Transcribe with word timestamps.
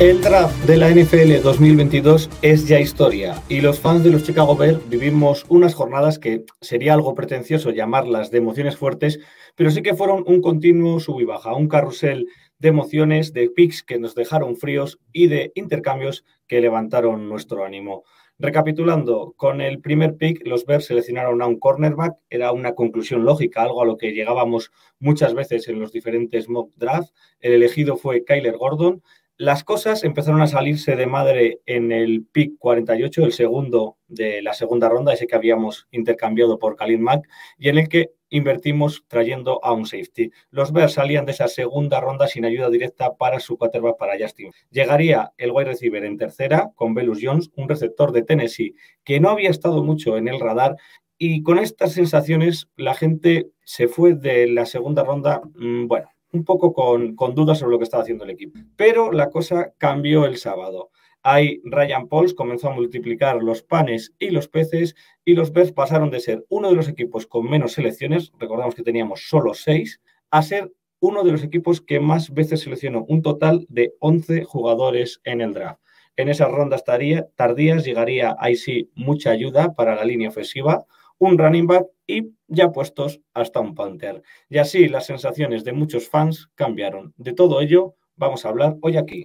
El 0.00 0.22
draft 0.22 0.64
de 0.64 0.78
la 0.78 0.88
NFL 0.88 1.42
2022 1.42 2.30
es 2.40 2.66
ya 2.66 2.80
historia 2.80 3.42
y 3.50 3.60
los 3.60 3.78
fans 3.80 4.02
de 4.02 4.08
los 4.08 4.22
Chicago 4.22 4.56
Bears 4.56 4.88
vivimos 4.88 5.44
unas 5.50 5.74
jornadas 5.74 6.18
que 6.18 6.46
sería 6.62 6.94
algo 6.94 7.14
pretencioso 7.14 7.70
llamarlas 7.70 8.30
de 8.30 8.38
emociones 8.38 8.78
fuertes, 8.78 9.20
pero 9.56 9.70
sí 9.70 9.82
que 9.82 9.94
fueron 9.94 10.24
un 10.26 10.40
continuo 10.40 11.00
sub 11.00 11.20
y 11.20 11.24
baja, 11.24 11.54
un 11.54 11.68
carrusel 11.68 12.28
de 12.58 12.68
emociones, 12.70 13.34
de 13.34 13.50
picks 13.50 13.82
que 13.82 13.98
nos 13.98 14.14
dejaron 14.14 14.56
fríos 14.56 14.98
y 15.12 15.26
de 15.26 15.52
intercambios 15.54 16.24
que 16.46 16.62
levantaron 16.62 17.28
nuestro 17.28 17.66
ánimo. 17.66 18.04
Recapitulando, 18.42 19.34
con 19.36 19.60
el 19.60 19.82
primer 19.82 20.16
pick, 20.16 20.46
los 20.46 20.64
Bears 20.64 20.86
seleccionaron 20.86 21.42
a 21.42 21.46
un 21.46 21.60
cornerback, 21.60 22.16
era 22.30 22.52
una 22.52 22.74
conclusión 22.74 23.22
lógica, 23.22 23.62
algo 23.62 23.82
a 23.82 23.84
lo 23.84 23.98
que 23.98 24.14
llegábamos 24.14 24.72
muchas 24.98 25.34
veces 25.34 25.68
en 25.68 25.78
los 25.78 25.92
diferentes 25.92 26.48
mock 26.48 26.72
drafts. 26.76 27.12
El 27.40 27.52
elegido 27.52 27.98
fue 27.98 28.24
Kyler 28.24 28.56
Gordon, 28.56 29.02
las 29.40 29.64
cosas 29.64 30.04
empezaron 30.04 30.42
a 30.42 30.46
salirse 30.46 30.96
de 30.96 31.06
madre 31.06 31.60
en 31.64 31.92
el 31.92 32.26
pick 32.30 32.58
48, 32.58 33.24
el 33.24 33.32
segundo 33.32 33.96
de 34.06 34.42
la 34.42 34.52
segunda 34.52 34.90
ronda, 34.90 35.14
ese 35.14 35.26
que 35.26 35.34
habíamos 35.34 35.88
intercambiado 35.92 36.58
por 36.58 36.76
Khalid 36.76 36.98
Mack, 36.98 37.26
y 37.56 37.70
en 37.70 37.78
el 37.78 37.88
que 37.88 38.10
invertimos 38.28 39.02
trayendo 39.08 39.58
a 39.64 39.72
un 39.72 39.86
safety. 39.86 40.30
Los 40.50 40.72
Bears 40.74 40.92
salían 40.92 41.24
de 41.24 41.32
esa 41.32 41.48
segunda 41.48 42.02
ronda 42.02 42.28
sin 42.28 42.44
ayuda 42.44 42.68
directa 42.68 43.16
para 43.16 43.40
su 43.40 43.56
quarterback 43.56 43.96
para 43.96 44.18
Justin. 44.20 44.52
Llegaría 44.68 45.32
el 45.38 45.52
wide 45.52 45.70
receiver 45.70 46.04
en 46.04 46.18
tercera 46.18 46.70
con 46.74 46.92
Velus 46.92 47.20
Jones, 47.22 47.50
un 47.56 47.66
receptor 47.66 48.12
de 48.12 48.24
Tennessee 48.24 48.74
que 49.04 49.20
no 49.20 49.30
había 49.30 49.48
estado 49.48 49.82
mucho 49.82 50.18
en 50.18 50.28
el 50.28 50.38
radar 50.38 50.76
y 51.16 51.42
con 51.42 51.58
estas 51.58 51.94
sensaciones 51.94 52.68
la 52.76 52.92
gente 52.92 53.48
se 53.64 53.88
fue 53.88 54.12
de 54.12 54.48
la 54.48 54.66
segunda 54.66 55.02
ronda, 55.02 55.40
mmm, 55.54 55.86
bueno, 55.86 56.10
un 56.32 56.44
poco 56.44 56.72
con, 56.72 57.16
dudas 57.34 57.58
sobre 57.58 57.72
lo 57.72 57.78
que 57.78 57.84
estaba 57.84 58.02
haciendo 58.02 58.24
el 58.24 58.30
equipo. 58.30 58.58
Pero 58.76 59.12
la 59.12 59.30
cosa 59.30 59.72
cambió 59.78 60.24
el 60.24 60.36
sábado. 60.36 60.90
Ahí 61.22 61.60
Ryan 61.64 62.08
Pauls 62.08 62.32
comenzó 62.32 62.68
a 62.68 62.74
multiplicar 62.74 63.42
los 63.42 63.62
panes 63.62 64.14
y 64.18 64.30
los 64.30 64.48
peces 64.48 64.94
y 65.24 65.34
los 65.34 65.52
Bears 65.52 65.72
pasaron 65.72 66.10
de 66.10 66.20
ser 66.20 66.46
uno 66.48 66.70
de 66.70 66.76
los 66.76 66.88
equipos 66.88 67.26
con 67.26 67.48
menos 67.48 67.72
selecciones, 67.72 68.32
recordamos 68.38 68.74
que 68.74 68.82
teníamos 68.82 69.28
solo 69.28 69.52
seis, 69.52 70.00
a 70.30 70.42
ser 70.42 70.72
uno 71.00 71.22
de 71.22 71.32
los 71.32 71.42
equipos 71.42 71.80
que 71.80 72.00
más 72.00 72.32
veces 72.32 72.60
seleccionó 72.60 73.04
un 73.08 73.20
total 73.22 73.66
de 73.68 73.94
11 74.00 74.44
jugadores 74.44 75.20
en 75.24 75.40
el 75.42 75.52
draft. 75.52 75.80
En 76.16 76.28
esas 76.28 76.50
rondas 76.50 76.84
tardías 76.84 77.84
llegaría 77.84 78.36
ahí 78.38 78.56
sí 78.56 78.90
mucha 78.94 79.30
ayuda 79.30 79.74
para 79.74 79.94
la 79.94 80.04
línea 80.04 80.28
ofensiva, 80.28 80.84
un 81.18 81.38
running 81.38 81.66
back 81.66 81.86
y 82.06 82.32
ya 82.50 82.72
puestos 82.72 83.20
hasta 83.32 83.60
un 83.60 83.74
punter. 83.74 84.22
Y 84.48 84.58
así 84.58 84.88
las 84.88 85.06
sensaciones 85.06 85.64
de 85.64 85.72
muchos 85.72 86.08
fans 86.08 86.50
cambiaron. 86.54 87.14
De 87.16 87.32
todo 87.32 87.60
ello 87.60 87.94
vamos 88.16 88.44
a 88.44 88.50
hablar 88.50 88.76
hoy 88.82 88.98
aquí. 88.98 89.24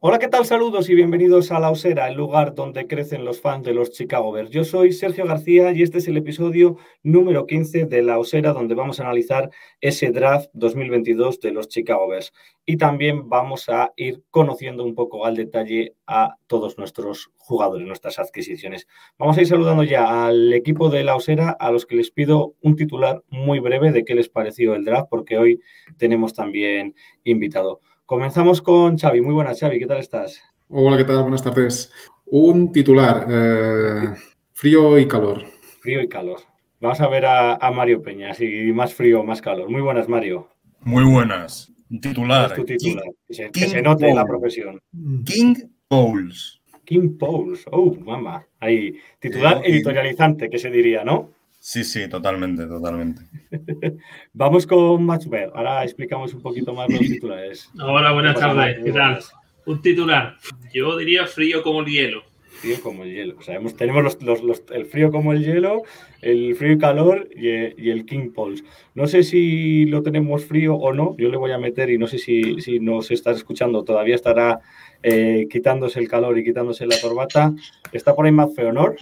Hola, 0.00 0.20
¿qué 0.20 0.28
tal? 0.28 0.46
Saludos 0.46 0.88
y 0.88 0.94
bienvenidos 0.94 1.50
a 1.50 1.58
La 1.58 1.72
Osera, 1.72 2.06
el 2.06 2.14
lugar 2.14 2.54
donde 2.54 2.86
crecen 2.86 3.24
los 3.24 3.40
fans 3.40 3.64
de 3.64 3.74
los 3.74 3.90
Chicago 3.90 4.30
Bears. 4.30 4.50
Yo 4.50 4.62
soy 4.62 4.92
Sergio 4.92 5.26
García 5.26 5.72
y 5.72 5.82
este 5.82 5.98
es 5.98 6.06
el 6.06 6.16
episodio 6.16 6.76
número 7.02 7.46
15 7.46 7.86
de 7.86 8.02
La 8.02 8.20
Osera, 8.20 8.52
donde 8.52 8.76
vamos 8.76 9.00
a 9.00 9.02
analizar 9.02 9.50
ese 9.80 10.12
draft 10.12 10.50
2022 10.52 11.40
de 11.40 11.50
los 11.50 11.66
Chicago 11.66 12.06
Bears. 12.06 12.32
Y 12.64 12.76
también 12.76 13.28
vamos 13.28 13.68
a 13.68 13.92
ir 13.96 14.22
conociendo 14.30 14.84
un 14.84 14.94
poco 14.94 15.26
al 15.26 15.34
detalle 15.34 15.96
a 16.06 16.36
todos 16.46 16.78
nuestros 16.78 17.32
jugadores, 17.36 17.84
nuestras 17.84 18.20
adquisiciones. 18.20 18.86
Vamos 19.18 19.36
a 19.36 19.40
ir 19.40 19.48
saludando 19.48 19.82
ya 19.82 20.28
al 20.28 20.52
equipo 20.52 20.90
de 20.90 21.02
La 21.02 21.16
Osera, 21.16 21.56
a 21.58 21.72
los 21.72 21.86
que 21.86 21.96
les 21.96 22.12
pido 22.12 22.54
un 22.62 22.76
titular 22.76 23.24
muy 23.30 23.58
breve 23.58 23.90
de 23.90 24.04
qué 24.04 24.14
les 24.14 24.28
pareció 24.28 24.76
el 24.76 24.84
draft, 24.84 25.08
porque 25.10 25.38
hoy 25.38 25.60
tenemos 25.96 26.34
también 26.34 26.94
invitado. 27.24 27.80
Comenzamos 28.08 28.62
con 28.62 28.96
Xavi. 28.96 29.20
Muy 29.20 29.34
buenas, 29.34 29.60
Xavi. 29.60 29.78
¿Qué 29.78 29.84
tal 29.84 29.98
estás? 29.98 30.42
Hola, 30.70 30.96
¿qué 30.96 31.04
tal? 31.04 31.20
Buenas 31.20 31.44
tardes. 31.44 31.92
Un 32.24 32.72
titular, 32.72 33.26
eh, 33.28 34.14
frío 34.54 34.98
y 34.98 35.06
calor. 35.06 35.44
Frío 35.82 36.00
y 36.00 36.08
calor. 36.08 36.40
Vamos 36.80 37.02
a 37.02 37.08
ver 37.08 37.26
a, 37.26 37.56
a, 37.56 37.70
Mario 37.70 38.00
Peña, 38.00 38.32
si 38.32 38.72
más 38.72 38.94
frío 38.94 39.20
o 39.20 39.24
más 39.24 39.42
calor. 39.42 39.68
Muy 39.68 39.82
buenas, 39.82 40.08
Mario. 40.08 40.48
Muy 40.80 41.04
buenas. 41.04 41.70
Un 41.90 42.00
titular. 42.00 42.50
Es 42.50 42.56
tu 42.56 42.64
titular. 42.64 43.04
King, 43.04 43.12
que, 43.26 43.34
se, 43.34 43.50
que 43.50 43.68
se 43.68 43.82
note 43.82 44.06
Paul. 44.06 44.16
la 44.16 44.24
profesión. 44.24 44.80
King 45.26 45.54
Pauls. 45.86 46.62
King 46.86 47.18
Pauls. 47.18 47.66
Oh, 47.70 47.94
mamá. 47.94 48.42
Ahí. 48.58 48.94
Titular 49.18 49.60
editorializante, 49.62 50.48
que 50.48 50.58
se 50.58 50.70
diría, 50.70 51.04
¿no? 51.04 51.34
Sí, 51.60 51.82
sí, 51.82 52.08
totalmente, 52.08 52.66
totalmente. 52.66 53.22
Vamos 54.32 54.66
con 54.66 55.04
Matchbear. 55.04 55.50
Ahora 55.54 55.82
explicamos 55.82 56.32
un 56.32 56.40
poquito 56.40 56.72
más 56.72 56.88
los 56.88 57.00
titulares. 57.00 57.70
Hola, 57.82 58.12
buenas 58.12 58.38
tardes. 58.38 58.78
¿Qué 58.84 58.92
tal? 58.92 59.18
Un 59.66 59.82
titular. 59.82 60.36
Yo 60.72 60.96
diría 60.96 61.26
frío 61.26 61.62
como 61.62 61.80
el 61.80 61.86
hielo. 61.86 62.22
Frío 62.60 62.80
como 62.80 63.02
el 63.02 63.12
hielo. 63.12 63.36
O 63.38 63.42
sea, 63.42 63.56
hemos, 63.56 63.76
tenemos 63.76 64.02
los, 64.02 64.22
los, 64.22 64.42
los, 64.42 64.62
el 64.70 64.86
frío 64.86 65.10
como 65.10 65.32
el 65.32 65.44
hielo, 65.44 65.82
el 66.22 66.54
frío 66.54 66.72
y 66.72 66.78
calor 66.78 67.28
y, 67.34 67.48
y, 67.48 67.90
el 67.90 68.06
King 68.06 68.30
Pulse. 68.30 68.64
No 68.94 69.06
sé 69.06 69.22
si 69.24 69.84
lo 69.86 70.02
tenemos 70.02 70.44
frío 70.44 70.76
o 70.76 70.92
no. 70.92 71.16
Yo 71.18 71.28
le 71.28 71.36
voy 71.36 71.50
a 71.50 71.58
meter 71.58 71.90
y 71.90 71.98
no 71.98 72.06
sé 72.06 72.18
si, 72.18 72.60
si 72.60 72.78
nos 72.78 73.10
estás 73.10 73.36
escuchando. 73.36 73.84
Todavía 73.84 74.14
estará 74.14 74.60
eh, 75.02 75.48
quitándose 75.50 75.98
el 75.98 76.08
calor 76.08 76.38
y 76.38 76.44
quitándose 76.44 76.86
la 76.86 76.96
corbata. 77.00 77.52
Está 77.92 78.14
por 78.14 78.26
ahí 78.26 78.32
más 78.32 78.54
Feonor. 78.54 78.96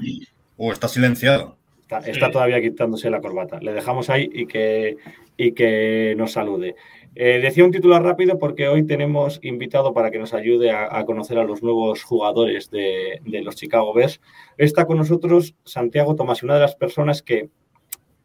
O 0.56 0.69
oh, 0.69 0.73
está 0.73 0.88
silenciado. 0.88 1.59
Está, 1.89 1.99
está, 2.11 2.31
todavía 2.33 2.61
quitándose 2.61 3.11
la 3.11 3.21
corbata. 3.21 3.61
Le 3.61 3.73
dejamos 3.73 4.11
ahí 4.11 4.29
y 4.33 4.47
que, 4.47 4.97
y 5.37 5.53
que 5.53 6.15
nos 6.17 6.33
salude. 6.33 6.75
Eh, 7.15 7.39
decía 7.41 7.65
un 7.65 7.71
titular 7.71 8.03
rápido 8.03 8.41
porque 8.41 8.67
hoy 8.67 8.85
tenemos 8.85 9.39
invitado 9.43 9.95
para 9.95 10.11
que 10.11 10.19
nos 10.19 10.35
ayude 10.35 10.73
a, 10.73 10.99
a 10.99 11.07
conocer 11.07 11.39
a 11.39 11.45
los 11.45 11.63
nuevos 11.63 12.03
jugadores 12.03 12.71
de, 12.71 13.21
de, 13.25 13.41
los 13.41 13.55
Chicago 13.55 13.95
Bears. 13.95 14.21
Está 14.59 14.85
con 14.87 14.97
nosotros 14.97 15.55
Santiago 15.63 16.17
Tomás, 16.17 16.43
una 16.43 16.55
de 16.55 16.61
las 16.61 16.75
personas 16.75 17.23
que, 17.23 17.51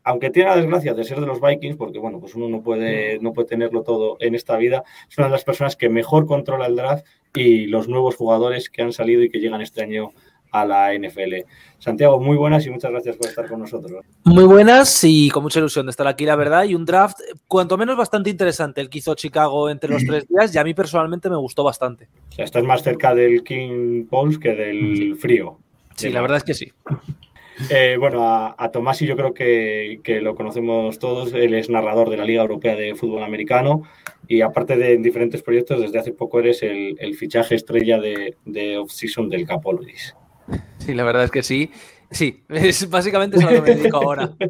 aunque 0.03 0.31
tiene 0.31 0.49
la 0.49 0.55
desgracia 0.55 0.95
de 0.95 1.03
ser 1.03 1.19
de 1.19 1.27
los 1.27 1.39
Vikings, 1.39 1.77
porque 1.77 1.99
bueno, 1.99 2.19
pues 2.19 2.33
uno 2.33 2.49
no 2.49 2.63
puede, 2.63 3.19
no 3.19 3.31
puede 3.31 3.47
tenerlo 3.47 3.83
todo 3.83 4.17
en 4.19 4.33
esta 4.33 4.57
vida, 4.57 4.83
es 5.07 5.17
una 5.19 5.27
de 5.27 5.33
las 5.33 5.43
personas 5.43 5.75
que 5.75 5.87
mejor 5.87 6.25
controla 6.25 6.65
el 6.65 6.75
draft 6.75 7.05
y 7.35 7.67
los 7.67 7.87
nuevos 7.87 8.15
jugadores 8.15 8.71
que 8.71 8.81
han 8.81 8.91
salido 8.91 9.21
y 9.21 9.29
que 9.29 9.39
llegan 9.39 9.61
este 9.61 9.83
año 9.83 10.13
a 10.51 10.65
la 10.65 10.93
NFL. 10.93 11.47
Santiago, 11.79 12.19
muy 12.19 12.37
buenas 12.37 12.65
y 12.65 12.69
muchas 12.69 12.91
gracias 12.91 13.15
por 13.15 13.27
estar 13.27 13.47
con 13.47 13.61
nosotros. 13.61 14.05
Muy 14.23 14.43
buenas 14.43 15.03
y 15.03 15.29
con 15.29 15.43
mucha 15.43 15.59
ilusión 15.59 15.85
de 15.85 15.91
estar 15.91 16.07
aquí, 16.07 16.25
la 16.25 16.35
verdad, 16.35 16.65
y 16.65 16.75
un 16.75 16.85
draft 16.85 17.19
cuanto 17.47 17.77
menos 17.77 17.97
bastante 17.97 18.29
interesante 18.29 18.81
el 18.81 18.89
que 18.89 18.99
hizo 18.99 19.15
Chicago 19.15 19.69
entre 19.69 19.89
los 19.89 20.05
tres 20.05 20.27
días 20.27 20.53
y 20.53 20.57
a 20.57 20.63
mí 20.63 20.73
personalmente 20.73 21.29
me 21.29 21.37
gustó 21.37 21.63
bastante. 21.63 22.07
O 22.29 22.35
sea, 22.35 22.45
estás 22.45 22.63
más 22.63 22.83
cerca 22.83 23.15
del 23.15 23.43
King 23.43 24.05
Pauls 24.09 24.37
que 24.37 24.53
del 24.53 24.95
sí. 24.95 25.13
frío. 25.15 25.57
Sí, 25.95 26.09
la 26.09 26.21
verdad 26.21 26.37
es 26.37 26.43
que 26.43 26.53
sí. 26.53 26.71
Eh, 27.69 27.97
bueno, 27.99 28.27
a, 28.27 28.55
a 28.57 28.71
Tomás 28.71 29.01
y 29.03 29.05
yo 29.05 29.15
creo 29.15 29.35
que, 29.35 29.99
que, 30.03 30.19
lo 30.19 30.33
conocemos 30.33 30.97
todos. 30.97 31.33
Él 31.33 31.53
es 31.53 31.69
narrador 31.69 32.09
de 32.09 32.17
la 32.17 32.25
Liga 32.25 32.41
Europea 32.41 32.75
de 32.75 32.95
Fútbol 32.95 33.23
Americano 33.23 33.83
y 34.27 34.41
aparte 34.41 34.77
de 34.77 34.97
diferentes 34.97 35.43
proyectos, 35.43 35.79
desde 35.79 35.99
hace 35.99 36.11
poco 36.11 36.39
eres 36.39 36.63
el, 36.63 36.95
el 36.99 37.15
fichaje 37.15 37.55
estrella 37.55 37.99
de, 37.99 38.35
de 38.45 38.77
off-season 38.79 39.29
del 39.29 39.45
Capologis. 39.45 40.15
Sí, 40.79 40.95
la 40.95 41.03
verdad 41.03 41.23
es 41.25 41.31
que 41.31 41.43
sí. 41.43 41.71
Sí, 42.09 42.43
es 42.49 42.89
básicamente 42.89 43.37
eso 43.37 43.47
a 43.47 43.51
lo 43.51 43.63
que 43.63 43.71
me 43.71 43.77
dedico 43.77 43.97
ahora. 43.97 44.31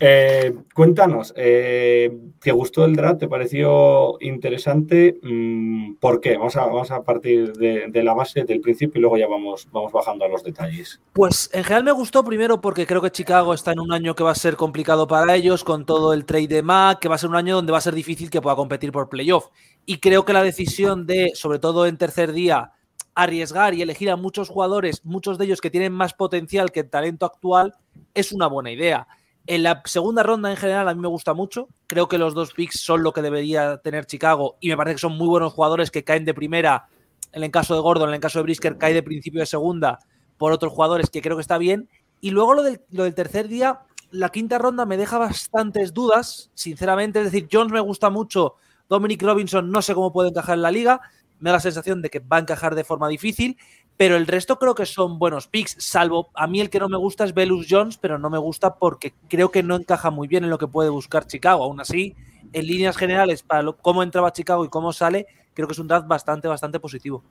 Eh, 0.00 0.54
cuéntanos, 0.74 1.32
eh, 1.36 2.16
¿te 2.40 2.52
gustó 2.52 2.84
el 2.84 2.94
draft? 2.94 3.18
¿Te 3.18 3.28
pareció 3.28 4.16
interesante? 4.20 5.18
Mm, 5.22 5.94
¿Por 5.96 6.20
qué? 6.20 6.36
Vamos 6.36 6.56
a, 6.56 6.66
vamos 6.66 6.90
a 6.90 7.02
partir 7.02 7.52
de, 7.54 7.86
de 7.88 8.02
la 8.04 8.14
base, 8.14 8.44
del 8.44 8.60
principio, 8.60 8.98
y 8.98 9.02
luego 9.02 9.18
ya 9.18 9.26
vamos, 9.26 9.68
vamos 9.72 9.92
bajando 9.92 10.24
a 10.24 10.28
los 10.28 10.44
detalles. 10.44 11.00
Pues 11.12 11.50
en 11.52 11.64
general 11.64 11.84
me 11.84 11.92
gustó 11.92 12.24
primero 12.24 12.60
porque 12.60 12.86
creo 12.86 13.02
que 13.02 13.10
Chicago 13.10 13.54
está 13.54 13.72
en 13.72 13.80
un 13.80 13.92
año 13.92 14.14
que 14.14 14.22
va 14.22 14.30
a 14.32 14.36
ser 14.36 14.56
complicado 14.56 15.06
para 15.08 15.34
ellos 15.34 15.64
con 15.64 15.84
todo 15.84 16.12
el 16.12 16.24
trade 16.24 16.48
de 16.48 16.62
Mac, 16.62 17.00
que 17.00 17.08
va 17.08 17.16
a 17.16 17.18
ser 17.18 17.30
un 17.30 17.36
año 17.36 17.56
donde 17.56 17.72
va 17.72 17.78
a 17.78 17.82
ser 17.82 17.94
difícil 17.94 18.30
que 18.30 18.40
pueda 18.40 18.56
competir 18.56 18.92
por 18.92 19.08
playoff. 19.08 19.48
Y 19.84 19.98
creo 19.98 20.24
que 20.24 20.32
la 20.32 20.42
decisión 20.42 21.06
de, 21.06 21.32
sobre 21.34 21.58
todo 21.58 21.86
en 21.86 21.96
tercer 21.96 22.32
día, 22.32 22.72
arriesgar 23.18 23.74
y 23.74 23.82
elegir 23.82 24.10
a 24.10 24.16
muchos 24.16 24.48
jugadores, 24.48 25.04
muchos 25.04 25.38
de 25.38 25.44
ellos 25.44 25.60
que 25.60 25.70
tienen 25.70 25.92
más 25.92 26.14
potencial 26.14 26.70
que 26.70 26.80
el 26.80 26.88
talento 26.88 27.26
actual, 27.26 27.74
es 28.14 28.30
una 28.30 28.46
buena 28.46 28.70
idea. 28.70 29.08
En 29.48 29.64
la 29.64 29.82
segunda 29.86 30.22
ronda 30.22 30.50
en 30.50 30.56
general 30.56 30.88
a 30.88 30.94
mí 30.94 31.00
me 31.00 31.08
gusta 31.08 31.34
mucho. 31.34 31.66
Creo 31.88 32.06
que 32.06 32.16
los 32.16 32.32
dos 32.32 32.52
picks 32.52 32.78
son 32.78 33.02
lo 33.02 33.12
que 33.12 33.20
debería 33.20 33.78
tener 33.78 34.06
Chicago 34.06 34.56
y 34.60 34.68
me 34.68 34.76
parece 34.76 34.94
que 34.94 35.00
son 35.00 35.18
muy 35.18 35.26
buenos 35.26 35.52
jugadores 35.52 35.90
que 35.90 36.04
caen 36.04 36.24
de 36.24 36.32
primera. 36.32 36.86
En 37.32 37.42
el 37.42 37.50
caso 37.50 37.74
de 37.74 37.80
Gordon, 37.80 38.10
en 38.10 38.14
el 38.14 38.20
caso 38.20 38.38
de 38.38 38.44
Brisker, 38.44 38.78
cae 38.78 38.94
de 38.94 39.02
principio 39.02 39.40
de 39.40 39.46
segunda 39.46 39.98
por 40.36 40.52
otros 40.52 40.72
jugadores 40.72 41.10
que 41.10 41.20
creo 41.20 41.36
que 41.36 41.40
está 41.40 41.58
bien. 41.58 41.88
Y 42.20 42.30
luego 42.30 42.54
lo 42.54 42.62
del, 42.62 42.82
lo 42.92 43.02
del 43.02 43.16
tercer 43.16 43.48
día, 43.48 43.80
la 44.12 44.28
quinta 44.28 44.58
ronda 44.58 44.86
me 44.86 44.96
deja 44.96 45.18
bastantes 45.18 45.92
dudas, 45.92 46.52
sinceramente. 46.54 47.18
Es 47.18 47.32
decir, 47.32 47.48
Jones 47.50 47.72
me 47.72 47.80
gusta 47.80 48.10
mucho, 48.10 48.54
Dominic 48.88 49.22
Robinson 49.22 49.70
no 49.70 49.82
sé 49.82 49.92
cómo 49.94 50.12
puede 50.12 50.28
encajar 50.28 50.54
en 50.54 50.62
la 50.62 50.70
liga. 50.70 51.00
Me 51.40 51.50
da 51.50 51.56
la 51.56 51.60
sensación 51.60 52.02
de 52.02 52.10
que 52.10 52.20
va 52.20 52.36
a 52.36 52.40
encajar 52.40 52.74
de 52.74 52.84
forma 52.84 53.08
difícil, 53.08 53.56
pero 53.96 54.16
el 54.16 54.26
resto 54.26 54.58
creo 54.58 54.74
que 54.74 54.86
son 54.86 55.18
buenos 55.18 55.48
picks, 55.48 55.76
salvo 55.78 56.28
a 56.34 56.46
mí 56.46 56.60
el 56.60 56.70
que 56.70 56.78
no 56.78 56.88
me 56.88 56.96
gusta 56.96 57.24
es 57.24 57.34
Velus 57.34 57.66
Jones, 57.68 57.98
pero 57.98 58.18
no 58.18 58.30
me 58.30 58.38
gusta 58.38 58.76
porque 58.76 59.12
creo 59.28 59.50
que 59.50 59.62
no 59.62 59.74
encaja 59.74 60.10
muy 60.10 60.28
bien 60.28 60.44
en 60.44 60.50
lo 60.50 60.58
que 60.58 60.68
puede 60.68 60.88
buscar 60.88 61.26
Chicago. 61.26 61.64
Aún 61.64 61.80
así, 61.80 62.14
en 62.52 62.66
líneas 62.66 62.96
generales, 62.96 63.42
para 63.42 63.62
lo, 63.62 63.76
cómo 63.76 64.02
entraba 64.02 64.32
Chicago 64.32 64.64
y 64.64 64.68
cómo 64.68 64.92
sale, 64.92 65.26
creo 65.52 65.66
que 65.66 65.72
es 65.72 65.78
un 65.80 65.88
draft 65.88 66.06
bastante, 66.06 66.46
bastante 66.46 66.78
positivo. 66.78 67.24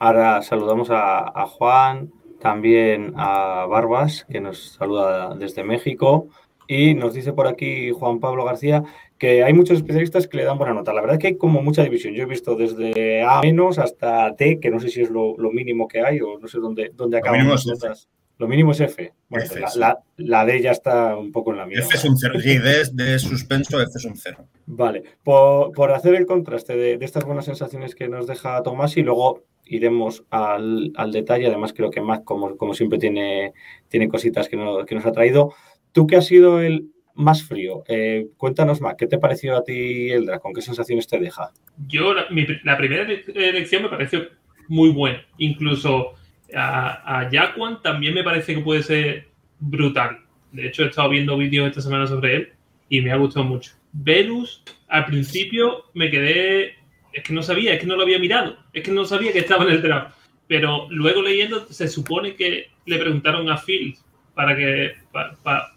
Ahora 0.00 0.42
saludamos 0.42 0.90
a, 0.90 1.18
a 1.20 1.46
Juan, 1.46 2.12
también 2.40 3.14
a 3.16 3.66
Barbas, 3.66 4.26
que 4.28 4.40
nos 4.40 4.72
saluda 4.72 5.34
desde 5.36 5.62
México. 5.62 6.28
Y 6.66 6.94
nos 6.94 7.14
dice 7.14 7.32
por 7.32 7.46
aquí 7.46 7.92
Juan 7.92 8.20
Pablo 8.20 8.44
García 8.44 8.82
que 9.18 9.42
hay 9.42 9.52
muchos 9.52 9.76
especialistas 9.78 10.28
que 10.28 10.36
le 10.36 10.44
dan 10.44 10.58
buena 10.58 10.74
nota. 10.74 10.92
La 10.92 11.00
verdad 11.00 11.16
es 11.16 11.20
que 11.20 11.26
hay 11.28 11.36
como 11.36 11.62
mucha 11.62 11.82
división. 11.82 12.14
Yo 12.14 12.22
he 12.22 12.26
visto 12.26 12.54
desde 12.54 13.22
A 13.22 13.40
menos 13.40 13.78
hasta 13.78 14.34
T, 14.36 14.60
que 14.60 14.70
no 14.70 14.78
sé 14.80 14.88
si 14.88 15.02
es 15.02 15.10
lo, 15.10 15.36
lo 15.36 15.50
mínimo 15.50 15.88
que 15.88 16.00
hay 16.00 16.20
o 16.20 16.38
no 16.38 16.46
sé 16.48 16.58
dónde, 16.58 16.92
dónde 16.94 17.16
Lo 17.16 17.20
acaban 17.20 17.40
mínimo 17.40 17.54
las 17.54 17.66
es. 17.98 18.08
Lo 18.38 18.46
mínimo 18.46 18.70
es 18.70 18.80
F. 18.80 19.12
Bueno, 19.28 19.44
F, 19.46 19.58
la, 19.60 19.68
la- 19.74 19.98
la 20.16 20.44
D 20.46 20.62
ya 20.62 20.70
está 20.70 21.16
un 21.16 21.32
poco 21.32 21.50
en 21.50 21.56
la 21.56 21.66
mierda. 21.66 21.84
F 21.86 21.96
es 21.96 22.04
un 22.04 22.16
cero. 22.16 22.34
Sí, 22.40 22.56
D 22.58 22.80
es 22.82 22.94
de 22.94 23.18
suspenso, 23.18 23.80
F 23.80 23.90
es 23.96 24.04
un 24.04 24.16
cero. 24.16 24.46
Vale, 24.66 25.02
por, 25.24 25.72
por 25.72 25.90
hacer 25.90 26.14
el 26.14 26.24
contraste 26.24 26.76
de, 26.76 26.98
de 26.98 27.04
estas 27.04 27.24
buenas 27.24 27.46
sensaciones 27.46 27.96
que 27.96 28.08
nos 28.08 28.28
deja 28.28 28.62
Tomás 28.62 28.96
y 28.96 29.02
luego 29.02 29.42
iremos 29.64 30.24
al, 30.30 30.92
al 30.94 31.10
detalle. 31.10 31.48
Además, 31.48 31.72
creo 31.72 31.90
que 31.90 32.00
Mac, 32.00 32.22
como, 32.22 32.56
como 32.56 32.74
siempre, 32.74 33.00
tiene, 33.00 33.52
tiene 33.88 34.08
cositas 34.08 34.48
que, 34.48 34.56
no- 34.56 34.86
que 34.86 34.94
nos 34.94 35.04
ha 35.06 35.10
traído. 35.12 35.52
Tú 35.90 36.06
que 36.06 36.14
has 36.14 36.26
sido 36.26 36.60
el 36.60 36.92
más 37.18 37.42
frío, 37.42 37.82
eh, 37.88 38.28
cuéntanos, 38.36 38.80
Mac, 38.80 38.96
¿qué 38.96 39.06
te 39.08 39.18
pareció 39.18 39.56
a 39.56 39.64
ti 39.64 40.10
el 40.10 40.24
draft? 40.26 40.42
¿Con 40.42 40.54
qué 40.54 40.62
sensaciones 40.62 41.06
te 41.08 41.18
deja? 41.18 41.50
Yo, 41.88 42.14
la, 42.14 42.28
primera 42.76 43.02
ele- 43.02 43.24
elección 43.34 43.82
me 43.82 43.88
pareció 43.88 44.28
muy 44.68 44.90
buena. 44.90 45.26
Incluso 45.36 46.14
a, 46.54 47.20
a 47.20 47.28
Jaquan 47.30 47.82
también 47.82 48.14
me 48.14 48.22
parece 48.22 48.54
que 48.54 48.60
puede 48.60 48.82
ser 48.84 49.28
brutal. 49.58 50.20
De 50.52 50.68
hecho, 50.68 50.84
he 50.84 50.88
estado 50.88 51.10
viendo 51.10 51.36
vídeos 51.36 51.68
esta 51.68 51.80
semana 51.80 52.06
sobre 52.06 52.36
él 52.36 52.52
y 52.88 53.00
me 53.00 53.10
ha 53.10 53.16
gustado 53.16 53.44
mucho. 53.44 53.72
Velus, 53.92 54.62
al 54.86 55.06
principio 55.06 55.84
me 55.94 56.10
quedé. 56.10 56.76
Es 57.12 57.24
que 57.24 57.32
no 57.32 57.42
sabía, 57.42 57.74
es 57.74 57.80
que 57.80 57.86
no 57.86 57.96
lo 57.96 58.02
había 58.02 58.20
mirado. 58.20 58.58
Es 58.72 58.84
que 58.84 58.92
no 58.92 59.04
sabía 59.04 59.32
que 59.32 59.40
estaba 59.40 59.64
en 59.64 59.70
el 59.70 59.82
draft. 59.82 60.16
Pero 60.46 60.86
luego 60.90 61.20
leyendo, 61.20 61.66
se 61.66 61.88
supone 61.88 62.34
que 62.36 62.68
le 62.86 62.98
preguntaron 62.98 63.50
a 63.50 63.56
Fields 63.58 64.04
para 64.38 64.54
que 64.54 64.92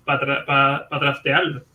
para 0.06 0.88
draftearlo. 1.00 1.66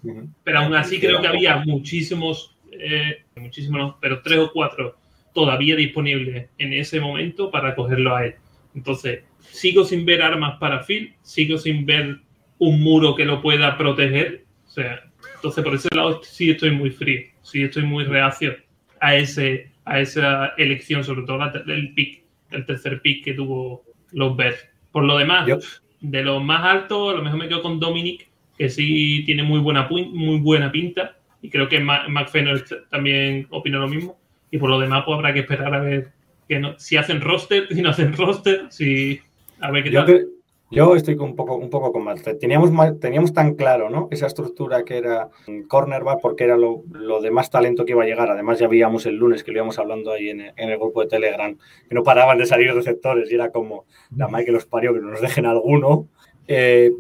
Pero 0.45 0.59
aún 0.61 0.73
así 0.77 1.01
creo 1.01 1.21
que 1.21 1.27
había 1.27 1.57
muchísimos, 1.57 2.57
eh, 2.71 3.25
muchísimos, 3.35 3.97
pero 4.01 4.23
tres 4.23 4.39
o 4.39 4.53
cuatro 4.53 4.95
todavía 5.35 5.75
disponibles 5.75 6.49
en 6.59 6.73
ese 6.73 7.01
momento 7.01 7.51
para 7.51 7.75
cogerlo 7.75 8.15
a 8.15 8.27
él. 8.27 8.37
Entonces, 8.73 9.25
sigo 9.41 9.85
sin 9.85 10.07
ver 10.07 10.23
armas 10.23 10.59
para 10.61 10.85
Phil, 10.85 11.13
sigo 11.23 11.59
sin 11.59 11.85
ver 11.87 12.19
un 12.59 12.81
muro 12.81 13.17
que 13.17 13.25
lo 13.25 13.43
pueda 13.43 13.77
proteger. 13.77 14.45
O 14.65 14.71
sea, 14.71 15.03
entonces 15.35 15.65
por 15.65 15.75
ese 15.75 15.89
lado 15.93 16.23
sí 16.23 16.51
estoy 16.51 16.71
muy 16.71 16.91
frío, 16.91 17.23
sí 17.43 17.65
estoy 17.65 17.83
muy 17.83 18.05
reacio 18.05 18.55
a 19.01 19.17
ese 19.17 19.73
a 19.85 19.99
esa 19.99 20.55
elección, 20.57 21.03
sobre 21.03 21.27
todo 21.27 21.41
el 21.67 21.95
pick, 21.95 22.23
el 22.53 22.65
tercer 22.65 23.01
pick 23.01 23.25
que 23.25 23.35
tuvo 23.35 23.85
los 24.13 24.37
Bears. 24.37 24.69
Por 24.93 25.03
lo 25.03 25.19
demás, 25.19 25.49
Yo- 25.49 25.59
de 26.01 26.23
los 26.23 26.43
más 26.43 26.65
altos, 26.65 27.13
a 27.13 27.17
lo 27.17 27.23
mejor 27.23 27.39
me 27.39 27.49
quedo 27.49 27.63
con 27.63 27.81
Dominic, 27.81 28.29
que 28.59 28.69
sí 28.69 29.23
tiene 29.27 29.43
muy 29.43 29.61
buena, 29.61 29.89
muy 29.89 30.39
buena 30.41 30.71
pinta. 30.73 31.17
Y 31.43 31.51
creo 31.51 31.69
que 31.69 31.81
Ma- 31.81 32.09
McFenner 32.09 32.65
también 32.91 33.47
opina 33.51 33.79
lo 33.79 33.89
mismo. 33.89 34.17
Y 34.51 34.59
por 34.59 34.71
lo 34.71 34.79
demás, 34.81 35.03
pues 35.05 35.17
habrá 35.17 35.33
que 35.33 35.41
esperar 35.41 35.75
a 35.75 35.81
ver 35.81 36.09
que 36.49 36.59
no- 36.59 36.79
si 36.79 36.97
hacen 36.97 37.21
roster, 37.21 37.69
si 37.75 37.83
no 37.83 37.91
hacen 37.91 38.17
roster, 38.17 38.67
si 38.71 39.21
a 39.61 39.71
ver 39.71 39.85
qué 39.85 39.91
Yo, 39.91 40.05
tal. 40.05 40.27
Yo 40.71 40.97
estoy 40.97 41.15
un 41.15 41.37
poco, 41.37 41.57
un 41.57 41.71
poco 41.71 41.93
con 41.93 42.03
Matt. 42.05 42.21
Teníamos, 42.41 42.71
ma- 42.73 42.95
teníamos 42.99 43.33
tan 43.33 43.55
claro 43.55 43.89
¿no? 43.91 44.09
esa 44.11 44.27
estructura 44.27 44.85
que 44.85 44.99
era 44.99 45.29
cornerback 45.69 46.21
porque 46.21 46.45
era 46.45 46.57
lo, 46.57 46.83
lo 46.91 47.21
de 47.21 47.31
más 47.31 47.51
talento 47.51 47.85
que 47.85 47.93
iba 47.93 48.03
a 48.03 48.07
llegar. 48.07 48.29
Además, 48.31 48.59
ya 48.59 48.69
veíamos 48.69 49.07
el 49.07 49.17
lunes 49.17 49.45
que 49.45 49.53
lo 49.53 49.59
íbamos 49.59 49.79
hablando 49.79 50.13
ahí 50.13 50.31
en, 50.31 50.41
el- 50.41 50.53
en 50.57 50.71
el 50.71 50.79
grupo 50.79 51.03
de 51.03 51.09
Telegram, 51.09 51.57
que 51.89 51.95
no 51.95 52.03
paraban 52.03 52.39
de 52.39 52.47
salir 52.47 52.75
receptores 52.75 53.31
y 53.31 53.35
era 53.35 53.51
como 53.51 53.85
la 54.17 54.29
madre 54.29 54.47
que 54.47 54.53
los 54.53 54.67
parió, 54.67 54.93
que 54.93 55.01
no 55.01 55.11
nos 55.11 55.21
dejen 55.21 55.47
alguno. 55.47 56.09
Eh, 56.49 56.93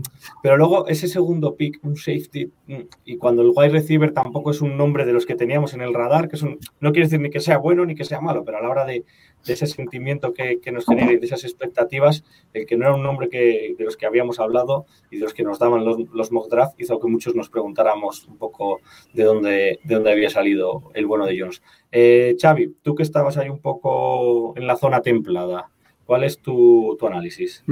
pero 0.42 0.56
luego 0.56 0.88
ese 0.88 1.06
segundo 1.06 1.54
pick, 1.54 1.78
un 1.84 1.94
safety, 1.96 2.50
mm, 2.66 2.74
y 3.04 3.16
cuando 3.16 3.42
el 3.42 3.52
wide 3.54 3.68
receiver 3.68 4.10
tampoco 4.12 4.50
es 4.50 4.60
un 4.60 4.76
nombre 4.76 5.04
de 5.04 5.12
los 5.12 5.24
que 5.24 5.36
teníamos 5.36 5.72
en 5.72 5.82
el 5.82 5.94
radar, 5.94 6.28
que 6.28 6.34
es 6.34 6.42
un- 6.42 6.58
no 6.80 6.90
quiere 6.90 7.06
decir 7.06 7.20
ni 7.20 7.30
que 7.30 7.38
sea 7.38 7.58
bueno 7.58 7.86
ni 7.86 7.94
que 7.94 8.04
sea 8.04 8.20
malo, 8.20 8.44
pero 8.44 8.58
a 8.58 8.60
la 8.62 8.68
hora 8.70 8.84
de, 8.84 9.04
de 9.46 9.52
ese 9.52 9.66
sentimiento 9.66 10.32
que, 10.34 10.60
que 10.60 10.72
nos 10.72 10.86
genera 10.86 11.12
y 11.12 11.18
de 11.18 11.26
esas 11.26 11.44
expectativas, 11.44 12.24
el 12.52 12.66
que 12.66 12.76
no 12.76 12.86
era 12.86 12.94
un 12.94 13.02
nombre 13.02 13.28
que, 13.28 13.74
de 13.78 13.84
los 13.84 13.96
que 13.96 14.06
habíamos 14.06 14.40
hablado 14.40 14.86
y 15.10 15.16
de 15.16 15.24
los 15.24 15.34
que 15.34 15.42
nos 15.42 15.58
daban 15.58 15.84
los, 15.84 15.98
los 16.12 16.32
mock 16.32 16.50
draft 16.50 16.80
hizo 16.80 16.98
que 16.98 17.08
muchos 17.08 17.34
nos 17.34 17.48
preguntáramos 17.48 18.26
un 18.26 18.36
poco 18.36 18.80
de 19.14 19.24
dónde, 19.24 19.80
de 19.84 19.94
dónde 19.94 20.12
había 20.12 20.30
salido 20.30 20.90
el 20.94 21.06
bueno 21.06 21.26
de 21.26 21.38
Jones. 21.38 21.62
Eh, 21.92 22.36
Xavi, 22.40 22.76
tú 22.82 22.94
que 22.94 23.02
estabas 23.02 23.36
ahí 23.36 23.48
un 23.48 23.60
poco 23.60 24.54
en 24.56 24.66
la 24.66 24.76
zona 24.76 25.00
templada, 25.00 25.70
¿cuál 26.04 26.24
es 26.24 26.38
tu, 26.40 26.96
tu 26.98 27.06
análisis? 27.06 27.62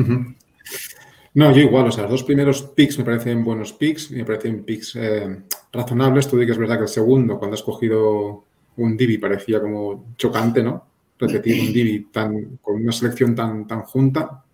No, 1.35 1.53
yo 1.53 1.62
igual, 1.62 1.88
o 1.88 1.91
sea, 1.91 2.05
los 2.05 2.12
dos 2.12 2.23
primeros 2.23 2.62
picks 2.62 2.99
me 2.99 3.05
parecen 3.05 3.44
buenos 3.44 3.73
picks 3.73 4.12
me 4.12 4.25
parecen 4.25 4.65
picks 4.65 4.94
eh, 4.94 5.43
razonables. 5.73 6.29
Tú 6.29 6.38
di 6.38 6.47
que 6.47 6.53
es 6.53 6.59
verdad 6.59 6.76
que 6.76 6.82
el 6.82 6.88
segundo, 6.88 7.38
cuando 7.38 7.55
has 7.55 7.62
cogido 7.62 8.44
un 8.76 8.97
Divi, 8.97 9.19
parecía 9.19 9.61
como 9.61 10.14
chocante, 10.16 10.62
¿no? 10.62 10.93
Repetir 11.26 11.61
un 11.61 11.73
Divi 11.73 12.07
tan, 12.12 12.59
con 12.62 12.76
una 12.83 12.93
selección 12.93 13.35
tan, 13.35 13.66
tan 13.66 13.83
junta, 13.83 14.45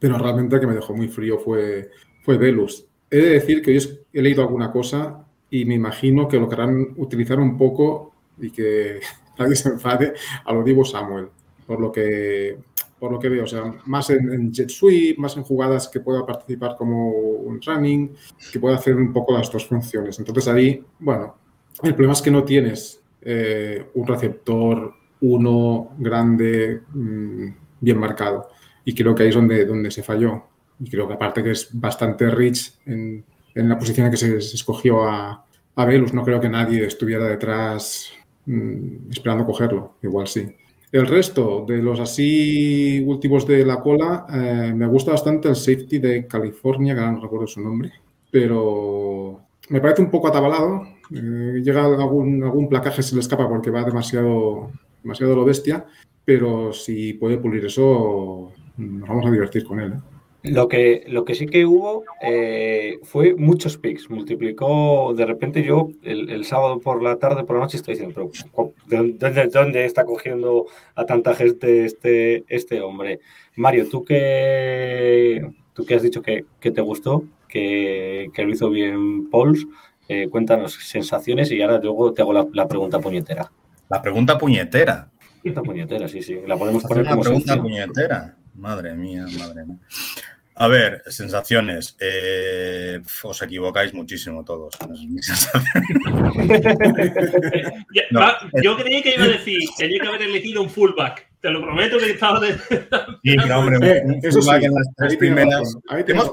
pero 0.00 0.18
realmente 0.18 0.56
el 0.56 0.60
que 0.60 0.66
me 0.66 0.74
dejó 0.74 0.94
muy 0.94 1.08
frío 1.08 1.38
fue, 1.38 1.90
fue 2.22 2.36
Velus. 2.38 2.86
He 3.10 3.16
de 3.18 3.30
decir 3.30 3.62
que 3.62 3.76
es- 3.76 3.98
he 4.12 4.22
leído 4.22 4.42
alguna 4.42 4.70
cosa 4.72 5.24
y 5.50 5.64
me 5.64 5.74
imagino 5.74 6.26
que 6.28 6.38
lo 6.38 6.48
querrán 6.48 6.94
utilizar 6.96 7.38
un 7.38 7.56
poco 7.56 8.12
y 8.40 8.50
que 8.50 9.00
nadie 9.38 9.56
se 9.56 9.68
enfade 9.70 10.14
a 10.44 10.52
lo 10.52 10.62
Divo 10.64 10.84
Samuel, 10.84 11.28
por 11.66 11.80
lo 11.80 11.90
que 11.92 12.58
por 12.98 13.12
lo 13.12 13.18
que 13.18 13.28
veo, 13.28 13.44
o 13.44 13.46
sea, 13.46 13.62
más 13.84 14.08
en, 14.08 14.32
en 14.32 14.50
jet 14.50 14.70
sweep, 14.70 15.18
más 15.18 15.36
en 15.36 15.42
jugadas 15.42 15.86
que 15.88 16.00
pueda 16.00 16.24
participar 16.24 16.76
como 16.78 17.10
un 17.10 17.60
running, 17.60 18.10
que 18.50 18.58
pueda 18.58 18.76
hacer 18.76 18.96
un 18.96 19.12
poco 19.12 19.34
las 19.34 19.52
dos 19.52 19.66
funciones. 19.66 20.18
Entonces 20.18 20.48
ahí, 20.48 20.82
bueno, 21.00 21.36
el 21.82 21.92
problema 21.92 22.14
es 22.14 22.22
que 22.22 22.30
no 22.30 22.42
tienes 22.42 23.02
eh, 23.20 23.84
un 23.94 24.06
receptor 24.06 24.94
uno 25.20 25.90
grande, 25.98 26.82
mm, 26.92 27.46
bien 27.80 27.98
marcado. 27.98 28.48
Y 28.84 28.94
creo 28.94 29.14
que 29.14 29.24
ahí 29.24 29.28
es 29.30 29.34
donde, 29.34 29.64
donde 29.64 29.90
se 29.90 30.02
falló. 30.02 30.44
Y 30.78 30.90
creo 30.90 31.08
que 31.08 31.14
aparte 31.14 31.42
que 31.42 31.52
es 31.52 31.68
bastante 31.72 32.30
rich 32.30 32.78
en, 32.86 33.24
en 33.54 33.68
la 33.68 33.78
posición 33.78 34.06
en 34.06 34.12
que 34.12 34.18
se, 34.18 34.36
escogió 34.36 35.08
a, 35.08 35.44
a 35.74 35.84
Velus, 35.84 36.12
no 36.12 36.22
creo 36.22 36.40
que 36.40 36.48
nadie 36.48 36.84
estuviera 36.84 37.26
detrás 37.26 38.12
mm, 38.46 39.10
esperando 39.10 39.44
cogerlo. 39.46 39.94
Igual 40.02 40.26
sí. 40.26 40.46
El 40.92 41.06
resto 41.06 41.64
de 41.66 41.78
los 41.78 41.98
así 42.00 43.02
últimos 43.06 43.46
de 43.46 43.66
la 43.66 43.80
cola, 43.80 44.26
eh, 44.32 44.72
me 44.74 44.86
gusta 44.86 45.10
bastante 45.10 45.48
el 45.48 45.56
safety 45.56 45.98
de 45.98 46.26
California, 46.26 46.94
que 46.94 47.00
ahora 47.00 47.12
no 47.12 47.20
recuerdo 47.20 47.46
su 47.46 47.60
nombre, 47.60 47.92
pero 48.30 49.40
me 49.68 49.80
parece 49.80 50.02
un 50.02 50.10
poco 50.10 50.28
atabalado. 50.28 50.86
Eh, 51.12 51.60
llega 51.62 51.84
algún, 51.84 52.42
algún 52.42 52.68
placaje, 52.68 53.02
se 53.02 53.14
le 53.14 53.20
escapa 53.20 53.48
porque 53.48 53.70
va 53.70 53.84
demasiado, 53.84 54.70
demasiado 55.06 55.36
lo 55.36 55.44
bestia, 55.44 55.86
pero 56.24 56.72
si 56.72 57.14
puede 57.14 57.38
pulir 57.38 57.64
eso, 57.64 58.52
nos 58.76 59.08
vamos 59.08 59.24
a 59.24 59.30
divertir 59.30 59.64
con 59.64 59.78
él. 59.78 59.92
¿eh? 59.92 60.00
Lo 60.42 60.68
que, 60.68 61.04
lo 61.08 61.24
que 61.24 61.34
sí 61.34 61.46
que 61.46 61.64
hubo 61.64 62.04
eh, 62.22 62.98
fue 63.02 63.34
muchos 63.34 63.78
picks. 63.78 64.10
Multiplicó, 64.10 65.12
de 65.14 65.26
repente 65.26 65.62
yo 65.62 65.90
el, 66.02 66.44
sábado 66.44 66.80
por 66.80 67.02
la 67.02 67.16
tarde, 67.16 67.44
por 67.44 67.56
la 67.56 67.62
noche, 67.62 67.76
estoy 67.76 67.94
diciendo, 67.94 68.30
pero 68.54 68.72
¿dónde, 68.86 69.48
dónde 69.48 69.84
está 69.84 70.04
cogiendo 70.04 70.66
a 70.94 71.06
tanta 71.06 71.34
gente 71.34 71.84
este, 71.84 72.44
este 72.48 72.80
hombre? 72.80 73.20
Mario, 73.56 73.88
tú 73.88 74.04
que, 74.04 75.48
tú 75.72 75.84
que 75.84 75.94
has 75.94 76.02
dicho 76.02 76.22
que, 76.22 76.44
te 76.60 76.80
gustó, 76.80 77.24
que, 77.48 78.30
lo 78.36 78.50
hizo 78.50 78.70
bien 78.70 79.30
Pauls, 79.30 79.66
eh, 80.08 80.28
cuéntanos 80.28 80.74
sensaciones 80.74 81.50
y 81.50 81.60
ahora 81.62 81.78
luego 81.78 82.12
te 82.12 82.22
hago 82.22 82.32
la, 82.32 82.68
pregunta 82.68 83.00
puñetera. 83.00 83.50
La 83.88 84.02
pregunta 84.02 84.36
puñetera. 84.36 85.08
La 85.42 85.62
puñetera, 85.62 86.08
sí, 86.08 86.22
sí. 86.22 86.40
La 86.46 86.56
podemos 86.56 86.82
poner 86.84 87.06
como 87.06 87.22
pregunta 87.22 87.60
puñetera. 87.60 88.36
Madre 88.54 88.94
mía, 88.94 89.26
madre 89.38 89.64
mía. 89.64 89.78
A 90.58 90.68
ver, 90.68 91.02
sensaciones. 91.06 91.98
Eh, 92.00 92.98
os 93.22 93.42
equivocáis 93.42 93.92
muchísimo 93.92 94.42
todos. 94.42 94.74
Yo 98.62 98.78
creí 98.78 99.02
que 99.02 99.16
iba 99.16 99.24
a 99.24 99.28
decir, 99.28 99.58
tenía 99.76 100.00
que 100.00 100.08
haber 100.08 100.22
elegido 100.22 100.62
un 100.62 100.70
fullback. 100.70 101.26
Te 101.42 101.50
lo 101.50 101.60
prometo 101.60 101.98
que 101.98 102.12
estaba 102.12 102.40
de. 102.40 102.56
Sí, 103.22 103.36
hombre, 103.52 104.02
un 104.06 104.22
fullback 104.22 104.62
en 104.62 104.74
las 104.74 104.88
tres 104.96 105.16
primeras. 105.16 105.76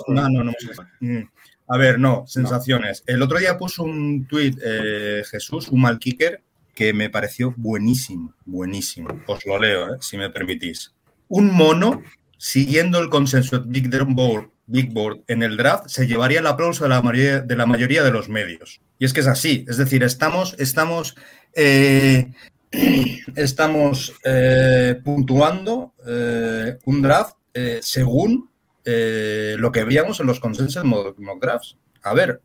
No, 0.08 0.30
no, 0.30 0.46
no. 0.46 0.54
Mm. 1.02 1.24
A 1.68 1.78
ver, 1.78 2.00
no, 2.00 2.24
sensaciones. 2.26 3.04
El 3.06 3.22
otro 3.22 3.40
día 3.40 3.58
puso 3.58 3.84
un 3.84 4.26
tuit 4.26 4.58
eh, 4.64 5.24
Jesús, 5.30 5.68
un 5.68 5.82
mal 5.82 6.00
kicker, 6.00 6.42
que 6.74 6.94
me 6.94 7.10
pareció 7.10 7.54
buenísimo, 7.58 8.34
buenísimo. 8.46 9.10
Os 9.28 9.46
lo 9.46 9.60
leo, 9.60 9.96
eh, 9.96 9.98
si 10.02 10.18
me 10.18 10.30
permitís. 10.30 10.94
Un 11.28 11.52
mono 11.52 12.02
siguiendo 12.38 13.00
el 13.00 13.10
consenso 13.10 13.60
de 13.60 13.80
Big 13.80 13.90
Board, 14.08 14.50
Big 14.66 14.92
Board 14.92 15.22
en 15.28 15.44
el 15.44 15.56
draft, 15.58 15.88
se 15.88 16.08
llevaría 16.08 16.40
el 16.40 16.48
aplauso 16.48 16.84
de 16.84 16.90
la 16.90 17.02
mayoría 17.02 17.42
de, 17.42 17.56
la 17.56 17.66
mayoría 17.66 18.04
de 18.04 18.12
los 18.12 18.28
medios. 18.30 18.82
Y 19.00 19.06
es 19.06 19.14
que 19.14 19.22
es 19.22 19.28
así, 19.28 19.66
es 19.68 19.78
decir, 19.78 20.04
estamos, 20.04 20.56
estamos, 20.58 21.16
eh, 21.54 22.32
estamos 23.36 24.14
eh, 24.24 25.00
puntuando 25.04 25.94
un 26.86 27.02
draft 27.02 27.36
según 27.82 28.50
lo 28.86 29.72
que 29.72 29.84
veíamos 29.86 30.20
en 30.20 30.28
los 30.28 30.40
consensos 30.40 30.84
mock 30.84 31.42
drafts. 31.42 31.78
A 32.02 32.14
ver, 32.14 32.42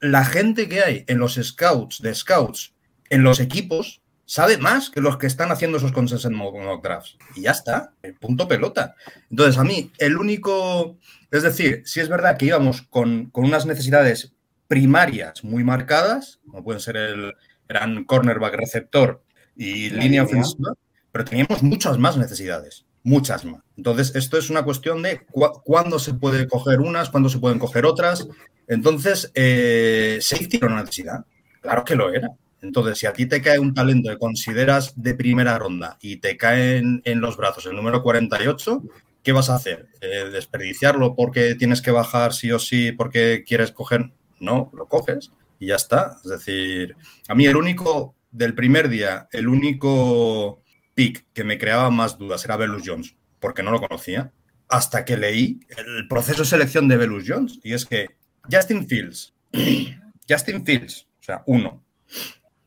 la 0.00 0.24
gente 0.24 0.68
que 0.68 0.82
hay 0.82 1.04
en 1.06 1.18
los 1.18 1.34
scouts, 1.34 2.02
de 2.02 2.14
scouts, 2.14 2.75
en 3.10 3.22
los 3.22 3.40
equipos, 3.40 4.02
sabe 4.26 4.58
más 4.58 4.90
que 4.90 5.00
los 5.00 5.16
que 5.16 5.26
están 5.26 5.52
haciendo 5.52 5.78
esos 5.78 5.92
consensos 5.92 6.30
en 6.30 6.36
mock 6.36 6.82
drafts. 6.82 7.16
Y 7.34 7.42
ya 7.42 7.52
está, 7.52 7.92
punto 8.20 8.46
pelota. 8.48 8.96
Entonces, 9.30 9.56
a 9.56 9.64
mí, 9.64 9.92
el 9.98 10.16
único, 10.16 10.98
es 11.30 11.42
decir, 11.42 11.82
si 11.86 12.00
es 12.00 12.08
verdad 12.08 12.36
que 12.36 12.46
íbamos 12.46 12.82
con, 12.82 13.30
unas 13.32 13.66
necesidades 13.66 14.32
primarias 14.68 15.44
muy 15.44 15.64
marcadas, 15.64 16.40
como 16.50 16.64
pueden 16.64 16.80
ser 16.80 16.96
el 16.96 17.34
gran 17.68 18.04
cornerback 18.04 18.54
receptor 18.54 19.22
y 19.56 19.90
línea 19.90 20.24
ofensiva, 20.24 20.74
pero 21.12 21.24
teníamos 21.24 21.62
muchas 21.62 21.98
más 21.98 22.16
necesidades, 22.16 22.84
muchas 23.04 23.44
más. 23.44 23.62
Entonces, 23.76 24.14
esto 24.16 24.36
es 24.36 24.50
una 24.50 24.64
cuestión 24.64 25.02
de 25.02 25.20
cuándo 25.64 25.98
se 25.98 26.14
puede 26.14 26.48
coger 26.48 26.80
unas, 26.80 27.10
cuándo 27.10 27.28
se 27.28 27.38
pueden 27.38 27.60
coger 27.60 27.86
otras. 27.86 28.26
Entonces, 28.66 29.30
eh, 29.34 30.18
¿safety 30.20 30.56
era 30.56 30.66
una 30.66 30.80
necesidad? 30.80 31.24
Claro 31.60 31.84
que 31.84 31.94
lo 31.94 32.12
era. 32.12 32.28
Entonces, 32.66 32.98
si 32.98 33.06
a 33.06 33.12
ti 33.12 33.26
te 33.26 33.40
cae 33.40 33.58
un 33.58 33.74
talento 33.74 34.10
que 34.10 34.18
consideras 34.18 34.92
de 35.00 35.14
primera 35.14 35.58
ronda 35.58 35.98
y 36.00 36.16
te 36.16 36.36
cae 36.36 36.78
en, 36.78 37.20
los 37.20 37.36
brazos 37.36 37.66
el 37.66 37.76
número 37.76 38.02
48, 38.02 38.82
¿qué 39.22 39.32
vas 39.32 39.50
a 39.50 39.54
hacer? 39.54 39.88
Eh, 40.00 40.30
¿Desperdiciarlo 40.32 41.14
porque 41.14 41.54
tienes 41.54 41.80
que 41.80 41.92
bajar 41.92 42.34
sí 42.34 42.50
o 42.50 42.58
sí 42.58 42.92
porque 42.92 43.44
quieres 43.46 43.70
coger? 43.70 44.10
No, 44.40 44.70
lo 44.74 44.88
coges 44.88 45.30
y 45.60 45.68
ya 45.68 45.76
está. 45.76 46.16
Es 46.24 46.30
decir, 46.30 46.96
a 47.28 47.34
mí 47.34 47.46
el 47.46 47.56
único 47.56 48.16
del 48.32 48.54
primer 48.54 48.88
día, 48.88 49.28
el 49.30 49.48
único 49.48 50.62
pick 50.94 51.24
que 51.32 51.44
me 51.44 51.58
creaba 51.58 51.90
más 51.90 52.18
dudas 52.18 52.44
era 52.44 52.56
Belus 52.56 52.82
Jones, 52.84 53.14
porque 53.38 53.62
no 53.62 53.70
lo 53.70 53.80
conocía, 53.80 54.32
hasta 54.68 55.04
que 55.04 55.16
leí 55.16 55.60
el 55.76 56.08
proceso 56.08 56.42
de 56.42 56.48
selección 56.48 56.88
de 56.88 56.96
Belus 56.96 57.24
Jones. 57.26 57.60
Y 57.62 57.74
es 57.74 57.86
que 57.86 58.08
Justin 58.50 58.88
Fields, 58.88 59.34
Justin 60.28 60.64
Fields, 60.66 61.06
o 61.20 61.22
sea, 61.22 61.42
uno, 61.46 61.84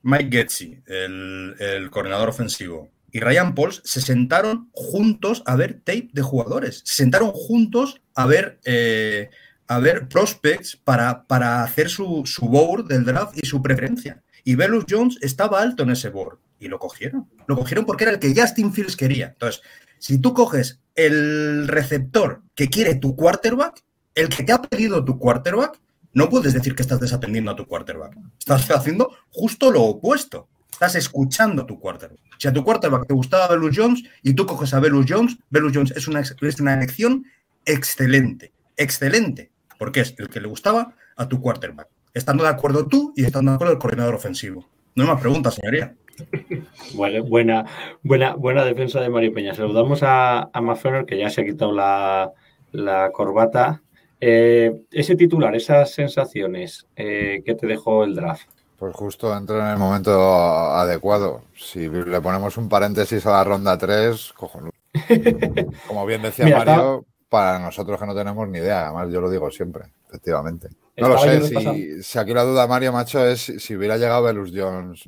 Mike 0.01 0.29
Getzi, 0.32 0.82
el, 0.86 1.89
coordinador 1.91 2.29
ofensivo, 2.29 2.89
y 3.12 3.20
Ryan 3.20 3.56
Pauls 3.56 3.82
se 3.84 4.01
sentaron 4.01 4.70
juntos 4.72 5.41
a 5.46 5.56
ver 5.56 5.82
tape 5.84 6.10
de 6.13 6.22
jugadores. 6.22 6.82
Se 6.86 6.96
sentaron 6.96 7.32
juntos 7.32 8.01
a 8.13 8.27
ver, 8.27 8.60
eh, 8.65 9.29
a 9.68 9.79
ver 9.79 10.08
prospects 10.08 10.75
para, 10.75 11.25
para 11.25 11.63
hacer 11.63 11.89
su, 11.89 12.24
su, 12.25 12.48
board 12.48 12.88
del 12.88 13.06
draft 13.06 13.36
y 13.41 13.48
su 13.48 13.63
preferencia. 13.63 14.22
Y 14.44 14.56
Velus 14.56 14.86
Jones 14.88 15.18
estaba 15.22 15.62
alto 15.62 15.84
en 15.84 15.91
ese 15.91 16.10
board. 16.10 16.38
Y 16.60 16.68
lo 16.68 16.77
cogieron. 16.77 17.27
Lo 17.48 17.56
cogieron 17.56 17.86
porque 17.86 18.03
era 18.03 18.13
el 18.13 18.20
que 18.20 18.34
Justin 18.39 18.74
Fields 18.74 18.96
quería. 18.96 19.27
Entonces, 19.29 19.62
si 19.98 20.20
tú 20.20 20.34
coges 20.34 20.79
el 20.96 21.68
receptor 21.68 22.44
que 22.53 22.70
quiere 22.70 22.96
tu 22.96 23.15
quarterback, 23.15 23.82
el 24.15 24.29
que 24.29 24.44
te 24.44 24.51
ha 24.51 24.62
pedido 24.62 25.03
tu 25.03 25.18
quarterback, 25.18 25.79
no 26.13 26.30
puedes 26.30 26.54
decir 26.54 26.75
que 26.75 26.82
estás 26.82 27.00
desatendiendo 27.00 27.51
a 27.51 27.56
tu 27.56 27.66
quarterback. 27.66 28.18
Estás 28.39 28.70
haciendo 28.72 29.12
justo 29.30 29.72
lo 29.72 29.84
opuesto. 29.84 30.48
Estás 30.72 30.96
escuchando 30.96 31.63
a 31.63 31.66
tu 31.66 31.80
quarterback. 31.80 32.20
Si 32.38 32.48
a 32.48 32.54
tu 32.54 32.63
quarterback 32.63 33.08
te 33.08 33.13
gustaba 33.13 33.48
Belus 33.48 33.78
Jones 33.78 34.04
y 34.24 34.34
tú 34.34 34.46
coges 34.46 34.74
a 34.74 34.80
Belus 34.80 35.06
Jones, 35.08 35.38
Belus 35.50 35.74
Jones 35.75 35.92
es 35.92 36.08
una, 36.08 36.22
es 36.22 36.60
una 36.60 36.74
elección 36.74 37.25
excelente. 37.66 38.54
Excelente. 38.78 39.51
Porque 39.78 40.01
es 40.01 40.16
el 40.18 40.30
que 40.30 40.42
le 40.42 40.48
gustaba 40.48 40.96
a 41.16 41.28
tu 41.28 41.42
quarterback. 41.42 41.88
Estando 42.13 42.44
de 42.44 42.50
acuerdo 42.50 42.88
tú 42.88 43.13
y 43.16 43.24
estando 43.24 43.51
de 43.51 43.56
acuerdo 43.56 43.74
el 43.74 43.80
coordinador 43.80 44.16
ofensivo. 44.16 44.68
No 44.96 45.04
hay 45.04 45.10
más 45.10 45.22
preguntas, 45.22 45.56
señoría. 45.56 45.96
buena, 46.94 47.66
buena, 48.04 48.36
buena 48.36 48.66
defensa 48.66 49.00
de 49.00 49.10
Mario 49.10 49.34
Peña. 49.34 49.54
Saludamos 49.54 50.01
a, 50.04 50.50
a 50.54 51.06
que 51.06 51.18
ya 51.18 51.30
se 51.30 51.42
ha 51.42 51.46
quitado 51.46 51.72
la 51.72 53.12
corbata. 53.13 53.84
Eh, 54.21 54.83
ese 54.91 55.15
titular, 55.15 55.55
esas 55.55 55.91
sensaciones 55.91 56.88
eh, 56.95 57.41
que 57.45 57.55
te 57.55 57.67
dejó 57.67 58.03
el 58.03 58.15
draft. 58.15 58.47
Pues 58.77 58.95
justo 58.95 59.35
entra 59.35 59.65
en 59.65 59.71
el 59.73 59.77
momento 59.77 60.11
adecuado. 60.11 61.43
Si 61.55 61.89
le 61.89 62.21
ponemos 62.21 62.57
un 62.57 62.69
paréntesis 62.69 63.25
a 63.25 63.31
la 63.31 63.43
ronda 63.43 63.77
3, 63.77 64.33
cojonudo. 64.33 64.71
Como 65.88 66.05
bien 66.05 66.21
decía 66.21 66.57
Mario, 66.57 67.05
para 67.29 67.59
nosotros 67.59 67.99
que 67.99 68.05
no 68.05 68.15
tenemos 68.15 68.47
ni 68.47 68.59
idea, 68.59 68.85
además 68.85 69.09
yo 69.11 69.21
lo 69.21 69.29
digo 69.29 69.51
siempre, 69.51 69.85
efectivamente. 70.10 70.70
No 70.98 71.08
lo 71.08 71.18
sé, 71.18 71.42
si, 71.48 72.04
si, 72.04 72.20
aquí 72.20 72.34
la 72.34 72.44
duda, 72.44 72.68
Mario, 72.68 72.92
macho, 72.92 73.25
es 73.25 73.42
si 73.42 73.75
hubiera 73.75 73.96
llegado 73.96 74.24
Belus 74.24 74.51
Jones 74.54 75.08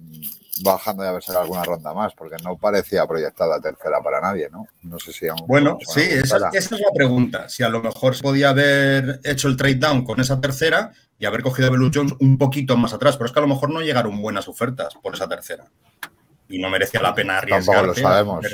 bajando 0.64 1.04
y 1.04 1.08
a 1.08 1.12
ver 1.12 1.24
si 1.24 1.32
alguna 1.32 1.64
ronda 1.64 1.94
más, 1.94 2.14
porque 2.14 2.36
no 2.44 2.58
parecía 2.58 3.06
proyectada 3.08 3.60
tercera 3.60 4.02
para 4.02 4.22
nadie, 4.22 4.50
¿no? 4.50 4.68
No 4.84 5.00
sé 5.00 5.12
si 5.12 5.28
aún. 5.28 5.46
Bueno, 5.48 5.78
sí, 5.82 6.02
esa, 6.02 6.50
es 6.54 6.72
la 6.72 6.92
pregunta. 6.94 7.50
Si 7.50 7.64
a 7.64 7.70
lo 7.70 7.82
mejor 7.82 8.16
se 8.16 8.24
podía 8.24 8.50
haber 8.50 9.20
hecho 9.24 9.48
el 9.48 9.58
trade 9.58 9.76
down 9.76 10.04
con 10.04 10.20
esa 10.22 10.40
tercera 10.40 10.92
y 11.18 11.26
haber 11.26 11.42
cogido 11.44 11.68
a 11.68 11.72
Belus 11.72 11.92
Jones 11.94 12.14
un 12.20 12.38
poquito 12.38 12.78
más 12.78 12.94
atrás, 12.94 13.18
pero 13.18 13.26
es 13.26 13.32
que 13.32 13.40
a 13.40 13.44
lo 13.44 13.48
mejor 13.48 13.70
no 13.72 13.82
llegaron 13.82 14.22
buenas 14.22 14.48
ofertas 14.48 14.94
por 15.02 15.16
esa 15.16 15.28
tercera. 15.28 15.66
Y 16.52 16.60
no 16.60 16.70
merecía 16.70 17.02
la 17.02 17.16
pena 17.16 17.38
arriesgar. 17.38 17.64
Tampoco 17.66 17.88
lo 17.88 17.94
sabemos. 17.96 18.46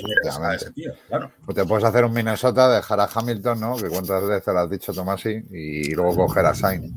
Pues 1.46 1.56
te 1.56 1.66
puedes 1.66 1.84
hacer 1.84 2.06
un 2.06 2.14
Minnesota, 2.14 2.74
dejar 2.74 3.00
a 3.00 3.10
Hamilton, 3.14 3.60
¿no? 3.60 3.76
Que 3.76 3.90
cuántas 3.90 4.26
veces 4.26 4.54
lo 4.54 4.60
has 4.60 4.70
dicho, 4.70 4.94
Tomasi, 4.94 5.44
y 5.52 5.94
luego 5.94 6.16
coger 6.16 6.46
a 6.46 6.54
Sainz. 6.54 6.94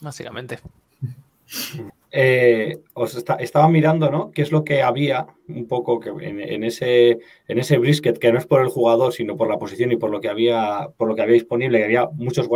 Básicamente. 0.00 0.60
Eh, 2.16 2.78
os 2.92 3.16
estaba 3.16 3.68
mirando, 3.68 4.08
¿no? 4.08 4.30
¿Qué 4.30 4.42
es 4.42 4.52
lo 4.52 4.62
que 4.62 4.82
había 4.82 5.26
un 5.48 5.66
poco 5.66 5.98
que 5.98 6.10
en, 6.10 6.62
ese, 6.62 7.18
en 7.48 7.58
ese 7.58 7.78
brisket, 7.78 8.18
que 8.18 8.32
no 8.32 8.38
es 8.38 8.46
por 8.46 8.62
el 8.62 8.68
jugador, 8.68 9.12
sino 9.12 9.36
por 9.36 9.48
la 9.48 9.58
posición 9.58 9.90
y 9.90 9.96
por 9.96 10.10
lo 10.10 10.20
que 10.20 10.28
había, 10.28 10.88
por 10.96 11.08
lo 11.08 11.16
que 11.16 11.22
había 11.22 11.34
disponible, 11.34 11.78
que 11.78 11.84
había 11.84 12.06
muchos 12.06 12.46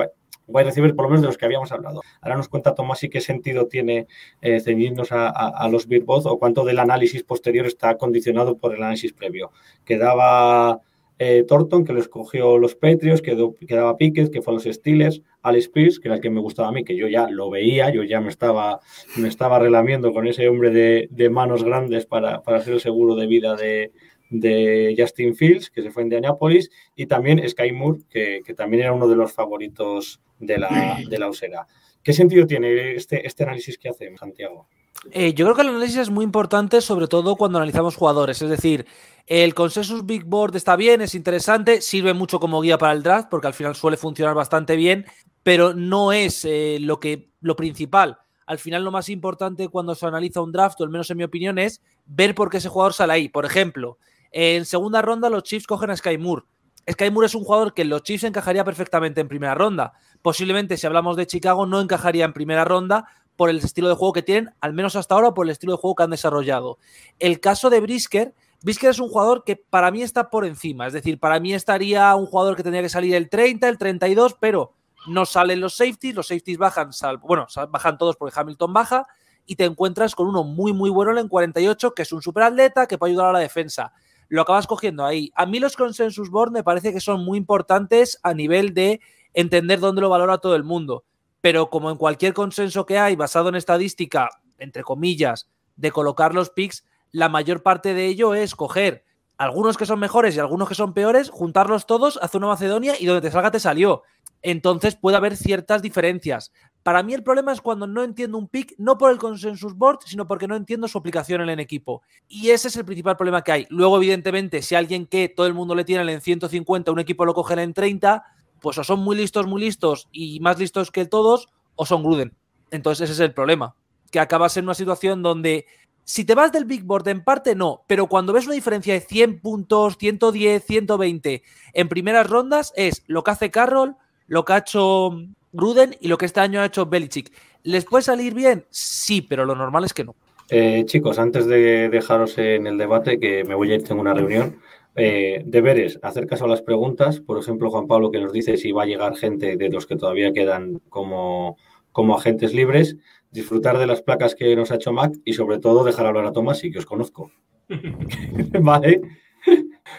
wide 0.49 0.65
receivers, 0.65 0.95
por 0.95 1.05
lo 1.05 1.11
menos 1.11 1.23
de 1.23 1.29
los 1.29 1.39
que 1.39 1.45
habíamos 1.45 1.71
hablado. 1.73 2.03
Ahora 2.21 2.37
nos 2.37 2.49
cuenta 2.49 2.75
Tomás 2.75 3.03
y 3.05 3.09
qué 3.09 3.21
sentido 3.21 3.67
tiene 3.67 4.07
eh, 4.41 4.61
ceñirnos 4.61 5.09
a, 5.13 5.69
los 5.71 5.87
Beatbots 5.87 6.27
o 6.27 6.39
cuánto 6.39 6.65
del 6.65 6.79
análisis 6.79 7.23
posterior 7.23 7.67
está 7.67 7.97
condicionado 7.97 8.57
por 8.57 8.75
el 8.75 8.83
análisis 8.83 9.13
previo. 9.13 9.51
Quedaba 9.85 10.81
eh, 11.19 11.45
Thornton, 11.47 11.85
que 11.85 11.93
lo 11.93 12.01
escogió 12.01 12.59
los 12.59 12.75
Patriots, 12.75 13.23
quedaba 13.23 13.97
Pickett, 13.97 14.33
que 14.33 14.41
fue 14.41 14.55
los 14.55 14.65
Steelers, 14.65 15.23
Alex 15.43 15.69
Pierce, 15.69 16.01
que 16.01 16.09
era 16.09 16.17
el 16.17 16.21
que 16.21 16.31
me 16.31 16.41
gustaba 16.41 16.69
a 16.69 16.73
mí, 16.73 16.85
que 16.85 16.97
yo 16.97 17.09
ya 17.09 17.29
lo 17.29 17.51
veía, 17.51 17.91
yo 17.91 18.03
ya 18.05 18.21
me 18.21 18.29
estaba, 18.29 18.81
me 19.17 19.29
estaba 19.29 19.59
relamiendo 19.59 20.13
con 20.13 20.27
ese 20.27 20.49
hombre 20.49 20.71
de, 20.71 21.31
manos 21.31 21.65
grandes 21.65 22.07
para, 22.07 22.43
para, 22.43 22.59
hacer 22.59 22.75
el 22.75 22.81
seguro 22.81 23.17
de 23.17 23.27
vida 23.27 23.57
de, 23.57 23.93
Justin 24.31 25.35
Fields, 25.35 25.71
que 25.71 25.83
se 25.83 25.91
fue 25.91 26.03
en 26.03 26.07
Indianapolis, 26.07 26.71
y 26.95 27.07
también 27.07 27.47
Sky 27.49 27.73
Moore, 27.73 28.01
que, 28.11 28.55
también 28.57 28.85
era 28.85 28.93
uno 28.93 29.09
de 29.09 29.17
los 29.17 29.33
favoritos 29.33 30.21
de 30.39 30.59
la, 30.59 30.99
de 31.09 31.19
la 31.19 31.29
Usera. 31.29 31.67
¿Qué 32.03 32.13
sentido 32.13 32.47
tiene 32.47 32.95
este, 32.95 33.27
este 33.27 33.43
análisis 33.43 33.77
que 33.77 33.89
hacemos, 33.89 34.21
Santiago? 34.21 34.69
Eh, 35.13 35.33
yo 35.33 35.45
creo 35.47 35.55
que 35.55 35.63
el 35.63 35.69
análisis 35.69 35.99
es 35.99 36.11
muy 36.11 36.25
importante, 36.25 36.81
sobre 36.81 37.07
todo 37.07 37.37
cuando 37.37 37.59
analizamos 37.59 37.97
jugadores. 37.97 38.43
Es 38.43 38.51
decir, 38.51 38.87
el 39.27 39.55
consensus 39.55 40.05
Big 40.05 40.25
Board 40.25 40.57
está 40.57 40.77
bien, 40.77 41.01
es 41.01 41.15
interesante, 41.15 41.81
sirve 41.81 42.15
mucho 42.15 42.41
como 42.41 42.61
guía 42.61 42.79
para 42.79 42.93
el 42.93 43.03
draft, 43.03 43.29
porque 43.31 43.47
al 43.47 43.55
final 43.55 43.75
suele 43.75 43.97
funcionar 43.97 44.35
bastante 44.35 44.77
bien, 44.77 45.07
pero 45.43 45.75
no 45.75 46.13
es 46.13 46.45
eh, 46.45 46.79
lo, 46.81 46.99
que, 46.99 47.31
lo 47.41 47.57
principal. 47.57 48.19
Al 48.47 48.59
final, 48.59 48.83
lo 48.83 48.91
más 48.91 49.09
importante 49.09 49.69
cuando 49.69 49.95
se 49.95 50.07
analiza 50.07 50.41
un 50.41 50.53
draft, 50.53 50.81
al 50.81 50.89
menos 50.89 51.11
en 51.11 51.19
mi 51.19 51.25
opinión, 51.25 51.59
es 51.59 51.83
ver 52.07 52.35
por 52.35 52.51
qué 52.51 52.57
ese 52.57 52.71
jugador 52.71 52.95
sale 52.95 53.13
ahí. 53.13 53.29
Por 53.29 53.45
ejemplo, 53.45 53.99
en 54.31 54.65
segunda 54.65 55.03
ronda 55.03 55.31
los 55.31 55.43
Chiefs 55.43 55.67
cogen 55.67 55.91
a 55.91 55.97
Sky 55.97 56.19
Moore. 56.19 56.45
Sky 56.91 57.11
Moore 57.11 57.27
es 57.27 57.35
un 57.35 57.45
jugador 57.45 57.75
que 57.75 57.85
los 57.85 58.03
Chiefs 58.03 58.25
encajaría 58.25 58.65
perfectamente 58.65 59.21
en 59.21 59.29
primera 59.29 59.55
ronda. 59.55 59.93
Posiblemente, 60.23 60.77
si 60.77 60.87
hablamos 60.87 61.17
de 61.17 61.27
Chicago, 61.27 61.67
no 61.67 61.81
encajaría 61.81 62.25
en 62.25 62.33
primera 62.33 62.65
ronda 62.65 63.07
por 63.37 63.51
el 63.51 63.59
estilo 63.59 63.89
de 63.89 63.95
juego 63.95 64.13
que 64.13 64.23
tienen, 64.23 64.53
al 64.61 64.73
menos 64.73 64.97
hasta 64.97 65.15
ahora, 65.15 65.33
por 65.33 65.47
el 65.47 65.51
estilo 65.51 65.73
de 65.73 65.79
juego 65.79 65.95
que 65.95 66.03
han 66.03 66.11
desarrollado. 66.11 66.79
El 67.19 67.41
caso 67.41 67.71
de 67.71 67.81
Brisker, 67.81 68.35
Brisker 68.63 68.91
es 68.91 68.99
un 68.99 69.09
jugador 69.09 69.45
que 69.45 69.57
para 69.57 69.91
mí 69.91 70.03
está 70.03 70.31
por 70.31 70.45
encima. 70.45 70.87
Es 70.87 70.93
decir, 70.93 71.21
para 71.21 71.39
mí 71.39 71.55
estaría 71.55 72.15
un 72.17 72.27
jugador 72.27 72.57
que 72.57 72.63
tendría 72.63 72.83
que 72.83 72.89
salir 72.89 73.15
el 73.15 73.29
30, 73.29 73.69
el 73.69 73.79
32, 73.79 74.37
pero 74.41 74.73
no 75.07 75.25
salen 75.27 75.61
los 75.61 75.77
safeties, 75.77 76.15
los 76.15 76.27
safeties 76.27 76.59
bajan, 76.59 76.91
bueno, 77.23 77.47
bajan 77.71 77.99
todos 77.99 78.17
porque 78.17 78.39
Hamilton 78.39 78.73
baja 78.73 79.07
y 79.47 79.57
te 79.57 79.65
encuentras 79.65 80.15
con 80.15 80.27
uno 80.27 80.43
muy, 80.43 80.73
muy 80.73 80.91
bueno 80.91 81.19
en 81.19 81.29
48, 81.29 81.95
que 81.95 82.03
es 82.03 82.13
un 82.13 82.21
superatleta 82.21 82.87
que 82.87 82.99
puede 82.99 83.13
ayudar 83.13 83.29
a 83.29 83.33
la 83.33 83.39
defensa 83.39 83.93
lo 84.29 84.43
acabas 84.43 84.67
cogiendo 84.67 85.05
ahí. 85.05 85.31
A 85.35 85.47
mí 85.47 85.59
los 85.59 85.77
consensus 85.77 86.31
board 86.31 86.53
me 86.53 86.65
parece 86.65 86.93
que 86.93 87.01
son 87.01 87.25
muy 87.25 87.39
importantes 87.39 88.19
a 88.23 88.35
nivel 88.35 88.75
de 88.75 89.01
entender 89.35 89.81
dónde 89.81 90.01
lo 90.01 90.11
valora 90.11 90.39
todo 90.39 90.57
el 90.57 90.65
mundo. 90.65 91.05
Pero 91.41 91.71
como 91.71 91.91
en 91.91 91.97
cualquier 91.97 92.35
consenso 92.35 92.87
que 92.87 92.99
hay 92.99 93.17
basado 93.17 93.49
en 93.49 93.55
estadística, 93.55 94.29
entre 94.59 94.83
comillas, 94.83 95.49
de 95.77 95.93
colocar 95.93 96.35
los 96.35 96.51
picks, 96.51 96.85
la 97.11 97.29
mayor 97.29 97.63
parte 97.63 97.95
de 97.95 98.07
ello 98.07 98.35
es 98.35 98.55
coger 98.55 99.05
algunos 99.39 99.77
que 99.77 99.87
son 99.87 100.01
mejores 100.01 100.35
y 100.35 100.41
algunos 100.41 100.69
que 100.69 100.75
son 100.75 100.93
peores, 100.93 101.31
juntarlos 101.31 101.87
todos, 101.87 102.19
hacer 102.21 102.39
una 102.39 102.49
Macedonia 102.49 102.95
y 102.99 103.07
donde 103.07 103.23
te 103.23 103.31
salga 103.31 103.53
te 103.53 103.61
salió. 103.61 104.03
Entonces 104.43 104.97
puede 104.97 105.17
haber 105.17 105.37
ciertas 105.37 105.81
diferencias. 105.81 106.53
Para 106.83 107.03
mí 107.03 107.13
el 107.13 107.23
problema 107.23 107.53
es 107.53 107.61
cuando 107.61 107.87
no 107.87 108.03
entiendo 108.03 108.39
un 108.39 108.49
pick, 108.49 108.75
no 108.79 108.97
por 108.97 109.11
el 109.11 109.19
consensus 109.19 109.75
board, 109.75 109.99
sino 110.07 110.27
porque 110.27 110.49
no 110.49 110.57
entiendo 110.57 110.89
su 110.89 110.99
aplicación 110.99 111.43
en 111.43 111.51
el 111.51 111.61
equipo. 111.61 112.03
Y 112.29 112.51
ese 112.51 112.69
es 112.69 112.77
el 112.77 112.85
principal 112.85 113.17
problema 113.17 113.43
que 113.43 113.53
hay. 113.53 113.67
Luego, 113.69 113.97
evidentemente, 113.97 114.63
si 114.63 114.75
alguien 114.75 115.07
que 115.07 115.29
todo 115.29 115.47
el 115.47 115.55
mundo 115.55 115.75
le 115.75 115.85
tiene 115.85 116.11
en 116.11 116.21
150, 116.21 116.91
un 116.91 116.99
equipo 116.99 117.25
lo 117.25 117.35
coge 117.35 117.61
en 117.61 117.75
30, 117.75 118.25
pues 118.61 118.79
o 118.79 118.85
son 118.85 119.01
muy 119.01 119.17
listos, 119.17 119.47
muy 119.47 119.61
listos 119.61 120.09
y 120.13 120.41
más 120.41 120.59
listos 120.59 120.91
que 120.91 121.05
todos, 121.05 121.49
o 121.77 121.85
son 121.85 122.03
Gruden. 122.03 122.35
Entonces 122.71 123.11
ese 123.11 123.23
es 123.23 123.29
el 123.29 123.35
problema. 123.35 123.75
Que 124.11 124.21
acabas 124.21 124.57
en 124.57 124.65
una 124.65 124.75
situación 124.75 125.23
donde 125.23 125.67
si 126.05 126.25
te 126.25 126.35
vas 126.35 126.53
del 126.53 126.65
Big 126.65 126.85
Board 126.85 127.07
en 127.09 127.23
parte 127.23 127.55
no, 127.55 127.85
pero 127.87 128.07
cuando 128.07 128.33
ves 128.33 128.47
una 128.47 128.55
diferencia 128.55 128.95
de 128.95 129.01
100 129.01 129.41
puntos, 129.41 129.99
110, 129.99 130.65
120 130.65 131.43
en 131.75 131.89
primeras 131.91 132.29
rondas 132.29 132.73
es 132.77 133.05
lo 133.07 133.23
que 133.23 133.31
hace 133.31 133.51
Carroll, 133.51 133.95
lo 134.27 134.45
que 134.47 134.53
ha 134.55 134.59
hecho 134.59 135.11
Gruden 135.59 135.97
y 136.01 136.09
lo 136.09 136.17
que 136.17 136.27
este 136.27 136.41
año 136.41 136.61
ha 136.61 136.67
hecho 136.67 136.87
Belichick. 136.87 137.33
¿Les 137.65 137.85
puede 137.85 138.03
salir 138.03 138.33
bien? 138.33 138.65
Sí, 138.71 139.21
pero 139.21 139.45
lo 139.45 139.57
normal 139.57 139.85
es 139.85 139.93
que 139.93 140.05
no. 140.05 140.15
Eh, 140.51 140.85
chicos, 140.87 141.19
antes 141.19 141.47
de 141.47 141.89
dejaros 141.91 142.39
en 142.39 142.67
el 142.67 142.79
debate, 142.79 143.19
que 143.19 143.45
me 143.45 143.55
voy 143.55 143.73
a 143.73 143.75
ir, 143.75 143.85
tengo 143.85 144.01
una 144.01 144.15
reunión, 144.15 144.61
eh, 144.95 145.43
deberes, 145.45 145.99
hacer 146.03 146.27
caso 146.27 146.45
a 146.45 146.49
las 146.49 146.63
preguntas. 146.63 147.21
Por 147.21 147.39
ejemplo, 147.39 147.71
Juan 147.71 147.89
Pablo 147.89 148.11
que 148.11 148.21
nos 148.21 148.33
dice 148.33 148.57
si 148.57 148.73
va 148.73 148.85
a 148.85 148.87
llegar 148.87 149.17
gente 149.17 149.57
de 149.57 149.69
los 149.69 149.87
que 149.87 149.97
todavía 149.97 150.33
quedan 150.33 150.81
como, 150.89 151.59
como 151.93 152.17
agentes 152.17 152.55
libres, 152.55 152.97
disfrutar 153.33 153.79
de 153.79 153.87
las 153.87 154.01
placas 154.01 154.37
que 154.37 154.55
nos 154.57 154.71
ha 154.71 154.77
hecho 154.77 154.93
Mac 154.93 155.13
y 155.25 155.35
sobre 155.35 155.59
todo 155.59 155.85
dejar 155.85 156.07
hablar 156.07 156.25
a 156.25 156.33
Tomás 156.33 156.63
y 156.65 156.71
que 156.71 156.79
os 156.79 156.87
conozco. 156.87 157.33
vale. 158.63 159.03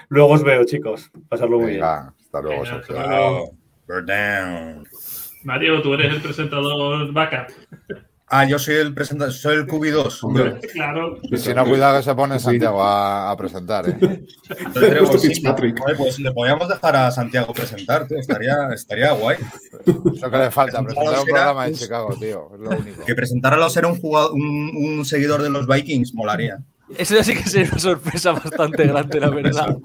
Luego 0.07 0.33
os 0.33 0.43
veo, 0.43 0.63
chicos. 0.63 1.11
Pasarlo 1.27 1.59
muy 1.59 1.71
bien. 1.73 1.83
Hasta 1.83 2.41
luego. 2.41 2.63
down. 4.05 4.85
Mario, 5.43 5.81
tú 5.81 5.93
eres 5.93 6.13
el 6.13 6.21
presentador 6.21 7.11
backup. 7.13 7.53
Ah, 8.31 8.45
yo 8.45 8.59
soy 8.59 8.75
el 8.75 8.93
presentador, 8.93 9.33
soy 9.33 9.55
el 9.55 9.65
QB2. 9.65 10.71
Claro. 10.73 11.17
Y 11.23 11.37
si 11.37 11.51
no, 11.51 11.65
cuidado 11.65 11.97
que 11.97 12.03
se 12.03 12.13
pone 12.13 12.39
Santiago 12.39 12.83
a, 12.83 13.35
presentar. 13.35 13.89
¿eh? 13.89 13.97
pues 15.97 16.19
le 16.19 16.31
podríamos 16.31 16.69
dejar 16.69 16.95
a 16.95 17.09
Santiago 17.09 17.51
presentar, 17.53 18.07
tío. 18.07 18.19
Estaría, 18.19 18.69
estaría 18.71 19.13
guay. 19.13 19.37
Eso 20.15 20.29
que 20.29 20.37
le 20.37 20.51
falta, 20.51 20.83
presentar 20.83 21.19
un 21.19 21.25
programa 21.25 21.67
en 21.67 21.73
Chicago, 21.73 22.15
tío. 22.19 22.51
Es 22.53 22.59
lo 22.59 22.69
único. 22.69 23.03
Que 23.03 23.15
presentara 23.15 23.65
a 23.65 23.69
ser 23.69 23.87
un, 23.87 23.97
jugador, 23.99 24.33
un, 24.33 25.03
seguidor 25.05 25.41
de 25.41 25.49
los 25.49 25.65
Vikings 25.65 26.13
molaría. 26.13 26.59
Eso 26.97 27.23
sí 27.23 27.33
que 27.33 27.49
sería 27.49 27.69
una 27.71 27.79
sorpresa 27.79 28.33
bastante 28.33 28.85
grande, 28.85 29.19
la 29.19 29.29
verdad. 29.29 29.75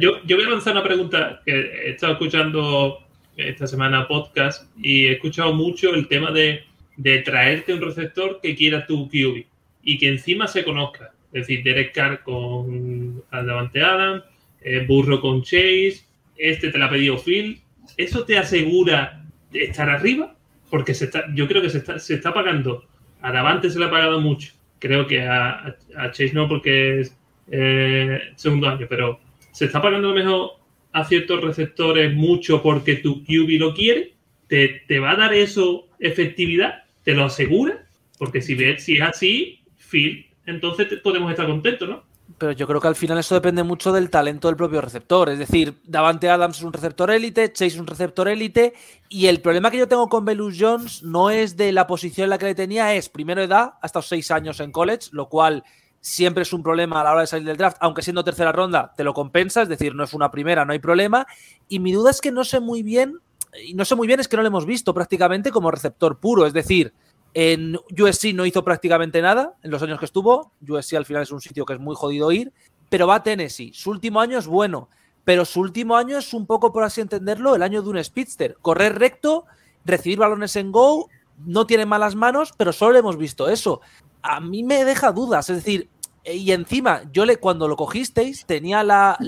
Yo, 0.00 0.22
yo 0.26 0.36
voy 0.36 0.44
a 0.46 0.50
lanzar 0.50 0.74
una 0.74 0.82
pregunta 0.82 1.40
que 1.46 1.52
he 1.52 1.90
estado 1.92 2.14
escuchando 2.14 3.05
esta 3.36 3.66
semana 3.66 4.08
podcast 4.08 4.70
y 4.78 5.06
he 5.06 5.12
escuchado 5.12 5.52
mucho 5.52 5.94
el 5.94 6.08
tema 6.08 6.30
de, 6.30 6.64
de 6.96 7.18
traerte 7.18 7.74
un 7.74 7.80
receptor 7.80 8.40
que 8.42 8.54
quiera 8.54 8.86
tu 8.86 9.08
QB 9.08 9.44
y 9.82 9.98
que 9.98 10.08
encima 10.08 10.46
se 10.46 10.64
conozca. 10.64 11.12
Es 11.32 11.46
decir, 11.46 11.62
Derek 11.62 11.92
Carr 11.92 12.22
con 12.22 13.22
Davante 13.30 13.82
Adam, 13.82 14.22
eh, 14.62 14.84
Burro 14.86 15.20
con 15.20 15.42
Chase, 15.42 16.04
este 16.36 16.70
te 16.70 16.78
la 16.78 16.86
ha 16.86 16.90
pedido 16.90 17.18
Phil. 17.18 17.60
¿Eso 17.96 18.24
te 18.24 18.38
asegura 18.38 19.24
estar 19.52 19.88
arriba? 19.88 20.34
Porque 20.70 20.94
se 20.94 21.06
está, 21.06 21.24
yo 21.34 21.46
creo 21.46 21.62
que 21.62 21.70
se 21.70 21.78
está, 21.78 21.98
se 21.98 22.14
está 22.14 22.32
pagando. 22.32 22.84
A 23.20 23.32
Davante 23.32 23.70
se 23.70 23.78
le 23.78 23.84
ha 23.84 23.90
pagado 23.90 24.20
mucho. 24.20 24.52
Creo 24.78 25.06
que 25.06 25.22
a, 25.22 25.76
a 25.96 26.10
Chase 26.10 26.32
no 26.32 26.48
porque 26.48 27.00
es 27.00 27.16
eh, 27.50 28.20
segundo 28.34 28.68
año, 28.68 28.86
pero 28.88 29.20
se 29.52 29.66
está 29.66 29.80
pagando 29.80 30.12
mejor 30.12 30.52
a 30.96 31.04
ciertos 31.04 31.42
receptores 31.42 32.14
mucho 32.14 32.62
porque 32.62 32.96
tu 32.96 33.22
QB 33.22 33.58
lo 33.58 33.74
quiere, 33.74 34.14
¿te, 34.48 34.82
te 34.88 34.98
va 34.98 35.10
a 35.10 35.16
dar 35.16 35.34
eso 35.34 35.86
efectividad? 36.00 36.84
¿Te 37.04 37.12
lo 37.12 37.24
asegura? 37.24 37.84
Porque 38.16 38.40
si, 38.40 38.54
ves, 38.54 38.82
si 38.82 38.94
es 38.94 39.02
así, 39.02 39.60
Phil, 39.76 40.26
entonces 40.46 40.88
podemos 41.02 41.30
estar 41.30 41.46
contentos, 41.46 41.86
¿no? 41.86 42.02
Pero 42.38 42.52
yo 42.52 42.66
creo 42.66 42.80
que 42.80 42.88
al 42.88 42.96
final 42.96 43.18
eso 43.18 43.34
depende 43.34 43.62
mucho 43.62 43.92
del 43.92 44.08
talento 44.08 44.48
del 44.48 44.56
propio 44.56 44.80
receptor. 44.80 45.28
Es 45.28 45.38
decir, 45.38 45.74
Davante 45.84 46.30
Adams 46.30 46.56
es 46.56 46.64
un 46.64 46.72
receptor 46.72 47.10
élite, 47.10 47.52
Chase 47.52 47.66
es 47.66 47.78
un 47.78 47.86
receptor 47.86 48.26
élite. 48.28 48.72
Y 49.10 49.26
el 49.26 49.40
problema 49.42 49.70
que 49.70 49.78
yo 49.78 49.88
tengo 49.88 50.08
con 50.08 50.24
Belus 50.24 50.56
Jones 50.58 51.02
no 51.02 51.28
es 51.28 51.58
de 51.58 51.72
la 51.72 51.86
posición 51.86 52.24
en 52.24 52.30
la 52.30 52.38
que 52.38 52.46
le 52.46 52.54
tenía, 52.54 52.94
es 52.94 53.10
primero 53.10 53.42
edad, 53.42 53.74
hasta 53.82 54.00
seis 54.00 54.30
años 54.30 54.60
en 54.60 54.72
college, 54.72 55.08
lo 55.12 55.28
cual 55.28 55.62
siempre 56.06 56.44
es 56.44 56.52
un 56.52 56.62
problema 56.62 57.00
a 57.00 57.04
la 57.04 57.10
hora 57.10 57.20
de 57.22 57.26
salir 57.26 57.48
del 57.48 57.56
draft, 57.56 57.78
aunque 57.80 58.00
siendo 58.00 58.22
tercera 58.22 58.52
ronda 58.52 58.92
te 58.96 59.02
lo 59.02 59.12
compensa, 59.12 59.62
es 59.62 59.68
decir, 59.68 59.92
no 59.92 60.04
es 60.04 60.14
una 60.14 60.30
primera, 60.30 60.64
no 60.64 60.72
hay 60.72 60.78
problema. 60.78 61.26
Y 61.68 61.80
mi 61.80 61.90
duda 61.90 62.12
es 62.12 62.20
que 62.20 62.30
no 62.30 62.44
sé 62.44 62.60
muy 62.60 62.84
bien, 62.84 63.18
y 63.64 63.74
no 63.74 63.84
sé 63.84 63.96
muy 63.96 64.06
bien 64.06 64.20
es 64.20 64.28
que 64.28 64.36
no 64.36 64.42
lo 64.42 64.48
hemos 64.48 64.66
visto 64.66 64.94
prácticamente 64.94 65.50
como 65.50 65.68
receptor 65.72 66.20
puro, 66.20 66.46
es 66.46 66.52
decir, 66.52 66.94
en 67.34 67.74
USC 67.74 68.32
no 68.34 68.46
hizo 68.46 68.62
prácticamente 68.62 69.20
nada 69.20 69.54
en 69.64 69.72
los 69.72 69.82
años 69.82 69.98
que 69.98 70.04
estuvo, 70.04 70.52
USC 70.66 70.94
al 70.94 71.06
final 71.06 71.24
es 71.24 71.32
un 71.32 71.40
sitio 71.40 71.66
que 71.66 71.72
es 71.72 71.80
muy 71.80 71.96
jodido 71.96 72.30
ir, 72.30 72.52
pero 72.88 73.08
va 73.08 73.16
a 73.16 73.22
Tennessee, 73.24 73.72
su 73.74 73.90
último 73.90 74.20
año 74.20 74.38
es 74.38 74.46
bueno, 74.46 74.88
pero 75.24 75.44
su 75.44 75.60
último 75.60 75.96
año 75.96 76.16
es 76.16 76.32
un 76.32 76.46
poco, 76.46 76.72
por 76.72 76.84
así 76.84 77.00
entenderlo, 77.00 77.56
el 77.56 77.64
año 77.64 77.82
de 77.82 77.88
un 77.88 78.04
speedster, 78.04 78.56
correr 78.62 78.96
recto, 78.96 79.44
recibir 79.84 80.18
balones 80.18 80.54
en 80.54 80.70
go, 80.70 81.08
no 81.44 81.66
tiene 81.66 81.84
malas 81.84 82.14
manos, 82.14 82.52
pero 82.56 82.72
solo 82.72 82.96
hemos 82.96 83.16
visto 83.16 83.48
eso. 83.48 83.80
A 84.22 84.40
mí 84.40 84.62
me 84.62 84.84
deja 84.84 85.12
dudas, 85.12 85.50
es 85.50 85.56
decir, 85.56 85.88
y 86.34 86.52
encima, 86.52 87.02
yo 87.12 87.24
le, 87.24 87.36
cuando 87.36 87.68
lo 87.68 87.76
cogisteis, 87.76 88.46
tenía 88.46 88.82
la, 88.82 89.18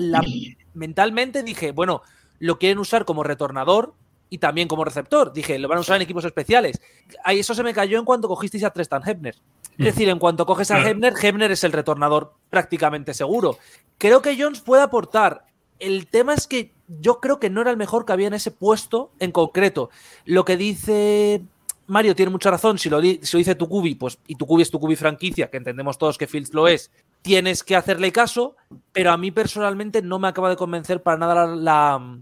mentalmente 0.73 1.43
dije, 1.43 1.71
bueno, 1.71 2.01
lo 2.39 2.59
quieren 2.59 2.79
usar 2.79 3.05
como 3.05 3.23
retornador 3.23 3.93
y 4.29 4.37
también 4.37 4.67
como 4.67 4.85
receptor. 4.85 5.33
Dije, 5.33 5.57
lo 5.59 5.67
van 5.67 5.77
a 5.77 5.81
usar 5.81 5.95
en 5.97 6.03
equipos 6.03 6.25
especiales. 6.25 6.81
Ahí 7.23 7.39
eso 7.39 7.53
se 7.53 7.63
me 7.63 7.73
cayó 7.73 7.99
en 7.99 8.05
cuanto 8.05 8.27
cogisteis 8.27 8.63
a 8.63 8.71
Trestan 8.71 9.07
Hebner. 9.07 9.35
Es 9.77 9.85
decir, 9.85 10.09
en 10.09 10.19
cuanto 10.19 10.45
coges 10.45 10.71
a 10.71 10.87
Hebner, 10.87 11.13
Hebner 11.21 11.51
es 11.51 11.63
el 11.63 11.71
retornador 11.71 12.33
prácticamente 12.49 13.13
seguro. 13.13 13.57
Creo 13.97 14.21
que 14.21 14.37
Jones 14.37 14.59
puede 14.59 14.83
aportar. 14.83 15.45
El 15.79 16.07
tema 16.07 16.33
es 16.33 16.47
que 16.47 16.73
yo 16.87 17.21
creo 17.21 17.39
que 17.39 17.49
no 17.49 17.61
era 17.61 17.71
el 17.71 17.77
mejor 17.77 18.05
que 18.05 18.11
había 18.11 18.27
en 18.27 18.33
ese 18.33 18.51
puesto 18.51 19.13
en 19.19 19.31
concreto. 19.31 19.89
Lo 20.25 20.43
que 20.43 20.57
dice 20.57 21.43
Mario 21.89 22.15
tiene 22.15 22.31
mucha 22.31 22.51
razón, 22.51 22.77
si 22.77 22.87
lo, 22.89 23.01
dice 23.01 23.55
tu 23.55 23.67
cubi, 23.67 23.95
pues, 23.95 24.19
y 24.27 24.35
tu 24.35 24.45
cubi 24.45 24.61
es 24.61 24.69
tu 24.69 24.79
cubi 24.79 24.95
franquicia, 24.95 25.49
que 25.49 25.57
entendemos 25.57 25.97
todos 25.97 26.19
que 26.19 26.27
Fields 26.27 26.53
lo 26.53 26.67
es, 26.67 26.91
tienes 27.23 27.63
que 27.63 27.75
hacerle 27.75 28.11
caso, 28.11 28.55
pero 28.91 29.11
a 29.11 29.17
mí 29.17 29.31
personalmente 29.31 30.03
no 30.03 30.19
me 30.19 30.27
acaba 30.27 30.49
de 30.49 30.55
convencer 30.55 31.01
para 31.01 31.17
nada 31.17 31.47
la, 31.47 32.19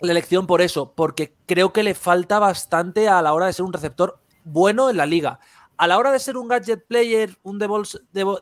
elección 0.00 0.46
por 0.46 0.62
eso, 0.62 0.92
porque 0.94 1.34
creo 1.46 1.72
que 1.72 1.82
le 1.82 1.94
falta 1.94 2.38
bastante 2.38 3.08
a 3.08 3.20
la 3.20 3.34
hora 3.34 3.46
de 3.46 3.52
ser 3.52 3.64
un 3.64 3.72
receptor 3.72 4.20
bueno 4.44 4.88
en 4.88 4.96
la 4.96 5.06
liga. 5.06 5.40
A 5.76 5.88
la 5.88 5.98
hora 5.98 6.12
de 6.12 6.20
ser 6.20 6.36
un 6.36 6.46
gadget 6.46 6.86
player, 6.86 7.36
un 7.42 7.58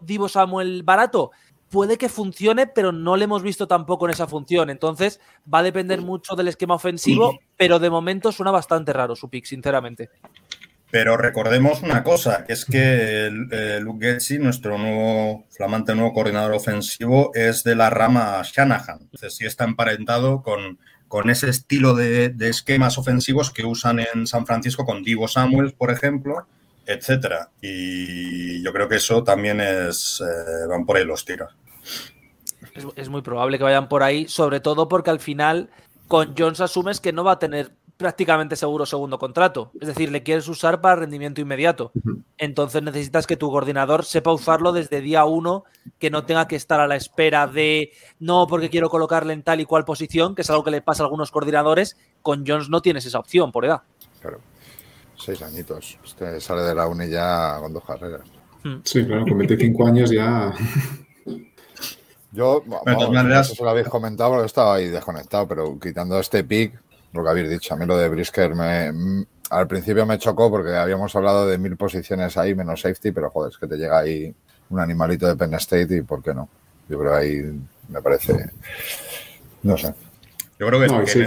Divo 0.03 0.29
Samuel 0.29 0.83
barato, 0.83 1.31
puede 1.71 1.97
que 1.97 2.09
funcione, 2.09 2.67
pero 2.67 2.93
no 2.93 3.17
le 3.17 3.25
hemos 3.25 3.43
visto 3.43 3.67
tampoco 3.67 4.07
en 4.07 4.13
esa 4.13 4.27
función. 4.27 4.71
Entonces, 4.71 5.21
va 5.53 5.61
a 5.61 5.63
depender 5.63 6.03
mucho 6.03 6.37
del 6.37 6.49
esquema 6.49 6.75
ofensivo, 6.75 7.39
pero 7.57 7.79
de 7.79 7.91
momento 7.91 8.33
suena 8.33 8.51
bastante 8.51 8.93
raro 8.93 9.17
su 9.17 9.29
pick, 9.29 9.47
sinceramente. 9.47 10.11
Pero 10.91 11.17
recordemos 11.17 11.83
una 11.83 12.05
cosa, 12.05 12.45
que 12.45 12.53
es 12.53 12.65
que 12.65 13.27
eh, 13.27 13.81
Luke 13.81 14.07
Getzi, 14.07 14.39
nuestro 14.39 14.79
nuevo 14.79 15.47
flamante 15.51 15.95
nuevo 15.95 16.13
coordinador 16.13 16.55
ofensivo, 16.55 17.33
es 17.35 17.65
de 17.65 17.75
la 17.75 17.91
rama 17.91 18.41
Shanahan. 18.45 19.01
Entonces 19.03 19.37
sí 19.37 19.47
está 19.47 19.65
emparentado 19.65 20.43
con, 20.43 20.79
con 21.09 21.31
ese 21.31 21.49
estilo 21.49 21.95
de, 21.95 22.35
esquemas 22.41 22.99
ofensivos 22.99 23.51
que 23.51 23.65
usan 23.65 24.01
en 24.01 24.27
San 24.27 24.47
Francisco 24.47 24.85
con 24.85 25.03
Divo 25.03 25.29
Samuels, 25.29 25.73
por 25.73 25.91
ejemplo, 25.91 26.47
etcétera. 26.87 27.51
Y 27.61 28.63
yo 28.63 28.73
creo 28.73 28.89
que 28.89 28.97
eso 28.97 29.25
también 29.25 29.61
es 29.61 30.23
eh, 30.23 30.67
van 30.69 30.87
por 30.87 30.97
ahí 30.97 31.05
los 31.05 31.25
tiros. 31.25 31.55
Es, 32.97 33.09
muy 33.09 33.23
probable 33.23 33.59
que 33.59 33.65
vayan 33.65 33.89
por 33.89 34.03
ahí, 34.03 34.29
sobre 34.29 34.61
todo 34.61 34.89
porque 34.89 35.11
al 35.11 35.21
final 35.21 35.71
con 36.09 36.35
Jones 36.37 36.61
asumes 36.61 37.01
que 37.01 37.13
no 37.13 37.25
va 37.25 37.33
a 37.33 37.39
tener 37.39 37.73
prácticamente 37.97 38.57
seguro 38.57 38.87
segundo 38.87 39.19
contrato. 39.19 39.71
Es 39.81 39.89
decir, 39.89 40.11
le 40.11 40.23
quieres 40.23 40.49
usar 40.49 40.81
para 40.81 40.97
rendimiento 40.97 41.41
inmediato. 41.41 41.93
Entonces 42.39 42.83
necesitas 42.83 43.27
que 43.27 43.37
tu 43.37 43.51
coordinador 43.51 44.05
sepa 44.05 44.33
usarlo 44.33 44.73
desde 44.73 45.01
día 45.01 45.25
uno, 45.25 45.65
que 45.99 46.11
no 46.11 46.25
tenga 46.25 46.47
que 46.47 46.57
estar 46.57 46.81
a 46.81 46.87
la 46.87 46.97
espera 46.97 47.47
de 47.47 47.93
no, 48.19 48.47
porque 48.47 48.71
quiero 48.71 48.91
colocarle 48.91 49.33
en 49.33 49.43
tal 49.43 49.61
y 49.61 49.65
cual 49.65 49.85
posición, 49.85 50.35
que 50.35 50.43
es 50.43 50.51
algo 50.51 50.65
que 50.65 50.71
le 50.71 50.83
pasa 50.83 51.03
a 51.03 51.07
algunos 51.07 51.31
coordinadores. 51.31 51.97
Con 52.23 52.45
Jones 52.47 52.69
no 52.69 52.83
tienes 52.83 53.07
esa 53.07 53.19
opción 53.19 53.53
por 53.53 53.65
edad. 53.65 53.83
Claro. 54.21 54.41
Seis 55.17 55.41
añitos. 55.43 55.99
Usted 56.05 56.41
sale 56.41 56.63
de 56.63 56.75
la 56.75 56.87
uni 56.87 57.09
ya 57.09 57.59
con 57.61 57.73
dos 57.73 57.85
carreras. 57.85 58.23
Hmm. 58.63 58.77
Sí, 58.85 59.05
claro, 59.07 59.25
con 59.25 59.39
25 59.39 59.87
años 59.87 60.11
ya. 60.11 60.53
Yo, 62.33 62.63
vamos, 62.67 63.11
no 63.11 63.45
sé 63.45 63.55
si 63.55 63.63
lo 63.63 63.71
habéis 63.71 63.89
comentado 63.89 64.33
porque 64.33 64.47
estaba 64.47 64.75
ahí 64.75 64.89
desconectado, 64.89 65.49
pero 65.49 65.79
quitando 65.81 66.21
este 66.21 66.45
pick, 66.45 66.79
lo 67.13 67.25
que 67.25 67.31
habéis 67.31 67.51
dicho, 67.51 67.75
a 67.75 67.77
mí 67.77 67.87
lo 67.87 67.97
de 67.97 68.09
Brisker 68.09 68.55
me, 68.55 68.93
mm, 68.93 69.27
al 69.51 69.67
principio 69.67 70.07
me 70.07 70.19
chocó 70.19 70.51
porque 70.51 70.75
habíamos 70.75 71.15
hablado 71.17 71.47
de 71.47 71.59
mil 71.59 71.77
posiciones 71.77 72.37
ahí 72.37 72.55
menos 72.55 72.81
safety, 72.81 73.13
pero 73.13 73.31
joder, 73.31 73.53
es 73.53 73.59
que 73.59 73.67
te 73.67 73.77
llega 73.77 73.99
ahí 73.99 74.35
un 74.71 74.81
animalito 74.81 75.27
de 75.27 75.37
Penn 75.37 75.55
State 75.55 75.97
y 75.97 76.03
¿por 76.03 76.23
qué 76.23 76.35
no? 76.35 76.49
Yo 76.89 76.99
creo 76.99 77.13
que 77.13 77.19
ahí 77.19 77.61
me 77.89 78.03
parece, 78.03 78.51
no 79.63 79.77
sé. 79.77 79.95
Yo 80.59 80.67
creo 80.67 80.81
que, 80.81 80.87
no, 80.87 81.03
este 81.03 81.21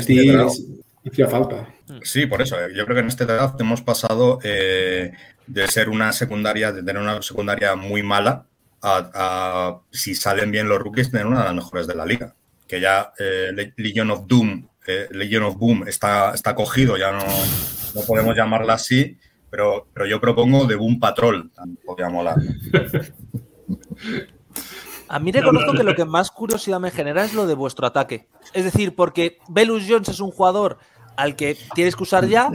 hacía 1.07 1.27
falta. 1.27 1.67
Sí, 2.03 2.25
por 2.25 2.41
eso. 2.41 2.55
Yo 2.69 2.85
creo 2.85 2.95
que 2.95 3.01
en 3.01 3.07
este 3.07 3.25
draft 3.25 3.59
hemos 3.61 3.81
pasado 3.81 4.39
eh, 4.43 5.11
de 5.47 5.67
ser 5.67 5.89
una 5.89 6.11
secundaria, 6.13 6.71
de 6.71 6.83
tener 6.83 7.01
una 7.01 7.21
secundaria 7.21 7.75
muy 7.75 8.03
mala, 8.03 8.45
a, 8.81 9.81
si 9.91 10.15
salen 10.15 10.51
bien 10.51 10.69
los 10.69 10.79
rookies, 10.79 11.11
tener 11.11 11.27
una 11.27 11.39
de 11.39 11.45
las 11.45 11.55
mejores 11.55 11.87
de 11.87 11.95
la 11.95 12.05
liga. 12.05 12.35
Que 12.67 12.79
ya 12.79 13.11
eh, 13.17 13.73
Legion 13.77 14.11
of 14.11 14.27
Doom, 14.27 14.67
eh, 14.89 15.07
Legion 15.11 15.43
of 15.43 15.57
Boom 15.57 15.87
está, 15.87 16.33
está 16.33 16.55
cogido, 16.55 16.97
ya 16.97 17.11
no, 17.11 17.23
no 17.93 18.01
podemos 18.01 18.35
llamarla 18.35 18.73
así, 18.73 19.17
pero, 19.51 19.87
pero 19.93 20.07
yo 20.07 20.19
propongo 20.19 20.65
de 20.65 20.75
Boom 20.75 20.99
Patrol, 20.99 21.51
podría 21.85 22.09
molar. 22.09 22.37
A 25.07 25.19
mí 25.19 25.31
reconozco 25.31 25.73
que 25.73 25.83
lo 25.83 25.95
que 25.95 26.05
más 26.05 26.31
curiosidad 26.31 26.79
me 26.79 26.89
genera 26.89 27.23
es 27.23 27.35
lo 27.35 27.45
de 27.45 27.53
vuestro 27.53 27.85
ataque. 27.85 28.27
Es 28.53 28.63
decir, 28.63 28.95
porque 28.95 29.37
Belus 29.47 29.85
Jones 29.87 30.09
es 30.09 30.19
un 30.19 30.31
jugador 30.31 30.77
al 31.15 31.35
que 31.35 31.55
tienes 31.75 31.95
que 31.95 32.03
usar 32.03 32.27
ya, 32.27 32.49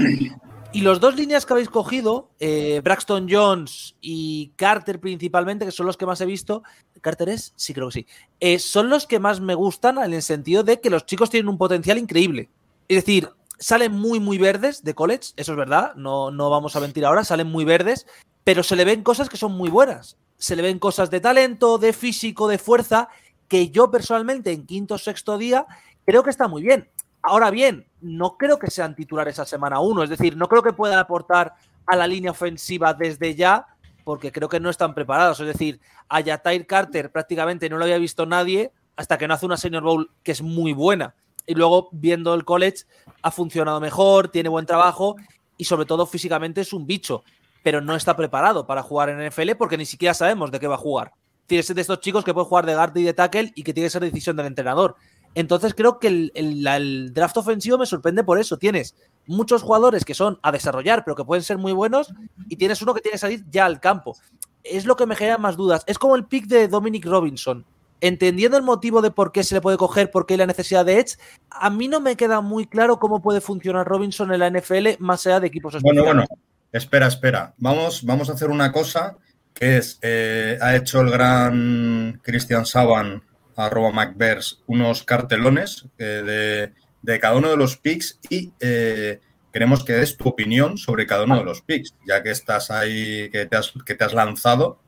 y 0.75 0.81
los 0.81 0.99
dos 0.99 1.15
líneas 1.15 1.47
que 1.47 1.53
habéis 1.53 1.69
cogido, 1.69 2.31
eh, 2.41 2.81
Braxton 2.83 3.29
Jones 3.31 3.95
y 4.01 4.49
Carter 4.57 4.99
principalmente, 4.99 5.65
que 5.65 5.71
son 5.71 5.87
los 5.87 5.97
que 5.97 6.05
más 6.05 6.21
he 6.21 6.27
visto, 6.27 6.65
¿Carter 7.01 7.29
es? 7.29 7.53
Sí, 7.55 7.73
creo 7.73 7.89
que 7.89 7.93
sí. 7.93 8.07
Eh, 8.41 8.59
son 8.59 8.91
los 8.91 9.07
que 9.07 9.21
más 9.21 9.41
me 9.41 9.55
gustan 9.55 9.99
en 9.99 10.13
el 10.13 10.23
sentido 10.23 10.65
de 10.65 10.81
que 10.81 10.91
los 10.91 11.07
chicos 11.07 11.31
tienen 11.31 11.49
un 11.49 11.59
potencial 11.59 11.97
increíble. 11.97 12.51
Es 12.89 13.05
decir, 13.05 13.31
salen 13.57 13.93
muy, 13.93 14.19
muy 14.19 14.37
verdes 14.37 14.83
de 14.83 14.95
college, 14.95 15.33
eso 15.37 15.53
es 15.53 15.59
verdad, 15.59 15.95
no, 15.95 16.33
no 16.33 16.51
vamos 16.51 16.75
a 16.75 16.81
mentir 16.81 17.07
ahora, 17.07 17.23
salen 17.23 17.47
muy 17.47 17.65
verdes, 17.65 18.09
pero 18.43 18.65
se 18.65 18.75
le 18.75 18.85
ven 18.85 19.05
cosas 19.05 19.29
que 19.29 19.37
son 19.37 19.53
muy 19.53 19.71
buenas. 19.71 20.17
Se 20.39 20.57
le 20.57 20.63
ven 20.63 20.81
cosas 20.81 21.09
de 21.09 21.21
talento, 21.21 21.79
de 21.79 21.93
físico, 21.93 22.49
de 22.49 22.59
fuerza, 22.59 23.09
que 23.47 23.71
yo 23.71 23.93
personalmente 23.93 24.51
en 24.51 24.67
quinto 24.67 24.95
o 24.95 24.99
sexto 24.99 25.39
día 25.39 25.67
creo 26.05 26.25
que 26.25 26.31
está 26.31 26.49
muy 26.49 26.63
bien. 26.63 26.89
Ahora 27.27 27.51
bien, 27.51 27.87
no 28.03 28.37
creo 28.37 28.59
que 28.59 28.71
sean 28.71 28.95
titulares 28.95 29.39
a 29.39 29.47
semana 29.47 29.81
uno, 29.81 30.03
es 30.03 30.11
decir, 30.11 30.37
no 30.37 30.47
creo 30.47 30.63
que 30.63 30.75
puedan 30.75 30.99
aportar 30.99 31.55
a 31.87 31.97
la 31.97 32.07
línea 32.07 32.33
ofensiva 32.33 32.93
desde 32.93 33.35
ya, 33.35 33.67
porque 34.05 34.31
creo 34.31 34.51
que 34.51 34.61
no 34.61 34.69
están 34.69 34.95
preparados. 34.95 35.41
Es 35.41 35.47
decir, 35.47 35.81
a 36.11 36.21
Yatair 36.21 36.67
Carter 36.67 37.11
prácticamente 37.11 37.71
no 37.71 37.79
lo 37.79 37.85
había 37.85 37.97
visto 37.97 38.27
nadie 38.27 38.73
hasta 38.95 39.17
que 39.17 39.27
no 39.27 39.33
hace 39.33 39.47
una 39.47 39.57
Senior 39.57 39.83
Bowl 39.83 40.11
que 40.23 40.33
es 40.33 40.43
muy 40.43 40.75
buena. 40.75 41.15
Y 41.47 41.55
luego, 41.55 41.89
viendo 41.93 42.35
el 42.35 42.45
college, 42.45 42.85
ha 43.23 43.31
funcionado 43.31 43.81
mejor, 43.81 44.29
tiene 44.29 44.51
buen 44.51 44.67
trabajo 44.67 45.17
y 45.57 45.65
sobre 45.65 45.87
todo 45.87 46.05
físicamente 46.05 46.61
es 46.61 46.75
un 46.75 46.87
bicho, 46.87 47.25
pero 47.63 47.81
no 47.81 47.97
está 47.97 48.15
preparado 48.15 48.67
para 48.67 48.83
jugar 48.83 49.09
en 49.09 49.27
NFL 49.27 49.53
porque 49.57 49.79
ni 49.79 49.87
siquiera 49.87 50.13
sabemos 50.13 50.51
de 50.51 50.61
qué 50.61 50.67
va 50.67 50.75
a 50.75 50.79
jugar. 50.79 51.13
Tienes 51.47 51.75
de 51.75 51.81
estos 51.81 52.01
chicos 52.01 52.23
que 52.23 52.35
puede 52.35 52.47
jugar 52.47 52.67
de 52.67 52.75
guard 52.75 52.95
y 52.99 53.03
de 53.03 53.15
tackle 53.15 53.53
y 53.55 53.63
que 53.63 53.73
tiene 53.73 53.87
que 53.87 53.91
ser 53.91 54.03
decisión 54.03 54.37
del 54.37 54.47
entrenador. 54.47 54.97
Entonces 55.35 55.75
creo 55.75 55.99
que 55.99 56.31
el, 56.35 57.13
draft 57.13 57.37
ofensivo 57.37 57.79
me 57.79 57.87
sorprende 57.87 58.25
por 58.25 58.39
eso. 58.39 58.57
Tienes 58.57 58.95
muchos 59.27 59.63
jugadores 59.63 60.05
que 60.05 60.15
son 60.15 60.39
a 60.43 60.53
desarrollar, 60.53 61.05
pero 61.05 61.17
que 61.17 61.25
pueden 61.25 61.43
ser 61.43 61.59
muy 61.59 61.73
buenos, 61.73 62.13
y 62.49 62.57
tienes 62.57 62.81
uno 62.83 62.95
que 62.95 63.01
tiene 63.01 63.15
que 63.15 63.19
salir 63.19 63.45
ya 63.51 63.65
al 63.65 63.81
campo. 63.81 64.17
Es 64.63 64.87
lo 64.87 64.97
que 64.97 65.07
me 65.07 65.17
genera 65.17 65.39
más 65.39 65.57
dudas. 65.57 65.83
Es 65.87 65.99
como 65.99 66.17
el 66.17 66.27
pick 66.27 66.47
de 66.47 66.69
Dominic 66.69 67.05
Robinson. 67.05 67.65
Entendiendo 68.01 68.57
el 68.57 68.63
motivo 68.63 69.03
de 69.03 69.11
por 69.11 69.33
qué 69.33 69.43
se 69.45 69.55
le 69.55 69.61
puede 69.61 69.77
coger, 69.77 70.11
por 70.11 70.27
qué 70.27 70.35
hay 70.35 70.39
la 70.39 70.47
necesidad 70.47 70.85
de 70.85 70.99
Edge, 70.99 71.17
a 71.51 71.71
mí 71.71 71.89
no 71.89 72.01
me 72.01 72.17
queda 72.17 72.41
muy 72.41 72.67
claro 72.67 72.99
cómo 72.99 73.23
puede 73.23 73.41
funcionar 73.41 73.87
Robinson 73.87 74.33
en 74.33 74.41
la 74.41 74.51
NFL 74.51 74.89
más 74.99 75.27
allá 75.27 75.41
de 75.41 75.47
equipos. 75.47 75.81
Bueno, 75.81 76.05
bueno, 76.05 76.25
espera, 76.71 77.07
espera. 77.07 77.55
Vamos, 77.57 78.05
vamos 78.05 78.29
a 78.29 78.35
hacer 78.35 78.51
una 78.51 78.73
cosa 78.73 79.17
que 79.55 79.79
es, 79.79 79.99
eh, 80.03 80.59
ha 80.61 80.77
hecho 80.77 81.01
el 81.01 81.11
gran 81.11 82.21
Christian 82.23 82.67
Saban 82.67 83.23
arroba 83.57 83.91
MacBears, 83.91 84.63
unos 84.67 85.03
cartelones 85.03 85.87
eh, 85.99 86.71
de, 87.03 87.21
cada 87.21 87.37
uno 87.37 87.51
de 87.51 87.57
los 87.57 87.77
picks 87.77 88.19
y 88.29 88.53
eh, 88.61 89.21
queremos 89.53 89.85
que 89.85 89.93
des 89.93 90.17
tu 90.17 90.29
opinión 90.29 90.79
sobre 90.79 91.07
cada 91.07 91.25
uno 91.25 91.39
de 91.39 91.45
los 91.45 91.63
picks, 91.63 91.95
ya 92.07 92.23
que 92.23 92.31
estás 92.31 92.71
ahí, 92.71 93.31
que 93.31 93.47
te 93.47 93.57
has, 93.57 93.73
que 93.85 93.95
te 93.95 94.05
has 94.05 94.15
lanzado 94.15 94.81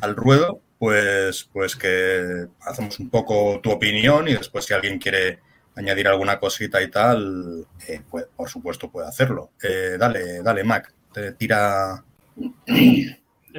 al 0.00 0.16
ruedo, 0.16 0.60
pues, 0.78 1.48
pues 1.52 1.76
que 1.76 2.46
hacemos 2.62 2.98
un 3.00 3.10
poco 3.10 3.60
tu 3.62 3.70
opinión 3.70 4.28
y 4.28 4.34
después 4.34 4.64
si 4.64 4.74
alguien 4.74 4.98
quiere 4.98 5.40
añadir 5.76 6.06
alguna 6.06 6.38
cosita 6.38 6.80
y 6.82 6.90
tal, 6.90 7.66
eh, 7.88 8.00
pues, 8.08 8.26
por 8.36 8.48
supuesto 8.48 8.90
puede 8.90 9.08
hacerlo. 9.08 9.50
dale, 9.98 10.42
dale, 10.42 10.64
Mac, 10.64 10.92
te 11.12 11.32
tira 11.32 12.04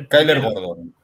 Kyler 0.10 0.41
Gordon. 0.41 0.94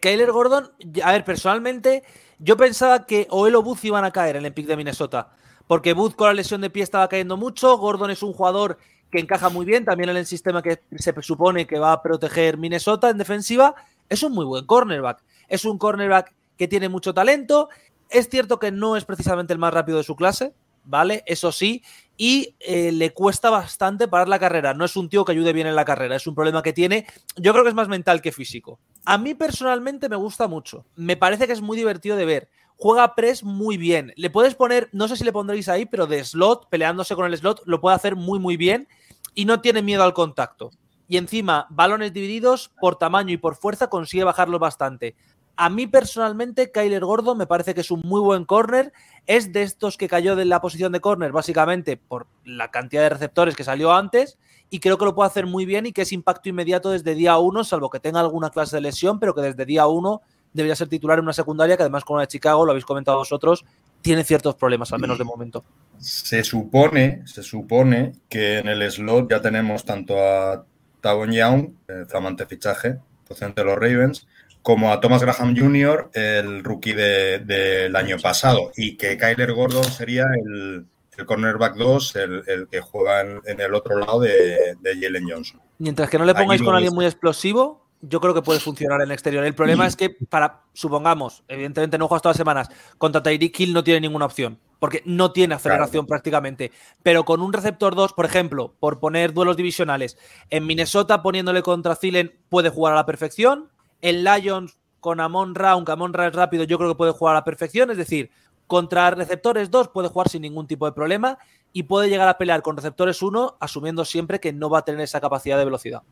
Kyler 0.00 0.32
Gordon, 0.32 0.72
a 1.02 1.12
ver, 1.12 1.24
personalmente 1.24 2.02
yo 2.38 2.56
pensaba 2.56 3.06
que 3.06 3.26
Oel 3.30 3.56
o 3.56 3.62
Booth 3.62 3.84
iban 3.84 4.04
a 4.04 4.12
caer 4.12 4.36
en 4.36 4.46
el 4.46 4.52
pick 4.52 4.66
de 4.66 4.76
Minnesota, 4.76 5.30
porque 5.66 5.92
Booth 5.92 6.14
con 6.14 6.28
la 6.28 6.34
lesión 6.34 6.60
de 6.60 6.70
pie 6.70 6.82
estaba 6.82 7.08
cayendo 7.08 7.36
mucho, 7.36 7.76
Gordon 7.76 8.10
es 8.10 8.22
un 8.22 8.32
jugador 8.32 8.78
que 9.10 9.18
encaja 9.18 9.48
muy 9.48 9.66
bien 9.66 9.84
también 9.84 10.10
en 10.10 10.16
el 10.16 10.26
sistema 10.26 10.62
que 10.62 10.80
se 10.96 11.14
supone 11.22 11.66
que 11.66 11.78
va 11.78 11.92
a 11.92 12.02
proteger 12.02 12.58
Minnesota 12.58 13.10
en 13.10 13.18
defensiva, 13.18 13.74
es 14.08 14.22
un 14.22 14.32
muy 14.32 14.44
buen 14.44 14.66
cornerback, 14.66 15.22
es 15.48 15.64
un 15.64 15.78
cornerback 15.78 16.34
que 16.56 16.68
tiene 16.68 16.88
mucho 16.88 17.14
talento, 17.14 17.68
es 18.10 18.28
cierto 18.28 18.58
que 18.58 18.70
no 18.70 18.96
es 18.96 19.04
precisamente 19.04 19.52
el 19.52 19.58
más 19.58 19.72
rápido 19.74 19.98
de 19.98 20.04
su 20.04 20.16
clase, 20.16 20.54
¿vale? 20.84 21.22
Eso 21.26 21.52
sí, 21.52 21.82
y 22.20 22.56
eh, 22.58 22.90
le 22.90 23.14
cuesta 23.14 23.48
bastante 23.48 24.08
parar 24.08 24.28
la 24.28 24.40
carrera. 24.40 24.74
No 24.74 24.84
es 24.84 24.96
un 24.96 25.08
tío 25.08 25.24
que 25.24 25.32
ayude 25.32 25.52
bien 25.52 25.68
en 25.68 25.76
la 25.76 25.84
carrera, 25.84 26.16
es 26.16 26.26
un 26.26 26.34
problema 26.34 26.62
que 26.62 26.72
tiene. 26.72 27.06
Yo 27.36 27.52
creo 27.52 27.62
que 27.62 27.70
es 27.70 27.76
más 27.76 27.88
mental 27.88 28.20
que 28.20 28.32
físico. 28.32 28.80
A 29.06 29.16
mí 29.16 29.34
personalmente 29.34 30.08
me 30.08 30.16
gusta 30.16 30.48
mucho. 30.48 30.84
Me 30.96 31.16
parece 31.16 31.46
que 31.46 31.52
es 31.52 31.62
muy 31.62 31.76
divertido 31.76 32.16
de 32.16 32.26
ver. 32.26 32.50
Juega 32.76 33.14
press 33.14 33.44
muy 33.44 33.76
bien. 33.76 34.12
Le 34.16 34.30
puedes 34.30 34.56
poner, 34.56 34.88
no 34.92 35.06
sé 35.06 35.16
si 35.16 35.24
le 35.24 35.32
pondréis 35.32 35.68
ahí, 35.68 35.86
pero 35.86 36.08
de 36.08 36.24
slot, 36.24 36.68
peleándose 36.68 37.14
con 37.14 37.24
el 37.24 37.36
slot, 37.36 37.62
lo 37.66 37.80
puede 37.80 37.94
hacer 37.94 38.16
muy, 38.16 38.40
muy 38.40 38.56
bien 38.56 38.88
y 39.34 39.44
no 39.44 39.60
tiene 39.60 39.80
miedo 39.80 40.02
al 40.02 40.12
contacto. 40.12 40.70
Y 41.06 41.18
encima, 41.18 41.68
balones 41.70 42.12
divididos 42.12 42.72
por 42.80 42.96
tamaño 42.96 43.32
y 43.32 43.38
por 43.38 43.54
fuerza 43.54 43.88
consigue 43.88 44.24
bajarlos 44.24 44.60
bastante. 44.60 45.14
A 45.60 45.70
mí 45.70 45.88
personalmente, 45.88 46.70
Kyler 46.70 47.04
Gordo 47.04 47.34
me 47.34 47.48
parece 47.48 47.74
que 47.74 47.80
es 47.80 47.90
un 47.90 48.00
muy 48.04 48.20
buen 48.20 48.44
corner. 48.44 48.92
Es 49.26 49.52
de 49.52 49.64
estos 49.64 49.96
que 49.96 50.06
cayó 50.06 50.36
de 50.36 50.44
la 50.44 50.60
posición 50.60 50.92
de 50.92 51.00
corner, 51.00 51.32
básicamente 51.32 51.96
por 51.96 52.28
la 52.44 52.70
cantidad 52.70 53.02
de 53.02 53.08
receptores 53.08 53.56
que 53.56 53.64
salió 53.64 53.92
antes. 53.92 54.38
Y 54.70 54.78
creo 54.78 54.98
que 54.98 55.04
lo 55.04 55.16
puede 55.16 55.26
hacer 55.26 55.46
muy 55.46 55.66
bien 55.66 55.86
y 55.86 55.92
que 55.92 56.02
es 56.02 56.12
impacto 56.12 56.48
inmediato 56.48 56.90
desde 56.90 57.16
día 57.16 57.38
uno, 57.38 57.64
salvo 57.64 57.90
que 57.90 57.98
tenga 57.98 58.20
alguna 58.20 58.50
clase 58.50 58.76
de 58.76 58.82
lesión, 58.82 59.18
pero 59.18 59.34
que 59.34 59.40
desde 59.40 59.64
día 59.64 59.88
uno 59.88 60.22
debería 60.52 60.76
ser 60.76 60.86
titular 60.86 61.18
en 61.18 61.24
una 61.24 61.32
secundaria 61.32 61.76
que 61.76 61.82
además 61.82 62.04
con 62.04 62.18
la 62.18 62.20
de 62.20 62.28
Chicago, 62.28 62.64
lo 62.64 62.70
habéis 62.70 62.84
comentado 62.84 63.18
vosotros, 63.18 63.64
tiene 64.00 64.22
ciertos 64.22 64.54
problemas, 64.54 64.92
al 64.92 65.00
menos 65.00 65.18
de 65.18 65.24
momento. 65.24 65.64
Se 65.98 66.44
supone, 66.44 67.26
se 67.26 67.42
supone 67.42 68.12
que 68.28 68.58
en 68.58 68.68
el 68.68 68.88
slot 68.88 69.28
ya 69.28 69.40
tenemos 69.40 69.84
tanto 69.84 70.14
a 70.22 70.64
Tavon 71.00 71.32
Young, 71.32 71.72
flamante 72.06 72.46
fichaje, 72.46 73.00
procedente 73.26 73.62
de 73.62 73.66
los 73.66 73.74
Ravens, 73.74 74.28
como 74.62 74.92
a 74.92 75.00
Thomas 75.00 75.22
Graham 75.22 75.56
Jr., 75.56 76.10
el 76.14 76.64
rookie 76.64 76.92
del 76.92 77.94
año 77.96 78.18
pasado, 78.18 78.70
y 78.76 78.96
que 78.96 79.16
Kyler 79.16 79.52
Gordon 79.52 79.84
sería 79.84 80.24
el, 80.44 80.86
cornerback 81.26 81.74
2, 81.76 82.16
el, 82.16 82.68
que 82.70 82.80
juega 82.80 83.20
en, 83.20 83.60
el 83.60 83.74
otro 83.74 83.98
lado 83.98 84.20
de, 84.20 84.76
Jalen 84.82 85.28
Johnson. 85.28 85.60
Mientras 85.78 86.08
que 86.10 86.18
no 86.18 86.24
le 86.24 86.34
pongáis 86.34 86.62
con 86.62 86.74
alguien 86.74 86.94
muy 86.94 87.06
explosivo, 87.06 87.88
yo 88.00 88.20
creo 88.20 88.34
que 88.34 88.42
puede 88.42 88.60
funcionar 88.60 89.00
en 89.02 89.10
exterior. 89.10 89.44
El 89.44 89.54
problema 89.54 89.86
es 89.86 89.96
que, 89.96 90.10
para, 90.10 90.62
supongamos, 90.72 91.42
evidentemente 91.48 91.98
no 91.98 92.06
juegas 92.06 92.22
todas 92.22 92.36
las 92.36 92.38
semanas, 92.38 92.68
contra 92.96 93.22
Tyreek 93.22 93.58
Hill 93.58 93.72
no 93.72 93.82
tiene 93.82 94.00
ninguna 94.00 94.26
opción, 94.26 94.58
porque 94.78 95.02
no 95.04 95.32
tiene 95.32 95.54
aceleración 95.54 96.06
prácticamente. 96.06 96.70
Pero 97.02 97.24
con 97.24 97.40
un 97.42 97.52
receptor 97.52 97.94
2, 97.94 98.12
por 98.12 98.24
ejemplo, 98.24 98.74
por 98.78 99.00
poner 99.00 99.32
duelos 99.32 99.56
divisionales, 99.56 100.18
en 100.50 100.66
Minnesota 100.66 101.22
poniéndole 101.22 101.62
contra 101.62 101.96
Zilen 101.96 102.38
puede 102.48 102.70
jugar 102.70 102.92
a 102.92 102.96
la 102.96 103.06
perfección. 103.06 103.68
En 104.00 104.24
Lions 104.24 104.76
con 105.00 105.20
Amon 105.20 105.54
Ra, 105.54 105.72
aunque 105.72 105.92
Amon 105.92 106.12
Ra 106.12 106.26
es 106.28 106.34
rápido, 106.34 106.64
yo 106.64 106.78
creo 106.78 106.90
que 106.90 106.96
puede 106.96 107.12
jugar 107.12 107.36
a 107.36 107.38
la 107.40 107.44
perfección. 107.44 107.90
Es 107.90 107.96
decir, 107.96 108.30
contra 108.66 109.10
receptores 109.10 109.70
2 109.70 109.88
puede 109.88 110.08
jugar 110.08 110.28
sin 110.28 110.42
ningún 110.42 110.66
tipo 110.66 110.86
de 110.86 110.92
problema 110.92 111.38
y 111.72 111.84
puede 111.84 112.08
llegar 112.08 112.28
a 112.28 112.38
pelear 112.38 112.62
con 112.62 112.76
receptores 112.76 113.22
1, 113.22 113.56
asumiendo 113.60 114.04
siempre 114.04 114.40
que 114.40 114.52
no 114.52 114.70
va 114.70 114.78
a 114.78 114.84
tener 114.84 115.00
esa 115.00 115.20
capacidad 115.20 115.58
de 115.58 115.64
velocidad. 115.64 116.02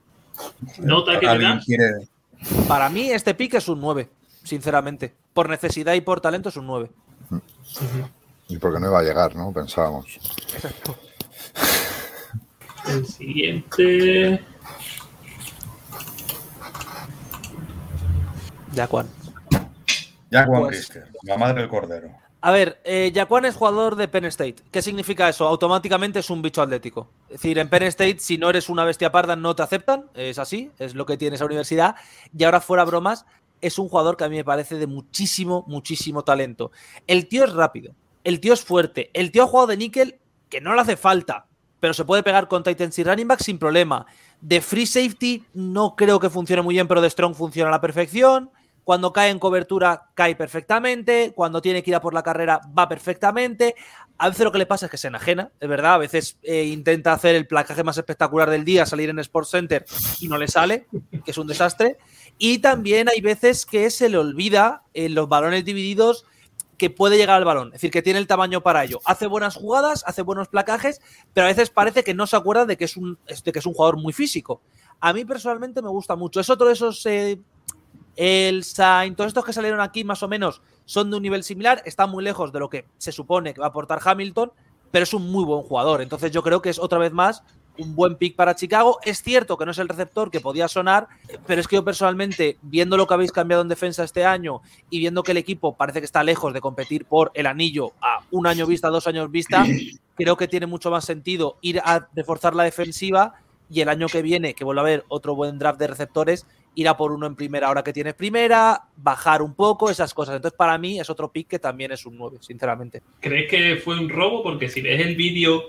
¿Nota 0.79 1.19
que 1.19 1.61
quiere... 1.65 2.09
Para 2.69 2.89
mí, 2.91 3.11
este 3.11 3.35
pick 3.35 3.55
es 3.55 3.69
un 3.69 3.81
9, 3.81 4.09
sinceramente. 4.43 5.15
Por 5.33 5.49
necesidad 5.49 5.95
y 5.95 6.03
por 6.03 6.21
talento 6.21 6.51
es 6.51 6.57
un 6.57 6.67
9. 6.67 6.91
Y 8.49 8.59
porque 8.59 8.79
no 8.79 8.89
iba 8.89 9.01
a 9.01 9.03
llegar, 9.03 9.35
¿no? 9.35 9.53
Pensábamos. 9.53 10.07
Exacto. 10.55 10.97
El 12.87 13.07
siguiente. 13.07 14.45
Jaquan. 18.77 19.07
Jaquan 20.31 20.63
pues... 20.63 20.93
la 21.23 21.37
madre 21.37 21.63
del 21.63 21.71
cordero. 21.71 22.11
A 22.43 22.51
ver, 22.53 22.81
eh, 22.85 23.11
Jaquan 23.13 23.47
es 23.47 23.57
jugador 23.57 23.97
de 23.97 24.07
Penn 24.07 24.27
State. 24.27 24.57
¿Qué 24.71 24.83
significa 24.83 25.29
eso? 25.29 25.49
Automáticamente 25.49 26.21
es 26.21 26.31
un 26.31 26.43
bicho 26.43 26.63
atlético. 26.63 27.09
Es 27.29 27.41
decir, 27.41 27.59
en 27.59 27.69
Penn 27.69 27.85
State, 27.85 28.19
si 28.21 28.39
no 28.39 28.51
eres 28.51 28.69
una 28.69 28.85
bestia 28.85 29.11
parda, 29.11 29.35
no 29.35 29.57
te 29.57 29.63
aceptan. 29.63 30.11
Es 30.15 30.39
así, 30.39 30.71
es 30.79 30.95
lo 30.95 31.07
que 31.07 31.17
tiene 31.17 31.37
esa 31.37 31.47
universidad. 31.47 31.97
Y 32.37 32.45
ahora, 32.45 32.61
fuera 32.61 32.85
bromas, 32.85 33.27
es 33.61 33.79
un 33.79 33.89
jugador 33.89 34.17
que 34.17 34.25
a 34.25 34.29
mí 34.29 34.37
me 34.37 34.45
parece 34.45 34.77
de 34.77 34.87
muchísimo, 34.87 35.65
muchísimo 35.67 36.23
talento. 36.23 36.71
El 37.07 37.27
tío 37.29 37.45
es 37.45 37.53
rápido, 37.53 37.95
el 38.25 38.41
tío 38.41 38.53
es 38.53 38.63
fuerte, 38.63 39.11
el 39.13 39.31
tío 39.31 39.45
ha 39.45 39.47
jugado 39.47 39.69
de 39.69 39.77
níquel 39.77 40.19
que 40.49 40.61
no 40.61 40.75
le 40.75 40.81
hace 40.81 40.97
falta, 40.97 41.47
pero 41.81 41.95
se 41.95 42.05
puede 42.05 42.23
pegar 42.23 42.49
con 42.49 42.63
Titans 42.63 42.99
y 42.99 43.05
running 43.05 43.29
back 43.29 43.41
sin 43.41 43.59
problema. 43.59 44.07
De 44.41 44.61
free 44.61 44.87
safety 44.87 45.45
no 45.55 45.97
creo 45.97 46.21
que 46.21 46.31
funcione 46.31 46.63
muy 46.63 46.75
bien, 46.75 46.87
pero 46.87 47.01
de 47.01 47.11
strong 47.11 47.35
funciona 47.35 47.69
a 47.69 47.73
la 47.73 47.81
perfección. 47.81 48.51
Cuando 48.87 49.13
cae 49.13 49.31
en 49.31 49.41
cobertura, 49.41 50.11
cae 50.15 50.37
perfectamente. 50.37 51.33
Cuando 51.35 51.61
tiene 51.61 51.83
que 51.83 51.91
ir 51.91 51.97
a 51.97 52.01
por 52.01 52.15
la 52.15 52.23
carrera, 52.23 52.61
va 52.79 52.89
perfectamente. 52.89 53.75
A 54.17 54.29
veces 54.29 54.45
lo 54.45 54.53
que 54.53 54.59
le 54.59 54.67
pasa 54.67 54.87
es 54.87 54.93
que 54.93 54.97
se 54.97 55.09
enajena, 55.09 55.51
es 55.59 55.69
verdad. 55.69 55.95
A 55.95 55.99
veces 55.99 56.39
eh, 56.45 56.67
intenta 56.67 57.13
hacer 57.13 57.35
el 57.35 57.49
placaje 57.49 57.83
más 57.83 57.99
espectacular 57.99 58.49
del 58.49 58.65
día, 58.65 58.87
salir 58.87 59.11
en 59.11 59.19
Sports 59.19 59.51
Center 59.51 59.85
y 60.21 60.29
no 60.29 60.39
le 60.39 60.47
sale, 60.47 60.87
que 61.25 61.33
es 61.33 61.37
un 61.37 61.49
desastre. 61.49 61.99
Y 62.39 62.59
también 62.59 63.09
hay 63.09 63.21
veces 63.21 63.67
que 63.67 63.91
se 63.91 64.09
le 64.09 64.19
olvida 64.19 64.85
en 64.95 65.17
los 65.17 65.29
balones 65.29 65.65
divididos 65.65 66.25
que 66.79 66.89
puede 66.89 67.17
llegar 67.17 67.39
al 67.39 67.45
balón, 67.45 67.69
es 67.69 67.73
decir, 67.73 67.91
que 67.91 68.03
tiene 68.03 68.21
el 68.21 68.29
tamaño 68.29 68.63
para 68.63 68.85
ello. 68.85 69.01
Hace 69.05 69.27
buenas 69.27 69.57
jugadas, 69.57 70.05
hace 70.07 70.23
buenos 70.23 70.47
placajes, 70.47 71.01
pero 71.35 71.47
a 71.47 71.49
veces 71.49 71.71
parece 71.71 72.05
que 72.05 72.15
no 72.15 72.29
se 72.29 72.37
acuerda 72.37 72.67
de 72.67 72.77
que 72.77 72.85
es 72.85 72.97
un, 72.97 73.19
de 73.27 73.53
que 73.53 73.59
es 73.59 73.67
un 73.67 73.75
jugador 73.75 73.97
muy 73.97 74.13
físico. 74.13 74.63
A 75.01 75.13
mí 75.13 75.25
personalmente 75.25 75.83
me 75.83 75.89
gusta 75.89 76.15
mucho. 76.15 76.39
Es 76.39 76.49
otro 76.51 76.69
de 76.69 76.75
esos 76.75 77.05
eh, 77.07 77.41
el 78.17 78.65
Sain, 78.65 79.15
todos 79.15 79.29
estos 79.29 79.45
que 79.45 79.53
salieron 79.53 79.81
aquí 79.81 80.03
más 80.03 80.23
o 80.23 80.29
menos 80.29 80.63
son 80.85 81.11
de 81.11 81.17
un 81.17 81.23
nivel 81.23 81.45
similar, 81.45 81.83
están 81.85 82.11
muy 82.11 82.25
lejos 82.25 82.53
de 82.53 82.61
lo 82.61 82.71
que 82.71 82.87
se 82.99 83.13
supone 83.13 83.55
que 83.55 83.61
va 83.61 83.67
a 83.67 83.71
aportar 83.71 84.01
Hamilton, 84.03 84.53
pero 84.91 85.05
es 85.05 85.15
un 85.15 85.31
muy 85.31 85.45
buen 85.45 85.63
jugador. 85.63 86.01
Entonces 86.01 86.33
yo 86.33 86.43
creo 86.43 86.63
que 86.63 86.71
es 86.71 86.79
otra 86.79 86.99
vez 86.99 87.13
más 87.13 87.43
un 87.79 87.95
buen 87.95 88.17
pick 88.17 88.37
para 88.37 88.55
Chicago. 88.55 88.99
Es 89.03 89.23
cierto 89.23 89.57
que 89.57 89.65
no 89.65 89.73
es 89.73 89.79
el 89.79 89.89
receptor 89.89 90.31
que 90.31 90.41
podía 90.41 90.69
sonar, 90.69 91.09
pero 91.47 91.61
es 91.61 91.69
que 91.69 91.77
yo 91.77 91.85
personalmente, 91.85 92.59
viendo 92.63 92.97
lo 92.97 93.07
que 93.07 93.15
habéis 93.15 93.33
cambiado 93.33 93.63
en 93.63 93.69
defensa 93.69 94.05
este 94.05 94.25
año 94.25 94.63
y 94.91 94.99
viendo 94.99 95.23
que 95.23 95.33
el 95.33 95.39
equipo 95.39 95.77
parece 95.77 96.01
que 96.01 96.07
está 96.07 96.23
lejos 96.23 96.53
de 96.53 96.61
competir 96.61 97.05
por 97.05 97.31
el 97.35 97.47
anillo 97.47 97.93
a 98.01 98.21
un 98.31 98.47
año 98.47 98.67
vista, 98.67 98.89
dos 98.89 99.07
años 99.07 99.31
vista, 99.31 99.65
creo 100.17 100.37
que 100.37 100.49
tiene 100.49 100.67
mucho 100.67 100.91
más 100.91 101.05
sentido 101.05 101.59
ir 101.61 101.81
a 101.85 102.09
reforzar 102.15 102.55
la 102.55 102.65
defensiva 102.65 103.35
y 103.69 103.81
el 103.81 103.89
año 103.89 104.07
que 104.07 104.23
viene, 104.23 104.55
que 104.55 104.65
vuelva 104.65 104.83
a 104.83 104.85
haber 104.85 105.05
otro 105.09 105.35
buen 105.35 105.59
draft 105.59 105.79
de 105.79 105.89
receptores, 105.89 106.47
ir 106.77 106.89
a 106.89 106.97
por 106.97 107.11
uno 107.11 107.27
en 107.27 107.35
primera 107.35 107.69
ahora 107.69 107.83
que 107.83 107.93
tienes 107.93 108.15
primera, 108.15 108.83
bajar 108.97 109.43
un 109.43 109.55
poco, 109.55 109.91
esas 109.91 110.13
cosas. 110.13 110.37
Entonces, 110.37 110.57
para 110.57 110.77
mí 110.77 111.01
es 111.01 111.09
otro 111.09 111.33
pick 111.33 111.49
que 111.49 111.59
también 111.59 111.91
es 111.91 112.05
un 112.05 112.17
9, 112.17 112.37
sinceramente. 112.41 113.03
¿Crees 113.21 113.51
que 113.51 113.77
fue 113.77 113.99
un 113.99 114.09
robo? 114.09 114.43
Porque 114.43 114.69
si 114.69 114.83
ves 114.83 115.05
el 115.05 115.17
vídeo 115.17 115.65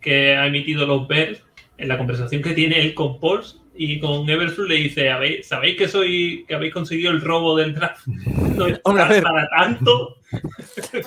que 0.00 0.34
ha 0.34 0.46
emitido 0.46 0.86
los 0.86 1.06
Bears, 1.06 1.42
en 1.76 1.88
la 1.88 1.98
conversación 1.98 2.42
que 2.42 2.54
tiene 2.54 2.80
él 2.80 2.94
con 2.94 3.20
Pauls 3.20 3.60
y 3.74 4.00
con 4.00 4.28
Everflow 4.28 4.66
le 4.66 4.76
dice, 4.76 5.10
¿sabéis 5.42 5.76
que 5.76 5.88
soy 5.88 6.44
que 6.48 6.54
habéis 6.54 6.72
conseguido 6.72 7.10
el 7.10 7.20
robo 7.20 7.56
del 7.56 7.74
draft? 7.74 8.06
No 8.54 8.66
es 8.68 8.78
para, 8.78 9.48
tanto. 9.48 10.16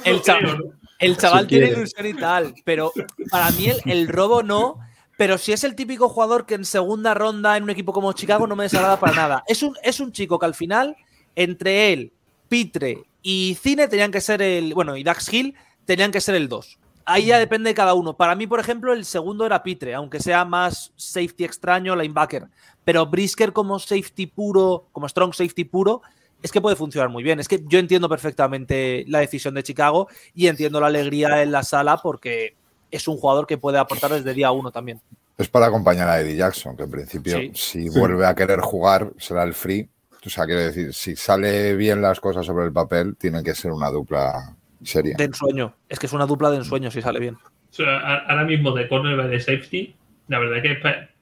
El 0.04 0.22
chaval, 0.22 0.74
el 1.00 1.16
chaval 1.16 1.48
tiene 1.48 1.68
ilusión 1.68 2.06
y 2.06 2.14
tal, 2.14 2.54
pero 2.66 2.92
para 3.32 3.52
mí 3.52 3.70
el 3.86 4.10
robo 4.10 4.44
no 4.44 4.80
pero 5.18 5.40
si 5.40 5.52
es 5.52 5.64
el 5.64 5.76
típico 5.76 6.08
jugador 6.08 6.46
que 6.46 6.54
en 6.54 6.64
segunda 6.64 7.16
ronda 7.16 7.58
en 7.58 7.64
un 7.64 7.72
equipo 7.72 7.92
como 7.92 8.14
Chicago 8.14 8.46
no 8.46 8.56
me 8.56 8.64
desagrada 8.64 9.00
para 9.00 9.16
nada. 9.16 9.44
Es 9.48 9.64
un, 9.64 9.76
es 9.84 10.00
un 10.00 10.12
chico 10.12 10.38
que 10.38 10.46
al 10.46 10.54
final, 10.54 10.96
entre 11.36 11.92
él, 11.92 12.14
Pitre 12.48 13.04
y 13.24 13.58
Cine 13.62 13.88
tenían 13.88 14.12
que 14.12 14.22
ser 14.22 14.42
el. 14.42 14.74
Bueno, 14.74 14.96
y 14.96 15.04
Dax 15.04 15.34
Hill 15.34 15.56
tenían 15.86 16.12
que 16.12 16.22
ser 16.22 16.36
el 16.36 16.48
2. 16.48 16.80
Ahí 17.06 17.26
ya 17.26 17.40
depende 17.40 17.70
de 17.70 17.74
cada 17.74 17.94
uno. 17.94 18.16
Para 18.16 18.36
mí, 18.36 18.48
por 18.48 18.60
ejemplo, 18.60 18.94
el 18.94 19.06
segundo 19.06 19.46
era 19.46 19.64
Pitre, 19.64 19.96
aunque 19.96 20.20
sea 20.20 20.46
más 20.46 20.92
safety 20.98 21.46
extraño, 21.46 21.96
linebacker. 21.96 22.48
Pero 22.84 23.06
Brisker 23.06 23.54
como 23.54 23.80
safety 23.80 24.28
puro, 24.28 24.88
como 24.92 25.10
strong 25.10 25.34
safety 25.34 25.64
puro, 25.64 26.02
es 26.44 26.52
que 26.52 26.62
puede 26.62 26.76
funcionar 26.76 27.10
muy 27.10 27.24
bien. 27.24 27.40
Es 27.40 27.48
que 27.48 27.64
yo 27.66 27.80
entiendo 27.80 28.08
perfectamente 28.08 29.04
la 29.08 29.20
decisión 29.20 29.56
de 29.56 29.64
Chicago 29.64 30.08
y 30.36 30.48
entiendo 30.48 30.80
la 30.80 30.88
alegría 30.88 31.42
en 31.42 31.52
la 31.52 31.64
sala 31.64 31.98
porque 31.98 32.56
es 32.92 33.08
un 33.08 33.18
jugador 33.18 33.48
que 33.48 33.58
puede 33.58 33.78
aportar 33.78 34.12
desde 34.12 34.34
día 34.34 34.52
uno 34.52 34.72
también. 34.72 35.02
Es 35.38 35.48
para 35.48 35.68
acompañar 35.68 36.10
a 36.10 36.20
Eddie 36.20 36.36
Jackson, 36.36 36.76
que 36.76 36.84
en 36.84 36.92
principio, 36.92 37.38
si 37.54 37.90
vuelve 37.90 38.26
a 38.26 38.34
querer 38.34 38.60
jugar, 38.60 39.12
será 39.18 39.44
el 39.44 39.54
free. 39.54 39.88
O 40.26 40.30
sea, 40.30 40.46
quiero 40.46 40.62
decir, 40.62 40.94
si 40.94 41.16
sale 41.16 41.76
bien 41.76 42.02
las 42.02 42.20
cosas 42.20 42.46
sobre 42.46 42.66
el 42.66 42.74
papel, 42.74 43.16
tiene 43.18 43.44
que 43.44 43.54
ser 43.54 43.72
una 43.72 43.90
dupla 43.90 44.56
seria. 44.84 45.16
De 45.16 45.26
ensueño. 45.26 45.76
Es 45.88 46.00
que 46.00 46.08
es 46.08 46.14
una 46.14 46.26
dupla 46.26 46.50
de 46.50 46.58
ensueño 46.58 46.90
si 46.90 47.02
sale 47.02 47.20
bien. 47.20 47.38
ahora 47.80 48.44
mismo 48.46 48.72
de 48.72 48.88
corner 48.88 49.28
de 49.30 49.40
safety, 49.40 49.96
la 50.28 50.40
verdad 50.40 50.62
que 50.62 50.72
es 50.72 50.80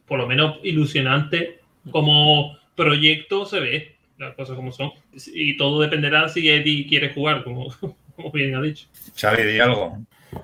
por 0.08 0.18
lo 0.18 0.28
menos 0.28 0.58
ilusionante 0.64 1.60
como 1.92 2.58
proyecto 2.76 3.46
se 3.46 3.60
ve 3.60 3.96
las 4.18 4.36
cosas 4.36 4.56
como 4.56 4.72
son. 4.72 4.92
Y 5.14 5.58
todo 5.58 5.82
dependerá 5.82 6.30
si 6.30 6.50
Eddie 6.50 6.88
quiere 6.88 7.14
jugar, 7.14 7.44
como, 7.44 7.68
como 8.16 8.32
bien 8.32 8.56
ha 8.56 8.62
dicho. 8.62 8.88
Xavi, 9.16 9.44
di 9.44 9.60
algo. 9.60 9.98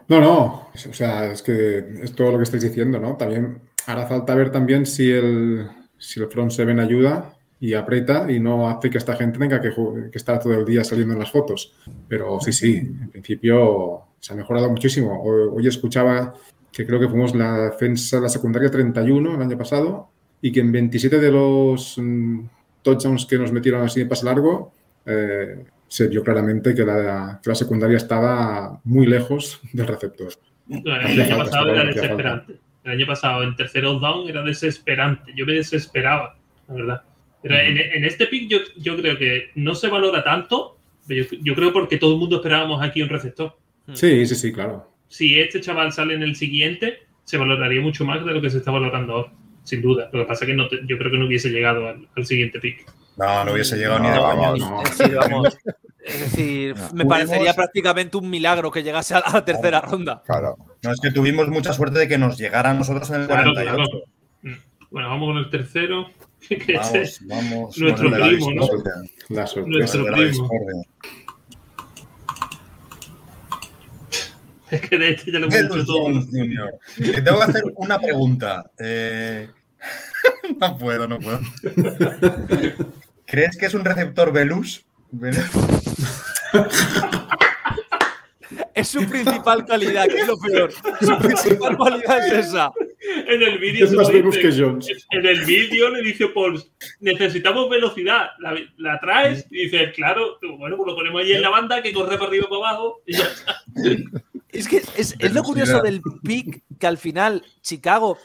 No, 0.07 0.19
no, 0.19 0.69
o 0.73 0.93
sea, 0.93 1.31
es 1.31 1.41
que 1.41 1.85
es 2.03 2.13
todo 2.13 2.31
lo 2.31 2.37
que 2.37 2.43
estáis 2.43 2.63
diciendo, 2.63 2.99
¿no? 2.99 3.15
También 3.15 3.61
hará 3.85 4.07
falta 4.07 4.35
ver 4.35 4.51
también 4.51 4.85
si 4.85 5.09
el, 5.09 5.67
si 5.97 6.19
el 6.19 6.27
front 6.27 6.51
seven 6.51 6.79
ayuda 6.79 7.33
y 7.59 7.73
aprieta 7.75 8.29
y 8.31 8.39
no 8.39 8.67
hace 8.69 8.89
que 8.89 8.97
esta 8.97 9.15
gente 9.15 9.37
tenga 9.37 9.61
que, 9.61 9.69
que, 9.69 10.17
estar 10.17 10.39
todo 10.39 10.53
el 10.53 10.65
día 10.65 10.83
saliendo 10.83 11.13
en 11.13 11.19
las 11.19 11.31
fotos. 11.31 11.73
Pero 12.07 12.39
sí, 12.41 12.51
sí, 12.51 12.77
en 12.77 13.09
principio 13.11 14.01
se 14.19 14.33
ha 14.33 14.35
mejorado 14.35 14.69
muchísimo. 14.69 15.21
Hoy, 15.21 15.67
escuchaba 15.67 16.33
que 16.71 16.85
creo 16.85 16.99
que 16.99 17.07
fuimos 17.07 17.35
la 17.35 17.69
defensa, 17.69 18.19
la 18.19 18.29
secundaria 18.29 18.71
31 18.71 19.35
el 19.35 19.41
año 19.41 19.57
pasado 19.57 20.09
y 20.41 20.51
que 20.51 20.61
en 20.61 20.71
27 20.71 21.19
de 21.19 21.31
los 21.31 21.97
mm, 21.97 22.39
touchdowns 22.81 23.25
que 23.25 23.37
nos 23.37 23.51
metieron 23.51 23.83
así 23.83 23.99
de 23.99 24.05
pase 24.07 24.25
largo, 24.25 24.71
eh, 25.05 25.63
se 25.91 26.07
vio 26.07 26.23
claramente 26.23 26.73
que 26.73 26.85
la, 26.85 27.41
secundaria 27.53 27.97
estaba 27.97 28.79
muy 28.85 29.05
lejos 29.05 29.59
del 29.73 29.87
receptor. 29.87 30.31
el 30.69 31.21
año 31.21 31.37
pasado 31.37 31.69
era 31.69 31.83
desesperante. 31.83 32.53
El 32.85 32.91
año 32.91 33.05
pasado, 33.05 33.43
en 33.43 33.57
terceros 33.57 33.99
down, 33.99 34.29
era 34.29 34.41
desesperante. 34.41 35.33
Yo 35.35 35.45
me 35.45 35.51
desesperaba, 35.51 36.37
la 36.69 36.73
verdad. 36.73 37.01
Pero 37.43 37.57
en, 37.57 38.05
este 38.05 38.27
pick 38.27 38.49
yo, 38.49 38.59
yo, 38.77 38.95
creo 38.95 39.17
que 39.17 39.49
no 39.55 39.75
se 39.75 39.89
valora 39.89 40.23
tanto. 40.23 40.77
Yo, 41.09 41.25
yo, 41.41 41.55
creo 41.55 41.73
porque 41.73 41.97
todo 41.97 42.13
el 42.13 42.19
mundo 42.19 42.37
esperábamos 42.37 42.81
aquí 42.81 43.01
un 43.01 43.09
receptor. 43.09 43.57
Sí, 43.91 44.25
sí, 44.25 44.35
sí, 44.35 44.53
claro. 44.53 44.89
Si 45.09 45.41
este 45.41 45.59
chaval 45.59 45.91
sale 45.91 46.13
en 46.13 46.23
el 46.23 46.37
siguiente, 46.37 46.99
se 47.25 47.37
valoraría 47.37 47.81
mucho 47.81 48.05
más 48.05 48.25
de 48.25 48.31
lo 48.31 48.41
que 48.41 48.49
se 48.49 48.59
está 48.59 48.71
valorando 48.71 49.13
ahora, 49.13 49.33
sin 49.65 49.81
duda. 49.81 50.09
Lo 50.13 50.21
que 50.21 50.25
pasa 50.25 50.45
es 50.45 50.51
que 50.51 50.55
no 50.55 50.69
yo 50.69 50.97
creo 50.97 51.11
que 51.11 51.17
no 51.17 51.25
hubiese 51.25 51.49
llegado 51.49 51.85
al, 51.89 52.07
al 52.15 52.25
siguiente 52.25 52.61
pick. 52.61 52.85
No, 53.17 53.43
no 53.43 53.51
hubiese 53.51 53.75
llegado 53.75 53.99
ni 53.99 54.09
de 54.09 54.17
coña. 54.17 54.53
Es 56.03 56.19
decir, 56.19 56.75
me 56.93 57.05
parecería 57.05 57.53
prácticamente 57.53 58.17
un 58.17 58.29
milagro 58.29 58.71
que 58.71 58.83
llegase 58.83 59.13
a 59.13 59.19
la 59.19 59.45
tercera 59.45 59.81
ronda. 59.81 60.23
Claro. 60.25 60.57
No, 60.81 60.91
es 60.91 60.99
que 60.99 61.11
tuvimos 61.11 61.47
mucha 61.49 61.73
suerte 61.73 61.99
de 61.99 62.07
que 62.07 62.17
nos 62.17 62.37
llegara 62.37 62.71
a 62.71 62.73
nosotros 62.73 63.09
en 63.11 63.21
el 63.21 63.27
48. 63.27 63.83
Mm. 64.41 64.53
Bueno, 64.89 65.09
vamos 65.09 65.27
con 65.29 65.37
el 65.37 65.49
tercero. 65.49 66.07
vamos, 66.75 67.19
vamos. 67.27 67.77
Nuestro 67.77 68.11
primo, 68.11 68.51
¿no? 68.51 68.67
La 69.29 69.45
sorpresa 69.45 69.97
Nuestro 69.97 70.05
primo. 70.05 70.49
Es 74.71 74.79
que 74.79 74.97
de 74.97 75.09
este 75.09 75.33
ya 75.33 75.39
lo 75.39 75.47
hemos 75.47 75.59
hecho 75.59 75.85
todo. 75.85 76.05
Junior. 76.05 76.79
Te 76.95 77.21
tengo 77.21 77.39
que 77.39 77.43
hacer 77.43 77.63
una 77.75 77.99
pregunta. 77.99 78.71
Eh, 78.79 79.49
no 80.61 80.77
puedo, 80.77 81.09
no 81.09 81.19
puedo. 81.19 81.41
¿Crees 83.25 83.57
que 83.57 83.65
es 83.65 83.73
un 83.73 83.83
receptor 83.83 84.31
Velus? 84.31 84.85
Es 88.73 88.87
su 88.87 89.05
principal 89.07 89.65
calidad, 89.65 90.07
que 90.07 90.21
es 90.21 90.27
lo 90.27 90.37
peor. 90.37 90.71
Su 90.99 91.17
principal 91.19 91.77
cualidad 91.77 92.27
es 92.27 92.47
esa. 92.47 92.71
En 93.27 93.41
el 93.41 93.57
vídeo 93.57 93.87
En 95.11 95.25
el 95.25 95.45
vídeo 95.45 95.89
le 95.89 96.01
dice 96.03 96.27
Paul, 96.27 96.63
necesitamos 96.99 97.69
velocidad. 97.69 98.29
La, 98.77 98.99
traes 98.99 99.45
y 99.49 99.65
dice, 99.65 99.91
claro, 99.91 100.37
bueno, 100.57 100.77
pues 100.77 100.87
lo 100.87 100.95
ponemos 100.95 101.21
ahí 101.21 101.33
en 101.33 101.41
la 101.41 101.49
banda 101.49 101.81
que 101.81 101.93
corre 101.93 102.17
para 102.17 102.27
arriba 102.29 102.45
y 102.47 102.49
para 102.49 102.69
abajo 102.69 103.01
y 103.05 103.17
ya 103.17 103.25
está. 103.25 103.61
Es 104.49 104.67
que 104.67 104.77
es, 104.97 105.15
es 105.17 105.33
lo 105.33 105.43
curioso 105.43 105.81
del 105.81 106.01
pick 106.23 106.61
que 106.79 106.87
al 106.87 106.97
final 106.97 107.43
Chicago. 107.61 108.17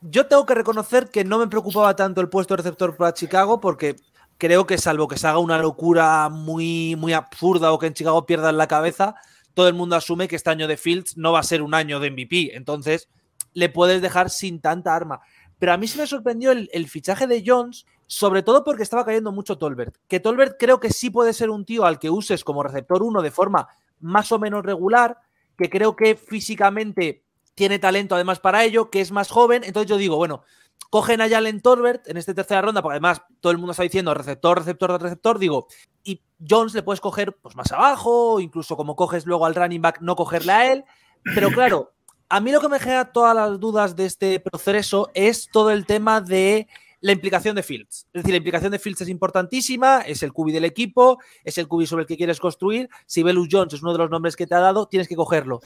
Yo 0.00 0.26
tengo 0.26 0.44
que 0.46 0.54
reconocer 0.54 1.10
que 1.10 1.24
no 1.24 1.38
me 1.38 1.46
preocupaba 1.46 1.94
tanto 1.94 2.20
el 2.20 2.28
puesto 2.28 2.54
de 2.54 2.62
receptor 2.62 2.96
para 2.96 3.14
Chicago 3.14 3.60
porque 3.60 3.94
creo 4.38 4.66
que 4.66 4.78
salvo 4.78 5.08
que 5.08 5.18
se 5.18 5.26
haga 5.26 5.38
una 5.38 5.58
locura 5.58 6.28
muy, 6.28 6.96
muy 6.96 7.12
absurda 7.12 7.72
o 7.72 7.78
que 7.78 7.86
en 7.86 7.94
Chicago 7.94 8.26
pierdan 8.26 8.56
la 8.56 8.68
cabeza, 8.68 9.14
todo 9.54 9.68
el 9.68 9.74
mundo 9.74 9.96
asume 9.96 10.28
que 10.28 10.36
este 10.36 10.50
año 10.50 10.66
de 10.66 10.76
Fields 10.76 11.16
no 11.16 11.32
va 11.32 11.40
a 11.40 11.44
ser 11.44 11.62
un 11.62 11.74
año 11.74 12.00
de 12.00 12.10
MVP. 12.10 12.56
Entonces, 12.56 13.08
le 13.54 13.68
puedes 13.68 14.00
dejar 14.00 14.30
sin 14.30 14.60
tanta 14.60 14.94
arma. 14.94 15.20
Pero 15.58 15.72
a 15.72 15.76
mí 15.76 15.86
se 15.86 15.98
me 15.98 16.06
sorprendió 16.06 16.50
el, 16.50 16.88
fichaje 16.88 17.26
de 17.26 17.44
Jones, 17.46 17.86
sobre 18.06 18.42
todo 18.42 18.64
porque 18.64 18.82
estaba 18.82 19.04
cayendo 19.04 19.30
mucho 19.30 19.58
Tolbert. 19.58 19.94
Que 20.08 20.18
Tolbert 20.18 20.56
creo 20.58 20.80
que 20.80 20.90
sí 20.90 21.10
puede 21.10 21.32
ser 21.32 21.50
un 21.50 21.64
tío 21.64 21.84
al 21.84 21.98
que 21.98 22.10
uses 22.10 22.42
como 22.42 22.62
receptor 22.62 23.02
1 23.02 23.22
de 23.22 23.30
forma 23.30 23.68
más 24.00 24.32
o 24.32 24.38
menos 24.40 24.64
regular, 24.64 25.18
que 25.56 25.70
creo 25.70 25.94
que 25.94 26.16
físicamente 26.16 27.22
tiene 27.54 27.78
talento 27.78 28.14
además 28.16 28.40
para 28.40 28.64
ello, 28.64 28.90
que 28.90 29.00
es 29.00 29.12
más 29.12 29.30
joven. 29.30 29.62
Entonces 29.64 29.88
yo 29.88 29.98
digo, 29.98 30.16
bueno, 30.16 30.42
cogen 30.90 31.20
a 31.20 31.28
Jalen 31.28 31.60
Tolbert 31.60 32.08
en 32.08 32.16
esta 32.16 32.34
tercera 32.34 32.62
ronda, 32.62 32.82
porque 32.82 32.94
además 32.94 33.22
todo 33.40 33.52
el 33.52 33.58
mundo 33.58 33.72
está 33.72 33.82
diciendo 33.82 34.12
receptor, 34.14 34.58
receptor, 34.58 35.00
receptor, 35.00 35.38
digo, 35.38 35.66
y 36.04 36.22
Jones 36.46 36.74
le 36.74 36.82
puedes 36.82 37.00
coger 37.00 37.36
pues, 37.36 37.56
más 37.56 37.72
abajo, 37.72 38.40
incluso 38.40 38.76
como 38.76 38.96
coges 38.96 39.26
luego 39.26 39.46
al 39.46 39.54
running 39.54 39.82
back, 39.82 40.00
no 40.00 40.16
cogerle 40.16 40.52
a 40.52 40.72
él. 40.72 40.84
Pero 41.34 41.50
claro, 41.50 41.92
a 42.28 42.40
mí 42.40 42.50
lo 42.50 42.60
que 42.60 42.68
me 42.68 42.78
genera 42.78 43.12
todas 43.12 43.34
las 43.34 43.60
dudas 43.60 43.94
de 43.96 44.06
este 44.06 44.40
proceso 44.40 45.10
es 45.14 45.48
todo 45.52 45.70
el 45.70 45.86
tema 45.86 46.20
de 46.20 46.66
la 47.00 47.12
implicación 47.12 47.54
de 47.56 47.62
Fields. 47.62 48.06
Es 48.12 48.22
decir, 48.22 48.30
la 48.30 48.38
implicación 48.38 48.72
de 48.72 48.78
Fields 48.78 49.02
es 49.02 49.08
importantísima, 49.08 50.00
es 50.00 50.22
el 50.22 50.32
cubi 50.32 50.52
del 50.52 50.64
equipo, 50.64 51.18
es 51.44 51.58
el 51.58 51.68
cubi 51.68 51.86
sobre 51.86 52.02
el 52.02 52.06
que 52.06 52.16
quieres 52.16 52.40
construir. 52.40 52.88
Si 53.06 53.22
Belus 53.22 53.48
Jones 53.50 53.74
es 53.74 53.82
uno 53.82 53.92
de 53.92 53.98
los 53.98 54.10
nombres 54.10 54.36
que 54.36 54.46
te 54.46 54.54
ha 54.54 54.60
dado, 54.60 54.86
tienes 54.86 55.08
que 55.08 55.16
cogerlo. 55.16 55.60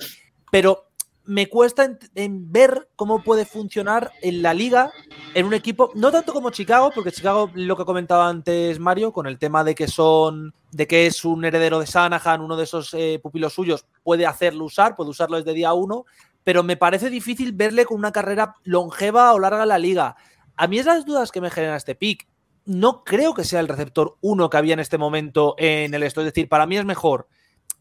Pero 0.51 0.89
me 1.27 1.49
cuesta 1.49 1.99
en, 2.15 2.53
ver 2.53 2.89
cómo 2.97 3.23
puede 3.23 3.45
funcionar 3.45 4.13
en 4.23 4.43
la 4.43 4.55
liga, 4.55 4.93
en 5.35 5.47
un 5.47 5.55
equipo, 5.55 5.91
no 5.95 6.13
tanto 6.13 6.33
como 6.33 6.51
Chicago, 6.51 6.91
porque 6.95 7.13
Chicago, 7.13 7.51
lo 7.55 7.77
que 7.77 7.85
comentaba 7.85 8.29
antes 8.29 8.79
Mario, 8.79 9.13
con 9.13 9.27
el 9.27 9.39
tema 9.39 9.65
de 9.65 9.75
que 9.75 9.89
son, 9.89 10.55
de 10.71 10.87
que 10.87 11.07
es 11.07 11.25
un 11.25 11.45
heredero 11.45 11.81
de 11.81 11.87
Sanahan, 11.87 12.41
uno 12.41 12.57
de 12.57 12.65
esos 12.65 12.95
eh, 12.95 13.19
pupilos 13.23 13.53
suyos, 13.53 13.87
puede 14.03 14.25
hacerlo 14.25 14.65
usar, 14.65 14.95
puede 14.95 15.11
usarlo 15.11 15.37
desde 15.37 15.53
día 15.53 15.73
uno, 15.73 16.07
pero 16.45 16.63
me 16.63 16.77
parece 16.77 17.11
difícil 17.11 17.53
verle 17.53 17.85
con 17.85 17.99
una 17.99 18.13
carrera 18.13 18.55
longeva 18.63 19.33
o 19.33 19.39
larga 19.39 19.65
en 19.65 19.69
la 19.69 19.79
liga. 19.79 20.17
A 20.57 20.69
mí 20.69 20.79
es 20.79 20.87
las 20.87 21.05
dudas 21.05 21.33
que 21.33 21.41
me 21.41 21.51
genera 21.51 21.77
este 21.77 21.97
pick. 21.97 22.29
No 22.65 23.05
creo 23.05 23.35
que 23.35 23.45
sea 23.45 23.61
el 23.61 23.69
receptor 23.69 24.17
uno 24.21 24.49
que 24.49 24.57
había 24.57 24.75
en 24.75 24.81
este 24.81 24.97
momento 24.97 25.57
en 25.59 25.93
el 25.93 26.05
esto. 26.05 26.21
Es 26.21 26.27
decir, 26.27 26.49
para 26.49 26.67
mí 26.67 26.77
es 26.77 26.85
mejor, 26.85 27.29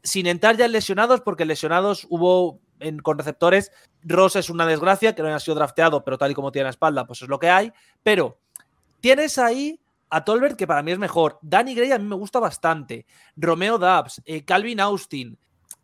sin 0.03 0.25
entrar 0.25 0.57
ya 0.57 0.65
en 0.65 0.71
lesionados, 0.71 1.21
porque 1.21 1.45
lesionados 1.45 2.07
hubo 2.09 2.59
con 3.01 3.17
receptores. 3.17 3.71
Ross 4.03 4.35
es 4.35 4.49
una 4.49 4.65
desgracia, 4.65 5.15
que 5.15 5.21
no 5.21 5.27
haya 5.27 5.39
sido 5.39 5.55
drafteado, 5.55 6.03
pero 6.03 6.17
tal 6.17 6.31
y 6.31 6.33
como 6.33 6.51
tiene 6.51 6.65
la 6.65 6.71
espalda, 6.71 7.05
pues 7.05 7.21
es 7.21 7.29
lo 7.29 7.39
que 7.39 7.49
hay. 7.49 7.71
Pero 8.03 8.39
tienes 8.99 9.37
ahí 9.37 9.79
a 10.09 10.23
Tolbert, 10.23 10.57
que 10.57 10.67
para 10.67 10.83
mí 10.83 10.91
es 10.91 10.99
mejor. 10.99 11.39
Danny 11.41 11.75
Gray 11.75 11.91
a 11.91 11.99
mí 11.99 12.05
me 12.05 12.15
gusta 12.15 12.39
bastante. 12.39 13.05
Romeo 13.35 13.77
Dubs, 13.77 14.21
eh, 14.25 14.43
Calvin 14.45 14.79
Austin. 14.79 15.37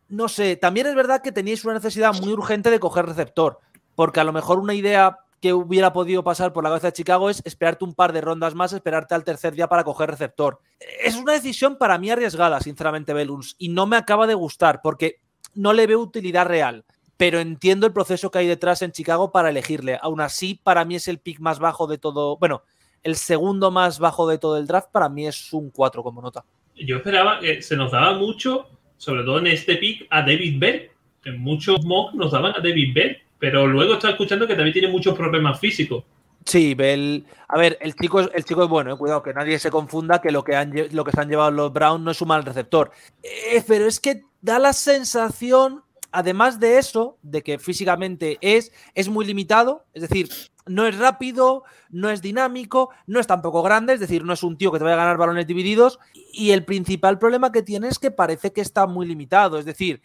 No 0.08 0.28
sé, 0.28 0.56
también 0.56 0.86
es 0.86 0.94
verdad 0.94 1.22
que 1.22 1.32
teníais 1.32 1.64
una 1.64 1.74
necesidad 1.74 2.14
muy 2.20 2.32
urgente 2.32 2.70
de 2.70 2.78
coger 2.78 3.06
receptor, 3.06 3.60
porque 3.94 4.20
a 4.20 4.24
lo 4.24 4.32
mejor 4.32 4.58
una 4.58 4.74
idea 4.74 5.18
que 5.42 5.52
hubiera 5.52 5.92
podido 5.92 6.22
pasar 6.22 6.52
por 6.52 6.62
la 6.62 6.70
cabeza 6.70 6.88
de 6.88 6.92
Chicago 6.92 7.28
es 7.28 7.42
esperarte 7.44 7.84
un 7.84 7.94
par 7.94 8.12
de 8.12 8.20
rondas 8.20 8.54
más, 8.54 8.72
esperarte 8.72 9.14
al 9.14 9.24
tercer 9.24 9.54
día 9.54 9.68
para 9.68 9.82
coger 9.82 10.08
receptor. 10.08 10.60
Es 11.02 11.16
una 11.16 11.32
decisión 11.32 11.78
para 11.78 11.98
mí 11.98 12.10
arriesgada, 12.10 12.60
sinceramente, 12.60 13.12
Beluns, 13.12 13.56
y 13.58 13.68
no 13.68 13.86
me 13.86 13.96
acaba 13.96 14.28
de 14.28 14.34
gustar, 14.34 14.80
porque 14.82 15.20
no 15.54 15.72
le 15.72 15.86
veo 15.86 16.00
utilidad 16.00 16.46
real, 16.46 16.84
pero 17.16 17.40
entiendo 17.40 17.86
el 17.86 17.92
proceso 17.92 18.30
que 18.30 18.38
hay 18.38 18.46
detrás 18.46 18.82
en 18.82 18.92
Chicago 18.92 19.32
para 19.32 19.50
elegirle. 19.50 19.98
Aún 20.00 20.20
así, 20.20 20.58
para 20.62 20.84
mí 20.84 20.96
es 20.96 21.08
el 21.08 21.18
pick 21.18 21.40
más 21.40 21.58
bajo 21.58 21.86
de 21.86 21.98
todo. 21.98 22.36
Bueno, 22.36 22.62
el 23.02 23.16
segundo 23.16 23.70
más 23.70 23.98
bajo 23.98 24.28
de 24.28 24.38
todo 24.38 24.56
el 24.56 24.66
draft, 24.66 24.88
para 24.92 25.08
mí 25.08 25.26
es 25.26 25.52
un 25.52 25.70
4 25.70 26.02
como 26.02 26.22
nota. 26.22 26.44
Yo 26.76 26.96
esperaba 26.96 27.38
que 27.40 27.62
se 27.62 27.76
nos 27.76 27.92
daba 27.92 28.14
mucho, 28.14 28.68
sobre 28.96 29.24
todo 29.24 29.38
en 29.38 29.48
este 29.48 29.76
pick, 29.76 30.06
a 30.10 30.20
David 30.20 30.58
Bell. 30.58 30.90
En 31.24 31.38
muchos 31.38 31.84
mocks 31.84 32.14
nos 32.14 32.32
daban 32.32 32.54
a 32.56 32.60
David 32.60 32.94
Bell, 32.94 33.18
pero 33.38 33.66
luego 33.66 33.94
está 33.94 34.10
escuchando 34.10 34.46
que 34.46 34.54
también 34.54 34.72
tiene 34.72 34.88
muchos 34.88 35.16
problemas 35.16 35.60
físicos. 35.60 36.04
Sí, 36.44 36.74
Bell. 36.74 37.26
A 37.48 37.58
ver, 37.58 37.78
el 37.80 37.94
chico 37.94 38.20
es, 38.20 38.30
el 38.34 38.44
chico 38.44 38.64
es 38.64 38.68
bueno, 38.68 38.92
eh, 38.92 38.96
cuidado, 38.96 39.22
que 39.22 39.34
nadie 39.34 39.58
se 39.58 39.70
confunda 39.70 40.20
que 40.20 40.30
lo 40.30 40.42
que, 40.42 40.88
lo 40.92 41.04
que 41.04 41.12
se 41.12 41.20
han 41.20 41.28
llevado 41.28 41.50
los 41.50 41.72
Browns 41.72 42.04
no 42.04 42.10
es 42.10 42.20
un 42.20 42.28
mal 42.28 42.44
receptor. 42.44 42.90
Eh, 43.22 43.62
pero 43.66 43.86
es 43.86 44.00
que 44.00 44.24
da 44.40 44.58
la 44.58 44.72
sensación, 44.72 45.82
además 46.10 46.58
de 46.58 46.78
eso, 46.78 47.18
de 47.22 47.42
que 47.42 47.58
físicamente 47.58 48.38
es, 48.40 48.72
es 48.94 49.08
muy 49.08 49.24
limitado, 49.24 49.84
es 49.94 50.02
decir, 50.02 50.28
no 50.66 50.86
es 50.86 50.96
rápido, 50.98 51.64
no 51.90 52.10
es 52.10 52.22
dinámico, 52.22 52.90
no 53.06 53.20
es 53.20 53.26
tampoco 53.26 53.62
grande, 53.62 53.94
es 53.94 54.00
decir, 54.00 54.24
no 54.24 54.32
es 54.32 54.42
un 54.42 54.56
tío 54.56 54.72
que 54.72 54.78
te 54.78 54.84
vaya 54.84 54.94
a 54.94 54.98
ganar 54.98 55.16
balones 55.16 55.46
divididos. 55.46 55.98
Y 56.32 56.50
el 56.52 56.64
principal 56.64 57.18
problema 57.18 57.52
que 57.52 57.62
tiene 57.62 57.88
es 57.88 57.98
que 57.98 58.10
parece 58.10 58.52
que 58.52 58.60
está 58.60 58.86
muy 58.86 59.06
limitado, 59.06 59.58
es 59.58 59.64
decir, 59.64 60.00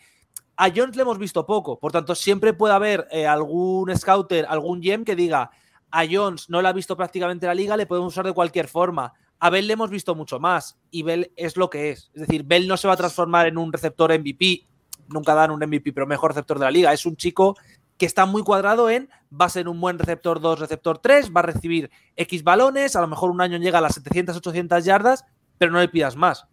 a 0.57 0.71
Jones 0.75 0.95
le 0.95 1.03
hemos 1.03 1.19
visto 1.19 1.45
poco, 1.45 1.79
por 1.79 1.91
tanto, 1.91 2.15
siempre 2.15 2.53
puede 2.53 2.73
haber 2.73 3.07
eh, 3.11 3.27
algún 3.27 3.95
scouter, 3.95 4.45
algún 4.49 4.81
gem 4.81 5.05
que 5.05 5.15
diga, 5.15 5.51
a 5.91 6.03
Jones 6.09 6.49
no 6.49 6.61
le 6.61 6.67
ha 6.67 6.73
visto 6.73 6.97
prácticamente 6.97 7.45
la 7.45 7.55
liga, 7.55 7.77
le 7.77 7.85
podemos 7.85 8.13
usar 8.13 8.25
de 8.25 8.33
cualquier 8.33 8.67
forma. 8.67 9.13
A 9.39 9.49
Bell 9.49 9.67
le 9.67 9.73
hemos 9.73 9.89
visto 9.89 10.15
mucho 10.15 10.39
más 10.39 10.77
y 10.89 11.03
Bell 11.03 11.31
es 11.35 11.57
lo 11.57 11.69
que 11.69 11.91
es. 11.91 12.11
Es 12.13 12.21
decir, 12.21 12.43
Bell 12.43 12.67
no 12.67 12.77
se 12.77 12.87
va 12.87 12.95
a 12.95 12.97
transformar 12.97 13.47
en 13.47 13.57
un 13.57 13.71
receptor 13.71 14.11
MVP, 14.17 14.67
nunca 15.09 15.35
dan 15.35 15.51
un 15.51 15.59
MVP, 15.59 15.93
pero 15.93 16.07
mejor 16.07 16.31
receptor 16.31 16.59
de 16.59 16.65
la 16.65 16.71
liga. 16.71 16.93
Es 16.93 17.05
un 17.05 17.15
chico 17.15 17.55
que 17.97 18.05
está 18.05 18.25
muy 18.25 18.43
cuadrado 18.43 18.89
en 18.89 19.09
va 19.29 19.45
a 19.45 19.49
ser 19.49 19.67
un 19.67 19.79
buen 19.81 19.99
receptor 19.99 20.39
2, 20.39 20.59
receptor 20.59 20.99
3, 20.99 21.31
va 21.35 21.39
a 21.41 21.43
recibir 21.43 21.89
X 22.15 22.43
balones, 22.43 22.95
a 22.95 23.01
lo 23.01 23.07
mejor 23.07 23.31
un 23.31 23.41
año 23.41 23.57
llega 23.57 23.79
a 23.79 23.81
las 23.81 23.95
700, 23.95 24.37
800 24.37 24.85
yardas, 24.85 25.25
pero 25.57 25.71
no 25.71 25.79
le 25.79 25.89
pidas 25.89 26.15
más. 26.15 26.45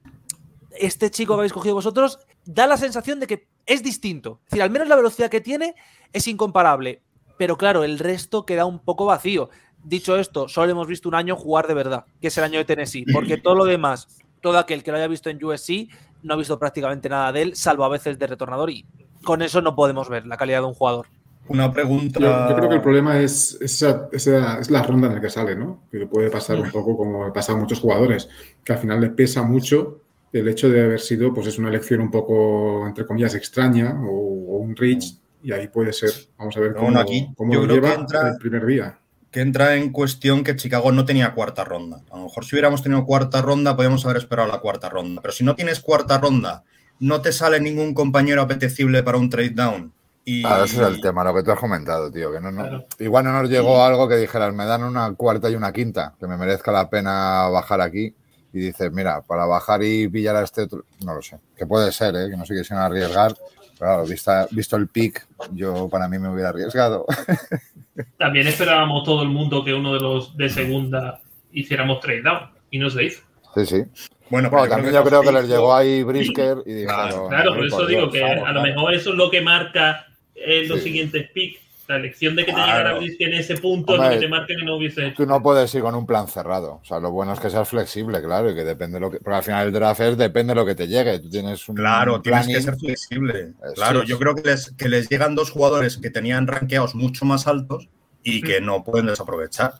Este 0.73 1.11
chico 1.11 1.35
que 1.35 1.41
habéis 1.41 1.53
cogido 1.53 1.75
vosotros 1.75 2.19
da 2.45 2.67
la 2.67 2.77
sensación 2.77 3.21
de 3.21 3.27
que 3.27 3.49
es 3.67 3.83
distinto. 3.83 4.41
Es 4.45 4.51
decir, 4.51 4.63
al 4.63 4.71
menos 4.71 4.89
la 4.89 4.97
velocidad 4.97 5.31
que 5.31 5.41
tiene 5.41 5.75
es 6.13 6.27
incomparable, 6.27 7.03
pero 7.37 7.57
claro, 7.57 7.85
el 7.85 7.99
resto 7.99 8.45
queda 8.45 8.65
un 8.67 8.79
poco 8.79 9.07
vacío 9.07 9.51
dicho 9.85 10.17
esto, 10.17 10.49
solo 10.49 10.73
hemos 10.73 10.87
visto 10.87 11.09
un 11.09 11.15
año 11.15 11.37
jugar 11.37 11.67
de 11.67 11.75
verdad, 11.75 12.05
que 12.21 12.29
es 12.29 12.39
el 12.39 12.45
año 12.45 12.59
de 12.59 12.65
Tennessee, 12.65 13.05
porque 13.13 13.37
todo 13.37 13.55
lo 13.55 13.65
demás, 13.65 14.09
todo 14.41 14.59
aquel 14.59 14.83
que 14.83 14.91
lo 14.91 14.97
haya 14.97 15.07
visto 15.07 15.31
en 15.31 15.43
USC, 15.43 15.89
no 16.23 16.35
ha 16.35 16.37
visto 16.37 16.59
prácticamente 16.59 17.09
nada 17.09 17.33
de 17.33 17.43
él, 17.43 17.57
salvo 17.57 17.85
a 17.85 17.89
veces 17.89 18.19
de 18.19 18.27
retornador, 18.27 18.71
y 18.71 18.87
con 19.23 19.43
eso 19.43 19.61
no 19.61 19.77
podemos 19.77 20.09
ver 20.09 20.27
la 20.27 20.37
calidad 20.37 20.61
de 20.61 20.67
un 20.67 20.75
jugador. 20.75 21.07
Una 21.47 21.71
pregunta. 21.71 22.21
Yo, 22.21 22.57
creo 22.57 22.71
que 22.71 22.77
el 22.77 22.81
problema 22.81 23.21
es, 23.21 23.59
esa, 23.61 24.09
es 24.11 24.71
la 24.71 24.83
ronda 24.83 25.09
en 25.09 25.17
la 25.17 25.21
que 25.21 25.29
sale, 25.29 25.55
¿no? 25.55 25.83
Que 25.93 26.07
puede 26.07 26.31
pasar 26.31 26.59
un 26.59 26.71
poco 26.71 26.97
como 26.97 27.31
pasa 27.35 27.53
a 27.53 27.57
muchos 27.57 27.81
jugadores, 27.81 28.31
que 28.65 28.73
al 28.73 28.79
final 28.79 28.99
le 29.01 29.11
pesa 29.11 29.43
mucho 29.43 30.01
el 30.33 30.49
hecho 30.49 30.71
de 30.71 30.83
haber 30.83 31.01
sido, 31.01 31.35
pues 31.35 31.47
es 31.47 31.59
una 31.59 31.69
elección 31.69 32.01
un 32.01 32.11
poco, 32.11 32.87
entre 32.87 33.05
comillas, 33.05 33.35
extraña 33.35 33.95
o, 34.09 34.57
un 34.57 34.75
reach, 34.75 35.05
y 35.45 35.53
ahí 35.53 35.69
puede 35.69 35.93
ser. 35.93 36.11
Vamos 36.39 36.57
a 36.57 36.61
ver 36.61 36.75
cómo, 36.75 36.99
aquí, 36.99 37.29
cómo 37.37 37.55
lo 37.55 37.73
lleva 37.73 37.95
el 37.95 38.37
primer 38.39 38.67
día 38.67 38.99
que 39.35 39.41
entra 39.41 39.75
en 39.75 39.91
cuestión 39.91 40.45
que 40.45 40.55
Chicago 40.55 40.93
no 40.93 41.05
tenía 41.05 41.35
cuarta 41.35 41.65
ronda. 41.65 42.03
A 42.13 42.19
lo 42.19 42.23
mejor 42.23 42.45
si 42.45 42.55
hubiéramos 42.55 42.85
tenido 42.85 43.05
cuarta 43.05 43.43
ronda, 43.43 43.75
podríamos 43.75 44.05
haber 44.05 44.19
esperado 44.19 44.47
la 44.47 44.61
cuarta 44.61 44.89
ronda. 44.89 45.21
Pero 45.21 45.35
si 45.35 45.43
no 45.43 45.57
tienes 45.57 45.81
cuarta 45.81 46.19
ronda, 46.19 46.63
no 47.01 47.21
te 47.21 47.33
sale 47.33 47.59
ningún 47.59 47.95
compañero 47.95 48.43
apetecible 48.43 49.03
para 49.03 49.19
un 49.19 49.29
trade 49.29 49.51
down. 49.51 49.93
Y... 50.25 50.47
ese 50.47 50.81
es 50.81 50.89
el 50.89 51.01
tema, 51.01 51.25
lo 51.25 51.35
que 51.35 51.43
tú 51.43 51.51
has 51.51 51.59
comentado, 51.59 52.13
tío. 52.13 52.31
Que 52.31 52.41
no, 52.41 52.85
Igual 53.01 53.25
no 53.25 53.33
nos 53.33 53.51
llegó 53.51 53.83
algo 53.83 54.09
que 54.09 54.19
dijeras, 54.19 54.55
me 54.55 54.67
dan 54.67 54.85
una 54.85 55.13
cuarta 55.15 55.51
y 55.51 55.57
una 55.57 55.73
quinta, 55.73 56.15
que 56.21 56.29
me 56.29 56.37
merezca 56.37 56.71
la 56.71 56.89
pena 56.89 57.49
bajar 57.49 57.81
aquí. 57.81 58.15
Y 58.53 58.61
dices, 58.61 58.93
mira, 58.93 59.21
para 59.23 59.47
bajar 59.47 59.83
y 59.83 60.07
pillar 60.07 60.37
a 60.37 60.45
este 60.45 60.63
otro, 60.63 60.85
no 61.05 61.13
lo 61.13 61.23
sé. 61.23 61.41
Que 61.57 61.67
puede 61.67 61.91
ser, 61.91 62.15
¿eh? 62.15 62.31
que 62.31 62.37
no 62.37 62.47
sé 62.47 62.55
qué 62.55 62.63
se 62.63 62.73
arriesgar. 62.73 63.35
Claro, 63.79 64.05
visto 64.51 64.77
el 64.77 64.89
pick, 64.89 65.27
yo 65.53 65.89
para 65.89 66.09
mí 66.09 66.19
me 66.19 66.29
hubiera 66.29 66.51
arriesgado. 66.51 67.07
También 68.19 68.47
esperábamos 68.47 69.05
todo 69.05 69.23
el 69.23 69.29
mundo 69.29 69.65
que 69.65 69.75
uno 69.75 69.95
de 69.95 70.01
los 70.01 70.37
de 70.37 70.49
segunda 70.49 71.21
hiciéramos 71.53 72.01
trade 72.01 72.23
down 72.23 72.51
y 72.71 72.79
no 72.79 72.91
se 72.91 73.05
hizo. 73.05 73.23
Sí, 73.55 73.67
sí. 73.67 73.85
Bueno, 74.31 74.51
también 74.69 74.93
yo 74.93 75.05
creo 75.05 75.23
que 75.23 75.31
les 75.31 75.49
llegó 75.49 75.75
ahí 75.75 76.03
Brisker 76.03 76.59
y 76.67 76.73
dijeron. 76.73 77.29
Claro, 77.29 77.55
por 77.55 77.67
eso 77.67 77.87
digo 77.87 78.11
que 78.11 78.25
a 78.25 78.53
lo 78.53 78.63
mejor 78.63 78.95
eso 78.95 79.11
es 79.11 79.17
lo 79.17 79.31
que 79.31 79.41
marca 79.41 80.07
en 80.35 80.69
los 80.69 80.81
siguientes 80.81 81.31
picks. 81.31 81.61
La 81.87 81.97
elección 81.97 82.35
de 82.35 82.47
que 82.47 82.53
te 82.53 82.59
llegara 82.59 82.99
en 82.99 83.33
ese 83.35 83.57
punto 83.59 83.97
no 83.97 84.19
te 84.19 84.29
marque 84.29 84.57
que 84.57 84.65
no 84.65 84.77
hubiese 84.77 85.07
hecho. 85.07 85.17
Tú 85.17 85.27
no 85.27 85.43
puedes 85.43 85.75
ir 85.75 85.83
con 85.83 85.95
un 85.95 86.07
plan 86.07 86.29
cerrado. 86.29 86.81
O 86.83 86.85
sea, 86.85 86.99
lo 86.99 87.11
bueno 87.11 87.35
es 87.35 87.41
que 87.41 87.51
seas 87.51 87.69
flexible, 87.69 88.23
claro, 88.23 88.51
y 88.51 88.55
que 88.55 88.65
depende 88.65 88.99
lo 88.99 89.11
que. 89.11 89.19
Porque 89.19 89.37
al 89.37 89.43
final 89.43 89.67
el 89.67 89.73
draft 89.73 90.01
es 90.01 90.17
depende 90.17 90.53
de 90.53 90.61
lo 90.61 90.67
que 90.67 90.75
te 90.75 90.89
llegue. 90.89 91.19
Tú 91.19 91.29
tienes 91.29 91.69
un. 91.69 91.77
Claro, 91.77 92.23
tienes 92.23 92.47
que 92.47 92.63
ser 92.63 92.77
flexible. 92.77 93.53
Claro, 93.75 94.03
yo 94.03 94.19
creo 94.19 94.35
que 94.35 94.49
les, 94.49 94.71
que 94.73 94.89
les 94.89 95.09
llegan 95.09 95.35
dos 95.35 95.51
jugadores 95.51 95.99
que 95.99 96.11
tenían 96.11 96.47
rankeados 96.47 96.95
mucho 96.95 97.25
más 97.27 97.47
altos 97.47 97.89
y 98.23 98.41
que 98.41 98.61
no 98.61 98.83
pueden 98.83 99.07
desaprovechar. 99.07 99.75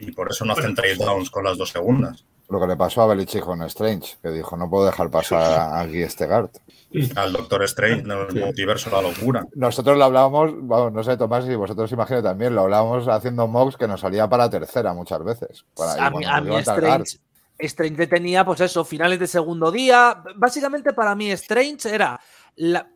Y 0.00 0.12
por 0.12 0.30
eso 0.30 0.44
no 0.44 0.54
hacen 0.54 0.74
trade 0.74 0.96
downs 0.96 1.30
con 1.30 1.44
las 1.44 1.58
dos 1.58 1.68
segundas. 1.70 2.24
Lo 2.48 2.60
que 2.60 2.66
le 2.66 2.76
pasó 2.76 3.02
a 3.02 3.06
Belichick 3.06 3.44
con 3.44 3.62
Strange, 3.62 4.16
que 4.22 4.30
dijo, 4.30 4.56
no 4.56 4.70
puedo 4.70 4.86
dejar 4.86 5.10
pasar 5.10 5.42
a 5.74 5.84
Guy 5.86 6.08
Stegard. 6.08 6.50
Al 7.16 7.32
Doctor 7.32 7.64
Strange, 7.64 8.02
el 8.02 8.40
multiverso, 8.40 8.90
la 8.90 9.02
locura. 9.02 9.44
Nosotros 9.54 9.98
lo 9.98 10.04
hablábamos, 10.04 10.54
no 10.54 11.02
sé, 11.02 11.16
Tomás, 11.16 11.44
y 11.46 11.54
vosotros 11.56 11.90
imagino 11.92 12.22
también, 12.22 12.54
lo 12.54 12.62
hablábamos 12.62 13.08
haciendo 13.08 13.48
mocks 13.48 13.76
que 13.76 13.88
nos 13.88 14.00
salía 14.00 14.28
para 14.28 14.48
tercera 14.48 14.94
muchas 14.94 15.24
veces. 15.24 15.64
a, 15.76 16.10
mí, 16.40 16.56
Strange, 16.56 17.18
Strange 17.58 18.06
tenía, 18.06 18.44
pues 18.44 18.60
eso, 18.60 18.84
finales 18.84 19.18
de 19.18 19.26
segundo 19.26 19.72
día. 19.72 20.22
Básicamente 20.36 20.92
para 20.92 21.14
mí 21.14 21.30
Strange 21.32 21.92
era 21.92 22.20
la, 22.56 22.88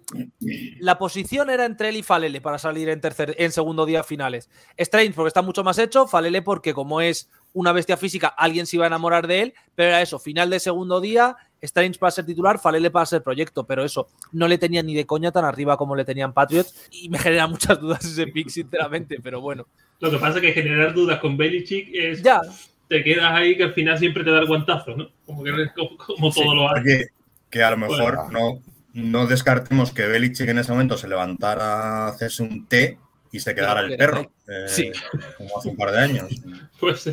la, 0.80 0.98
posición 0.98 1.50
era 1.50 1.66
entre 1.66 1.90
él 1.90 1.96
y 1.96 2.02
Falele 2.02 2.40
para 2.40 2.58
salir 2.58 2.88
en, 2.88 3.00
tercer, 3.00 3.34
en 3.38 3.52
segundo 3.52 3.84
día 3.86 4.02
finales. 4.02 4.48
Strange 4.76 5.12
porque 5.14 5.28
está 5.28 5.42
mucho 5.42 5.62
más 5.62 5.78
hecho, 5.78 6.06
Falele 6.06 6.42
porque 6.42 6.72
como 6.72 7.00
es 7.00 7.28
una 7.52 7.72
bestia 7.72 7.96
física, 7.96 8.28
alguien 8.28 8.66
se 8.66 8.76
iba 8.76 8.84
a 8.84 8.88
enamorar 8.88 9.26
de 9.26 9.42
él, 9.42 9.54
pero 9.74 9.88
era 9.88 10.02
eso, 10.02 10.18
final 10.18 10.50
de 10.50 10.60
segundo 10.60 11.00
día, 11.00 11.36
Strange 11.62 11.98
para 11.98 12.10
ser 12.10 12.26
titular, 12.26 12.58
Falele 12.58 12.90
para 12.90 13.06
ser 13.06 13.22
proyecto, 13.22 13.64
pero 13.64 13.84
eso, 13.84 14.08
no 14.32 14.48
le 14.48 14.58
tenía 14.58 14.82
ni 14.82 14.94
de 14.94 15.06
coña 15.06 15.32
tan 15.32 15.44
arriba 15.44 15.76
como 15.76 15.96
le 15.96 16.04
tenían 16.04 16.32
Patriots 16.32 16.88
y 16.90 17.08
me 17.08 17.18
genera 17.18 17.46
muchas 17.46 17.80
dudas 17.80 18.04
ese 18.04 18.26
pick, 18.26 18.48
sinceramente, 18.48 19.18
pero 19.22 19.40
bueno. 19.40 19.66
Lo 20.00 20.10
que 20.10 20.18
pasa 20.18 20.38
es 20.38 20.42
que 20.42 20.52
generar 20.52 20.94
dudas 20.94 21.18
con 21.20 21.36
Belichick 21.36 21.90
es... 21.92 22.22
Ya. 22.22 22.40
Te 22.88 23.04
quedas 23.04 23.32
ahí 23.32 23.56
que 23.56 23.64
al 23.64 23.74
final 23.74 23.98
siempre 23.98 24.24
te 24.24 24.30
da 24.30 24.40
el 24.40 24.46
guantazo, 24.46 24.96
¿no? 24.96 25.10
Como, 25.24 25.44
que, 25.44 25.52
como, 25.76 26.32
todo 26.32 26.54
lo 26.54 26.68
hace. 26.68 27.10
Que, 27.48 27.62
a 27.62 27.70
lo 27.70 27.76
mejor 27.76 28.32
no, 28.32 28.60
no 28.94 29.26
descartemos 29.26 29.92
que 29.92 30.06
Belichick 30.06 30.48
en 30.48 30.58
ese 30.58 30.72
momento 30.72 30.98
se 30.98 31.06
levantara 31.06 32.06
a 32.06 32.08
hacerse 32.08 32.42
un 32.42 32.66
té 32.66 32.98
y 33.30 33.38
se 33.38 33.54
quedara 33.54 33.80
el 33.82 33.96
perro. 33.96 34.32
Eh, 34.48 34.64
sí. 34.66 34.92
Como 35.36 35.58
hace 35.58 35.68
un 35.68 35.76
par 35.76 35.92
de 35.92 35.98
años. 36.00 36.28
Pues 36.80 37.10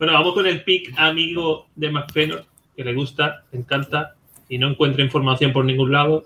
bueno, 0.00 0.14
vamos 0.14 0.32
con 0.32 0.46
el 0.46 0.64
pick 0.64 0.94
amigo 0.96 1.66
de 1.76 1.90
McPenor, 1.90 2.46
que 2.74 2.82
le 2.82 2.94
gusta, 2.94 3.44
le 3.52 3.58
encanta 3.58 4.14
y 4.48 4.56
no 4.56 4.70
encuentra 4.70 5.04
información 5.04 5.52
por 5.52 5.62
ningún 5.66 5.92
lado. 5.92 6.24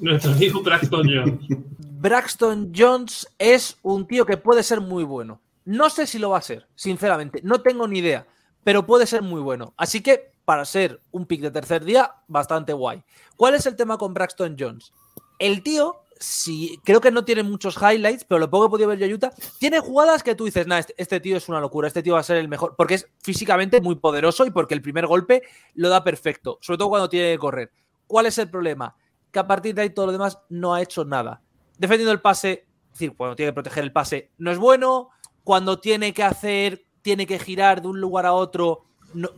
Nuestro 0.00 0.32
amigo 0.32 0.62
Braxton 0.62 1.06
Jones. 1.06 1.46
Braxton 1.78 2.72
Jones 2.74 3.28
es 3.38 3.76
un 3.82 4.06
tío 4.06 4.24
que 4.24 4.38
puede 4.38 4.62
ser 4.62 4.80
muy 4.80 5.04
bueno. 5.04 5.42
No 5.66 5.90
sé 5.90 6.06
si 6.06 6.18
lo 6.18 6.30
va 6.30 6.38
a 6.38 6.42
ser, 6.42 6.66
sinceramente. 6.74 7.42
No 7.44 7.60
tengo 7.60 7.86
ni 7.86 7.98
idea, 7.98 8.26
pero 8.64 8.86
puede 8.86 9.06
ser 9.06 9.20
muy 9.20 9.42
bueno. 9.42 9.74
Así 9.76 10.00
que, 10.00 10.30
para 10.46 10.64
ser 10.64 11.02
un 11.10 11.26
pick 11.26 11.42
de 11.42 11.50
tercer 11.50 11.84
día, 11.84 12.12
bastante 12.28 12.72
guay. 12.72 13.02
¿Cuál 13.36 13.56
es 13.56 13.66
el 13.66 13.76
tema 13.76 13.98
con 13.98 14.14
Braxton 14.14 14.56
Jones? 14.58 14.94
El 15.38 15.62
tío 15.62 16.00
si 16.18 16.80
creo 16.84 17.00
que 17.00 17.10
no 17.10 17.24
tiene 17.24 17.42
muchos 17.42 17.76
highlights, 17.76 18.24
pero 18.24 18.38
lo 18.38 18.50
poco 18.50 18.64
que 18.64 18.66
he 18.66 18.70
podido 18.70 18.88
ver 18.88 18.98
yo 18.98 19.14
Utah, 19.14 19.32
tiene 19.58 19.80
jugadas 19.80 20.22
que 20.22 20.34
tú 20.34 20.44
dices, 20.44 20.66
nah, 20.66 20.78
este, 20.78 20.94
este, 20.96 21.20
tío 21.20 21.36
es 21.36 21.48
una 21.48 21.60
locura, 21.60 21.88
este 21.88 22.02
tío 22.02 22.14
va 22.14 22.20
a 22.20 22.24
ser 22.24 22.38
el 22.38 22.48
mejor, 22.48 22.74
porque 22.76 22.94
es 22.94 23.08
físicamente 23.22 23.80
muy 23.80 23.96
poderoso 23.96 24.46
y 24.46 24.50
porque 24.50 24.74
el 24.74 24.82
primer 24.82 25.06
golpe 25.06 25.42
lo 25.74 25.88
da 25.88 26.04
perfecto, 26.04 26.58
sobre 26.60 26.78
todo 26.78 26.88
cuando 26.88 27.08
tiene 27.08 27.32
que 27.32 27.38
correr. 27.38 27.72
¿Cuál 28.06 28.26
es 28.26 28.38
el 28.38 28.50
problema? 28.50 28.96
Que 29.30 29.38
a 29.38 29.46
partir 29.46 29.74
de 29.74 29.82
ahí 29.82 29.90
todo 29.90 30.06
lo 30.06 30.12
demás 30.12 30.38
no 30.48 30.74
ha 30.74 30.82
hecho 30.82 31.04
nada. 31.04 31.42
Defendiendo 31.78 32.12
el 32.12 32.20
pase, 32.20 32.66
es 32.86 32.92
decir, 32.92 33.14
cuando 33.16 33.36
tiene 33.36 33.50
que 33.50 33.54
proteger 33.54 33.84
el 33.84 33.92
pase, 33.92 34.30
no 34.38 34.50
es 34.50 34.58
bueno, 34.58 35.10
cuando 35.44 35.80
tiene 35.80 36.14
que 36.14 36.22
hacer, 36.22 36.86
tiene 37.02 37.26
que 37.26 37.38
girar 37.38 37.82
de 37.82 37.88
un 37.88 38.00
lugar 38.00 38.26
a 38.26 38.32
otro, 38.32 38.84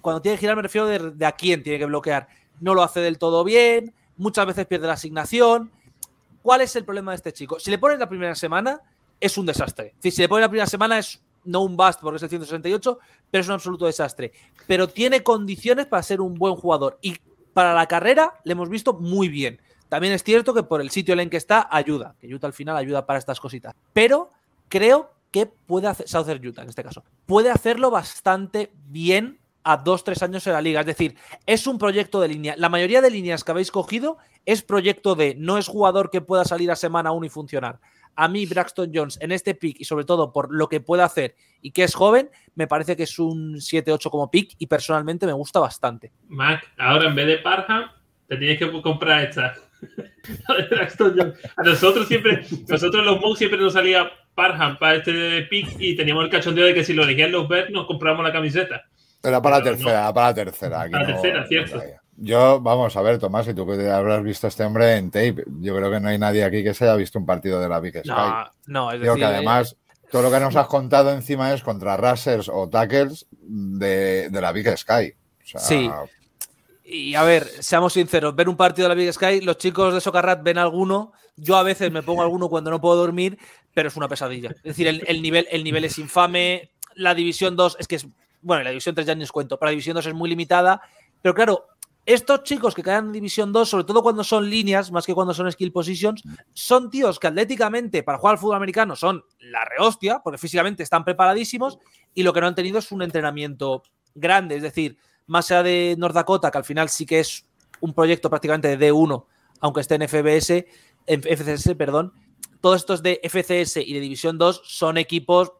cuando 0.00 0.22
tiene 0.22 0.36
que 0.36 0.40
girar 0.40 0.56
me 0.56 0.62
refiero 0.62 0.86
de, 0.86 1.10
de 1.10 1.26
a 1.26 1.32
quién 1.32 1.62
tiene 1.62 1.78
que 1.78 1.86
bloquear, 1.86 2.28
no 2.60 2.74
lo 2.74 2.82
hace 2.82 3.00
del 3.00 3.18
todo 3.18 3.44
bien, 3.44 3.94
muchas 4.16 4.46
veces 4.46 4.66
pierde 4.66 4.86
la 4.86 4.94
asignación 4.94 5.72
¿Cuál 6.42 6.60
es 6.62 6.74
el 6.76 6.84
problema 6.84 7.12
de 7.12 7.16
este 7.16 7.32
chico? 7.32 7.58
Si 7.58 7.70
le 7.70 7.78
pones 7.78 7.98
la 7.98 8.08
primera 8.08 8.34
semana, 8.34 8.80
es 9.20 9.36
un 9.38 9.46
desastre. 9.46 9.94
Si 10.00 10.10
le 10.20 10.28
pones 10.28 10.42
la 10.42 10.48
primera 10.48 10.66
semana, 10.66 10.98
es 10.98 11.20
no 11.44 11.62
un 11.62 11.76
bust 11.76 12.00
porque 12.00 12.16
es 12.16 12.22
el 12.22 12.28
168, 12.28 12.98
pero 13.30 13.42
es 13.42 13.48
un 13.48 13.54
absoluto 13.54 13.86
desastre. 13.86 14.32
Pero 14.66 14.88
tiene 14.88 15.22
condiciones 15.22 15.86
para 15.86 16.02
ser 16.02 16.20
un 16.20 16.34
buen 16.34 16.54
jugador. 16.54 16.98
Y 17.02 17.16
para 17.52 17.74
la 17.74 17.86
carrera 17.86 18.34
le 18.44 18.52
hemos 18.52 18.68
visto 18.68 18.92
muy 18.92 19.28
bien. 19.28 19.60
También 19.88 20.12
es 20.12 20.22
cierto 20.22 20.52
que 20.52 20.62
por 20.62 20.80
el 20.80 20.90
sitio 20.90 21.14
en 21.14 21.20
el 21.20 21.30
que 21.30 21.38
está, 21.38 21.66
ayuda. 21.70 22.14
Que 22.20 22.32
Utah 22.32 22.46
al 22.46 22.52
final 22.52 22.76
ayuda 22.76 23.06
para 23.06 23.18
estas 23.18 23.40
cositas. 23.40 23.74
Pero 23.92 24.30
creo 24.68 25.10
que 25.30 25.46
puede 25.46 25.88
hacer, 25.88 26.08
Southern 26.08 26.46
Utah 26.46 26.62
en 26.62 26.68
este 26.68 26.84
caso, 26.84 27.04
puede 27.26 27.50
hacerlo 27.50 27.90
bastante 27.90 28.70
bien 28.88 29.37
a 29.64 29.76
dos, 29.76 30.04
tres 30.04 30.22
años 30.22 30.46
en 30.46 30.52
la 30.52 30.60
liga. 30.60 30.80
Es 30.80 30.86
decir, 30.86 31.16
es 31.46 31.66
un 31.66 31.78
proyecto 31.78 32.20
de 32.20 32.28
línea. 32.28 32.54
La 32.56 32.68
mayoría 32.68 33.00
de 33.00 33.10
líneas 33.10 33.44
que 33.44 33.50
habéis 33.50 33.70
cogido 33.70 34.18
es 34.46 34.62
proyecto 34.62 35.14
de, 35.14 35.34
no 35.34 35.58
es 35.58 35.66
jugador 35.66 36.10
que 36.10 36.20
pueda 36.20 36.44
salir 36.44 36.70
a 36.70 36.76
semana 36.76 37.12
1 37.12 37.26
y 37.26 37.28
funcionar. 37.28 37.80
A 38.16 38.28
mí, 38.28 38.46
Braxton 38.46 38.90
Jones, 38.92 39.18
en 39.20 39.30
este 39.30 39.54
pick 39.54 39.80
y 39.80 39.84
sobre 39.84 40.04
todo 40.04 40.32
por 40.32 40.52
lo 40.52 40.68
que 40.68 40.80
puede 40.80 41.02
hacer 41.02 41.36
y 41.62 41.70
que 41.70 41.84
es 41.84 41.94
joven, 41.94 42.30
me 42.54 42.66
parece 42.66 42.96
que 42.96 43.04
es 43.04 43.18
un 43.18 43.56
7-8 43.56 44.10
como 44.10 44.30
pick 44.30 44.54
y 44.58 44.66
personalmente 44.66 45.26
me 45.26 45.32
gusta 45.32 45.60
bastante. 45.60 46.12
Mac, 46.28 46.66
ahora 46.78 47.08
en 47.08 47.14
vez 47.14 47.26
de 47.26 47.38
Parham, 47.38 47.90
te 48.26 48.36
tienes 48.36 48.58
que 48.58 48.82
comprar 48.82 49.28
esta. 49.28 49.54
A 51.56 51.62
nosotros 51.62 52.08
siempre, 52.08 52.44
nosotros 52.68 53.04
los 53.04 53.20
Mogs 53.20 53.38
siempre 53.38 53.60
nos 53.60 53.74
salía 53.74 54.10
Parham 54.34 54.78
para 54.78 54.96
este 54.96 55.42
pick 55.42 55.76
y 55.78 55.94
teníamos 55.94 56.24
el 56.24 56.30
cachondeo 56.30 56.66
de 56.66 56.74
que 56.74 56.84
si 56.84 56.94
lo 56.94 57.04
elegían 57.04 57.32
los 57.32 57.48
Bears 57.48 57.70
nos 57.70 57.86
compramos 57.86 58.24
la 58.24 58.32
camiseta. 58.32 58.86
Era 59.22 59.42
para 59.42 59.58
la 59.58 59.64
tercera, 59.64 60.12
para 60.12 60.28
la 60.28 60.34
tercera. 60.34 60.78
para 60.78 61.00
la 61.00 61.06
tercera, 61.06 61.46
cierto. 61.46 61.82
Yo, 62.20 62.60
vamos 62.60 62.96
a 62.96 63.02
ver, 63.02 63.18
Tomás, 63.18 63.46
si 63.46 63.54
tú 63.54 63.62
habrás 63.70 64.22
visto 64.24 64.46
a 64.46 64.48
este 64.48 64.64
hombre 64.64 64.96
en 64.96 65.10
tape, 65.10 65.44
yo 65.60 65.76
creo 65.76 65.90
que 65.90 66.00
no 66.00 66.08
hay 66.08 66.18
nadie 66.18 66.42
aquí 66.42 66.64
que 66.64 66.74
se 66.74 66.84
haya 66.84 66.96
visto 66.96 67.18
un 67.18 67.26
partido 67.26 67.60
de 67.60 67.68
la 67.68 67.78
Big 67.78 67.96
Sky. 67.98 68.08
No, 68.08 68.50
no 68.66 68.92
es 68.92 69.00
decir, 69.00 69.18
que 69.18 69.24
además 69.24 69.76
todo 70.10 70.22
lo 70.22 70.30
que 70.30 70.40
nos 70.40 70.56
has 70.56 70.66
contado 70.66 71.12
encima 71.12 71.52
es 71.52 71.62
contra 71.62 71.96
rushers 71.96 72.48
o 72.48 72.68
tackles 72.68 73.26
de, 73.30 74.28
la 74.32 74.52
Big 74.52 74.76
Sky. 74.76 75.14
sí. 75.44 75.90
Y 76.90 77.14
a 77.14 77.22
ver, 77.22 77.44
seamos 77.44 77.92
sinceros, 77.92 78.34
ver 78.34 78.48
un 78.48 78.56
partido 78.56 78.88
de 78.88 78.94
la 78.94 78.98
Big 78.98 79.12
Sky, 79.12 79.42
los 79.42 79.58
chicos 79.58 79.92
de 79.92 80.00
Socarrat 80.00 80.42
ven 80.42 80.56
alguno, 80.56 81.12
yo 81.36 81.56
a 81.56 81.62
veces 81.62 81.92
me 81.92 82.02
pongo 82.02 82.22
alguno 82.22 82.48
cuando 82.48 82.70
no 82.70 82.80
puedo 82.80 82.96
dormir, 82.96 83.38
pero 83.74 83.88
es 83.88 83.96
una 83.96 84.08
pesadilla. 84.08 84.52
Es 84.52 84.62
decir, 84.62 84.88
el, 84.88 85.22
nivel, 85.22 85.46
el 85.50 85.64
nivel 85.64 85.84
es 85.84 85.98
infame, 85.98 86.70
la 86.94 87.14
División 87.14 87.56
2 87.56 87.76
es 87.78 87.86
que 87.86 87.96
es 87.96 88.06
bueno, 88.42 88.64
la 88.64 88.70
División 88.70 88.94
3 88.94 89.06
ya 89.06 89.14
ni 89.14 89.24
os 89.24 89.32
cuento, 89.32 89.58
pero 89.58 89.68
la 89.68 89.70
División 89.70 89.94
2 89.94 90.06
es 90.06 90.14
muy 90.14 90.28
limitada. 90.28 90.80
Pero 91.20 91.34
claro, 91.34 91.66
estos 92.06 92.42
chicos 92.42 92.74
que 92.74 92.82
caen 92.82 93.06
en 93.06 93.12
División 93.12 93.52
2, 93.52 93.68
sobre 93.68 93.84
todo 93.84 94.02
cuando 94.02 94.24
son 94.24 94.48
líneas, 94.48 94.90
más 94.90 95.04
que 95.04 95.14
cuando 95.14 95.34
son 95.34 95.52
skill 95.52 95.72
positions, 95.72 96.22
son 96.54 96.88
tíos 96.88 97.18
que 97.18 97.26
atléticamente 97.26 98.02
para 98.02 98.18
jugar 98.18 98.32
al 98.32 98.38
fútbol 98.38 98.56
americano 98.56 98.96
son 98.96 99.22
la 99.40 99.64
rehostia, 99.64 100.20
porque 100.24 100.38
físicamente 100.38 100.82
están 100.82 101.04
preparadísimos 101.04 101.78
y 102.14 102.22
lo 102.22 102.32
que 102.32 102.40
no 102.40 102.46
han 102.46 102.54
tenido 102.54 102.78
es 102.78 102.90
un 102.92 103.02
entrenamiento 103.02 103.82
grande. 104.14 104.56
Es 104.56 104.62
decir, 104.62 104.96
más 105.26 105.50
allá 105.50 105.62
de 105.62 105.96
North 105.98 106.14
Dakota, 106.14 106.50
que 106.50 106.58
al 106.58 106.64
final 106.64 106.88
sí 106.88 107.04
que 107.04 107.20
es 107.20 107.46
un 107.80 107.92
proyecto 107.92 108.30
prácticamente 108.30 108.74
de 108.74 108.90
D1, 108.90 109.26
aunque 109.60 109.80
esté 109.80 109.96
en 109.96 110.08
FBS, 110.08 110.66
en 111.06 111.22
FCS, 111.22 111.74
perdón, 111.76 112.12
todos 112.60 112.76
estos 112.76 113.02
de 113.02 113.20
FCS 113.22 113.76
y 113.86 113.92
de 113.92 114.00
División 114.00 114.38
2 114.38 114.62
son 114.64 114.96
equipos, 114.96 115.52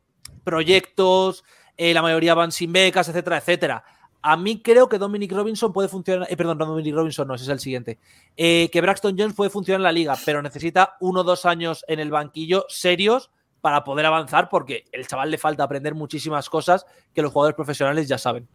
proyectos, 0.45 1.45
eh, 1.79 1.95
la 1.95 2.03
mayoría 2.03 2.35
van 2.35 2.53
sin 2.53 2.73
becas, 2.73 3.09
etcétera, 3.09 3.39
etcétera. 3.39 3.85
A 4.21 4.37
mí 4.37 4.61
creo 4.61 4.89
que 4.89 4.99
Dominic 4.99 5.33
Robinson 5.33 5.73
puede 5.73 5.89
funcionar, 5.89 6.27
eh, 6.29 6.37
perdón, 6.37 6.59
Dominic 6.59 6.95
Robinson 6.95 7.29
no, 7.29 7.35
ese 7.37 7.45
es 7.45 7.51
el 7.51 7.61
siguiente, 7.61 7.99
eh, 8.37 8.69
que 8.73 8.81
Braxton 8.81 9.17
Jones 9.17 9.35
puede 9.35 9.49
funcionar 9.49 9.79
en 9.79 9.85
la 9.85 9.93
liga, 9.93 10.17
pero 10.27 10.43
necesita 10.43 10.97
uno 11.01 11.21
o 11.21 11.25
dos 11.25 11.47
años 11.47 11.85
en 11.87 12.01
el 12.01 12.11
banquillo 12.11 12.67
serios 12.69 13.31
para 13.61 13.85
poder 13.85 14.07
avanzar 14.07 14.49
porque 14.49 14.85
el 14.93 15.07
chaval 15.07 15.31
le 15.31 15.39
falta 15.39 15.63
aprender 15.63 15.95
muchísimas 15.95 16.49
cosas 16.51 16.85
que 17.15 17.23
los 17.23 17.33
jugadores 17.33 17.57
profesionales 17.57 18.09
ya 18.09 18.19
saben. 18.19 18.49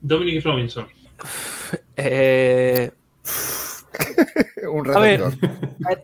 Dominic 0.00 0.44
Robinson. 0.44 0.86
Eh, 1.96 2.90
un 4.70 4.84
receptor. 4.84 5.32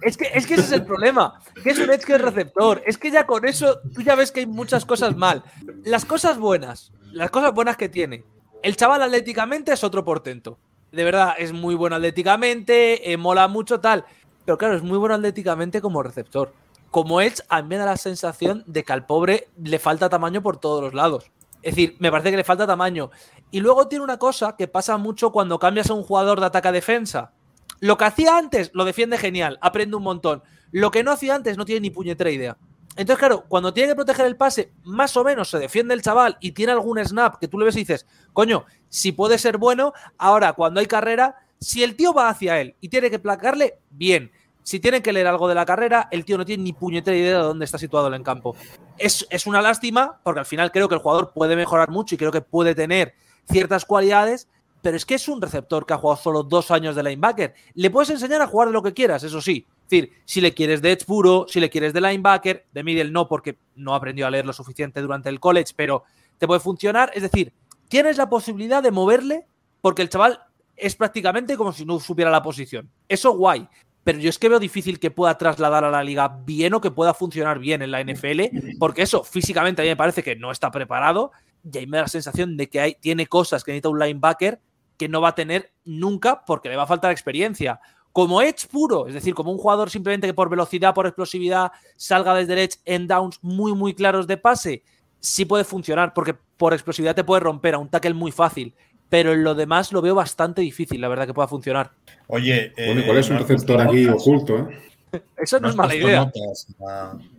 es, 0.02 0.16
que, 0.16 0.30
es 0.34 0.46
que 0.46 0.54
ese 0.54 0.62
es 0.62 0.72
el 0.72 0.84
problema. 0.84 1.40
Que 1.62 1.70
es 1.70 1.78
un 1.78 1.90
edge 1.90 2.04
que 2.04 2.14
es 2.14 2.20
receptor. 2.20 2.82
Es 2.86 2.98
que 2.98 3.10
ya 3.10 3.26
con 3.26 3.44
eso 3.44 3.80
tú 3.94 4.02
ya 4.02 4.14
ves 4.14 4.32
que 4.32 4.40
hay 4.40 4.46
muchas 4.46 4.84
cosas 4.84 5.16
mal. 5.16 5.42
Las 5.84 6.04
cosas 6.04 6.38
buenas, 6.38 6.92
las 7.12 7.30
cosas 7.30 7.52
buenas 7.52 7.76
que 7.76 7.88
tiene. 7.88 8.24
El 8.62 8.76
chaval 8.76 9.02
atléticamente 9.02 9.72
es 9.72 9.84
otro 9.84 10.04
portento. 10.04 10.58
De 10.92 11.04
verdad, 11.04 11.34
es 11.38 11.52
muy 11.52 11.74
bueno 11.74 11.96
atléticamente, 11.96 13.12
eh, 13.12 13.16
mola 13.16 13.48
mucho 13.48 13.80
tal. 13.80 14.04
Pero 14.44 14.58
claro, 14.58 14.76
es 14.76 14.82
muy 14.82 14.98
bueno 14.98 15.14
atléticamente 15.14 15.80
como 15.80 16.02
receptor. 16.02 16.52
Como 16.90 17.20
Edge, 17.20 17.42
a 17.48 17.62
mí 17.62 17.68
me 17.68 17.76
da 17.76 17.84
la 17.84 17.96
sensación 17.96 18.62
de 18.66 18.84
que 18.84 18.92
al 18.92 19.04
pobre 19.04 19.48
le 19.62 19.78
falta 19.78 20.08
tamaño 20.08 20.42
por 20.42 20.58
todos 20.58 20.82
los 20.82 20.94
lados. 20.94 21.30
Es 21.66 21.74
decir, 21.74 21.96
me 21.98 22.10
parece 22.10 22.30
que 22.30 22.36
le 22.36 22.44
falta 22.44 22.66
tamaño. 22.66 23.10
Y 23.50 23.60
luego 23.60 23.88
tiene 23.88 24.04
una 24.04 24.18
cosa 24.18 24.54
que 24.56 24.68
pasa 24.68 24.96
mucho 24.96 25.32
cuando 25.32 25.58
cambias 25.58 25.90
a 25.90 25.94
un 25.94 26.02
jugador 26.02 26.40
de 26.40 26.46
ataque 26.46 26.68
a 26.68 26.72
defensa 26.72 27.32
lo 27.80 27.96
que 27.96 28.04
hacía 28.04 28.36
antes 28.36 28.70
lo 28.74 28.84
defiende 28.84 29.18
genial, 29.18 29.58
aprende 29.60 29.96
un 29.96 30.02
montón. 30.02 30.42
Lo 30.72 30.90
que 30.90 31.02
no 31.02 31.12
hacía 31.12 31.34
antes 31.34 31.56
no 31.56 31.64
tiene 31.64 31.80
ni 31.82 31.90
puñetera 31.90 32.30
idea. 32.30 32.56
Entonces, 32.96 33.18
claro, 33.18 33.44
cuando 33.48 33.74
tiene 33.74 33.90
que 33.90 33.94
proteger 33.94 34.26
el 34.26 34.36
pase, 34.36 34.72
más 34.84 35.16
o 35.16 35.24
menos 35.24 35.50
se 35.50 35.58
defiende 35.58 35.92
el 35.92 36.00
chaval 36.00 36.38
y 36.40 36.52
tiene 36.52 36.72
algún 36.72 36.98
snap 37.04 37.36
que 37.38 37.48
tú 37.48 37.58
le 37.58 37.66
ves 37.66 37.76
y 37.76 37.80
dices, 37.80 38.06
coño, 38.32 38.64
si 38.88 39.12
puede 39.12 39.36
ser 39.36 39.58
bueno, 39.58 39.92
ahora 40.16 40.54
cuando 40.54 40.80
hay 40.80 40.86
carrera, 40.86 41.36
si 41.60 41.82
el 41.82 41.94
tío 41.94 42.14
va 42.14 42.30
hacia 42.30 42.58
él 42.60 42.74
y 42.80 42.88
tiene 42.88 43.10
que 43.10 43.18
placarle, 43.18 43.78
bien. 43.90 44.32
Si 44.66 44.80
tiene 44.80 45.00
que 45.00 45.12
leer 45.12 45.28
algo 45.28 45.46
de 45.46 45.54
la 45.54 45.64
carrera, 45.64 46.08
el 46.10 46.24
tío 46.24 46.36
no 46.36 46.44
tiene 46.44 46.64
ni 46.64 46.72
puñetera 46.72 47.16
idea 47.16 47.36
de 47.38 47.44
dónde 47.44 47.64
está 47.64 47.78
situado 47.78 48.12
en 48.12 48.24
campo. 48.24 48.56
Es, 48.98 49.24
es 49.30 49.46
una 49.46 49.62
lástima, 49.62 50.18
porque 50.24 50.40
al 50.40 50.46
final 50.46 50.72
creo 50.72 50.88
que 50.88 50.96
el 50.96 51.00
jugador 51.00 51.32
puede 51.32 51.54
mejorar 51.54 51.88
mucho 51.88 52.16
y 52.16 52.18
creo 52.18 52.32
que 52.32 52.40
puede 52.40 52.74
tener 52.74 53.14
ciertas 53.48 53.84
cualidades, 53.84 54.48
pero 54.82 54.96
es 54.96 55.06
que 55.06 55.14
es 55.14 55.28
un 55.28 55.40
receptor 55.40 55.86
que 55.86 55.94
ha 55.94 55.98
jugado 55.98 56.20
solo 56.20 56.42
dos 56.42 56.72
años 56.72 56.96
de 56.96 57.04
linebacker. 57.04 57.54
Le 57.74 57.90
puedes 57.90 58.10
enseñar 58.10 58.42
a 58.42 58.48
jugar 58.48 58.66
de 58.66 58.74
lo 58.74 58.82
que 58.82 58.92
quieras, 58.92 59.22
eso 59.22 59.40
sí, 59.40 59.68
es 59.68 59.88
decir, 59.88 60.12
si 60.24 60.40
le 60.40 60.52
quieres 60.52 60.82
de 60.82 60.90
edge 60.90 61.04
puro, 61.04 61.46
si 61.48 61.60
le 61.60 61.70
quieres 61.70 61.92
de 61.92 62.00
linebacker, 62.00 62.66
de 62.72 62.82
middle 62.82 63.12
no, 63.12 63.28
porque 63.28 63.56
no 63.76 63.94
aprendió 63.94 64.26
a 64.26 64.30
leer 64.30 64.46
lo 64.46 64.52
suficiente 64.52 65.00
durante 65.00 65.28
el 65.28 65.38
college, 65.38 65.74
pero 65.76 66.02
te 66.38 66.48
puede 66.48 66.58
funcionar. 66.58 67.12
Es 67.14 67.22
decir, 67.22 67.52
tienes 67.86 68.16
la 68.16 68.28
posibilidad 68.28 68.82
de 68.82 68.90
moverle 68.90 69.46
porque 69.80 70.02
el 70.02 70.08
chaval 70.08 70.40
es 70.74 70.94
prácticamente 70.94 71.56
como 71.56 71.72
si 71.72 71.84
no 71.84 71.98
supiera 72.00 72.32
la 72.32 72.42
posición. 72.42 72.90
Eso 73.08 73.32
guay. 73.36 73.68
Pero 74.06 74.20
yo 74.20 74.30
es 74.30 74.38
que 74.38 74.48
veo 74.48 74.60
difícil 74.60 75.00
que 75.00 75.10
pueda 75.10 75.36
trasladar 75.36 75.82
a 75.82 75.90
la 75.90 76.04
liga 76.04 76.28
bien 76.28 76.72
o 76.74 76.80
que 76.80 76.92
pueda 76.92 77.12
funcionar 77.12 77.58
bien 77.58 77.82
en 77.82 77.90
la 77.90 78.00
NFL, 78.04 78.76
porque 78.78 79.02
eso 79.02 79.24
físicamente 79.24 79.82
a 79.82 79.84
mí 79.84 79.88
me 79.88 79.96
parece 79.96 80.22
que 80.22 80.36
no 80.36 80.52
está 80.52 80.70
preparado 80.70 81.32
y 81.64 81.76
ahí 81.76 81.88
me 81.88 81.96
da 81.96 82.04
la 82.04 82.08
sensación 82.08 82.56
de 82.56 82.68
que 82.68 82.78
hay, 82.78 82.94
tiene 83.00 83.26
cosas 83.26 83.64
que 83.64 83.72
necesita 83.72 83.88
un 83.88 83.98
linebacker 83.98 84.60
que 84.96 85.08
no 85.08 85.20
va 85.20 85.30
a 85.30 85.34
tener 85.34 85.72
nunca 85.84 86.44
porque 86.46 86.68
le 86.68 86.76
va 86.76 86.84
a 86.84 86.86
faltar 86.86 87.10
experiencia 87.10 87.80
como 88.12 88.40
edge 88.42 88.68
puro, 88.68 89.08
es 89.08 89.14
decir, 89.14 89.34
como 89.34 89.50
un 89.50 89.58
jugador 89.58 89.90
simplemente 89.90 90.28
que 90.28 90.34
por 90.34 90.50
velocidad, 90.50 90.94
por 90.94 91.08
explosividad, 91.08 91.72
salga 91.96 92.32
desde 92.32 92.52
el 92.52 92.58
edge 92.60 92.78
en 92.84 93.08
downs 93.08 93.40
muy, 93.42 93.74
muy 93.74 93.92
claros 93.92 94.28
de 94.28 94.36
pase, 94.36 94.84
sí 95.18 95.46
puede 95.46 95.64
funcionar, 95.64 96.14
porque 96.14 96.34
por 96.56 96.74
explosividad 96.74 97.16
te 97.16 97.24
puede 97.24 97.40
romper 97.40 97.74
a 97.74 97.78
un 97.78 97.88
tackle 97.88 98.14
muy 98.14 98.30
fácil. 98.30 98.72
Pero 99.08 99.32
en 99.32 99.44
lo 99.44 99.54
demás 99.54 99.92
lo 99.92 100.02
veo 100.02 100.14
bastante 100.14 100.62
difícil, 100.62 101.00
la 101.00 101.08
verdad, 101.08 101.26
que 101.26 101.34
pueda 101.34 101.48
funcionar. 101.48 101.92
Oye, 102.26 102.72
bueno, 102.76 103.02
¿cuál 103.06 103.18
es 103.18 103.30
un 103.30 103.38
receptor 103.38 103.80
aquí 103.80 104.06
oculto? 104.08 104.58
Eh? 104.58 105.22
Eso 105.36 105.60
no, 105.60 105.68
es 105.68 105.76
mala 105.76 105.94
idea. 105.94 106.30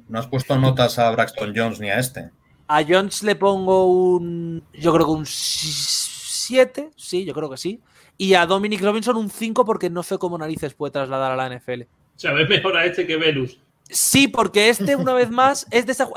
no 0.07 0.19
has 0.19 0.27
puesto 0.27 0.57
notas 0.57 0.97
a 0.99 1.11
Braxton 1.11 1.53
Jones 1.55 1.79
ni 1.79 1.89
a 1.89 1.99
este. 1.99 2.29
A 2.67 2.83
Jones 2.83 3.23
le 3.23 3.35
pongo 3.35 3.85
un. 3.85 4.63
Yo 4.73 4.93
creo 4.93 5.05
que 5.05 5.11
un 5.11 5.25
7, 5.25 6.91
sí, 6.95 7.25
yo 7.25 7.33
creo 7.33 7.49
que 7.49 7.57
sí. 7.57 7.81
Y 8.17 8.33
a 8.33 8.45
Dominic 8.45 8.81
Robinson 8.81 9.15
un 9.17 9.29
5 9.29 9.65
porque 9.65 9.89
no 9.89 10.03
sé 10.03 10.17
cómo 10.17 10.37
narices 10.37 10.73
puede 10.73 10.91
trasladar 10.91 11.31
a 11.31 11.35
la 11.35 11.55
NFL. 11.55 11.83
O 11.83 12.19
sea, 12.19 12.31
ves 12.33 12.49
mejor 12.49 12.75
a 12.75 12.85
este 12.85 13.05
que 13.05 13.15
Velus. 13.15 13.59
Sí, 13.89 14.27
porque 14.27 14.69
este, 14.69 14.95
una 14.95 15.13
vez 15.13 15.29
más, 15.29 15.67
es 15.71 15.85
de 15.85 15.91
esa. 15.93 16.09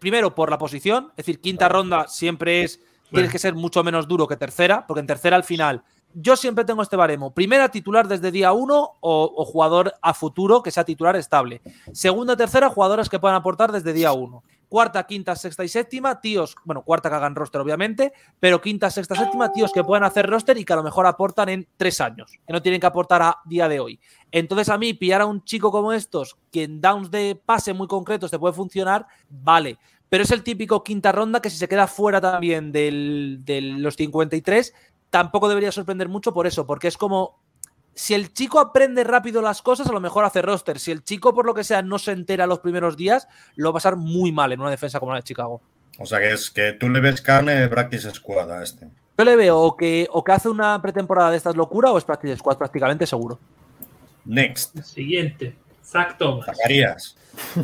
Primero, 0.00 0.34
por 0.34 0.50
la 0.50 0.58
posición, 0.58 1.08
es 1.10 1.16
decir, 1.18 1.40
quinta 1.40 1.68
ronda 1.68 2.08
siempre 2.08 2.62
es. 2.64 2.80
Tienes 3.14 3.32
que 3.32 3.38
ser 3.38 3.54
mucho 3.54 3.82
menos 3.82 4.06
duro 4.06 4.26
que 4.26 4.36
tercera, 4.36 4.86
porque 4.86 5.00
en 5.00 5.06
tercera 5.06 5.36
al 5.36 5.44
final. 5.44 5.82
Yo 6.12 6.36
siempre 6.36 6.64
tengo 6.64 6.82
este 6.82 6.96
baremo. 6.96 7.32
Primera, 7.34 7.68
titular 7.70 8.06
desde 8.06 8.30
día 8.30 8.52
uno 8.52 8.92
o, 9.00 9.32
o 9.36 9.44
jugador 9.44 9.94
a 10.00 10.14
futuro 10.14 10.62
que 10.62 10.70
sea 10.70 10.84
titular 10.84 11.16
estable. 11.16 11.60
Segunda, 11.92 12.36
tercera, 12.36 12.68
jugadores 12.68 13.08
que 13.08 13.18
puedan 13.18 13.36
aportar 13.36 13.72
desde 13.72 13.92
día 13.92 14.12
uno 14.12 14.44
cuarta, 14.74 15.06
quinta, 15.06 15.36
sexta 15.36 15.62
y 15.62 15.68
séptima, 15.68 16.20
tíos, 16.20 16.56
bueno, 16.64 16.82
cuarta 16.82 17.08
que 17.08 17.14
hagan 17.14 17.36
roster 17.36 17.60
obviamente, 17.60 18.12
pero 18.40 18.60
quinta, 18.60 18.90
sexta, 18.90 19.14
séptima, 19.14 19.52
tíos 19.52 19.72
que 19.72 19.84
puedan 19.84 20.02
hacer 20.02 20.28
roster 20.28 20.58
y 20.58 20.64
que 20.64 20.72
a 20.72 20.76
lo 20.76 20.82
mejor 20.82 21.06
aportan 21.06 21.48
en 21.48 21.68
tres 21.76 22.00
años, 22.00 22.32
que 22.44 22.52
no 22.52 22.60
tienen 22.60 22.80
que 22.80 22.86
aportar 22.88 23.22
a 23.22 23.38
día 23.44 23.68
de 23.68 23.78
hoy. 23.78 24.00
Entonces 24.32 24.68
a 24.68 24.76
mí 24.76 24.92
pillar 24.94 25.20
a 25.20 25.26
un 25.26 25.44
chico 25.44 25.70
como 25.70 25.92
estos, 25.92 26.36
que 26.50 26.64
en 26.64 26.80
downs 26.80 27.12
de 27.12 27.40
pase 27.46 27.72
muy 27.72 27.86
concretos 27.86 28.32
te 28.32 28.38
puede 28.40 28.52
funcionar, 28.52 29.06
vale. 29.28 29.78
Pero 30.08 30.24
es 30.24 30.30
el 30.30 30.42
típico 30.42 30.84
quinta 30.84 31.12
ronda 31.12 31.40
que 31.40 31.50
si 31.50 31.56
se 31.56 31.68
queda 31.68 31.86
fuera 31.86 32.20
también 32.20 32.72
de 32.72 33.60
los 33.78 33.96
53, 33.96 34.74
tampoco 35.10 35.48
debería 35.48 35.72
sorprender 35.72 36.08
mucho 36.08 36.32
por 36.32 36.46
eso, 36.46 36.66
porque 36.66 36.88
es 36.88 36.96
como 36.96 37.38
si 37.94 38.14
el 38.14 38.32
chico 38.32 38.58
aprende 38.58 39.04
rápido 39.04 39.40
las 39.40 39.62
cosas, 39.62 39.88
a 39.88 39.92
lo 39.92 40.00
mejor 40.00 40.24
hace 40.24 40.42
roster. 40.42 40.78
Si 40.78 40.90
el 40.90 41.04
chico, 41.04 41.34
por 41.34 41.46
lo 41.46 41.54
que 41.54 41.64
sea, 41.64 41.82
no 41.82 41.98
se 41.98 42.12
entera 42.12 42.46
los 42.46 42.58
primeros 42.58 42.96
días, 42.96 43.28
lo 43.56 43.68
va 43.68 43.70
a 43.70 43.74
pasar 43.74 43.96
muy 43.96 44.32
mal 44.32 44.52
en 44.52 44.60
una 44.60 44.70
defensa 44.70 44.98
como 45.00 45.12
la 45.12 45.18
de 45.18 45.24
Chicago. 45.24 45.60
O 45.98 46.06
sea 46.06 46.18
que 46.18 46.32
es 46.32 46.50
que 46.50 46.72
tú 46.72 46.88
le 46.88 47.00
ves 47.00 47.20
carne 47.20 47.54
de 47.54 47.68
Practice 47.68 48.10
Squad 48.10 48.50
a 48.50 48.62
este. 48.62 48.88
Yo 49.16 49.24
le 49.24 49.36
veo 49.36 49.60
o 49.60 49.76
que, 49.76 50.08
o 50.10 50.24
que 50.24 50.32
hace 50.32 50.48
una 50.48 50.82
pretemporada 50.82 51.30
de 51.30 51.36
estas 51.36 51.54
locura 51.54 51.92
o 51.92 51.98
es 51.98 52.04
Practice 52.04 52.36
Squad 52.36 52.58
prácticamente 52.58 53.06
seguro. 53.06 53.38
Next. 54.24 54.76
Siguiente. 54.80 55.54
Zach 55.84 56.16
Thomas. 56.18 56.46
Zacarías. 56.46 57.16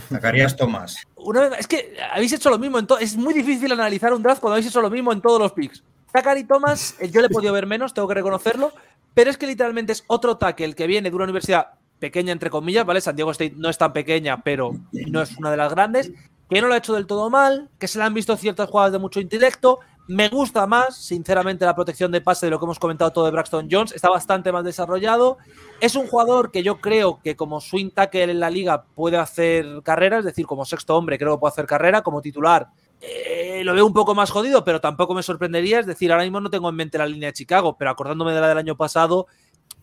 Zacarías 0.09 0.57
Thomas. 0.57 0.97
Una 1.17 1.49
vez, 1.49 1.61
es 1.61 1.67
que 1.67 1.97
habéis 2.13 2.33
hecho 2.33 2.51
lo 2.51 2.59
mismo. 2.59 2.79
En 2.79 2.87
es 3.01 3.17
muy 3.17 3.35
difícil 3.35 3.73
analizar 3.73 4.13
un 4.13 4.23
draft 4.23 4.41
cuando 4.41 4.55
habéis 4.55 4.69
hecho 4.69 4.81
lo 4.81 4.91
mismo 4.91 5.13
en 5.13 5.21
todos 5.21 5.41
los 5.41 5.53
picks. 5.53 5.83
Zachary 6.13 6.45
Thomas, 6.45 6.97
eh, 6.99 7.09
yo 7.09 7.21
le 7.21 7.29
he 7.29 7.31
podido 7.31 7.53
ver 7.53 7.67
menos, 7.67 7.95
tengo 7.95 8.09
que 8.09 8.15
reconocerlo, 8.15 8.73
pero 9.15 9.31
es 9.31 9.39
que 9.39 9.47
literalmente 9.47 9.93
es 9.93 10.05
otro 10.09 10.39
tackle 10.39 10.75
que 10.75 10.87
viene 10.87 11.09
de 11.09 11.15
una 11.15 11.25
universidad 11.25 11.69
pequeña, 12.01 12.33
entre 12.33 12.51
comillas, 12.51 12.85
¿vale? 12.85 13.01
San 13.01 13.15
Diego 13.15 13.31
State 13.31 13.55
no 13.57 13.69
es 13.69 13.79
tan 13.79 13.93
pequeña, 13.93 14.43
pero 14.43 14.73
no 14.93 15.23
es 15.23 15.37
una 15.37 15.51
de 15.51 15.57
las 15.57 15.73
grandes, 15.73 16.11
que 16.49 16.61
no 16.61 16.67
lo 16.67 16.75
ha 16.75 16.79
hecho 16.79 16.95
del 16.95 17.07
todo 17.07 17.31
mal, 17.31 17.69
que 17.79 17.87
se 17.87 17.99
le 17.99 18.05
han 18.05 18.15
visto 18.15 18.37
ciertas 18.37 18.69
jugadas 18.69 18.93
de 18.93 18.99
mucho 18.99 19.21
intelecto. 19.21 19.81
Me 20.11 20.29
gusta 20.29 20.67
más, 20.67 20.97
sinceramente, 20.97 21.65
la 21.65 21.77
protección 21.77 22.11
de 22.11 22.21
pase 22.21 22.47
de 22.47 22.51
lo 22.51 22.59
que 22.59 22.65
hemos 22.65 22.81
comentado 22.81 23.13
todo 23.13 23.27
de 23.27 23.31
Braxton 23.31 23.69
Jones. 23.71 23.93
Está 23.93 24.11
bastante 24.11 24.51
más 24.51 24.65
desarrollado. 24.65 25.39
Es 25.81 25.95
un 25.95 26.09
jugador 26.09 26.51
que 26.51 26.65
yo 26.65 26.81
creo 26.81 27.21
que 27.23 27.37
como 27.37 27.61
swing 27.61 27.91
tackle 27.91 28.25
en 28.25 28.41
la 28.41 28.51
liga 28.51 28.87
puede 28.97 29.19
hacer 29.19 29.67
carrera, 29.85 30.19
es 30.19 30.25
decir, 30.25 30.47
como 30.47 30.65
sexto 30.65 30.97
hombre 30.97 31.17
creo 31.17 31.37
que 31.37 31.41
puede 31.41 31.53
hacer 31.53 31.67
carrera, 31.67 32.03
como 32.03 32.21
titular 32.21 32.71
eh, 33.01 33.63
lo 33.65 33.73
veo 33.73 33.87
un 33.87 33.93
poco 33.93 34.17
más 34.17 34.31
jodido, 34.33 34.65
pero 34.65 34.81
tampoco 34.81 35.15
me 35.15 35.23
sorprendería. 35.23 35.79
Es 35.79 35.87
decir, 35.87 36.11
ahora 36.11 36.25
mismo 36.25 36.41
no 36.41 36.51
tengo 36.51 36.69
en 36.69 36.75
mente 36.75 36.99
la 36.99 37.07
línea 37.07 37.29
de 37.29 37.35
Chicago, 37.35 37.77
pero 37.79 37.93
acordándome 37.93 38.33
de 38.33 38.41
la 38.41 38.49
del 38.49 38.59
año 38.59 38.77
pasado, 38.77 39.29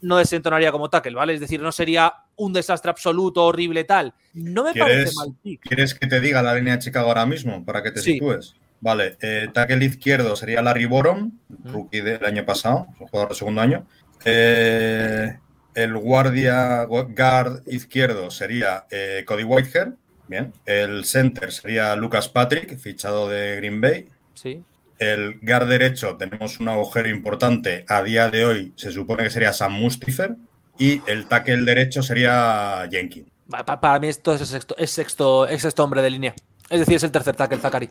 no 0.02 0.18
desentonaría 0.18 0.74
como 0.74 0.90
tackle, 0.90 1.16
¿vale? 1.16 1.36
Es 1.36 1.40
decir, 1.40 1.62
no 1.62 1.72
sería 1.72 2.14
un 2.36 2.52
desastre 2.52 2.92
absoluto, 2.92 3.46
horrible, 3.46 3.86
tal. 3.86 4.14
No 4.34 4.66
me 4.66 4.74
parece 4.74 5.16
mal. 5.16 5.34
¿Quieres 5.62 5.96
que 5.96 6.06
te 6.06 6.20
diga 6.20 6.44
la 6.44 6.54
línea 6.54 6.74
de 6.74 6.80
Chicago 6.80 7.08
ahora 7.08 7.26
mismo 7.26 7.64
para 7.64 7.82
que 7.82 7.92
te 7.92 8.02
sitúes? 8.02 8.56
Vale, 8.80 9.18
eh, 9.22 9.48
tackle 9.54 9.84
izquierdo 9.86 10.36
sería 10.36 10.62
Larry 10.62 10.86
Boron, 10.86 11.40
rookie 11.64 12.02
del 12.02 12.24
año 12.26 12.46
pasado, 12.46 12.88
jugador 12.98 13.30
de 13.30 13.36
segundo 13.36 13.62
año. 13.62 13.88
Eh, 14.24 15.38
el 15.74 15.98
guardia 15.98 16.84
guard 16.84 17.64
izquierdo 17.68 18.32
sería 18.32 18.86
Cody 19.26 19.44
Whitehead. 19.44 19.90
Bien. 20.28 20.54
El 20.66 21.06
center 21.06 21.52
sería 21.52 21.96
Lucas 21.96 22.28
Patrick, 22.28 22.78
fichado 22.78 23.30
de 23.30 23.56
Green 23.58 23.80
Bay. 23.80 24.10
Sí. 24.34 24.64
El 25.00 25.40
guard 25.42 25.68
derecho 25.68 26.18
tenemos 26.18 26.60
un 26.60 26.68
agujero 26.70 27.08
importante. 27.10 27.86
A 27.88 28.02
día 28.04 28.30
de 28.30 28.46
hoy 28.46 28.74
se 28.76 28.92
supone 28.92 29.24
que 29.24 29.30
sería 29.30 29.54
Sam 29.54 29.74
Mustifer. 29.74 30.36
Y 30.80 31.02
el 31.08 31.26
tackle 31.28 31.64
derecho 31.64 32.04
sería 32.04 32.88
Jenkins. 32.92 33.28
Para 33.50 34.00
mí 34.00 34.10
esto 34.10 34.34
es 34.34 34.48
sexto, 34.48 34.76
es 34.78 34.92
sexto, 34.92 35.48
es 35.48 35.62
sexto 35.62 35.84
hombre 35.84 36.02
de 36.02 36.10
línea. 36.10 36.36
Es 36.70 36.80
decir, 36.80 36.98
es 36.98 37.04
el 37.04 37.12
tercer 37.12 37.36
tackle, 37.36 37.58
Zachary. 37.58 37.90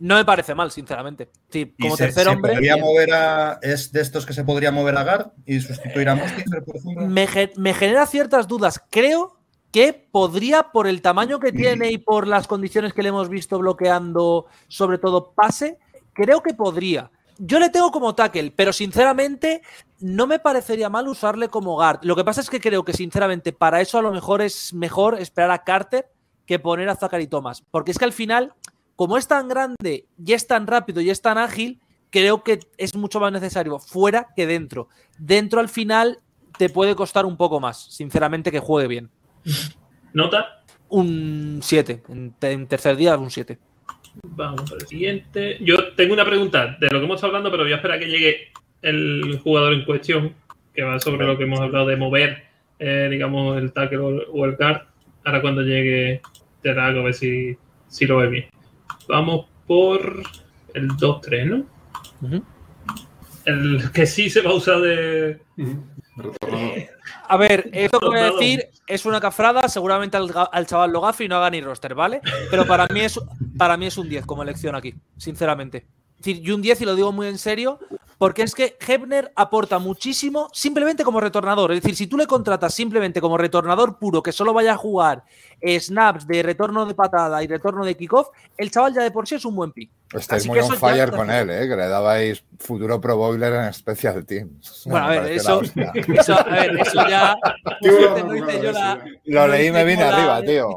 No 0.00 0.16
me 0.16 0.24
parece 0.24 0.54
mal, 0.54 0.70
sinceramente. 0.70 1.28
Sí, 1.50 1.74
como 1.80 1.96
tercer 1.96 2.28
hombre. 2.28 2.52
podría 2.52 2.76
mover 2.76 3.12
a, 3.12 3.58
¿Es 3.62 3.90
de 3.92 4.00
estos 4.00 4.24
que 4.24 4.32
se 4.32 4.44
podría 4.44 4.70
mover 4.70 4.96
a 4.96 5.04
Guard 5.04 5.32
y 5.44 5.60
sustituir 5.60 6.08
a 6.08 6.14
Mustifer, 6.14 6.64
por 6.64 6.76
ejemplo? 6.76 7.06
Me, 7.06 7.26
me 7.56 7.74
genera 7.74 8.06
ciertas 8.06 8.46
dudas. 8.46 8.82
Creo 8.90 9.38
que 9.70 9.92
podría, 9.92 10.64
por 10.72 10.86
el 10.86 11.02
tamaño 11.02 11.38
que 11.40 11.52
tiene 11.52 11.90
y 11.90 11.98
por 11.98 12.26
las 12.26 12.46
condiciones 12.46 12.94
que 12.94 13.02
le 13.02 13.10
hemos 13.10 13.28
visto 13.28 13.58
bloqueando, 13.58 14.46
sobre 14.68 14.98
todo 14.98 15.32
pase, 15.32 15.78
creo 16.12 16.42
que 16.42 16.54
podría. 16.54 17.10
Yo 17.38 17.60
le 17.60 17.70
tengo 17.70 17.92
como 17.92 18.14
tackle, 18.14 18.52
pero 18.56 18.72
sinceramente 18.72 19.62
no 20.00 20.26
me 20.26 20.38
parecería 20.38 20.88
mal 20.88 21.06
usarle 21.06 21.48
como 21.48 21.74
guard. 21.74 22.00
Lo 22.02 22.16
que 22.16 22.24
pasa 22.24 22.40
es 22.40 22.50
que 22.50 22.60
creo 22.60 22.84
que 22.84 22.92
sinceramente 22.92 23.52
para 23.52 23.80
eso 23.80 23.98
a 23.98 24.02
lo 24.02 24.10
mejor 24.10 24.42
es 24.42 24.72
mejor 24.74 25.20
esperar 25.20 25.50
a 25.52 25.62
Carter 25.62 26.10
que 26.46 26.58
poner 26.58 26.88
a 26.88 26.96
Zachary 26.96 27.26
Thomas. 27.26 27.62
Porque 27.70 27.92
es 27.92 27.98
que 27.98 28.06
al 28.06 28.12
final, 28.12 28.54
como 28.98 29.16
es 29.16 29.28
tan 29.28 29.46
grande 29.46 30.06
y 30.18 30.32
es 30.32 30.48
tan 30.48 30.66
rápido 30.66 31.00
y 31.00 31.08
es 31.08 31.22
tan 31.22 31.38
ágil, 31.38 31.78
creo 32.10 32.42
que 32.42 32.58
es 32.78 32.96
mucho 32.96 33.20
más 33.20 33.30
necesario 33.30 33.78
fuera 33.78 34.26
que 34.34 34.44
dentro. 34.44 34.88
Dentro 35.16 35.60
al 35.60 35.68
final 35.68 36.18
te 36.58 36.68
puede 36.68 36.96
costar 36.96 37.24
un 37.24 37.36
poco 37.36 37.60
más, 37.60 37.94
sinceramente, 37.94 38.50
que 38.50 38.58
juegue 38.58 38.88
bien. 38.88 39.10
¿Nota? 40.12 40.64
Un 40.88 41.60
7. 41.62 42.02
En, 42.40 42.66
tercer 42.66 42.96
día, 42.96 43.16
un 43.16 43.30
7. 43.30 43.56
Vamos 44.24 44.72
al 44.72 44.84
siguiente. 44.88 45.58
Yo 45.60 45.94
tengo 45.94 46.12
una 46.12 46.24
pregunta 46.24 46.76
de 46.80 46.90
lo 46.90 46.98
que 46.98 47.04
hemos 47.04 47.18
estado 47.18 47.36
hablando, 47.36 47.52
pero 47.52 47.62
voy 47.62 47.72
a 47.74 47.76
esperar 47.76 47.98
a 47.98 48.00
que 48.00 48.10
llegue 48.10 48.48
el 48.82 49.38
jugador 49.44 49.74
en 49.74 49.84
cuestión, 49.84 50.34
que 50.74 50.82
va 50.82 50.98
sobre 50.98 51.24
lo 51.24 51.38
que 51.38 51.44
hemos 51.44 51.60
hablado 51.60 51.86
de 51.86 51.96
mover, 51.96 52.46
eh, 52.80 53.06
digamos, 53.08 53.58
el 53.58 53.72
tackle 53.72 54.26
o 54.32 54.44
el 54.44 54.56
guard. 54.56 54.88
Ahora 55.24 55.40
cuando 55.40 55.62
llegue, 55.62 56.20
te 56.62 56.74
da 56.74 56.88
a 56.88 56.90
ver 56.90 57.14
si, 57.14 57.56
si 57.86 58.04
lo 58.04 58.16
ve 58.16 58.26
bien. 58.26 58.57
Vamos 59.08 59.46
por 59.66 60.22
el 60.74 60.88
2-3, 60.90 61.66
¿no? 62.20 62.42
El 63.44 63.90
que 63.92 64.06
sí 64.06 64.28
se 64.28 64.42
va 64.42 64.50
a 64.50 64.54
usar 64.54 64.80
de, 64.80 65.40
A 67.28 67.36
ver, 67.36 67.70
esto 67.72 67.98
que 67.98 68.06
voy 68.06 68.18
a 68.18 68.30
decir 68.32 68.68
es 68.86 69.06
una 69.06 69.20
cafrada, 69.20 69.68
seguramente 69.68 70.16
al, 70.16 70.66
chaval 70.66 70.92
lo 70.92 71.00
gafe 71.00 71.24
y 71.24 71.28
no 71.28 71.36
haga 71.36 71.50
ni 71.50 71.60
roster, 71.60 71.94
¿vale? 71.94 72.20
Pero 72.50 72.66
para 72.66 72.86
mí 72.88 73.00
es, 73.00 73.18
para 73.56 73.76
mí 73.76 73.86
es 73.86 73.96
un 73.96 74.08
10 74.08 74.26
como 74.26 74.42
elección 74.42 74.74
aquí, 74.74 74.94
sinceramente. 75.16 75.86
Es 76.18 76.24
decir, 76.24 76.46
y 76.46 76.50
un 76.50 76.60
10 76.60 76.80
y 76.80 76.84
lo 76.84 76.96
digo 76.96 77.12
muy 77.12 77.28
en 77.28 77.38
serio, 77.38 77.78
porque 78.18 78.42
es 78.42 78.54
que 78.54 78.76
Hebner 78.84 79.32
aporta 79.36 79.78
muchísimo 79.78 80.48
simplemente 80.52 81.04
como 81.04 81.20
retornador. 81.20 81.70
Es 81.72 81.80
decir, 81.80 81.94
si 81.94 82.06
tú 82.08 82.16
le 82.16 82.26
contratas 82.26 82.74
simplemente 82.74 83.20
como 83.20 83.38
retornador 83.38 83.98
puro, 83.98 84.22
que 84.22 84.32
solo 84.32 84.52
vaya 84.52 84.72
a 84.72 84.76
jugar 84.76 85.22
snaps 85.62 86.26
de 86.26 86.42
retorno 86.42 86.84
de 86.86 86.94
patada 86.94 87.42
y 87.44 87.46
retorno 87.46 87.84
de 87.84 87.96
kickoff, 87.96 88.28
el 88.56 88.70
chaval 88.70 88.94
ya 88.94 89.02
de 89.02 89.12
por 89.12 89.28
sí 89.28 89.36
es 89.36 89.44
un 89.44 89.54
buen 89.54 89.72
pick. 89.72 89.90
Estáis 90.14 90.46
muy 90.46 90.58
on 90.58 90.74
fire 90.76 91.10
con 91.10 91.30
él, 91.30 91.50
¿eh? 91.50 91.68
que 91.68 91.76
le 91.76 91.86
dabais 91.86 92.42
futuro 92.58 93.00
Pro 93.00 93.16
Bowler 93.16 93.52
en 93.52 93.72
Special 93.74 94.24
Teams. 94.24 94.82
Bueno, 94.86 95.06
a 95.06 95.08
ver, 95.10 95.32
eso, 95.32 95.60
eso, 95.94 96.38
a 96.38 96.44
ver, 96.44 96.78
eso 96.80 97.08
ya. 97.08 97.36
lo 99.26 99.48
leí 99.48 99.66
y 99.66 99.72
me 99.72 99.84
vine 99.84 100.02
arriba, 100.02 100.42
tío. 100.42 100.76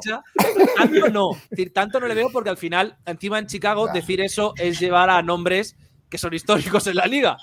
Tanto 0.75 1.09
no, 1.09 1.29
decir, 1.49 1.71
tanto 1.73 1.99
no 1.99 2.07
le 2.07 2.15
veo 2.15 2.29
porque 2.31 2.49
al 2.49 2.57
final, 2.57 2.97
encima 3.05 3.39
en 3.39 3.47
Chicago, 3.47 3.87
decir 3.93 4.19
eso 4.19 4.53
es 4.57 4.79
llevar 4.79 5.09
a 5.09 5.21
nombres 5.21 5.77
que 6.09 6.17
son 6.17 6.33
históricos 6.33 6.87
en 6.87 6.95
la 6.97 7.05
liga. 7.05 7.37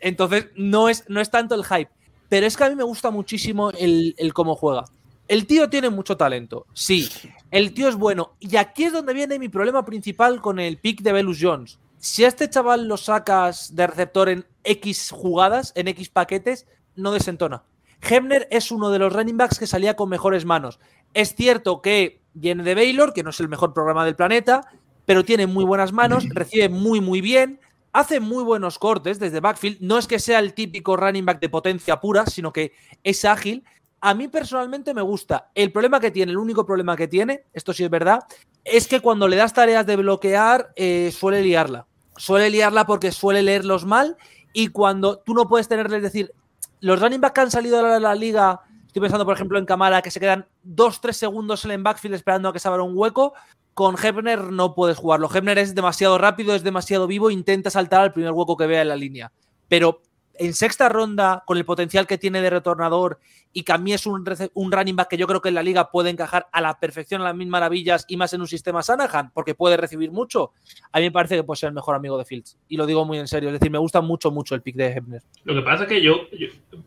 Entonces, 0.00 0.46
no 0.56 0.88
es, 0.88 1.04
no 1.08 1.20
es 1.20 1.30
tanto 1.30 1.54
el 1.54 1.64
hype. 1.64 1.90
Pero 2.28 2.46
es 2.46 2.56
que 2.56 2.64
a 2.64 2.70
mí 2.70 2.74
me 2.74 2.82
gusta 2.82 3.10
muchísimo 3.10 3.70
el, 3.70 4.14
el 4.18 4.34
cómo 4.34 4.56
juega. 4.56 4.84
El 5.28 5.46
tío 5.46 5.70
tiene 5.70 5.88
mucho 5.88 6.16
talento, 6.16 6.66
sí. 6.72 7.08
El 7.50 7.72
tío 7.74 7.88
es 7.88 7.96
bueno. 7.96 8.34
Y 8.40 8.56
aquí 8.56 8.84
es 8.84 8.92
donde 8.92 9.14
viene 9.14 9.38
mi 9.38 9.48
problema 9.48 9.84
principal 9.84 10.40
con 10.40 10.58
el 10.58 10.78
pick 10.78 11.02
de 11.02 11.12
Velus 11.12 11.38
Jones. 11.40 11.78
Si 11.98 12.24
a 12.24 12.28
este 12.28 12.50
chaval 12.50 12.88
lo 12.88 12.96
sacas 12.96 13.76
de 13.76 13.86
receptor 13.86 14.28
en 14.28 14.46
X 14.64 15.10
jugadas, 15.10 15.72
en 15.76 15.88
X 15.88 16.08
paquetes, 16.08 16.66
no 16.96 17.12
desentona. 17.12 17.62
Hebner 18.02 18.48
es 18.50 18.72
uno 18.72 18.90
de 18.90 18.98
los 18.98 19.12
running 19.12 19.36
backs 19.36 19.58
que 19.58 19.66
salía 19.66 19.94
con 19.94 20.08
mejores 20.08 20.44
manos. 20.44 20.80
Es 21.14 21.34
cierto 21.34 21.80
que 21.80 22.20
viene 22.34 22.64
de 22.64 22.74
Baylor, 22.74 23.12
que 23.12 23.22
no 23.22 23.30
es 23.30 23.38
el 23.40 23.48
mejor 23.48 23.72
programa 23.72 24.04
del 24.04 24.16
planeta, 24.16 24.68
pero 25.06 25.24
tiene 25.24 25.46
muy 25.46 25.64
buenas 25.64 25.92
manos, 25.92 26.28
recibe 26.34 26.68
muy, 26.68 27.00
muy 27.00 27.20
bien, 27.20 27.60
hace 27.92 28.18
muy 28.18 28.42
buenos 28.42 28.78
cortes 28.78 29.18
desde 29.18 29.40
backfield. 29.40 29.78
No 29.80 29.98
es 29.98 30.08
que 30.08 30.18
sea 30.18 30.40
el 30.40 30.54
típico 30.54 30.96
running 30.96 31.24
back 31.24 31.40
de 31.40 31.48
potencia 31.48 32.00
pura, 32.00 32.26
sino 32.26 32.52
que 32.52 32.72
es 33.04 33.24
ágil 33.24 33.64
a 34.02 34.14
mí 34.14 34.26
personalmente 34.26 34.92
me 34.94 35.00
gusta. 35.00 35.50
El 35.54 35.70
problema 35.70 36.00
que 36.00 36.10
tiene, 36.10 36.32
el 36.32 36.38
único 36.38 36.66
problema 36.66 36.96
que 36.96 37.06
tiene, 37.06 37.44
esto 37.52 37.72
sí 37.72 37.84
es 37.84 37.90
verdad, 37.90 38.24
es 38.64 38.88
que 38.88 39.00
cuando 39.00 39.28
le 39.28 39.36
das 39.36 39.54
tareas 39.54 39.86
de 39.86 39.94
bloquear, 39.94 40.72
eh, 40.74 41.12
suele 41.16 41.40
liarla. 41.40 41.86
Suele 42.16 42.50
liarla 42.50 42.84
porque 42.84 43.12
suele 43.12 43.42
leerlos 43.42 43.86
mal 43.86 44.16
y 44.52 44.68
cuando 44.68 45.18
tú 45.18 45.34
no 45.34 45.48
puedes 45.48 45.68
tenerle, 45.68 45.98
es 45.98 46.02
decir, 46.02 46.32
los 46.80 47.00
running 47.00 47.20
back 47.20 47.32
que 47.32 47.40
han 47.42 47.50
salido 47.52 47.80
de 47.80 48.00
la, 48.00 48.14
liga, 48.16 48.62
estoy 48.88 49.02
pensando 49.02 49.24
por 49.24 49.36
ejemplo 49.36 49.56
en 49.56 49.66
Kamara, 49.66 50.02
que 50.02 50.10
se 50.10 50.18
quedan 50.18 50.46
2-3 50.66 51.12
segundos 51.12 51.64
en 51.64 51.70
el 51.70 51.82
backfield 51.82 52.16
esperando 52.16 52.48
a 52.48 52.52
que 52.52 52.58
se 52.58 52.66
abra 52.66 52.82
un 52.82 52.96
hueco, 52.96 53.34
con 53.72 53.94
Hebner 53.96 54.50
no 54.50 54.74
puedes 54.74 54.98
jugarlo. 54.98 55.30
Hebner 55.32 55.58
es 55.58 55.76
demasiado 55.76 56.18
rápido, 56.18 56.56
es 56.56 56.64
demasiado 56.64 57.06
vivo, 57.06 57.30
intenta 57.30 57.70
saltar 57.70 58.00
al 58.00 58.12
primer 58.12 58.32
hueco 58.32 58.56
que 58.56 58.66
vea 58.66 58.82
en 58.82 58.88
la 58.88 58.96
línea. 58.96 59.30
Pero 59.68 60.02
en 60.34 60.54
sexta 60.54 60.88
ronda, 60.88 61.42
con 61.46 61.56
el 61.58 61.64
potencial 61.64 62.06
que 62.06 62.18
tiene 62.18 62.40
de 62.40 62.50
retornador 62.50 63.18
y 63.52 63.62
que 63.62 63.72
a 63.72 63.78
mí 63.78 63.92
es 63.92 64.06
un, 64.06 64.24
un, 64.54 64.72
running 64.72 64.96
back 64.96 65.08
que 65.08 65.16
yo 65.16 65.26
creo 65.26 65.42
que 65.42 65.50
en 65.50 65.54
la 65.54 65.62
liga 65.62 65.90
puede 65.90 66.10
encajar 66.10 66.48
a 66.52 66.60
la 66.60 66.78
perfección, 66.78 67.20
a 67.20 67.24
las 67.24 67.36
mil 67.36 67.48
maravillas 67.48 68.04
y 68.08 68.16
más 68.16 68.32
en 68.32 68.40
un 68.40 68.46
sistema 68.46 68.82
Sanahan, 68.82 69.30
porque 69.34 69.54
puede 69.54 69.76
recibir 69.76 70.10
mucho, 70.10 70.52
a 70.90 70.98
mí 70.98 71.04
me 71.04 71.10
parece 71.10 71.36
que 71.36 71.44
puede 71.44 71.58
ser 71.58 71.68
el 71.68 71.74
mejor 71.74 71.94
amigo 71.94 72.16
de 72.16 72.24
Fields. 72.24 72.58
Y 72.68 72.76
lo 72.76 72.86
digo 72.86 73.04
muy 73.04 73.18
en 73.18 73.28
serio, 73.28 73.50
es 73.50 73.54
decir, 73.54 73.70
me 73.70 73.78
gusta 73.78 74.00
mucho, 74.00 74.30
mucho 74.30 74.54
el 74.54 74.62
pick 74.62 74.76
de 74.76 74.92
Hebner. 74.92 75.22
Lo 75.44 75.54
que 75.54 75.62
pasa 75.62 75.84
es 75.84 75.88
que 75.88 76.00
yo, 76.00 76.22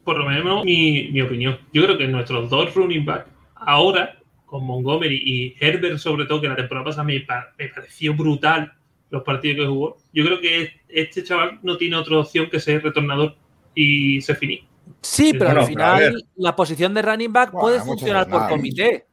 por 0.04 0.18
lo 0.18 0.26
menos 0.26 0.66
mi, 0.66 1.22
opinión, 1.22 1.60
yo 1.72 1.84
creo 1.84 1.98
que 1.98 2.08
nuestros 2.08 2.50
dos 2.50 2.74
running 2.74 3.06
backs 3.06 3.30
ahora, 3.56 4.18
con 4.46 4.66
Montgomery 4.66 5.22
y 5.24 5.56
Herbert 5.60 5.98
sobre 6.00 6.26
todo, 6.26 6.42
que 6.42 6.50
la 6.50 6.56
temporada 6.56 6.86
pasada 6.86 7.04
me 7.04 7.20
pareció 7.20 8.16
brutal 8.16 8.74
los 9.10 9.24
partidos 9.24 9.58
que 9.58 9.68
jugó, 9.68 9.98
yo 10.14 10.26
creo 10.26 10.40
que 10.40 10.82
este 10.90 11.24
chaval 11.24 11.60
no 11.64 11.78
tiene 11.78 11.96
otra 11.96 12.20
opción 12.20 12.50
que 12.50 12.60
ser 12.60 12.84
retornador 12.84 13.36
y 13.74 14.22
se 14.22 14.36
finí. 14.36 14.68
Sí, 15.02 15.34
pero 15.34 15.62
al 15.62 15.66
final 15.66 16.26
la 16.36 16.56
posición 16.56 16.94
de 16.94 17.02
running 17.02 17.34
back 17.34 17.52
puede 17.52 17.80
funcionar 17.82 18.28
por 18.28 18.48
comité. 18.48 19.06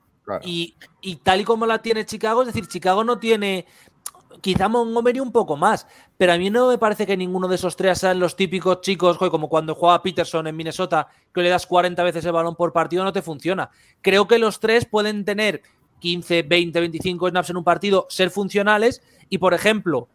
Y, 0.45 0.75
tal 1.23 1.41
y 1.41 1.45
como 1.45 1.67
la 1.67 1.81
tiene 1.81 2.07
Chicago, 2.07 2.43
es 2.43 2.49
decir, 2.49 2.67
Chicago 2.67 3.05
no 3.05 3.19
tiene 3.19 3.67
quizá 4.41 4.69
Montgomery 4.69 5.21
un 5.21 5.31
poco 5.31 5.57
más, 5.57 5.87
pero 6.17 6.33
a 6.33 6.39
mí 6.39 6.51
no 6.51 6.69
me 6.69 6.79
parece 6.79 7.07
que 7.07 7.17
ninguno 7.17 7.47
de 7.47 7.55
esos 7.55 7.77
tres 7.77 7.99
sean 7.99 8.19
los 8.19 8.35
típicos 8.35 8.81
chicos, 8.81 9.19
como 9.19 9.49
cuando 9.49 9.75
jugaba 9.75 10.03
Peterson 10.03 10.47
en 10.47 10.57
Minnesota, 10.57 11.09
que 11.33 11.43
le 11.43 11.49
das 11.49 11.67
40 11.67 12.03
veces 12.03 12.25
el 12.25 12.33
balón 12.33 12.57
por 12.57 12.73
partido, 12.73 13.05
no 13.05 13.13
te 13.13 13.23
funciona. 13.23 13.71
Creo 14.01 14.27
que 14.27 14.39
los 14.39 14.59
tres 14.59 14.85
pueden 14.85 15.25
tener 15.25 15.63
15, 16.01 16.43
20, 16.43 16.81
25 16.81 17.29
snaps 17.29 17.51
en 17.51 17.57
un 17.59 17.65
partido, 17.65 18.07
ser 18.11 18.31
funcionales 18.31 19.03
y, 19.33 19.39
por 19.39 19.55
ejemplo, 19.55 20.09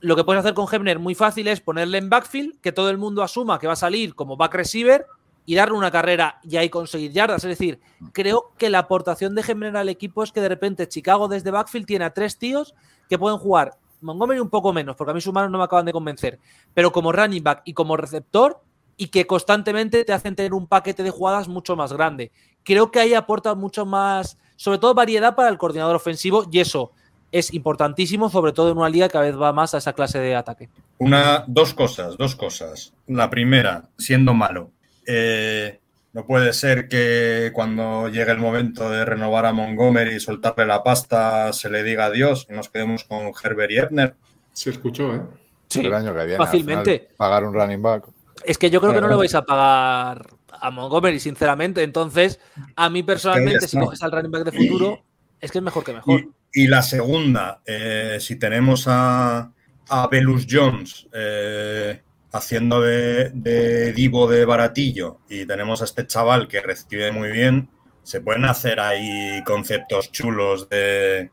lo 0.00 0.16
que 0.16 0.24
puedes 0.24 0.40
hacer 0.40 0.52
con 0.52 0.66
Hebner 0.66 0.98
muy 0.98 1.14
fácil 1.14 1.46
es 1.46 1.60
ponerle 1.60 1.96
en 1.98 2.10
backfield, 2.10 2.60
que 2.60 2.72
todo 2.72 2.90
el 2.90 2.98
mundo 2.98 3.22
asuma 3.22 3.60
que 3.60 3.68
va 3.68 3.74
a 3.74 3.76
salir 3.76 4.16
como 4.16 4.36
back 4.36 4.52
receiver 4.52 5.06
y 5.46 5.54
darle 5.54 5.78
una 5.78 5.92
carrera 5.92 6.40
y 6.42 6.56
ahí 6.56 6.70
conseguir 6.70 7.12
yardas. 7.12 7.44
Es 7.44 7.50
decir, 7.50 7.78
creo 8.12 8.50
que 8.58 8.70
la 8.70 8.80
aportación 8.80 9.36
de 9.36 9.42
Hebner 9.46 9.76
al 9.76 9.90
equipo 9.90 10.24
es 10.24 10.32
que 10.32 10.40
de 10.40 10.48
repente 10.48 10.88
Chicago 10.88 11.28
desde 11.28 11.52
backfield 11.52 11.86
tiene 11.86 12.04
a 12.04 12.12
tres 12.12 12.36
tíos 12.36 12.74
que 13.08 13.16
pueden 13.16 13.38
jugar. 13.38 13.78
Montgomery 14.00 14.40
un 14.40 14.50
poco 14.50 14.72
menos, 14.72 14.96
porque 14.96 15.12
a 15.12 15.14
mí 15.14 15.20
sus 15.20 15.32
manos 15.32 15.52
no 15.52 15.58
me 15.58 15.64
acaban 15.64 15.86
de 15.86 15.92
convencer, 15.92 16.40
pero 16.74 16.90
como 16.90 17.12
running 17.12 17.44
back 17.44 17.62
y 17.64 17.74
como 17.74 17.96
receptor 17.96 18.60
y 18.96 19.06
que 19.06 19.24
constantemente 19.24 20.04
te 20.04 20.12
hacen 20.12 20.34
tener 20.34 20.52
un 20.52 20.66
paquete 20.66 21.04
de 21.04 21.10
jugadas 21.10 21.46
mucho 21.46 21.76
más 21.76 21.92
grande. 21.92 22.32
Creo 22.64 22.90
que 22.90 22.98
ahí 22.98 23.14
aporta 23.14 23.54
mucho 23.54 23.86
más, 23.86 24.36
sobre 24.56 24.78
todo 24.78 24.94
variedad 24.94 25.36
para 25.36 25.48
el 25.48 25.58
coordinador 25.58 25.94
ofensivo 25.94 26.44
y 26.50 26.58
eso 26.58 26.90
es 27.34 27.52
importantísimo, 27.52 28.30
sobre 28.30 28.52
todo 28.52 28.70
en 28.70 28.78
una 28.78 28.88
liga 28.88 29.08
que 29.08 29.12
cada 29.14 29.24
vez 29.24 29.36
va 29.36 29.52
más 29.52 29.74
a 29.74 29.78
esa 29.78 29.92
clase 29.92 30.20
de 30.20 30.36
ataque. 30.36 30.68
Una, 30.98 31.42
dos 31.48 31.74
cosas, 31.74 32.16
dos 32.16 32.36
cosas. 32.36 32.94
La 33.08 33.28
primera, 33.28 33.88
siendo 33.98 34.34
malo. 34.34 34.70
Eh, 35.04 35.80
no 36.12 36.24
puede 36.26 36.52
ser 36.52 36.86
que 36.86 37.50
cuando 37.52 38.08
llegue 38.08 38.30
el 38.30 38.38
momento 38.38 38.88
de 38.88 39.04
renovar 39.04 39.46
a 39.46 39.52
Montgomery 39.52 40.14
y 40.14 40.20
soltarle 40.20 40.64
la 40.64 40.84
pasta 40.84 41.52
se 41.52 41.68
le 41.68 41.82
diga 41.82 42.04
adiós 42.04 42.46
y 42.48 42.52
nos 42.52 42.68
quedemos 42.68 43.02
con 43.02 43.32
Herbert 43.42 43.72
y 43.72 43.78
Ebner. 43.78 44.14
Se 44.52 44.70
escuchó, 44.70 45.12
¿eh? 45.12 45.22
Sí, 45.68 45.80
el 45.80 45.92
año 45.92 46.14
que 46.14 46.24
viene, 46.24 46.36
fácilmente. 46.36 47.08
pagar 47.16 47.42
un 47.42 47.52
running 47.52 47.82
back. 47.82 48.04
Es 48.44 48.58
que 48.58 48.70
yo 48.70 48.80
creo 48.80 48.92
que 48.92 49.00
no 49.00 49.08
le 49.08 49.16
vais 49.16 49.34
a 49.34 49.42
pagar 49.42 50.24
a 50.52 50.70
Montgomery, 50.70 51.18
sinceramente. 51.18 51.82
Entonces, 51.82 52.38
a 52.76 52.88
mí 52.90 53.02
personalmente, 53.02 53.66
si 53.66 53.76
coges 53.76 54.00
al 54.04 54.12
running 54.12 54.30
back 54.30 54.44
de 54.44 54.52
futuro, 54.52 55.02
es 55.40 55.50
que 55.50 55.58
es 55.58 55.64
mejor 55.64 55.82
que 55.82 55.94
mejor. 55.94 56.20
Y, 56.20 56.28
la 56.54 56.82
segunda, 56.82 57.60
eh, 57.66 58.18
si 58.20 58.36
tenemos 58.36 58.84
a, 58.86 59.52
a 59.88 60.06
Belus 60.08 60.46
Jones 60.48 61.08
eh, 61.12 62.00
haciendo 62.32 62.80
de, 62.80 63.92
divo 63.92 64.28
de 64.28 64.44
baratillo 64.44 65.20
y 65.28 65.46
tenemos 65.46 65.82
a 65.82 65.84
este 65.84 66.06
chaval 66.06 66.46
que 66.48 66.60
recibe 66.60 67.10
muy 67.12 67.30
bien, 67.30 67.68
se 68.02 68.20
pueden 68.20 68.44
hacer 68.44 68.80
ahí 68.80 69.42
conceptos 69.44 70.12
chulos 70.12 70.68
de, 70.68 71.30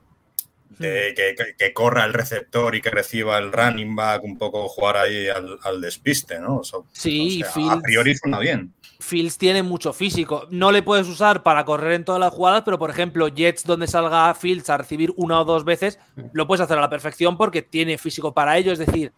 que, 0.82 1.74
corra 1.74 2.06
el 2.06 2.14
receptor 2.14 2.76
y 2.76 2.82
que 2.82 2.90
reciba 2.90 3.38
el 3.38 3.52
running 3.52 3.96
back, 3.96 4.24
un 4.24 4.38
poco 4.38 4.68
jugar 4.68 4.98
ahí 4.98 5.28
al, 5.28 5.82
despiste, 5.82 6.40
¿no? 6.40 6.62
sí, 6.92 7.44
a 7.70 7.80
priori 7.80 8.16
suena 8.16 8.40
bien. 8.40 8.74
Fields 9.02 9.38
tiene 9.38 9.64
mucho 9.64 9.94
físico. 9.94 10.48
No 10.52 10.72
le 10.72 10.84
puedes 10.84 11.08
usar 11.08 11.44
para 11.44 11.66
correr 11.66 11.94
en 11.94 12.06
todas 12.06 12.20
las 12.22 12.34
jugadas, 12.34 12.62
pero 12.64 12.80
por 12.80 12.90
ejemplo, 12.90 13.28
Jets 13.28 13.66
donde 13.66 13.88
salga 13.88 14.34
Fields 14.36 14.70
a 14.70 14.78
recibir 14.78 15.14
una 15.18 15.42
o 15.42 15.46
dos 15.46 15.66
veces, 15.66 16.00
lo 16.34 16.48
puedes 16.48 16.62
hacer 16.62 16.78
a 16.78 16.82
la 16.82 16.90
perfección 16.90 17.38
porque 17.38 17.62
tiene 17.62 17.98
físico 17.98 18.34
para 18.34 18.58
ello. 18.58 18.72
Es 18.72 18.80
decir, 18.80 19.12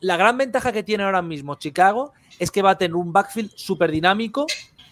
la 0.00 0.16
gran 0.16 0.38
ventaja 0.38 0.72
que 0.72 0.82
tiene 0.82 1.04
ahora 1.04 1.22
mismo 1.22 1.56
Chicago 1.56 2.12
es 2.38 2.50
que 2.50 2.62
va 2.62 2.70
a 2.70 2.78
tener 2.78 2.94
un 2.94 3.12
backfield 3.12 3.50
súper 3.54 3.90
dinámico 3.90 4.46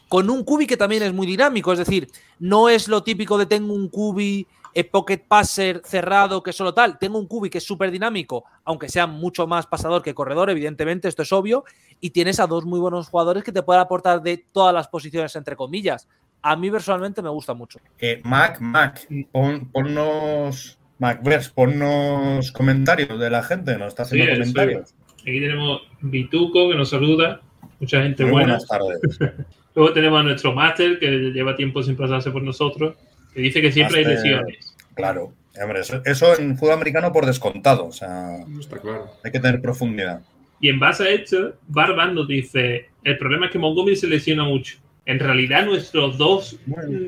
con 0.09 0.29
un 0.29 0.45
cubi 0.45 0.67
que 0.67 0.77
también 0.77 1.03
es 1.03 1.13
muy 1.13 1.27
dinámico. 1.27 1.73
Es 1.73 1.79
decir, 1.79 2.09
no 2.39 2.69
es 2.69 2.89
lo 2.89 3.03
típico 3.03 3.39
de 3.39 3.47
tengo 3.47 3.73
un 3.73 3.89
cubi 3.89 4.47
eh, 4.75 4.85
pocket 4.85 5.19
passer 5.27 5.83
cerrado 5.85 6.43
que 6.43 6.53
solo 6.53 6.73
tal. 6.75 6.99
Tengo 6.99 7.19
un 7.19 7.27
cubi 7.27 7.51
que 7.51 7.59
es 7.59 7.65
súper 7.65 7.91
dinámico, 7.91 8.45
aunque 8.65 8.89
sea 8.89 9.07
mucho 9.07 9.47
más 9.47 9.67
pasador 9.67 10.03
que 10.03 10.15
corredor, 10.15 10.51
evidentemente, 10.51 11.09
esto 11.09 11.23
es 11.23 11.33
obvio. 11.33 11.65
Y 12.01 12.11
tienes 12.11 12.41
a 12.41 12.47
dos 12.47 12.65
muy 12.65 12.81
buenos 12.81 13.09
jugadores 13.09 13.45
que 13.45 13.53
te 13.53 13.63
pueden 13.63 13.83
aportar 13.83 14.23
de 14.23 14.39
todas 14.53 14.75
las 14.75 14.89
posiciones, 14.89 15.35
entre 15.37 15.57
comillas. 15.57 16.09
A 16.43 16.57
mí 16.57 16.71
personalmente 16.71 17.23
me 17.23 17.29
gusta 17.31 17.55
mucho. 17.55 17.79
Eh, 17.99 18.21
Mac, 18.25 18.61
Mac, 18.61 19.07
ponnos, 19.31 20.79
Macverse, 20.99 21.51
ponnos 21.55 22.51
comentarios 22.51 23.19
de 23.19 23.31
la 23.31 23.43
gente, 23.43 23.79
nos 23.79 23.89
está 23.89 24.03
haciendo 24.03 24.33
comentarios. 24.33 24.95
Aquí 25.21 25.41
tenemos 25.41 25.83
Bituco 26.01 26.71
que 26.71 26.77
nos 26.77 26.91
saluda, 26.91 27.41
mucha 27.79 28.03
gente 28.03 28.25
buena. 28.25 28.59
Buenas 28.59 28.67
tardes. 28.67 29.01
Luego 29.75 29.93
tenemos 29.93 30.21
a 30.21 30.23
nuestro 30.25 30.53
máster 30.53 30.99
que 30.99 31.09
lleva 31.33 31.57
tiempo 31.57 31.83
sin 31.83 31.97
pasarse 31.97 32.31
por 32.31 32.43
nosotros. 32.43 32.97
Que 33.35 33.41
dice 33.41 33.61
que 33.61 33.73
siempre 33.73 33.99
hay 33.99 34.05
lesiones. 34.05 34.75
Claro. 34.95 35.33
Hombre, 35.61 35.81
eso, 36.05 36.39
en 36.39 36.57
fútbol 36.57 36.75
americano 36.75 37.13
por 37.13 37.27
descontado. 37.27 37.87
O 37.87 37.93
sea, 37.93 38.39
Está 38.59 38.79
claro. 38.79 39.11
hay 39.23 39.31
que 39.31 39.41
tener 39.41 39.61
profundidad. 39.61 40.23
Y 40.61 40.69
en 40.69 40.79
base 40.79 41.05
a 41.05 41.11
esto, 41.11 41.55
Barban 41.69 42.15
nos 42.15 42.29
dice: 42.29 42.89
El 43.05 43.19
problema 43.19 43.47
es 43.47 43.53
que 43.53 43.59
Montgomery 43.59 43.97
se 43.97 44.07
lesiona 44.07 44.45
mucho. 44.45 44.79
En 45.05 45.19
realidad, 45.19 45.67
nuestros 45.67 46.17
dos, 46.17 46.59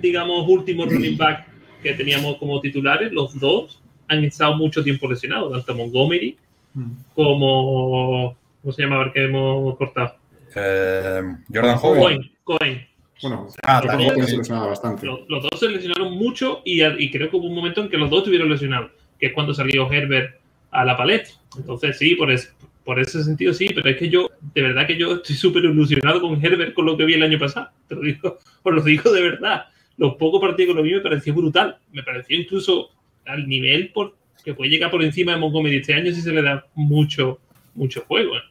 digamos, 0.02 0.48
últimos 0.48 0.92
running 0.92 1.16
back 1.16 1.46
que 1.82 1.94
teníamos 1.94 2.36
como 2.38 2.60
titulares, 2.60 3.12
los 3.12 3.38
dos 3.38 3.80
han 4.08 4.24
estado 4.24 4.56
mucho 4.56 4.82
tiempo 4.82 5.08
lesionados, 5.08 5.52
tanto 5.52 5.74
Montgomery 5.74 6.36
mm. 6.74 6.90
como. 7.14 8.36
¿Cómo 8.60 8.72
se 8.72 8.82
llama? 8.82 8.96
A 8.96 9.04
ver 9.04 9.12
que 9.12 9.24
hemos 9.24 9.76
cortado. 9.76 10.16
Eh, 10.56 11.22
Jordan 11.52 11.78
Cohen. 11.78 12.30
Cohen. 12.42 12.86
Bueno, 13.24 13.48
ah, 13.62 13.80
también 13.80 14.26
se 14.26 14.36
lesionaba 14.36 14.66
bastante. 14.66 15.06
Los, 15.06 15.26
dos 15.28 15.58
se 15.58 15.70
lesionaron 15.70 16.12
mucho 16.12 16.60
y, 16.62 16.84
y, 16.84 17.10
creo 17.10 17.30
que 17.30 17.36
hubo 17.36 17.46
un 17.46 17.54
momento 17.54 17.80
en 17.80 17.88
que 17.88 17.96
los 17.96 18.10
dos 18.10 18.18
estuvieron 18.18 18.50
lesionados, 18.50 18.90
que 19.18 19.26
es 19.26 19.32
cuando 19.32 19.54
salió 19.54 19.90
Herbert 19.90 20.36
a 20.70 20.84
la 20.84 20.94
paleta. 20.94 21.30
Entonces, 21.56 21.96
sí, 21.96 22.16
por, 22.16 22.28
por 22.84 23.00
ese 23.00 23.24
sentido 23.24 23.54
sí, 23.54 23.70
pero 23.74 23.88
es 23.88 23.96
que 23.96 24.10
yo, 24.10 24.28
de 24.54 24.60
verdad 24.60 24.86
que 24.86 24.98
yo 24.98 25.14
estoy 25.14 25.36
súper 25.36 25.64
ilusionado 25.64 26.20
con 26.20 26.44
Herbert 26.44 26.74
con 26.74 26.84
lo 26.84 26.98
que 26.98 27.06
vi 27.06 27.14
el 27.14 27.22
año 27.22 27.38
pasado. 27.38 27.70
Te 27.88 27.94
lo 27.94 28.02
digo, 28.02 28.38
os 28.62 28.74
lo 28.74 28.82
digo 28.82 29.10
de 29.10 29.22
verdad. 29.22 29.68
Los 29.96 30.16
pocos 30.16 30.38
partidos 30.38 30.74
que 30.74 30.76
lo 30.76 30.82
vi 30.82 30.92
me 30.92 31.00
pareció 31.00 31.32
brutal. 31.32 31.78
Me 31.92 32.02
pareció 32.02 32.38
incluso 32.38 32.90
al 33.24 33.48
nivel 33.48 33.88
por, 33.88 34.16
que 34.44 34.52
puede 34.52 34.68
llegar 34.68 34.90
por 34.90 35.02
encima 35.02 35.32
de 35.32 35.38
Montgomery 35.38 35.76
este 35.76 35.94
año 35.94 36.12
si 36.12 36.20
se 36.20 36.30
le 36.30 36.42
da 36.42 36.66
mucho, 36.74 37.38
mucho 37.74 38.04
juego. 38.06 38.36
¿eh? 38.36 38.42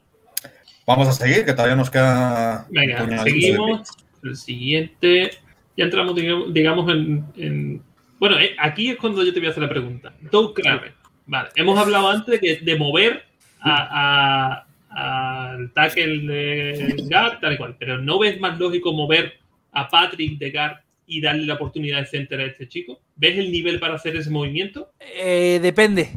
Vamos 0.88 1.08
a 1.10 1.12
seguir, 1.12 1.46
que 1.46 1.54
todavía 1.54 1.76
nos 1.76 1.92
queda. 1.92 2.66
Venga, 2.72 3.24
seguimos. 3.24 4.03
El 4.24 4.36
siguiente. 4.36 5.32
Ya 5.76 5.86
entramos, 5.86 6.16
digamos, 6.16 6.90
en, 6.90 7.82
Bueno, 8.20 8.40
eh, 8.40 8.56
aquí 8.60 8.90
es 8.90 8.98
cuando 8.98 9.24
yo 9.24 9.34
te 9.34 9.40
voy 9.40 9.48
a 9.48 9.52
hacer 9.52 9.64
la 9.64 9.70
pregunta. 9.70 10.14
Doug 10.32 10.54
Kramer. 10.54 10.94
Vale, 11.26 11.50
hemos 11.56 11.80
hablado 11.80 12.10
antes 12.10 12.42
de, 12.42 12.58
de 12.58 12.76
mover 12.76 13.24
al 13.62 14.66
tackle 15.74 16.20
de 16.20 16.96
Gar, 17.10 17.40
tal 17.40 17.54
y 17.54 17.58
cual, 17.58 17.76
pero 17.80 17.98
¿no 17.98 18.20
ves 18.20 18.40
más 18.40 18.60
lógico 18.60 18.94
mover 18.94 19.40
a 19.72 19.90
Patrick 19.90 20.38
de 20.38 20.52
Gar 20.52 20.84
y 21.06 21.22
darle 21.22 21.46
la 21.46 21.56
oportunidad 21.56 22.00
de 22.00 22.06
center 22.06 22.40
a 22.42 22.46
este 22.46 22.68
chico? 22.68 23.02
¿Ves 23.16 23.38
el 23.38 23.52
nivel 23.52 23.80
para 23.80 23.96
hacer 23.96 24.16
ese 24.16 24.30
movimiento? 24.30 24.92
Eh, 25.00 25.60
depende. 25.62 26.12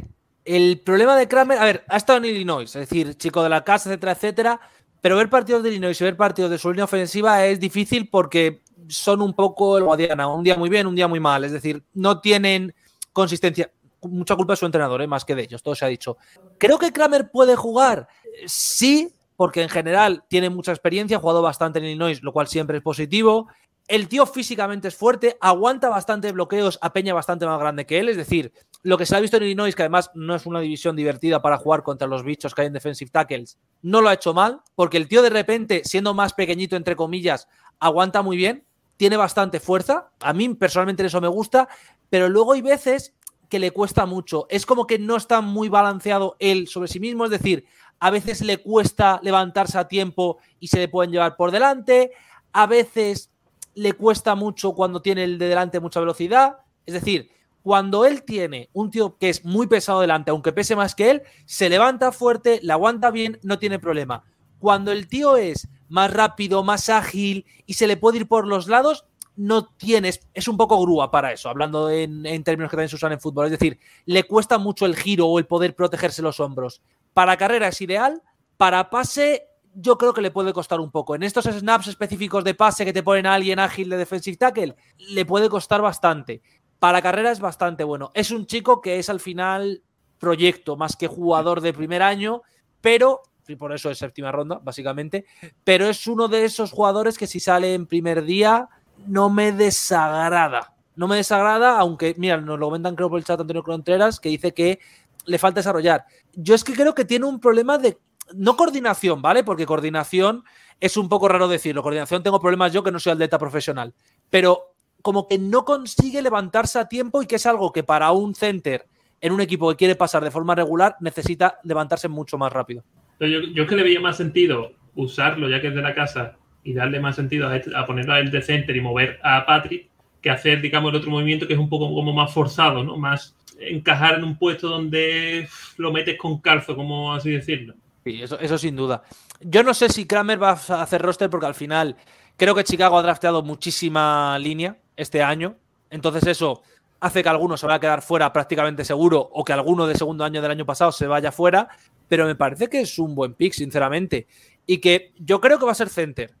El 0.45 0.79
problema 0.79 1.17
de 1.17 1.27
Kramer, 1.27 1.57
a 1.57 1.65
ver, 1.65 1.83
ha 1.87 1.97
estado 1.97 2.19
en 2.19 2.25
Illinois, 2.25 2.63
es 2.63 2.89
decir, 2.89 3.15
chico 3.15 3.43
de 3.43 3.49
la 3.49 3.63
casa, 3.63 3.89
etcétera, 3.89 4.13
etcétera, 4.13 4.61
pero 5.01 5.17
ver 5.17 5.29
partidos 5.29 5.63
de 5.63 5.69
Illinois 5.69 5.99
y 5.99 6.03
ver 6.03 6.17
partidos 6.17 6.51
de 6.51 6.57
su 6.57 6.69
línea 6.69 6.85
ofensiva 6.85 7.45
es 7.45 7.59
difícil 7.59 8.09
porque 8.09 8.61
son 8.87 9.21
un 9.21 9.33
poco 9.33 9.77
el 9.77 9.83
Guadiana, 9.83 10.27
un 10.27 10.43
día 10.43 10.55
muy 10.55 10.69
bien, 10.69 10.87
un 10.87 10.95
día 10.95 11.07
muy 11.07 11.19
mal, 11.19 11.43
es 11.43 11.51
decir, 11.51 11.83
no 11.93 12.19
tienen 12.19 12.73
consistencia 13.13 13.71
mucha 14.01 14.35
culpa 14.35 14.53
de 14.53 14.57
su 14.57 14.65
entrenador, 14.65 15.01
¿eh? 15.01 15.07
más 15.07 15.25
que 15.25 15.35
de 15.35 15.43
ellos, 15.43 15.63
todo 15.63 15.75
se 15.75 15.85
ha 15.85 15.87
dicho. 15.87 16.17
Creo 16.57 16.77
que 16.77 16.91
Kramer 16.91 17.31
puede 17.31 17.55
jugar, 17.55 18.07
sí, 18.45 19.11
porque 19.35 19.61
en 19.61 19.69
general 19.69 20.23
tiene 20.27 20.49
mucha 20.49 20.71
experiencia, 20.71 21.17
ha 21.17 21.19
jugado 21.19 21.41
bastante 21.41 21.79
en 21.79 21.85
Illinois, 21.85 22.21
lo 22.23 22.33
cual 22.33 22.47
siempre 22.47 22.77
es 22.77 22.83
positivo. 22.83 23.47
El 23.87 24.07
tío 24.07 24.25
físicamente 24.25 24.89
es 24.89 24.95
fuerte, 24.95 25.37
aguanta 25.39 25.89
bastante 25.89 26.31
bloqueos 26.31 26.77
a 26.81 26.91
Peña 26.91 27.13
bastante 27.13 27.45
más 27.45 27.59
grande 27.59 27.85
que 27.85 27.99
él, 27.99 28.09
es 28.09 28.17
decir, 28.17 28.51
lo 28.87 28.97
que 28.97 29.05
se 29.05 29.17
ha 29.17 29.19
visto 29.19 29.35
en 29.35 29.43
Illinois, 29.43 29.75
que 29.75 29.81
además 29.81 30.11
no 30.13 30.33
es 30.33 30.45
una 30.45 30.61
división 30.61 30.95
divertida 30.95 31.41
para 31.41 31.57
jugar 31.57 31.83
contra 31.83 32.07
los 32.07 32.23
bichos 32.23 32.55
que 32.55 32.61
hay 32.61 32.67
en 32.67 32.73
defensive 32.73 33.11
tackles, 33.11 33.57
no 33.81 33.99
lo 33.99 34.07
ha 34.07 34.13
hecho 34.13 34.33
mal, 34.33 34.61
porque 34.75 34.95
el 34.95 35.09
tío 35.09 35.21
de 35.21 35.29
repente, 35.29 35.81
siendo 35.83 36.13
más 36.13 36.31
pequeñito, 36.31 36.77
entre 36.77 36.95
comillas, 36.95 37.49
aguanta 37.81 38.21
muy 38.21 38.37
bien, 38.37 38.63
tiene 38.95 39.17
bastante 39.17 39.59
fuerza, 39.59 40.11
a 40.21 40.31
mí 40.31 40.47
personalmente 40.53 41.05
eso 41.05 41.19
me 41.19 41.27
gusta, 41.27 41.67
pero 42.09 42.29
luego 42.29 42.53
hay 42.53 42.61
veces 42.61 43.13
que 43.49 43.59
le 43.59 43.71
cuesta 43.71 44.05
mucho. 44.05 44.47
Es 44.49 44.65
como 44.65 44.87
que 44.87 44.99
no 44.99 45.17
está 45.17 45.41
muy 45.41 45.67
balanceado 45.67 46.37
él 46.39 46.69
sobre 46.69 46.87
sí 46.87 47.01
mismo, 47.01 47.25
es 47.25 47.31
decir, 47.31 47.65
a 47.99 48.09
veces 48.09 48.39
le 48.39 48.59
cuesta 48.59 49.19
levantarse 49.21 49.77
a 49.77 49.89
tiempo 49.89 50.37
y 50.61 50.69
se 50.69 50.79
le 50.79 50.87
pueden 50.87 51.11
llevar 51.11 51.35
por 51.35 51.51
delante, 51.51 52.13
a 52.53 52.67
veces 52.67 53.31
le 53.75 53.91
cuesta 53.91 54.33
mucho 54.35 54.71
cuando 54.71 55.01
tiene 55.01 55.25
el 55.25 55.37
de 55.37 55.49
delante 55.49 55.81
mucha 55.81 55.99
velocidad, 55.99 56.59
es 56.85 56.93
decir, 56.93 57.35
cuando 57.67 58.05
él 58.05 58.23
tiene 58.23 58.69
un 58.71 58.89
tío 58.91 59.17
que 59.17 59.27
es 59.27 59.43
muy 59.43 59.67
pesado 59.67 59.99
delante, 59.99 60.31
aunque 60.31 60.53
pese 60.53 60.77
más 60.77 60.95
que 60.95 61.11
él, 61.11 61.23
se 61.43 61.67
levanta 61.67 62.13
fuerte, 62.13 62.61
le 62.63 62.71
aguanta 62.71 63.11
bien, 63.11 63.41
no 63.43 63.59
tiene 63.59 63.77
problema. 63.77 64.23
Cuando 64.57 64.93
el 64.93 65.09
tío 65.09 65.35
es 65.35 65.67
más 65.89 66.13
rápido, 66.13 66.63
más 66.63 66.87
ágil 66.87 67.45
y 67.65 67.73
se 67.73 67.85
le 67.87 67.97
puede 67.97 68.19
ir 68.19 68.27
por 68.29 68.47
los 68.47 68.69
lados, 68.69 69.03
no 69.35 69.67
tienes, 69.67 70.21
es 70.33 70.47
un 70.47 70.55
poco 70.55 70.81
grúa 70.81 71.11
para 71.11 71.33
eso, 71.33 71.49
hablando 71.49 71.89
en, 71.89 72.23
términos 72.45 72.71
que 72.71 72.77
también 72.77 72.87
se 72.87 72.95
usan 72.95 73.11
en 73.11 73.19
fútbol. 73.19 73.47
Es 73.47 73.51
decir, 73.51 73.77
le 74.05 74.23
cuesta 74.23 74.57
mucho 74.57 74.85
el 74.85 74.95
giro 74.95 75.27
o 75.27 75.37
el 75.37 75.45
poder 75.45 75.75
protegerse 75.75 76.21
los 76.21 76.39
hombros. 76.39 76.81
Para 77.13 77.35
carrera 77.35 77.67
es 77.67 77.81
ideal, 77.81 78.23
para 78.55 78.89
pase 78.89 79.43
yo 79.79 79.97
creo 79.97 80.11
que 80.11 80.21
le 80.21 80.31
puede 80.31 80.53
costar 80.53 80.79
un 80.79 80.89
poco. 80.89 81.13
En 81.13 81.21
estos 81.21 81.45
snaps 81.45 81.87
específicos 81.87 82.43
de 82.43 82.55
pase 82.55 82.83
que 82.83 82.93
te 82.93 83.03
ponen 83.03 83.27
a 83.27 83.35
alguien 83.35 83.59
ágil 83.59 83.89
de 83.89 83.97
defensive 83.97 84.35
tackle, 84.35 84.75
le 84.97 85.25
puede 85.25 85.49
costar 85.49 85.81
bastante. 85.81 86.41
Para 86.79 87.01
carrera 87.01 87.31
es 87.31 87.39
bastante 87.39 87.83
bueno. 87.83 88.11
Es 88.13 88.31
un 88.31 88.45
chico 88.45 88.81
que 88.81 88.99
es 88.99 89.09
al 89.09 89.19
final 89.19 89.81
proyecto 90.19 90.75
más 90.75 90.95
que 90.95 91.07
jugador 91.07 91.61
de 91.61 91.73
primer 91.73 92.01
año, 92.01 92.41
pero 92.81 93.21
y 93.47 93.55
por 93.55 93.73
eso 93.73 93.89
es 93.89 93.97
séptima 93.97 94.31
ronda, 94.31 94.59
básicamente. 94.61 95.25
Pero 95.63 95.87
es 95.87 96.07
uno 96.07 96.27
de 96.27 96.45
esos 96.45 96.71
jugadores 96.71 97.17
que 97.17 97.27
si 97.27 97.39
sale 97.39 97.73
en 97.73 97.85
primer 97.85 98.23
día, 98.23 98.69
no 99.05 99.29
me 99.29 99.51
desagrada. 99.51 100.73
No 100.95 101.07
me 101.07 101.17
desagrada, 101.17 101.79
aunque, 101.79 102.15
mira, 102.17 102.37
nos 102.37 102.59
lo 102.59 102.67
comentan 102.67 102.95
creo 102.95 103.09
por 103.09 103.19
el 103.19 103.25
chat 103.25 103.39
Antonio 103.39 103.63
Contreras, 103.63 104.19
que 104.19 104.29
dice 104.29 104.53
que 104.53 104.79
le 105.25 105.37
falta 105.37 105.59
desarrollar. 105.59 106.05
Yo 106.33 106.55
es 106.55 106.63
que 106.63 106.73
creo 106.73 106.95
que 106.95 107.05
tiene 107.05 107.25
un 107.25 107.39
problema 107.39 107.77
de, 107.77 107.99
no 108.33 108.57
coordinación, 108.57 109.21
¿vale? 109.21 109.43
Porque 109.43 109.65
coordinación 109.65 110.43
es 110.79 110.97
un 110.97 111.07
poco 111.07 111.27
raro 111.27 111.47
decirlo. 111.47 111.83
Coordinación 111.83 112.23
tengo 112.23 112.39
problemas 112.39 112.73
yo 112.73 112.83
que 112.83 112.91
no 112.91 112.99
soy 112.99 113.13
atleta 113.13 113.37
profesional. 113.37 113.93
Pero 114.29 114.75
como 115.07 115.25
que 115.25 115.37
no 115.37 115.63
consigue 115.63 116.21
levantarse 116.21 116.77
a 116.79 116.89
tiempo 116.89 117.21
y 117.21 117.27
que 117.27 117.37
es 117.37 117.45
algo 117.45 117.71
que 117.71 117.81
para 117.81 118.11
un 118.11 118.35
center 118.35 118.87
en 119.21 119.31
un 119.31 119.39
equipo 119.39 119.69
que 119.69 119.77
quiere 119.77 119.95
pasar 119.95 120.21
de 120.21 120.31
forma 120.31 120.53
regular 120.53 120.97
necesita 120.99 121.59
levantarse 121.63 122.09
mucho 122.09 122.37
más 122.37 122.51
rápido. 122.51 122.83
Yo, 123.21 123.27
yo 123.27 123.63
es 123.63 123.69
que 123.69 123.77
le 123.77 123.83
veía 123.83 124.01
más 124.01 124.17
sentido 124.17 124.73
usarlo 124.95 125.47
ya 125.47 125.61
que 125.61 125.67
es 125.67 125.75
de 125.75 125.81
la 125.81 125.95
casa 125.95 126.35
y 126.61 126.73
darle 126.73 126.99
más 126.99 127.15
sentido 127.15 127.47
a, 127.47 127.55
este, 127.55 127.73
a 127.73 127.85
ponerlo 127.85 128.15
a 128.15 128.19
él 128.19 128.31
de 128.31 128.41
center 128.41 128.75
y 128.75 128.81
mover 128.81 129.17
a 129.23 129.45
Patrick 129.45 129.87
que 130.21 130.29
hacer, 130.29 130.59
digamos, 130.59 130.89
el 130.91 130.97
otro 130.97 131.09
movimiento 131.09 131.47
que 131.47 131.53
es 131.53 131.59
un 131.59 131.69
poco 131.69 131.87
como 131.87 132.11
más 132.11 132.33
forzado, 132.33 132.83
¿no? 132.83 132.97
Más 132.97 133.33
encajar 133.61 134.15
en 134.15 134.25
un 134.25 134.37
puesto 134.37 134.67
donde 134.67 135.47
lo 135.77 135.93
metes 135.93 136.17
con 136.17 136.41
calzo, 136.41 136.75
como 136.75 137.13
así 137.13 137.31
decirlo. 137.31 137.75
Sí, 138.03 138.23
eso, 138.23 138.37
eso 138.41 138.57
sin 138.57 138.75
duda. 138.75 139.03
Yo 139.39 139.63
no 139.63 139.73
sé 139.73 139.87
si 139.87 140.05
Kramer 140.05 140.43
va 140.43 140.49
a 140.49 140.81
hacer 140.81 141.01
roster 141.01 141.29
porque 141.29 141.45
al 141.45 141.55
final 141.55 141.95
creo 142.35 142.53
que 142.53 142.65
Chicago 142.65 142.97
ha 142.97 143.03
drafteado 143.03 143.41
muchísima 143.41 144.37
línea 144.37 144.75
este 144.97 145.23
año. 145.23 145.55
Entonces 145.89 146.27
eso 146.27 146.61
hace 146.99 147.23
que 147.23 147.29
alguno 147.29 147.55
se 147.55 147.65
vaya 147.65 147.77
a 147.77 147.79
quedar 147.79 148.01
fuera 148.01 148.33
prácticamente 148.33 148.83
seguro 148.83 149.29
o 149.31 149.45
que 149.45 149.53
alguno 149.53 149.87
de 149.87 149.95
segundo 149.95 150.25
año 150.25 150.41
del 150.41 150.51
año 150.51 150.65
pasado 150.65 150.91
se 150.91 151.07
vaya 151.07 151.31
fuera. 151.31 151.69
Pero 152.09 152.25
me 152.25 152.35
parece 152.35 152.67
que 152.67 152.81
es 152.81 152.99
un 152.99 153.15
buen 153.15 153.33
pick, 153.33 153.53
sinceramente 153.53 154.27
y 154.67 154.77
que 154.79 155.13
yo 155.17 155.41
creo 155.41 155.57
que 155.57 155.65
va 155.65 155.71
a 155.71 155.75
ser 155.75 155.89
center. 155.89 156.31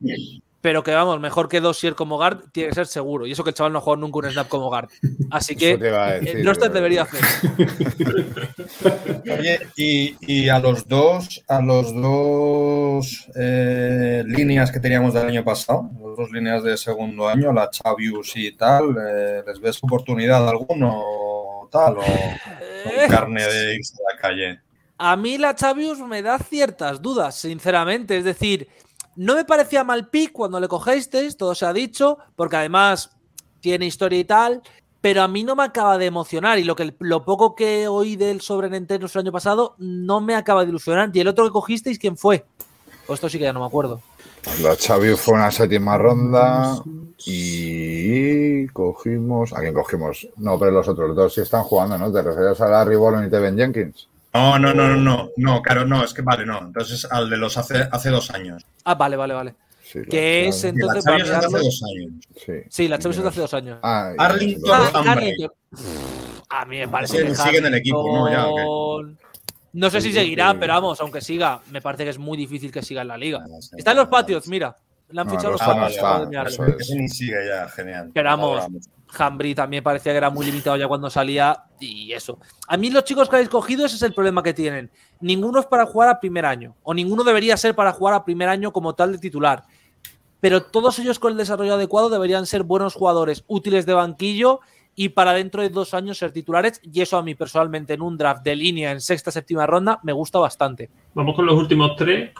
Pero 0.59 0.83
que 0.83 0.91
vamos, 0.91 1.19
mejor 1.19 1.47
que 1.47 1.61
Dossier 1.61 1.93
como 1.93 2.17
guard, 2.17 2.49
tiene 2.51 2.69
que 2.69 2.75
ser 2.75 2.87
seguro. 2.87 3.27
Y 3.27 3.31
eso 3.31 3.43
que 3.43 3.51
el 3.51 3.55
chaval 3.55 3.73
no 3.73 3.79
ha 3.79 3.81
jugado 3.81 4.01
nunca 4.01 4.19
un 4.19 4.31
snap 4.31 4.47
como 4.47 4.69
guard. 4.69 4.89
Así 5.29 5.55
que 5.55 5.73
el 5.73 6.45
roster 6.45 6.71
debería 6.71 7.03
hacer. 7.03 7.21
Oye, 9.37 9.59
y, 9.75 10.49
a 10.49 10.59
los 10.59 10.87
dos, 10.87 11.43
a 11.47 11.61
los 11.61 11.93
dos 11.93 13.27
eh, 13.35 14.23
líneas 14.25 14.71
que 14.71 14.79
teníamos 14.79 15.13
del 15.13 15.27
año 15.27 15.43
pasado, 15.43 15.91
las 15.93 16.17
dos 16.17 16.31
líneas 16.31 16.63
de 16.63 16.75
segundo 16.75 17.27
año, 17.27 17.53
la 17.53 17.69
Chavius 17.69 18.35
y 18.35 18.51
tal, 18.53 18.95
eh, 18.99 19.43
¿les 19.45 19.59
ves 19.59 19.77
oportunidad 19.83 20.49
alguno 20.49 21.69
tal? 21.71 21.97
¿O, 21.97 22.01
o 22.01 23.09
carne 23.09 23.43
de 23.43 23.75
la 23.75 24.19
calle? 24.19 24.59
A 24.97 25.15
mí 25.15 25.37
la 25.37 25.53
Chavius 25.53 25.99
me 25.99 26.23
da 26.23 26.39
ciertas 26.39 27.01
dudas, 27.01 27.35
sinceramente. 27.35 28.17
Es 28.17 28.23
decir, 28.23 28.67
no 29.17 29.35
me 29.35 29.45
parecía 29.45 29.83
mal 29.83 30.09
pick 30.09 30.31
cuando 30.31 30.59
le 30.59 30.67
cogisteis, 30.67 31.35
todo 31.37 31.55
se 31.55 31.65
ha 31.65 31.73
dicho, 31.73 32.19
porque 32.35 32.55
además 32.55 33.09
tiene 33.59 33.87
historia 33.87 34.19
y 34.19 34.25
tal, 34.25 34.61
pero 35.01 35.23
a 35.23 35.27
mí 35.27 35.43
no 35.43 35.55
me 35.55 35.63
acaba 35.63 35.97
de 35.97 36.05
emocionar. 36.05 36.59
Y 36.59 36.63
lo, 36.63 36.75
que, 36.75 36.95
lo 36.99 37.25
poco 37.25 37.55
que 37.55 37.87
oí 37.87 38.15
del 38.15 38.41
sobre 38.41 38.69
Nintendo 38.69 39.07
el 39.11 39.19
año 39.19 39.31
pasado 39.31 39.75
no 39.79 40.21
me 40.21 40.35
acaba 40.35 40.63
de 40.63 40.69
ilusionar. 40.69 41.09
¿Y 41.13 41.19
el 41.19 41.27
otro 41.27 41.45
que 41.45 41.51
cogisteis, 41.51 41.97
quién 41.97 42.15
fue? 42.15 42.45
Pues 43.07 43.17
esto 43.17 43.27
sí 43.27 43.39
que 43.39 43.45
ya 43.45 43.53
no 43.53 43.61
me 43.61 43.65
acuerdo. 43.65 44.01
La 44.61 44.77
Chavius 44.77 45.19
fue 45.19 45.33
una 45.33 45.49
séptima 45.49 45.97
ronda 45.97 46.81
y 47.25 48.67
cogimos. 48.67 49.51
¿A 49.53 49.61
quién 49.61 49.73
cogimos? 49.73 50.27
No, 50.37 50.59
pero 50.59 50.71
los 50.71 50.87
otros 50.87 51.15
dos 51.15 51.33
sí 51.33 51.41
están 51.41 51.63
jugando, 51.63 51.97
¿no? 51.97 52.11
¿Te 52.11 52.21
refieres 52.21 52.61
a 52.61 52.67
Larry 52.67 52.95
Bolon 52.95 53.25
y 53.25 53.29
Teven 53.29 53.57
Jenkins? 53.57 54.07
No, 54.33 54.59
no, 54.59 54.73
no, 54.73 54.95
no, 54.95 55.29
no, 55.35 55.61
claro, 55.61 55.85
no, 55.85 56.03
es 56.03 56.13
que 56.13 56.21
vale, 56.21 56.45
no. 56.45 56.59
Entonces 56.59 57.07
al 57.09 57.29
de 57.29 57.37
los 57.37 57.57
hace, 57.57 57.87
hace 57.91 58.09
dos 58.09 58.29
años. 58.31 58.63
Ah, 58.83 58.95
vale, 58.95 59.15
vale, 59.15 59.33
vale. 59.33 59.55
Sí, 59.83 59.99
que 60.09 60.47
es 60.47 60.63
entonces. 60.63 61.03
La 61.05 61.15
hace 61.15 61.47
dos 61.47 61.83
años. 61.83 62.13
Sí, 62.35 62.53
sí 62.69 62.87
la 62.87 62.97
de 62.97 63.09
hace 63.09 63.41
dos 63.41 63.53
años. 63.53 63.79
Ah, 63.81 64.13
Arlington 64.17 64.69
ah, 64.69 66.61
A 66.61 66.65
mí 66.65 66.77
me 66.77 66.87
parece. 66.87 67.25
que 67.25 67.35
sigue 67.35 67.57
en 67.57 67.65
el 67.65 67.75
equipo, 67.75 68.03
¿no? 68.03 68.29
Ya, 68.29 68.47
No 69.73 69.89
sé 69.89 70.01
si 70.01 70.11
seguirá, 70.11 70.57
pero 70.59 70.73
vamos, 70.73 70.99
aunque 71.01 71.21
siga, 71.21 71.61
me 71.71 71.81
parece 71.81 72.03
que 72.03 72.09
es 72.09 72.19
muy 72.19 72.37
difícil 72.37 72.71
que 72.71 72.81
siga 72.81 73.01
en 73.01 73.07
la 73.07 73.17
liga. 73.17 73.43
Está 73.77 73.91
en 73.91 73.97
los 73.97 74.07
patios, 74.07 74.47
mira. 74.47 74.75
Le 75.09 75.21
han 75.21 75.29
fichado 75.29 75.51
los 75.51 75.61
patios. 75.61 76.59
Ese 76.79 76.95
ni 76.95 77.07
sigue 77.07 77.37
ya, 77.47 77.69
genial. 77.69 78.11
Pero 78.13 78.29
vamos, 78.29 78.67
Hambry 79.17 79.55
también 79.55 79.83
parecía 79.83 80.11
que 80.11 80.17
era 80.17 80.29
muy 80.29 80.45
limitado 80.45 80.77
ya 80.77 80.87
cuando 80.87 81.09
salía 81.09 81.63
y 81.79 82.11
eso. 82.11 82.39
A 82.67 82.77
mí 82.77 82.89
los 82.89 83.03
chicos 83.03 83.29
que 83.29 83.35
habéis 83.35 83.49
cogido, 83.49 83.85
ese 83.85 83.95
es 83.95 84.01
el 84.03 84.13
problema 84.13 84.43
que 84.43 84.53
tienen. 84.53 84.91
Ninguno 85.19 85.59
es 85.59 85.65
para 85.65 85.85
jugar 85.85 86.09
a 86.09 86.19
primer 86.19 86.45
año, 86.45 86.75
o 86.83 86.93
ninguno 86.93 87.23
debería 87.23 87.57
ser 87.57 87.75
para 87.75 87.91
jugar 87.93 88.13
a 88.13 88.25
primer 88.25 88.49
año 88.49 88.71
como 88.71 88.95
tal 88.95 89.11
de 89.11 89.17
titular. 89.17 89.63
Pero 90.39 90.63
todos 90.63 90.99
ellos 90.99 91.19
con 91.19 91.31
el 91.31 91.37
desarrollo 91.37 91.75
adecuado 91.75 92.09
deberían 92.09 92.45
ser 92.45 92.63
buenos 92.63 92.93
jugadores, 92.93 93.43
útiles 93.47 93.85
de 93.85 93.93
banquillo 93.93 94.59
y 94.95 95.09
para 95.09 95.33
dentro 95.33 95.61
de 95.61 95.69
dos 95.69 95.93
años 95.93 96.17
ser 96.17 96.31
titulares. 96.31 96.79
Y 96.83 97.01
eso 97.01 97.17
a 97.17 97.23
mí 97.23 97.33
personalmente 97.33 97.93
en 97.93 98.01
un 98.01 98.17
draft 98.17 98.43
de 98.43 98.55
línea 98.55 98.91
en 98.91 99.01
sexta, 99.01 99.31
séptima 99.31 99.65
ronda 99.65 99.99
me 100.03 100.11
gusta 100.11 100.39
bastante. 100.39 100.89
Vamos 101.13 101.35
con 101.35 101.45
los 101.45 101.55
últimos 101.55 101.95
tres. 101.95 102.31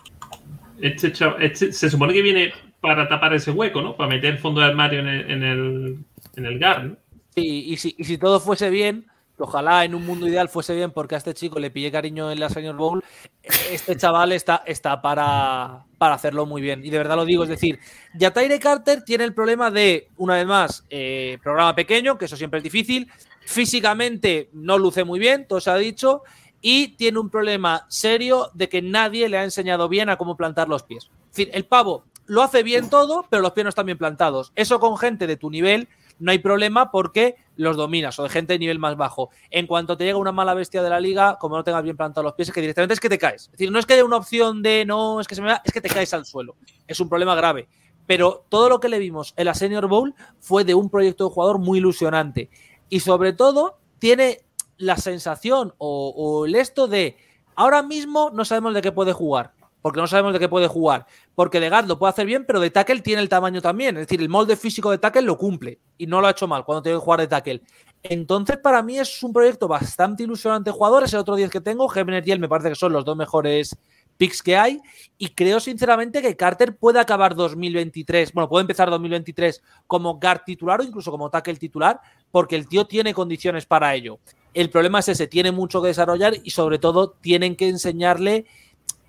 Este, 0.79 1.11
este 1.39 1.71
se 1.71 1.89
supone 1.89 2.13
que 2.13 2.21
viene 2.21 2.53
para 2.87 3.07
tapar 3.07 3.33
ese 3.33 3.51
hueco, 3.51 3.81
¿no? 3.81 3.95
Para 3.95 4.09
meter 4.09 4.37
fondo 4.37 4.61
de 4.61 4.67
armario 4.67 4.99
en 5.01 5.07
el, 5.07 5.31
en 5.31 5.43
el, 5.43 5.97
en 6.35 6.45
el 6.45 6.59
GAR, 6.59 6.85
¿no? 6.85 6.95
Sí, 7.35 7.65
y 7.67 7.77
si, 7.77 7.95
y 7.97 8.05
si 8.05 8.17
todo 8.17 8.39
fuese 8.39 8.69
bien, 8.69 9.05
ojalá 9.37 9.83
en 9.83 9.93
un 9.93 10.05
mundo 10.05 10.27
ideal 10.27 10.49
fuese 10.49 10.73
bien 10.73 10.91
porque 10.91 11.15
a 11.15 11.17
este 11.17 11.33
chico 11.33 11.59
le 11.59 11.69
pillé 11.69 11.91
cariño 11.91 12.31
en 12.31 12.39
la 12.39 12.49
Senior 12.49 12.75
Bowl, 12.75 13.03
este 13.43 13.95
chaval 13.97 14.31
está, 14.31 14.63
está 14.65 15.01
para, 15.01 15.85
para 15.97 16.15
hacerlo 16.15 16.45
muy 16.45 16.61
bien. 16.61 16.83
Y 16.83 16.89
de 16.89 16.97
verdad 16.97 17.17
lo 17.17 17.25
digo, 17.25 17.43
es 17.43 17.49
decir, 17.49 17.77
Yataire 18.15 18.57
Carter 18.59 19.03
tiene 19.03 19.25
el 19.25 19.33
problema 19.33 19.69
de, 19.69 20.07
una 20.15 20.35
vez 20.35 20.47
más, 20.47 20.85
eh, 20.89 21.37
programa 21.43 21.75
pequeño, 21.75 22.17
que 22.17 22.25
eso 22.25 22.37
siempre 22.37 22.59
es 22.59 22.63
difícil, 22.63 23.11
físicamente 23.41 24.49
no 24.53 24.77
luce 24.77 25.03
muy 25.03 25.19
bien, 25.19 25.45
todo 25.45 25.59
se 25.59 25.69
ha 25.69 25.75
dicho, 25.75 26.23
y 26.61 26.95
tiene 26.95 27.19
un 27.19 27.29
problema 27.29 27.85
serio 27.89 28.49
de 28.53 28.69
que 28.69 28.81
nadie 28.81 29.29
le 29.29 29.37
ha 29.37 29.43
enseñado 29.43 29.89
bien 29.89 30.09
a 30.09 30.17
cómo 30.17 30.35
plantar 30.35 30.67
los 30.69 30.83
pies. 30.83 31.11
Es 31.29 31.37
decir, 31.37 31.49
el 31.53 31.65
pavo 31.65 32.05
lo 32.27 32.43
hace 32.43 32.61
bien 32.61 32.89
todo, 32.89 33.25
pero 33.29 33.41
los 33.41 33.53
pies 33.53 33.63
no 33.63 33.69
están 33.69 33.85
bien 33.85 33.97
plantados. 33.97 34.51
Eso 34.55 34.79
con 34.79 34.97
gente 34.97 35.27
de 35.27 35.37
tu 35.37 35.49
nivel 35.49 35.87
no 36.19 36.31
hay 36.31 36.39
problema 36.39 36.91
porque 36.91 37.35
los 37.55 37.77
dominas 37.77 38.19
o 38.19 38.23
de 38.23 38.29
gente 38.29 38.53
de 38.53 38.59
nivel 38.59 38.79
más 38.79 38.97
bajo. 38.97 39.29
En 39.49 39.65
cuanto 39.65 39.97
te 39.97 40.03
llega 40.03 40.17
una 40.17 40.31
mala 40.31 40.53
bestia 40.53 40.83
de 40.83 40.89
la 40.89 40.99
liga, 40.99 41.37
como 41.39 41.55
no 41.55 41.63
tengas 41.63 41.83
bien 41.83 41.95
plantados 41.95 42.25
los 42.25 42.33
pies, 42.33 42.49
es 42.49 42.53
que 42.53 42.61
directamente 42.61 42.93
es 42.93 42.99
que 42.99 43.09
te 43.09 43.17
caes. 43.17 43.43
Es 43.43 43.51
decir, 43.51 43.71
no 43.71 43.79
es 43.79 43.85
que 43.85 43.93
haya 43.93 44.05
una 44.05 44.17
opción 44.17 44.61
de 44.61 44.85
no, 44.85 45.21
es 45.21 45.27
que 45.27 45.35
se 45.35 45.41
me 45.41 45.47
va, 45.47 45.61
es 45.63 45.71
que 45.71 45.81
te 45.81 45.89
caes 45.89 46.13
al 46.13 46.25
suelo. 46.25 46.55
Es 46.85 46.99
un 46.99 47.09
problema 47.09 47.35
grave. 47.35 47.67
Pero 48.05 48.45
todo 48.49 48.69
lo 48.69 48.79
que 48.79 48.89
le 48.89 48.99
vimos 48.99 49.33
en 49.37 49.45
la 49.45 49.53
Senior 49.53 49.87
Bowl 49.87 50.13
fue 50.39 50.63
de 50.63 50.73
un 50.73 50.89
proyecto 50.89 51.27
de 51.27 51.33
jugador 51.33 51.59
muy 51.59 51.79
ilusionante. 51.79 52.49
Y 52.89 53.01
sobre 53.01 53.33
todo, 53.33 53.79
tiene 53.99 54.41
la 54.77 54.97
sensación 54.97 55.73
o, 55.77 56.13
o 56.15 56.45
el 56.45 56.55
esto 56.55 56.87
de 56.87 57.17
ahora 57.55 57.81
mismo 57.81 58.29
no 58.31 58.45
sabemos 58.45 58.73
de 58.73 58.81
qué 58.81 58.91
puede 58.91 59.11
jugar 59.11 59.53
porque 59.81 60.01
no 60.01 60.07
sabemos 60.07 60.33
de 60.33 60.39
qué 60.39 60.49
puede 60.49 60.67
jugar. 60.67 61.05
Porque 61.35 61.59
de 61.59 61.69
guard 61.69 61.87
lo 61.87 61.99
puede 61.99 62.11
hacer 62.11 62.25
bien, 62.25 62.45
pero 62.45 62.59
de 62.59 62.69
tackle 62.69 63.01
tiene 63.01 63.21
el 63.21 63.29
tamaño 63.29 63.61
también. 63.61 63.97
Es 63.97 64.07
decir, 64.07 64.21
el 64.21 64.29
molde 64.29 64.55
físico 64.55 64.91
de 64.91 64.97
tackle 64.97 65.21
lo 65.21 65.37
cumple 65.37 65.79
y 65.97 66.07
no 66.07 66.19
lo 66.21 66.27
ha 66.27 66.31
hecho 66.31 66.47
mal 66.47 66.65
cuando 66.65 66.81
tiene 66.81 66.97
que 66.97 67.03
jugar 67.03 67.21
de 67.21 67.27
tackle. 67.27 67.61
Entonces, 68.03 68.57
para 68.57 68.81
mí 68.81 68.97
es 68.97 69.21
un 69.23 69.33
proyecto 69.33 69.67
bastante 69.67 70.23
ilusionante 70.23 70.71
jugadores. 70.71 71.13
El 71.13 71.19
otro 71.19 71.35
10 71.35 71.49
que 71.49 71.61
tengo, 71.61 71.93
Hebner 71.93 72.27
y 72.27 72.31
él, 72.31 72.39
me 72.39 72.49
parece 72.49 72.69
que 72.69 72.75
son 72.75 72.93
los 72.93 73.05
dos 73.05 73.15
mejores 73.15 73.77
picks 74.17 74.41
que 74.41 74.57
hay. 74.57 74.81
Y 75.17 75.29
creo 75.29 75.59
sinceramente 75.59 76.21
que 76.21 76.35
Carter 76.35 76.75
puede 76.75 76.99
acabar 76.99 77.35
2023, 77.35 78.33
bueno, 78.33 78.49
puede 78.49 78.61
empezar 78.61 78.89
2023 78.89 79.61
como 79.85 80.19
guard 80.19 80.41
titular 80.45 80.81
o 80.81 80.83
incluso 80.83 81.11
como 81.11 81.29
tackle 81.29 81.55
titular, 81.55 81.99
porque 82.31 82.55
el 82.55 82.67
tío 82.67 82.85
tiene 82.85 83.13
condiciones 83.13 83.65
para 83.65 83.93
ello. 83.95 84.19
El 84.53 84.69
problema 84.69 84.99
es 84.99 85.09
ese, 85.09 85.27
tiene 85.27 85.51
mucho 85.51 85.81
que 85.81 85.89
desarrollar 85.89 86.33
y 86.43 86.49
sobre 86.49 86.79
todo 86.79 87.11
tienen 87.11 87.55
que 87.55 87.69
enseñarle 87.69 88.45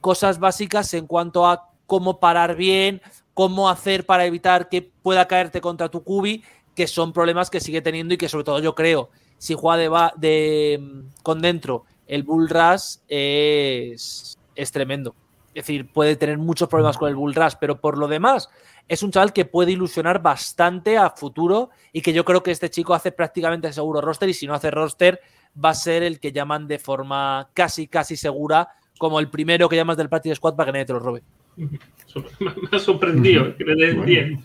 cosas 0.00 0.38
básicas 0.38 0.92
en 0.94 1.06
cuanto 1.06 1.46
a 1.46 1.70
cómo 1.86 2.20
parar 2.20 2.56
bien, 2.56 3.00
cómo 3.34 3.68
hacer 3.68 4.04
para 4.04 4.26
evitar 4.26 4.68
que 4.68 4.82
pueda 4.82 5.26
caerte 5.26 5.60
contra 5.60 5.88
tu 5.88 6.02
cubi, 6.02 6.44
que 6.74 6.86
son 6.86 7.12
problemas 7.12 7.50
que 7.50 7.60
sigue 7.60 7.82
teniendo 7.82 8.14
y 8.14 8.18
que 8.18 8.28
sobre 8.28 8.44
todo 8.44 8.60
yo 8.60 8.74
creo, 8.74 9.10
si 9.38 9.54
juega 9.54 9.76
de, 9.76 10.12
de 10.16 11.04
con 11.22 11.40
dentro, 11.40 11.84
el 12.06 12.22
Bull 12.22 12.48
Rush 12.48 12.98
es, 13.08 14.38
es 14.54 14.72
tremendo. 14.72 15.14
Es 15.48 15.66
decir, 15.66 15.92
puede 15.92 16.16
tener 16.16 16.38
muchos 16.38 16.68
problemas 16.68 16.96
con 16.96 17.08
el 17.08 17.16
Bull 17.16 17.34
Rush, 17.34 17.54
pero 17.58 17.80
por 17.80 17.98
lo 17.98 18.06
demás, 18.06 18.48
es 18.86 19.02
un 19.02 19.10
chaval 19.10 19.32
que 19.32 19.44
puede 19.44 19.72
ilusionar 19.72 20.22
bastante 20.22 20.96
a 20.96 21.10
futuro 21.10 21.70
y 21.92 22.00
que 22.00 22.12
yo 22.12 22.24
creo 22.24 22.42
que 22.42 22.50
este 22.50 22.70
chico 22.70 22.94
hace 22.94 23.12
prácticamente 23.12 23.72
seguro 23.72 24.00
roster 24.00 24.28
y 24.28 24.34
si 24.34 24.46
no 24.46 24.54
hace 24.54 24.70
roster 24.70 25.20
va 25.62 25.70
a 25.70 25.74
ser 25.74 26.02
el 26.02 26.20
que 26.20 26.32
llaman 26.32 26.68
de 26.68 26.78
forma 26.78 27.50
casi, 27.54 27.88
casi 27.88 28.16
segura 28.16 28.68
como 28.98 29.20
el 29.20 29.28
primero 29.28 29.68
que 29.68 29.76
llamas 29.76 29.96
del 29.96 30.08
Practice 30.08 30.34
Squad 30.34 30.54
para 30.54 30.66
que 30.66 30.72
nadie 30.72 30.86
te 30.86 30.92
lo 30.92 30.98
robe. 30.98 31.22
Me 31.56 32.76
ha 32.76 32.78
sorprendido 32.78 33.56
que 33.56 33.64
le. 33.64 34.38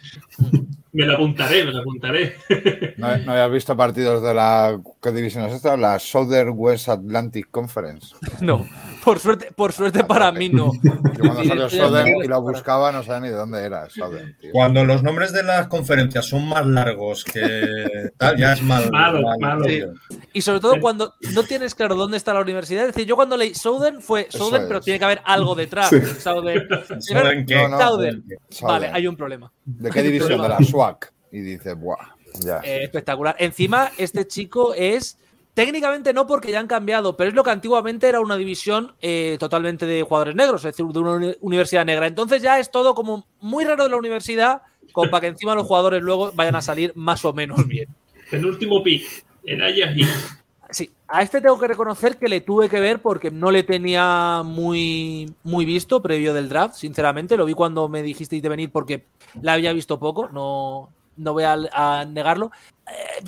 Me 0.93 1.07
lo 1.07 1.13
apuntaré, 1.13 1.65
me 1.65 1.71
lo 1.71 1.79
apuntaré. 1.79 2.35
¿No, 2.97 3.07
habías 3.07 3.51
visto 3.51 3.75
partidos 3.75 4.21
de 4.21 4.33
la. 4.33 4.79
¿Qué 5.01 5.11
división 5.11 5.45
es 5.45 5.53
esta? 5.53 5.75
La 5.75 5.97
Southern 5.97 6.53
West 6.55 6.87
Atlantic 6.87 7.47
Conference. 7.49 8.15
No, 8.41 8.63
por 9.03 9.19
suerte, 9.19 9.51
por 9.55 9.73
suerte 9.73 10.03
para 10.03 10.31
mí 10.31 10.49
no. 10.49 10.71
cuando 11.19 11.43
salió 11.43 11.69
Southern 11.69 12.23
y 12.23 12.27
lo 12.27 12.41
buscaba, 12.41 12.91
no 12.91 13.03
sabía 13.03 13.21
ni 13.21 13.29
de 13.29 13.35
dónde 13.35 13.63
era 13.63 13.89
Southern. 13.89 14.35
Cuando 14.51 14.85
los 14.85 15.03
nombres 15.03 15.31
de 15.33 15.43
las 15.43 15.67
conferencias 15.67 16.25
son 16.25 16.47
más 16.47 16.65
largos 16.65 17.23
que 17.23 18.11
tal, 18.17 18.37
ya 18.37 18.53
es 18.53 18.61
malo. 18.63 18.89
malo, 19.39 19.65
Y 20.33 20.41
sobre 20.41 20.59
todo 20.59 20.79
cuando 20.79 21.13
no 21.33 21.43
tienes 21.43 21.75
claro 21.75 21.95
dónde 21.95 22.17
está 22.17 22.33
la 22.33 22.41
universidad. 22.41 22.87
Es 22.87 22.95
decir, 22.95 23.07
yo 23.07 23.15
cuando 23.15 23.37
leí 23.37 23.53
Southern 23.53 24.01
fue 24.01 24.27
Southern, 24.29 24.67
pero 24.67 24.81
tiene 24.81 24.99
que 24.99 25.05
haber 25.05 25.21
algo 25.25 25.55
detrás. 25.55 25.91
Southern. 26.19 26.67
qué? 27.47 27.67
Vale, 28.61 28.87
hay 28.91 29.07
un 29.07 29.15
problema. 29.15 29.51
¿De 29.65 29.89
qué 29.89 30.01
división? 30.01 30.41
De 30.41 30.49
la 30.49 30.57
SWAC. 30.59 31.13
Y 31.31 31.41
dice, 31.41 31.73
¡buah! 31.73 32.15
Ya. 32.39 32.59
Eh, 32.63 32.83
espectacular. 32.83 33.35
Encima, 33.39 33.91
este 33.97 34.27
chico 34.27 34.73
es. 34.73 35.17
Técnicamente 35.53 36.13
no, 36.13 36.25
porque 36.25 36.51
ya 36.51 36.59
han 36.59 36.67
cambiado, 36.67 37.15
pero 37.15 37.29
es 37.29 37.35
lo 37.35 37.43
que 37.43 37.51
antiguamente 37.51 38.09
era 38.09 38.19
una 38.19 38.37
división 38.37 38.93
eh, 39.01 39.37
totalmente 39.39 39.85
de 39.85 40.01
jugadores 40.01 40.35
negros, 40.35 40.61
es 40.65 40.75
decir, 40.75 40.85
de 40.85 40.99
una 40.99 41.35
universidad 41.41 41.85
negra. 41.85 42.07
Entonces 42.07 42.41
ya 42.41 42.59
es 42.59 42.71
todo 42.71 42.95
como 42.95 43.27
muy 43.39 43.63
raro 43.63 43.83
de 43.83 43.89
la 43.89 43.97
universidad, 43.97 44.63
como 44.91 45.11
para 45.11 45.21
que 45.21 45.27
encima 45.27 45.53
los 45.53 45.67
jugadores 45.67 46.01
luego 46.01 46.31
vayan 46.33 46.55
a 46.55 46.61
salir 46.61 46.91
más 46.95 47.23
o 47.23 47.33
menos 47.33 47.67
bien. 47.67 47.87
El 48.31 48.45
último 48.45 48.81
pick, 48.81 49.25
el 49.43 49.61
Ayah 49.61 49.93
Sí, 50.71 50.89
a 51.07 51.21
este 51.21 51.39
tengo 51.39 51.59
que 51.59 51.67
reconocer 51.67 52.17
que 52.17 52.27
le 52.27 52.41
tuve 52.41 52.67
que 52.67 52.79
ver 52.79 52.99
porque 52.99 53.29
no 53.29 53.51
le 53.51 53.61
tenía 53.61 54.41
muy, 54.43 55.31
muy 55.43 55.65
visto 55.65 56.01
previo 56.01 56.33
del 56.33 56.49
draft, 56.49 56.75
sinceramente. 56.75 57.37
Lo 57.37 57.45
vi 57.45 57.53
cuando 57.53 57.87
me 57.87 58.01
dijisteis 58.01 58.41
de 58.41 58.49
venir 58.49 58.71
porque 58.71 59.05
la 59.39 59.53
había 59.53 59.71
visto 59.71 59.99
poco, 59.99 60.29
no, 60.29 60.89
no 61.15 61.33
voy 61.33 61.43
a, 61.43 62.05
negarlo. 62.05 62.51
Eh, 62.87 63.23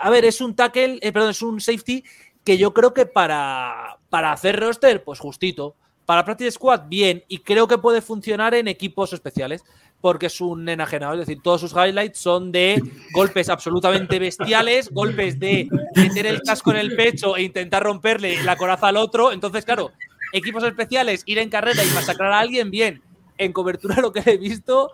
a 0.00 0.10
ver, 0.10 0.24
es 0.24 0.40
un 0.40 0.54
tackle, 0.54 0.98
eh, 1.00 1.12
perdón, 1.12 1.30
es 1.30 1.42
un 1.42 1.60
safety 1.60 2.04
que 2.44 2.56
yo 2.56 2.72
creo 2.72 2.94
que 2.94 3.06
para, 3.06 3.98
para 4.08 4.32
hacer 4.32 4.58
roster, 4.58 5.04
pues 5.04 5.18
justito. 5.18 5.76
Para 6.06 6.24
Practice 6.24 6.52
Squad, 6.52 6.84
bien. 6.88 7.22
Y 7.28 7.40
creo 7.40 7.68
que 7.68 7.76
puede 7.76 8.00
funcionar 8.00 8.54
en 8.54 8.66
equipos 8.66 9.12
especiales 9.12 9.62
porque 10.00 10.26
es 10.26 10.40
un 10.40 10.68
enajenado. 10.68 11.14
Es 11.14 11.20
decir, 11.20 11.42
todos 11.42 11.60
sus 11.60 11.72
highlights 11.72 12.18
son 12.18 12.52
de 12.52 12.82
golpes 13.12 13.48
absolutamente 13.48 14.18
bestiales, 14.18 14.90
golpes 14.90 15.38
de 15.38 15.68
meter 15.94 16.26
el 16.26 16.42
casco 16.42 16.70
en 16.70 16.78
el 16.78 16.96
pecho 16.96 17.36
e 17.36 17.42
intentar 17.42 17.82
romperle 17.82 18.42
la 18.42 18.56
coraza 18.56 18.88
al 18.88 18.96
otro. 18.96 19.32
Entonces, 19.32 19.64
claro, 19.64 19.92
equipos 20.32 20.64
especiales, 20.64 21.22
ir 21.26 21.38
en 21.38 21.50
carrera 21.50 21.84
y 21.84 21.90
masacrar 21.90 22.32
a 22.32 22.40
alguien, 22.40 22.70
bien. 22.70 23.02
En 23.36 23.52
cobertura 23.52 24.00
lo 24.00 24.12
que 24.12 24.22
he 24.24 24.36
visto, 24.36 24.90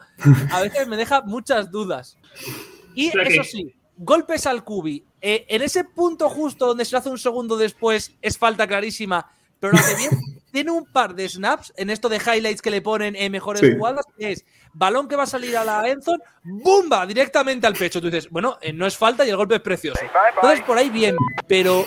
a 0.50 0.60
veces 0.60 0.86
me 0.86 0.96
deja 0.96 1.22
muchas 1.22 1.70
dudas. 1.70 2.18
Y 2.94 3.08
eso 3.18 3.42
sí, 3.44 3.74
golpes 3.96 4.46
al 4.46 4.64
cubi. 4.64 5.04
Eh, 5.20 5.46
en 5.48 5.62
ese 5.62 5.84
punto 5.84 6.28
justo 6.28 6.66
donde 6.66 6.84
se 6.84 6.96
hace 6.96 7.08
un 7.08 7.18
segundo 7.18 7.56
después 7.56 8.14
es 8.20 8.38
falta 8.38 8.66
clarísima, 8.66 9.30
pero 9.60 9.72
lo 9.72 9.78
que 9.78 9.94
bien 9.96 10.10
tiene 10.52 10.70
un 10.70 10.84
par 10.84 11.14
de 11.14 11.28
snaps 11.28 11.72
en 11.76 11.90
esto 11.90 12.08
de 12.08 12.18
highlights 12.18 12.62
que 12.62 12.70
le 12.70 12.82
ponen 12.82 13.16
en 13.16 13.32
mejores 13.32 13.74
jugadas, 13.76 14.04
que 14.16 14.32
es 14.32 14.44
balón 14.72 15.08
que 15.08 15.16
va 15.16 15.24
a 15.24 15.26
salir 15.26 15.56
a 15.56 15.64
la 15.64 15.88
Enzon, 15.88 16.20
¡bumba! 16.42 17.06
Directamente 17.06 17.66
al 17.66 17.74
pecho. 17.74 18.00
Tú 18.00 18.08
dices, 18.08 18.28
bueno, 18.30 18.58
eh, 18.60 18.72
no 18.72 18.86
es 18.86 18.96
falta 18.96 19.24
y 19.24 19.30
el 19.30 19.36
golpe 19.36 19.56
es 19.56 19.60
precioso. 19.60 20.00
Entonces, 20.34 20.60
por 20.64 20.76
ahí 20.78 20.90
bien, 20.90 21.16
pero 21.46 21.84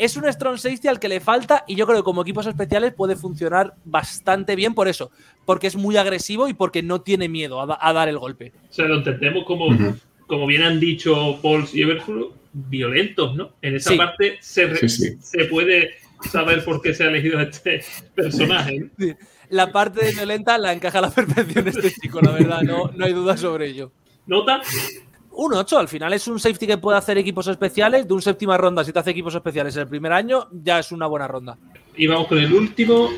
es 0.00 0.16
un 0.16 0.24
strong 0.32 0.56
safety 0.56 0.88
al 0.88 0.98
que 0.98 1.08
le 1.08 1.20
falta 1.20 1.62
y 1.66 1.76
yo 1.76 1.86
creo 1.86 1.98
que 1.98 2.04
como 2.04 2.22
equipos 2.22 2.46
especiales 2.46 2.94
puede 2.94 3.16
funcionar 3.16 3.74
bastante 3.84 4.56
bien 4.56 4.74
por 4.74 4.88
eso, 4.88 5.10
porque 5.44 5.66
es 5.66 5.76
muy 5.76 5.98
agresivo 5.98 6.48
y 6.48 6.54
porque 6.54 6.82
no 6.82 7.02
tiene 7.02 7.28
miedo 7.28 7.60
a, 7.60 7.92
dar 7.92 8.08
el 8.08 8.18
golpe. 8.18 8.54
O 8.70 8.72
sea, 8.72 8.86
lo 8.86 8.96
entendemos 8.96 9.44
como, 9.44 9.66
como 10.30 10.46
bien 10.46 10.62
han 10.62 10.78
dicho 10.78 11.40
Paul 11.42 11.66
y 11.72 11.82
Everflu, 11.82 12.32
violentos, 12.52 13.34
¿no? 13.34 13.50
En 13.62 13.74
esa 13.74 13.96
parte 13.96 14.38
se, 14.40 14.88
se 14.88 15.44
puede 15.46 15.90
saber 16.30 16.64
por 16.64 16.80
qué 16.80 16.94
se 16.94 17.02
ha 17.02 17.08
elegido 17.08 17.40
este 17.40 17.82
personaje. 18.14 18.90
La 19.48 19.72
parte 19.72 20.04
de 20.04 20.12
violenta 20.12 20.56
la 20.56 20.72
encaja 20.72 20.98
a 20.98 21.02
la 21.02 21.10
perfección 21.10 21.66
este 21.66 21.90
chico, 21.90 22.20
la 22.20 22.30
verdad, 22.30 22.62
no, 22.62 22.92
no 22.94 23.04
hay 23.04 23.12
duda 23.12 23.36
sobre 23.36 23.66
ello. 23.66 23.90
¿Nota? 24.28 24.62
Un 25.32 25.52
8, 25.52 25.78
al 25.80 25.88
final 25.88 26.12
es 26.12 26.28
un 26.28 26.38
safety 26.38 26.68
que 26.68 26.78
puede 26.78 26.98
hacer 26.98 27.18
equipos 27.18 27.48
especiales. 27.48 28.06
De 28.06 28.14
un 28.14 28.22
séptima 28.22 28.56
ronda, 28.56 28.84
si 28.84 28.92
te 28.92 29.00
hace 29.00 29.10
equipos 29.10 29.34
especiales 29.34 29.76
el 29.76 29.88
primer 29.88 30.12
año, 30.12 30.46
ya 30.52 30.78
es 30.78 30.92
una 30.92 31.08
buena 31.08 31.26
ronda. 31.26 31.58
Y 31.96 32.06
vamos 32.06 32.28
con 32.28 32.38
el 32.38 32.52
último. 32.52 33.10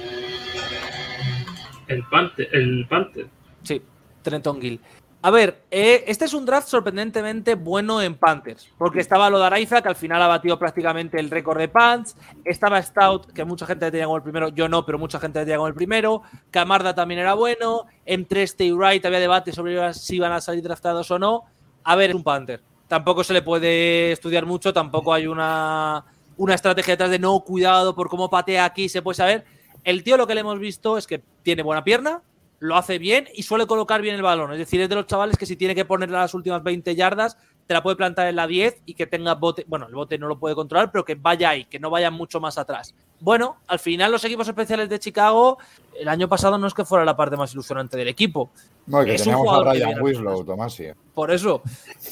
El 1.88 2.02
Panther. 2.04 2.48
El 2.52 2.86
Panther. 2.88 3.26
Sí, 3.62 3.82
Trenton 4.22 4.62
Gill. 4.62 4.80
A 5.24 5.30
ver, 5.30 5.62
eh, 5.70 6.02
este 6.08 6.24
es 6.24 6.34
un 6.34 6.44
draft 6.44 6.66
sorprendentemente 6.66 7.54
bueno 7.54 8.02
en 8.02 8.16
Panthers, 8.16 8.68
porque 8.76 8.98
estaba 8.98 9.30
lo 9.30 9.38
de 9.38 9.46
Araiza, 9.46 9.80
que 9.80 9.88
al 9.88 9.94
final 9.94 10.20
ha 10.20 10.26
batido 10.26 10.58
prácticamente 10.58 11.20
el 11.20 11.30
récord 11.30 11.60
de 11.60 11.68
punts, 11.68 12.16
estaba 12.44 12.82
Stout, 12.82 13.32
que 13.32 13.44
mucha 13.44 13.64
gente 13.64 13.84
le 13.84 13.92
tenía 13.92 14.06
como 14.06 14.16
el 14.16 14.24
primero, 14.24 14.48
yo 14.48 14.68
no, 14.68 14.84
pero 14.84 14.98
mucha 14.98 15.20
gente 15.20 15.38
le 15.38 15.44
tenía 15.44 15.58
como 15.58 15.68
el 15.68 15.74
primero, 15.74 16.22
Camarda 16.50 16.92
también 16.92 17.20
era 17.20 17.34
bueno, 17.34 17.86
entre 18.04 18.42
este 18.42 18.64
y 18.64 18.72
Wright 18.72 19.06
había 19.06 19.20
debate 19.20 19.52
sobre 19.52 19.94
si 19.94 20.16
iban 20.16 20.32
a 20.32 20.40
salir 20.40 20.64
draftados 20.64 21.08
o 21.12 21.20
no. 21.20 21.44
A 21.84 21.94
ver, 21.94 22.10
es 22.10 22.16
un 22.16 22.24
Panther. 22.24 22.60
Tampoco 22.88 23.22
se 23.22 23.32
le 23.32 23.42
puede 23.42 24.10
estudiar 24.10 24.44
mucho, 24.44 24.72
tampoco 24.72 25.14
hay 25.14 25.28
una, 25.28 26.04
una 26.36 26.54
estrategia 26.54 26.94
detrás 26.94 27.10
de 27.10 27.20
no, 27.20 27.38
cuidado 27.44 27.94
por 27.94 28.08
cómo 28.08 28.28
patea 28.28 28.64
aquí, 28.64 28.88
se 28.88 29.02
puede 29.02 29.14
saber. 29.14 29.44
El 29.84 30.02
tío 30.02 30.16
lo 30.16 30.26
que 30.26 30.34
le 30.34 30.40
hemos 30.40 30.58
visto 30.58 30.98
es 30.98 31.06
que 31.06 31.22
tiene 31.44 31.62
buena 31.62 31.84
pierna, 31.84 32.22
lo 32.62 32.76
hace 32.76 32.98
bien 32.98 33.28
y 33.34 33.42
suele 33.42 33.66
colocar 33.66 34.00
bien 34.02 34.14
el 34.14 34.22
balón. 34.22 34.52
Es 34.52 34.58
decir, 34.58 34.80
es 34.80 34.88
de 34.88 34.94
los 34.94 35.08
chavales 35.08 35.36
que 35.36 35.46
si 35.46 35.56
tiene 35.56 35.74
que 35.74 35.84
ponerle 35.84 36.16
las 36.16 36.32
últimas 36.32 36.62
20 36.62 36.94
yardas, 36.94 37.36
te 37.66 37.74
la 37.74 37.82
puede 37.82 37.96
plantar 37.96 38.28
en 38.28 38.36
la 38.36 38.46
10 38.46 38.82
y 38.86 38.94
que 38.94 39.08
tenga 39.08 39.34
bote. 39.34 39.64
Bueno, 39.66 39.88
el 39.88 39.94
bote 39.96 40.16
no 40.16 40.28
lo 40.28 40.38
puede 40.38 40.54
controlar, 40.54 40.92
pero 40.92 41.04
que 41.04 41.16
vaya 41.16 41.50
ahí, 41.50 41.64
que 41.64 41.80
no 41.80 41.90
vaya 41.90 42.12
mucho 42.12 42.38
más 42.38 42.58
atrás. 42.58 42.94
Bueno, 43.18 43.56
al 43.66 43.80
final 43.80 44.12
los 44.12 44.24
equipos 44.24 44.46
especiales 44.46 44.88
de 44.88 45.00
Chicago, 45.00 45.58
el 45.98 46.08
año 46.08 46.28
pasado 46.28 46.56
no 46.56 46.68
es 46.68 46.74
que 46.74 46.84
fuera 46.84 47.04
la 47.04 47.16
parte 47.16 47.36
más 47.36 47.52
ilusionante 47.52 47.96
del 47.96 48.06
equipo. 48.06 48.52
No, 48.86 49.04
que 49.04 49.16
teníamos 49.16 49.52
a 49.52 49.64
Ryan 49.64 50.00
Winslow, 50.00 50.44
Tomás, 50.44 50.74
sí. 50.74 50.84
Por 51.14 51.32
eso, 51.32 51.62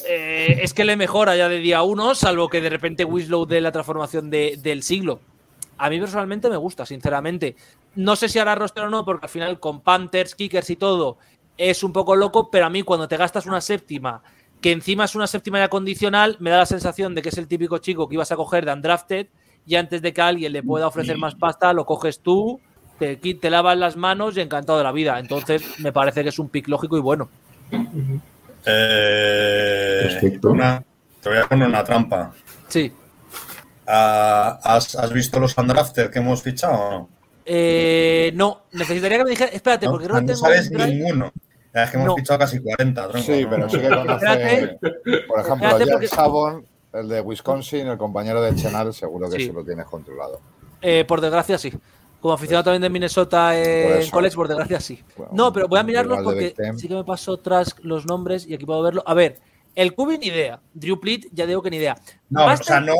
eh, 0.05 0.59
es 0.61 0.73
que 0.73 0.83
le 0.83 0.97
mejora 0.97 1.37
ya 1.37 1.47
de 1.47 1.59
día 1.59 1.81
uno, 1.81 2.13
salvo 2.13 2.49
que 2.49 2.59
de 2.59 2.69
repente 2.69 3.05
Winslow 3.05 3.45
dé 3.45 3.61
la 3.61 3.71
transformación 3.71 4.29
del 4.29 4.83
siglo. 4.83 5.21
A 5.83 5.89
mí 5.89 5.99
personalmente 5.99 6.47
me 6.47 6.57
gusta, 6.57 6.85
sinceramente. 6.85 7.55
No 7.95 8.15
sé 8.15 8.29
si 8.29 8.37
hará 8.37 8.53
roster 8.53 8.83
o 8.83 8.89
no, 8.91 9.03
porque 9.03 9.25
al 9.25 9.31
final 9.31 9.59
con 9.59 9.81
Panthers, 9.81 10.35
Kickers 10.35 10.69
y 10.69 10.75
todo 10.75 11.17
es 11.57 11.83
un 11.83 11.91
poco 11.91 12.15
loco, 12.15 12.51
pero 12.51 12.67
a 12.67 12.69
mí 12.69 12.83
cuando 12.83 13.07
te 13.07 13.17
gastas 13.17 13.47
una 13.47 13.61
séptima, 13.61 14.21
que 14.61 14.71
encima 14.71 15.05
es 15.05 15.15
una 15.15 15.25
séptima 15.25 15.57
ya 15.57 15.69
condicional, 15.69 16.37
me 16.39 16.51
da 16.51 16.59
la 16.59 16.65
sensación 16.67 17.15
de 17.15 17.23
que 17.23 17.29
es 17.29 17.37
el 17.39 17.47
típico 17.47 17.79
chico 17.79 18.07
que 18.07 18.13
ibas 18.13 18.31
a 18.31 18.35
coger 18.35 18.63
de 18.63 18.73
undrafted 18.73 19.27
y 19.65 19.75
antes 19.75 20.03
de 20.03 20.13
que 20.13 20.21
alguien 20.21 20.53
le 20.53 20.61
pueda 20.61 20.85
ofrecer 20.85 21.17
más 21.17 21.33
pasta, 21.33 21.73
lo 21.73 21.85
coges 21.85 22.19
tú, 22.19 22.59
te, 22.99 23.15
te 23.15 23.49
lavas 23.49 23.75
las 23.75 23.97
manos 23.97 24.37
y 24.37 24.41
encantado 24.41 24.77
de 24.77 24.83
la 24.83 24.91
vida. 24.91 25.17
Entonces, 25.17 25.79
me 25.79 25.91
parece 25.91 26.21
que 26.21 26.29
es 26.29 26.37
un 26.37 26.49
pick 26.49 26.67
lógico 26.67 26.95
y 26.95 27.01
bueno. 27.01 27.27
Eh, 28.65 30.29
te 30.31 31.29
voy 31.29 31.37
a 31.39 31.47
poner 31.47 31.67
una 31.67 31.83
trampa. 31.83 32.31
Sí. 32.67 32.91
Ah, 33.93 34.57
¿has, 34.63 35.11
visto 35.11 35.37
los 35.37 35.57
undrafted 35.57 36.09
que 36.09 36.19
hemos 36.19 36.41
fichado 36.41 36.73
o 36.73 36.91
no? 36.91 37.09
Eh, 37.45 38.31
no, 38.35 38.61
necesitaría 38.71 39.17
que 39.17 39.23
me 39.25 39.29
dijeras. 39.31 39.53
Espérate, 39.53 39.89
porque 39.89 40.07
no, 40.07 40.21
no 40.21 40.35
sabes 40.37 40.71
ninguno. 40.71 41.33
Es 41.73 41.89
que 41.89 41.97
hemos 41.97 42.15
fichado 42.15 42.39
casi 42.39 42.61
40. 42.61 43.09
Tronco, 43.09 43.25
sí, 43.25 43.45
pero 43.49 43.69
sí 43.69 43.79
que 43.79 43.89
conoce. 43.89 44.77
Por 45.27 45.39
ejemplo, 45.41 45.79
Jack 45.79 46.07
Sabon, 46.07 46.65
el 46.93 47.09
de 47.09 47.19
Wisconsin, 47.19 47.87
el 47.87 47.97
compañero 47.97 48.41
de 48.41 48.55
Chenal, 48.55 48.93
seguro 48.93 49.29
que 49.29 49.37
sí, 49.37 49.51
lo 49.51 49.65
tienes 49.65 49.85
controlado. 49.87 50.39
Eh, 50.81 51.03
por 51.05 51.19
desgracia, 51.19 51.57
sí. 51.57 51.73
Como 52.21 52.33
aficionado 52.33 52.65
también 52.65 52.83
de 52.83 52.89
Minnesota 52.89 53.57
en 53.57 54.09
college, 54.09 54.35
por 54.35 54.47
desgracia, 54.47 54.79
sí. 54.79 55.03
no, 55.33 55.51
pero 55.51 55.67
voy 55.67 55.79
a 55.79 55.83
mirarlos 55.83 56.19
porque 56.23 56.53
sí 56.77 56.87
que 56.87 56.95
me 56.95 57.03
paso 57.03 57.37
tras 57.37 57.75
los 57.81 58.05
nombres 58.05 58.47
y 58.47 58.53
aquí 58.53 58.65
puedo 58.65 58.81
verlo. 58.83 59.03
A 59.05 59.13
ver, 59.13 59.39
el 59.75 59.93
Cubi 59.95 60.17
ni 60.17 60.27
idea. 60.27 60.61
Drew 60.73 60.99
Plitt, 60.99 61.27
ya 61.33 61.45
digo 61.45 61.61
que 61.61 61.71
ni 61.71 61.77
idea. 61.77 61.97
No, 62.29 62.45
o 62.45 62.57
sea, 62.57 62.79
no, 62.79 62.93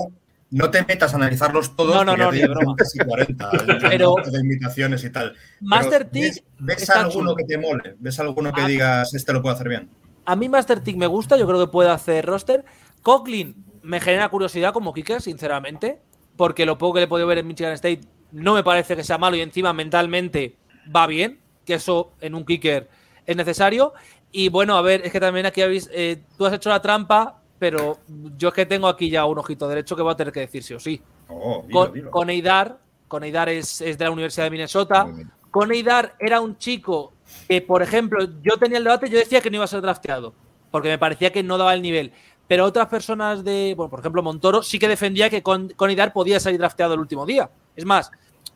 no 0.51 0.69
te 0.69 0.83
metas 0.85 1.13
a 1.13 1.15
analizarlos 1.15 1.75
todos. 1.75 1.95
No, 1.95 2.03
no, 2.03 2.17
no, 2.17 2.31
ni 2.31 2.41
broma. 2.43 2.75
Casi 2.77 2.99
40 3.05 3.49
pero, 3.89 4.15
de 4.23 4.39
invitaciones 4.39 5.03
y 5.03 5.09
tal. 5.09 5.35
Master 5.61 6.09
Tick. 6.09 6.43
¿Ves, 6.59 6.89
alguno 6.89 7.35
que 7.35 7.45
te 7.45 7.57
mole? 7.57 7.95
¿Ves 7.99 8.19
alguno 8.19 8.51
que 8.51 8.63
digas, 8.65 9.13
este 9.13 9.33
lo 9.33 9.41
puedo 9.41 9.55
hacer 9.55 9.69
bien? 9.69 9.89
A 10.25 10.35
mí 10.35 10.49
Master 10.49 10.81
Tick 10.81 10.97
me 10.97 11.07
gusta, 11.07 11.37
yo 11.37 11.47
creo 11.47 11.59
que 11.59 11.71
puede 11.71 11.89
hacer 11.89 12.25
roster. 12.25 12.63
Coughlin 13.01 13.65
me 13.81 13.99
genera 13.99 14.29
curiosidad 14.29 14.73
como 14.73 14.93
kicker, 14.93 15.21
sinceramente, 15.21 16.01
porque 16.35 16.65
lo 16.65 16.77
poco 16.77 16.95
que 16.95 16.99
le 16.99 17.05
he 17.05 17.09
podido 17.09 17.27
ver 17.27 17.39
en 17.39 17.47
Michigan 17.47 17.73
State 17.73 18.01
no 18.31 18.53
me 18.53 18.63
parece 18.63 18.95
que 18.95 19.03
sea 19.03 19.17
malo 19.17 19.35
y 19.35 19.41
encima 19.41 19.73
mentalmente 19.73 20.57
va 20.93 21.07
bien, 21.07 21.39
que 21.65 21.75
eso 21.75 22.13
en 22.21 22.35
un 22.35 22.45
kicker 22.45 22.89
es 23.25 23.35
necesario. 23.35 23.93
Y 24.31 24.49
bueno, 24.49 24.77
a 24.77 24.81
ver, 24.81 25.01
es 25.05 25.11
que 25.11 25.19
también 25.19 25.45
aquí 25.45 25.61
habéis, 25.61 25.89
eh, 25.91 26.21
tú 26.37 26.45
has 26.45 26.53
hecho 26.53 26.69
la 26.69 26.81
trampa 26.81 27.40
pero 27.61 27.99
yo 28.39 28.47
es 28.47 28.55
que 28.55 28.65
tengo 28.65 28.87
aquí 28.87 29.11
ya 29.11 29.23
un 29.27 29.37
ojito 29.37 29.67
derecho 29.67 29.95
que 29.95 30.01
voy 30.01 30.11
a 30.11 30.15
tener 30.15 30.33
que 30.33 30.39
decir 30.39 30.63
sí 30.63 30.73
o 30.73 30.79
sí. 30.79 30.99
Oh, 31.27 31.63
con, 32.09 32.31
Eidar, 32.31 32.79
con 33.07 33.23
Eidar 33.23 33.49
es, 33.49 33.77
de 33.77 33.95
la 33.99 34.09
Universidad 34.09 34.45
de 34.45 34.49
Minnesota. 34.49 35.07
Con 35.51 35.71
Eidar 35.71 36.15
era 36.17 36.41
un 36.41 36.57
chico 36.57 37.13
que, 37.47 37.61
por 37.61 37.83
ejemplo, 37.83 38.27
yo 38.41 38.57
tenía 38.57 38.79
el 38.79 38.83
debate, 38.83 39.11
yo 39.11 39.19
decía 39.19 39.41
que 39.41 39.51
no 39.51 39.57
iba 39.57 39.65
a 39.65 39.67
ser 39.67 39.81
drafteado, 39.81 40.33
porque 40.71 40.89
me 40.89 40.97
parecía 40.97 41.31
que 41.31 41.43
no 41.43 41.59
daba 41.59 41.75
el 41.75 41.83
nivel. 41.83 42.11
Pero 42.47 42.65
otras 42.65 42.87
personas 42.87 43.43
de, 43.43 43.75
bueno, 43.77 43.91
por 43.91 43.99
ejemplo, 43.99 44.23
Montoro 44.23 44.63
sí 44.63 44.79
que 44.79 44.87
defendía 44.87 45.29
que 45.29 45.43
con, 45.43 45.69
con 45.69 45.91
Eidar 45.91 46.13
podía 46.13 46.39
salir 46.39 46.57
drafteado 46.57 46.95
el 46.95 46.99
último 46.99 47.27
día. 47.27 47.51
Es 47.75 47.85
más, 47.85 48.09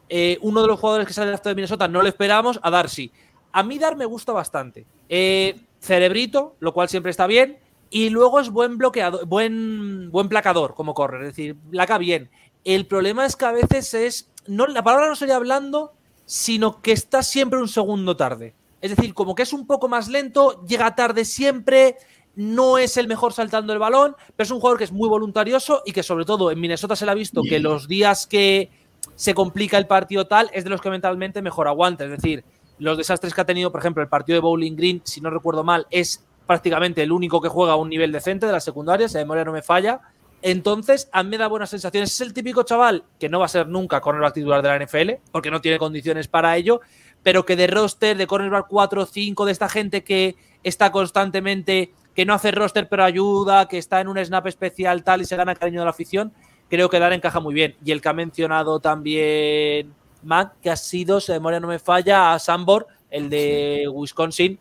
eh, 0.10 0.40
uno 0.42 0.64
de 0.64 0.68
los 0.68 0.80
jugadores 0.80 1.06
que 1.06 1.14
sale 1.14 1.28
drafteado 1.28 1.54
de 1.54 1.58
Minnesota 1.58 1.88
no 1.88 2.02
lo 2.02 2.08
esperábamos, 2.08 2.60
a 2.64 2.72
Darcy. 2.72 3.12
A 3.52 3.62
mí 3.62 3.78
Dar 3.78 3.98
me 3.98 4.06
gusta 4.06 4.32
bastante. 4.32 4.88
Eh, 5.08 5.60
cerebrito, 5.80 6.56
lo 6.60 6.74
cual 6.74 6.90
siempre 6.90 7.12
está 7.12 7.28
bien. 7.28 7.60
Y 7.96 8.10
luego 8.10 8.42
es 8.42 8.50
buen 8.50 8.78
bloqueador, 8.78 9.26
buen, 9.26 10.12
buen 10.12 10.28
placador 10.28 10.76
como 10.76 10.94
corre, 10.94 11.20
es 11.20 11.28
decir, 11.28 11.56
placa 11.72 11.98
bien. 11.98 12.30
El 12.66 12.88
problema 12.88 13.26
es 13.26 13.38
que 13.38 13.46
a 13.46 13.54
veces 13.54 13.94
es. 13.94 14.30
No, 14.48 14.68
la 14.68 14.84
palabra 14.84 15.08
no 15.08 15.16
sería 15.16 15.38
hablando, 15.38 15.94
sino 16.26 16.82
que 16.82 16.92
está 16.92 17.24
siempre 17.24 17.58
un 17.58 17.70
segundo 17.70 18.18
tarde. 18.18 18.54
Es 18.82 18.94
decir, 18.94 19.14
como 19.14 19.34
que 19.34 19.44
es 19.44 19.54
un 19.54 19.66
poco 19.66 19.88
más 19.88 20.10
lento, 20.10 20.62
llega 20.66 20.94
tarde 20.94 21.24
siempre, 21.24 21.96
no 22.36 22.78
es 22.78 22.98
el 22.98 23.08
mejor 23.08 23.32
saltando 23.32 23.72
el 23.72 23.80
balón, 23.80 24.18
pero 24.36 24.44
es 24.44 24.52
un 24.52 24.60
jugador 24.60 24.78
que 24.78 24.84
es 24.84 24.92
muy 24.92 25.08
voluntarioso 25.08 25.82
y 25.86 25.94
que 25.94 26.04
sobre 26.04 26.26
todo 26.26 26.52
en 26.52 26.60
Minnesota 26.60 26.98
se 26.98 27.06
le 27.06 27.12
ha 27.12 27.16
visto 27.16 27.44
que 27.50 27.62
los 27.62 27.88
días 27.88 28.28
que 28.28 28.72
se 29.16 29.34
complica 29.34 29.78
el 29.78 29.88
partido 29.88 30.28
tal 30.28 30.50
es 30.52 30.66
de 30.66 30.70
los 30.70 30.82
que 30.82 30.90
mentalmente 30.90 31.42
mejor 31.42 31.70
aguanta. 31.70 32.04
Es 32.04 32.12
decir, 32.12 32.44
los 32.78 32.98
desastres 32.98 33.34
que 33.34 33.40
ha 33.40 33.46
tenido, 33.46 33.72
por 33.72 33.80
ejemplo, 33.80 34.04
el 34.04 34.10
partido 34.10 34.36
de 34.36 34.42
Bowling 34.42 34.76
Green, 34.76 35.02
si 35.06 35.22
no 35.22 35.30
recuerdo 35.30 35.64
mal, 35.64 35.88
es 35.92 36.25
prácticamente 36.46 37.04
el 37.04 37.12
único 37.12 37.42
que 37.42 37.50
juega 37.50 37.74
a 37.74 37.78
un 37.78 37.90
nivel 37.90 38.12
decente 38.12 38.46
de 38.46 38.52
la 38.52 38.60
secundaria, 38.60 39.08
si 39.08 39.16
la 39.16 39.22
memoria 39.22 39.46
no 39.46 39.52
me 39.52 39.62
falla. 39.62 40.02
Entonces, 40.42 41.10
a 41.12 41.24
mí 41.24 41.30
me 41.30 41.38
da 41.38 41.48
buenas 41.48 41.72
sensaciones. 41.72 42.14
Es 42.14 42.22
el 42.22 42.34
típico 42.34 42.64
chaval 42.64 43.04
que 43.20 43.30
no 43.30 43.40
va 43.40 43.46
a 43.46 43.50
ser 43.50 43.68
nunca 43.68 44.02
cornerback 44.02 44.36
titular 44.36 44.62
de 44.62 44.70
la 44.70 44.86
NFL, 44.86 45.12
porque 45.32 45.50
no 45.50 45.62
tiene 45.62 45.80
condiciones 45.80 46.28
para 46.28 46.56
ello, 46.56 46.82
pero 47.24 47.46
que 47.46 47.56
de 47.56 47.68
roster, 47.68 48.16
de 48.16 48.28
cornerback 48.28 48.68
4 48.68 49.02
o 49.02 49.06
5, 49.06 49.46
de 49.46 49.52
esta 49.52 49.70
gente 49.70 50.04
que 50.04 50.36
está 50.64 50.92
constantemente, 50.92 51.94
que 52.14 52.26
no 52.26 52.34
hace 52.34 52.52
roster 52.52 52.88
pero 52.88 53.04
ayuda, 53.04 53.68
que 53.68 53.80
está 53.80 54.02
en 54.02 54.08
un 54.08 54.24
snap 54.24 54.46
especial 54.48 55.04
tal 55.04 55.22
y 55.22 55.26
se 55.26 55.36
gana 55.36 55.56
cariño 55.56 55.80
de 55.80 55.86
la 55.86 55.92
afición, 55.92 56.32
creo 56.70 56.90
que 56.90 57.00
Dar 57.00 57.14
encaja 57.14 57.40
muy 57.40 57.54
bien. 57.54 57.76
Y 57.84 57.92
el 57.92 58.02
que 58.02 58.10
ha 58.10 58.14
mencionado 58.14 58.80
también 58.80 59.94
Mac, 60.22 60.54
que 60.62 60.70
ha 60.70 60.76
sido, 60.76 61.20
si 61.20 61.32
memoria 61.32 61.60
no 61.60 61.68
me 61.68 61.80
falla, 61.80 62.34
a 62.34 62.40
Sambor, 62.40 62.88
el 63.10 63.30
de 63.30 63.88
Wisconsin, 63.92 64.60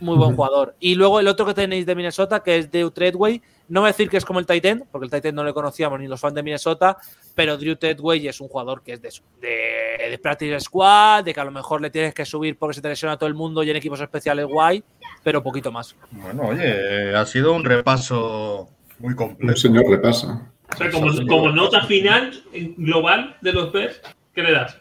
muy 0.00 0.16
buen 0.16 0.34
jugador. 0.34 0.74
Y 0.80 0.94
luego 0.94 1.20
el 1.20 1.28
otro 1.28 1.46
que 1.46 1.54
tenéis 1.54 1.86
de 1.86 1.94
Minnesota, 1.94 2.42
que 2.42 2.58
es 2.58 2.70
Drew 2.70 2.90
Treadway, 2.90 3.42
no 3.68 3.80
voy 3.80 3.88
a 3.88 3.92
decir 3.92 4.08
que 4.08 4.16
es 4.16 4.24
como 4.24 4.38
el 4.38 4.46
Titan, 4.46 4.84
porque 4.90 5.06
el 5.06 5.10
Titan 5.10 5.34
no 5.34 5.44
le 5.44 5.52
conocíamos 5.52 5.98
ni 5.98 6.06
los 6.06 6.20
fans 6.20 6.34
de 6.34 6.42
Minnesota, 6.42 6.96
pero 7.34 7.56
Drew 7.56 7.76
Treadway 7.76 8.28
es 8.28 8.40
un 8.40 8.48
jugador 8.48 8.82
que 8.82 8.92
es 8.92 9.02
de, 9.02 9.10
de, 9.40 10.10
de 10.10 10.18
practice 10.18 10.60
squad, 10.60 11.24
de 11.24 11.34
que 11.34 11.40
a 11.40 11.44
lo 11.44 11.50
mejor 11.50 11.80
le 11.80 11.90
tienes 11.90 12.14
que 12.14 12.24
subir 12.24 12.56
porque 12.56 12.74
se 12.74 12.82
te 12.82 12.88
lesiona 12.88 13.16
todo 13.16 13.28
el 13.28 13.34
mundo 13.34 13.62
y 13.62 13.70
en 13.70 13.76
equipos 13.76 14.00
especiales 14.00 14.46
guay, 14.46 14.82
pero 15.22 15.42
poquito 15.42 15.72
más. 15.72 15.96
Bueno, 16.10 16.48
oye, 16.48 17.14
ha 17.14 17.26
sido 17.26 17.52
un 17.52 17.64
repaso 17.64 18.68
muy 18.98 19.14
completo. 19.14 19.52
Un 19.52 19.56
señor 19.56 19.88
repaso. 19.88 20.40
O 20.72 20.76
sea, 20.76 20.90
como, 20.90 21.10
como 21.26 21.50
nota 21.50 21.82
final 21.82 22.42
global 22.76 23.36
de 23.40 23.52
los 23.52 23.72
Bears, 23.72 24.00
¿Qué 24.36 24.42
le 24.42 24.52
das? 24.52 24.78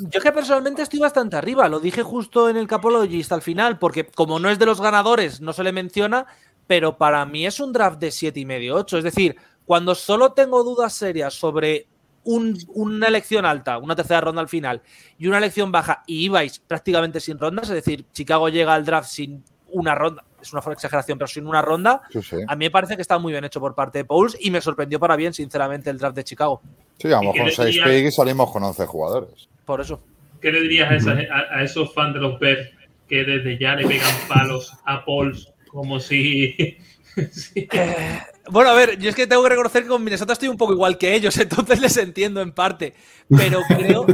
Yo 0.00 0.20
que 0.20 0.32
personalmente 0.32 0.82
estoy 0.82 1.00
bastante 1.00 1.36
arriba, 1.36 1.68
lo 1.68 1.80
dije 1.80 2.02
justo 2.02 2.48
en 2.48 2.56
el 2.56 2.68
Capologist 2.68 3.32
al 3.32 3.42
final, 3.42 3.78
porque 3.78 4.06
como 4.06 4.38
no 4.38 4.48
es 4.48 4.58
de 4.58 4.66
los 4.66 4.80
ganadores, 4.80 5.40
no 5.40 5.52
se 5.52 5.64
le 5.64 5.72
menciona, 5.72 6.26
pero 6.66 6.96
para 6.96 7.24
mí 7.26 7.46
es 7.46 7.58
un 7.58 7.72
draft 7.72 7.98
de 7.98 8.10
7 8.10 8.38
y 8.38 8.44
medio, 8.44 8.76
8. 8.76 8.98
Es 8.98 9.04
decir, 9.04 9.36
cuando 9.66 9.94
solo 9.94 10.32
tengo 10.32 10.62
dudas 10.62 10.92
serias 10.94 11.34
sobre 11.34 11.88
una 12.24 13.08
elección 13.08 13.46
alta, 13.46 13.78
una 13.78 13.96
tercera 13.96 14.20
ronda 14.20 14.40
al 14.40 14.48
final, 14.48 14.82
y 15.18 15.26
una 15.26 15.38
elección 15.38 15.72
baja, 15.72 16.02
y 16.06 16.26
ibais 16.26 16.58
prácticamente 16.58 17.20
sin 17.20 17.38
rondas, 17.38 17.68
es 17.68 17.74
decir, 17.74 18.04
Chicago 18.12 18.48
llega 18.50 18.74
al 18.74 18.84
draft 18.84 19.08
sin 19.08 19.42
una 19.70 19.94
ronda, 19.94 20.24
es 20.40 20.52
una 20.52 20.62
exageración, 20.72 21.18
pero 21.18 21.26
sin 21.26 21.46
una 21.46 21.62
ronda, 21.62 22.02
a 22.46 22.56
mí 22.56 22.66
me 22.66 22.70
parece 22.70 22.96
que 22.96 23.02
está 23.02 23.18
muy 23.18 23.32
bien 23.32 23.44
hecho 23.44 23.60
por 23.60 23.74
parte 23.74 23.98
de 23.98 24.04
Pauls 24.04 24.36
y 24.38 24.50
me 24.50 24.60
sorprendió 24.60 25.00
para 25.00 25.16
bien, 25.16 25.32
sinceramente, 25.32 25.90
el 25.90 25.98
draft 25.98 26.16
de 26.16 26.24
Chicago. 26.24 26.60
Sí, 26.98 27.08
vamos 27.08 27.34
con 27.36 27.50
6 27.50 27.80
picks 27.82 28.08
y 28.08 28.12
salimos 28.12 28.50
con 28.50 28.62
11 28.62 28.86
jugadores. 28.86 29.48
Por 29.68 29.82
eso. 29.82 30.00
¿Qué 30.40 30.50
le 30.50 30.62
dirías 30.62 31.06
a, 31.06 31.62
esos 31.62 31.92
fans 31.92 32.14
de 32.14 32.20
los 32.20 32.40
Bears 32.40 32.70
que 33.06 33.22
desde 33.22 33.58
ya 33.58 33.74
le 33.74 33.86
pegan 33.86 34.14
palos 34.26 34.72
a 34.86 35.04
Pauls 35.04 35.52
Como 35.68 36.00
si. 36.00 36.56
Eh, 37.56 38.20
bueno, 38.48 38.70
a 38.70 38.74
ver, 38.74 38.96
yo 38.96 39.08
es 39.08 39.16
que 39.16 39.26
tengo 39.26 39.42
que 39.42 39.48
reconocer 39.48 39.82
que 39.82 39.88
con 39.88 40.04
Minnesota 40.04 40.34
estoy 40.34 40.46
un 40.46 40.56
poco 40.56 40.72
igual 40.72 40.96
que 40.96 41.16
ellos, 41.16 41.36
entonces 41.40 41.80
les 41.80 41.96
entiendo 41.96 42.40
en 42.40 42.52
parte. 42.52 42.94
Pero 43.28 43.62
creo, 43.66 44.06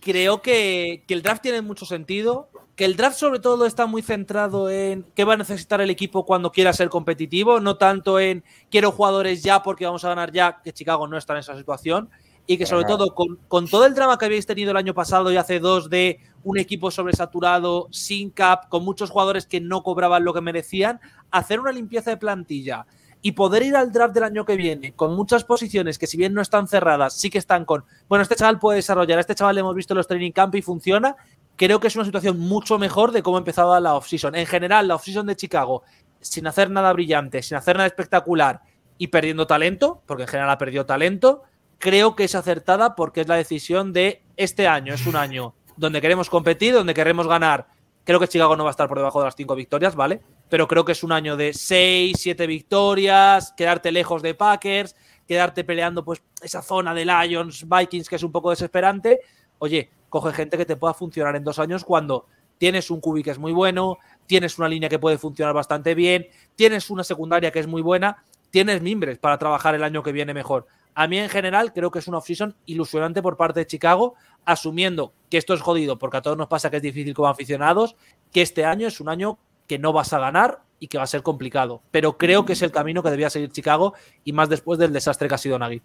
creo 0.00 0.42
que, 0.42 1.04
que 1.06 1.14
el 1.14 1.22
draft 1.22 1.40
tiene 1.40 1.62
mucho 1.62 1.86
sentido 1.86 2.50
que 2.74 2.84
el 2.84 2.96
draft 2.96 3.18
sobre 3.18 3.38
todo 3.38 3.66
está 3.66 3.86
muy 3.86 4.02
centrado 4.02 4.70
en 4.70 5.04
qué 5.14 5.24
va 5.24 5.34
a 5.34 5.36
necesitar 5.36 5.80
el 5.80 5.90
equipo 5.90 6.24
cuando 6.24 6.52
quiera 6.52 6.72
ser 6.72 6.88
competitivo, 6.88 7.60
no 7.60 7.76
tanto 7.76 8.18
en 8.18 8.44
quiero 8.70 8.92
jugadores 8.92 9.42
ya 9.42 9.62
porque 9.62 9.84
vamos 9.84 10.04
a 10.04 10.08
ganar 10.08 10.32
ya, 10.32 10.60
que 10.62 10.72
Chicago 10.72 11.06
no 11.06 11.18
está 11.18 11.34
en 11.34 11.40
esa 11.40 11.56
situación, 11.56 12.10
y 12.46 12.58
que 12.58 12.66
sobre 12.66 12.84
todo 12.84 13.14
con, 13.14 13.36
con, 13.48 13.68
todo 13.68 13.86
el 13.86 13.94
drama 13.94 14.18
que 14.18 14.24
habéis 14.24 14.46
tenido 14.46 14.72
el 14.72 14.76
año 14.76 14.94
pasado 14.94 15.30
y 15.32 15.36
hace 15.36 15.60
dos 15.60 15.88
de 15.88 16.20
un 16.44 16.58
equipo 16.58 16.90
sobresaturado, 16.90 17.88
sin 17.90 18.30
cap, 18.30 18.68
con 18.68 18.84
muchos 18.84 19.10
jugadores 19.10 19.46
que 19.46 19.60
no 19.60 19.82
cobraban 19.82 20.24
lo 20.24 20.34
que 20.34 20.40
merecían, 20.40 21.00
hacer 21.30 21.60
una 21.60 21.72
limpieza 21.72 22.10
de 22.10 22.16
plantilla 22.16 22.86
y 23.22 23.32
poder 23.32 23.62
ir 23.62 23.76
al 23.76 23.92
draft 23.92 24.14
del 24.14 24.24
año 24.24 24.44
que 24.44 24.56
viene 24.56 24.92
con 24.92 25.14
muchas 25.14 25.44
posiciones 25.44 25.96
que 25.96 26.08
si 26.08 26.16
bien 26.16 26.34
no 26.34 26.42
están 26.42 26.66
cerradas, 26.66 27.14
sí 27.14 27.30
que 27.30 27.38
están 27.38 27.64
con, 27.64 27.84
bueno, 28.08 28.22
este 28.22 28.34
chaval 28.34 28.58
puede 28.58 28.76
desarrollar, 28.76 29.20
este 29.20 29.36
chaval 29.36 29.54
le 29.54 29.60
hemos 29.60 29.76
visto 29.76 29.94
en 29.94 29.98
los 29.98 30.08
training 30.08 30.32
camp 30.32 30.56
y 30.56 30.62
funciona, 30.62 31.14
creo 31.54 31.78
que 31.78 31.86
es 31.86 31.94
una 31.94 32.04
situación 32.04 32.38
mucho 32.40 32.78
mejor 32.78 33.12
de 33.12 33.22
cómo 33.22 33.38
empezaba 33.38 33.78
la 33.78 33.94
offseason. 33.94 34.34
En 34.34 34.46
general, 34.46 34.88
la 34.88 34.96
offseason 34.96 35.26
de 35.26 35.36
Chicago, 35.36 35.84
sin 36.20 36.48
hacer 36.48 36.70
nada 36.70 36.92
brillante, 36.92 37.42
sin 37.42 37.56
hacer 37.56 37.76
nada 37.76 37.86
espectacular 37.86 38.62
y 38.98 39.06
perdiendo 39.06 39.46
talento, 39.46 40.02
porque 40.06 40.24
en 40.24 40.28
general 40.28 40.50
ha 40.50 40.58
perdido 40.58 40.84
talento, 40.84 41.44
creo 41.82 42.14
que 42.14 42.22
es 42.22 42.36
acertada 42.36 42.94
porque 42.94 43.22
es 43.22 43.26
la 43.26 43.34
decisión 43.34 43.92
de 43.92 44.22
este 44.36 44.68
año. 44.68 44.94
Es 44.94 45.04
un 45.04 45.16
año 45.16 45.52
donde 45.76 46.00
queremos 46.00 46.30
competir, 46.30 46.72
donde 46.72 46.94
queremos 46.94 47.26
ganar. 47.26 47.66
Creo 48.04 48.20
que 48.20 48.28
Chicago 48.28 48.54
no 48.54 48.62
va 48.62 48.70
a 48.70 48.72
estar 48.72 48.86
por 48.86 48.98
debajo 48.98 49.18
de 49.18 49.24
las 49.24 49.34
cinco 49.34 49.56
victorias, 49.56 49.96
¿vale? 49.96 50.20
Pero 50.48 50.68
creo 50.68 50.84
que 50.84 50.92
es 50.92 51.02
un 51.02 51.10
año 51.10 51.36
de 51.36 51.52
seis, 51.52 52.18
siete 52.20 52.46
victorias, 52.46 53.52
quedarte 53.56 53.90
lejos 53.90 54.22
de 54.22 54.34
Packers, 54.34 54.94
quedarte 55.26 55.64
peleando 55.64 56.04
pues 56.04 56.22
esa 56.40 56.62
zona 56.62 56.94
de 56.94 57.04
Lions, 57.04 57.66
Vikings, 57.68 58.08
que 58.08 58.14
es 58.14 58.22
un 58.22 58.30
poco 58.30 58.50
desesperante. 58.50 59.18
Oye, 59.58 59.90
coge 60.08 60.32
gente 60.32 60.56
que 60.56 60.64
te 60.64 60.76
pueda 60.76 60.94
funcionar 60.94 61.34
en 61.34 61.42
dos 61.42 61.58
años 61.58 61.84
cuando 61.84 62.26
tienes 62.58 62.92
un 62.92 63.00
cubi 63.00 63.24
que 63.24 63.32
es 63.32 63.40
muy 63.40 63.52
bueno, 63.52 63.98
tienes 64.26 64.56
una 64.56 64.68
línea 64.68 64.88
que 64.88 65.00
puede 65.00 65.18
funcionar 65.18 65.52
bastante 65.52 65.96
bien, 65.96 66.28
tienes 66.54 66.90
una 66.90 67.02
secundaria 67.02 67.50
que 67.50 67.58
es 67.58 67.66
muy 67.66 67.82
buena, 67.82 68.22
tienes 68.50 68.82
mimbres 68.82 69.18
para 69.18 69.36
trabajar 69.36 69.74
el 69.74 69.82
año 69.82 70.04
que 70.04 70.12
viene 70.12 70.32
mejor. 70.32 70.68
A 70.94 71.06
mí 71.06 71.18
en 71.18 71.28
general 71.28 71.72
creo 71.72 71.90
que 71.90 72.00
es 72.00 72.08
una 72.08 72.18
offseason 72.18 72.54
ilusionante 72.66 73.22
por 73.22 73.36
parte 73.36 73.60
de 73.60 73.66
Chicago, 73.66 74.14
asumiendo 74.44 75.14
que 75.30 75.38
esto 75.38 75.54
es 75.54 75.60
jodido, 75.60 75.98
porque 75.98 76.18
a 76.18 76.22
todos 76.22 76.36
nos 76.36 76.48
pasa 76.48 76.70
que 76.70 76.76
es 76.76 76.82
difícil 76.82 77.14
como 77.14 77.28
aficionados, 77.28 77.96
que 78.32 78.42
este 78.42 78.64
año 78.64 78.88
es 78.88 79.00
un 79.00 79.08
año 79.08 79.38
que 79.66 79.78
no 79.78 79.92
vas 79.92 80.12
a 80.12 80.18
ganar 80.18 80.60
y 80.80 80.88
que 80.88 80.98
va 80.98 81.04
a 81.04 81.06
ser 81.06 81.22
complicado. 81.22 81.80
Pero 81.90 82.18
creo 82.18 82.44
que 82.44 82.52
es 82.52 82.62
el 82.62 82.72
camino 82.72 83.02
que 83.02 83.10
debía 83.10 83.30
seguir 83.30 83.50
Chicago 83.50 83.94
y 84.24 84.32
más 84.32 84.48
después 84.48 84.78
del 84.78 84.92
desastre 84.92 85.28
que 85.28 85.34
ha 85.34 85.38
sido 85.38 85.58
Nagy. 85.58 85.80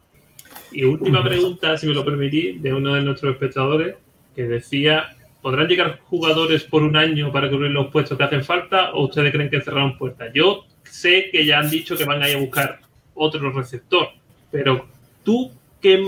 Y 0.72 0.84
última 0.84 1.24
pregunta, 1.24 1.78
si 1.78 1.88
me 1.88 1.94
lo 1.94 2.04
permitís, 2.04 2.62
de 2.62 2.74
uno 2.74 2.96
de 2.96 3.02
nuestros 3.02 3.34
espectadores, 3.34 3.96
que 4.36 4.44
decía, 4.44 5.16
¿podrán 5.42 5.68
llegar 5.68 6.00
jugadores 6.04 6.64
por 6.64 6.84
un 6.84 6.98
año 6.98 7.32
para 7.32 7.50
cubrir 7.50 7.72
los 7.72 7.88
puestos 7.88 8.18
que 8.18 8.24
hacen 8.24 8.44
falta 8.44 8.92
o 8.92 9.06
ustedes 9.06 9.32
creen 9.32 9.50
que 9.50 9.62
cerraron 9.62 9.98
puertas? 9.98 10.32
Yo 10.34 10.66
sé 10.84 11.30
que 11.32 11.46
ya 11.46 11.60
han 11.60 11.70
dicho 11.70 11.96
que 11.96 12.06
van 12.06 12.22
a 12.22 12.30
ir 12.30 12.36
a 12.36 12.40
buscar 12.40 12.80
otro 13.14 13.52
receptor, 13.52 14.10
pero 14.52 14.88
tú, 15.28 15.52
¿qué, 15.82 16.00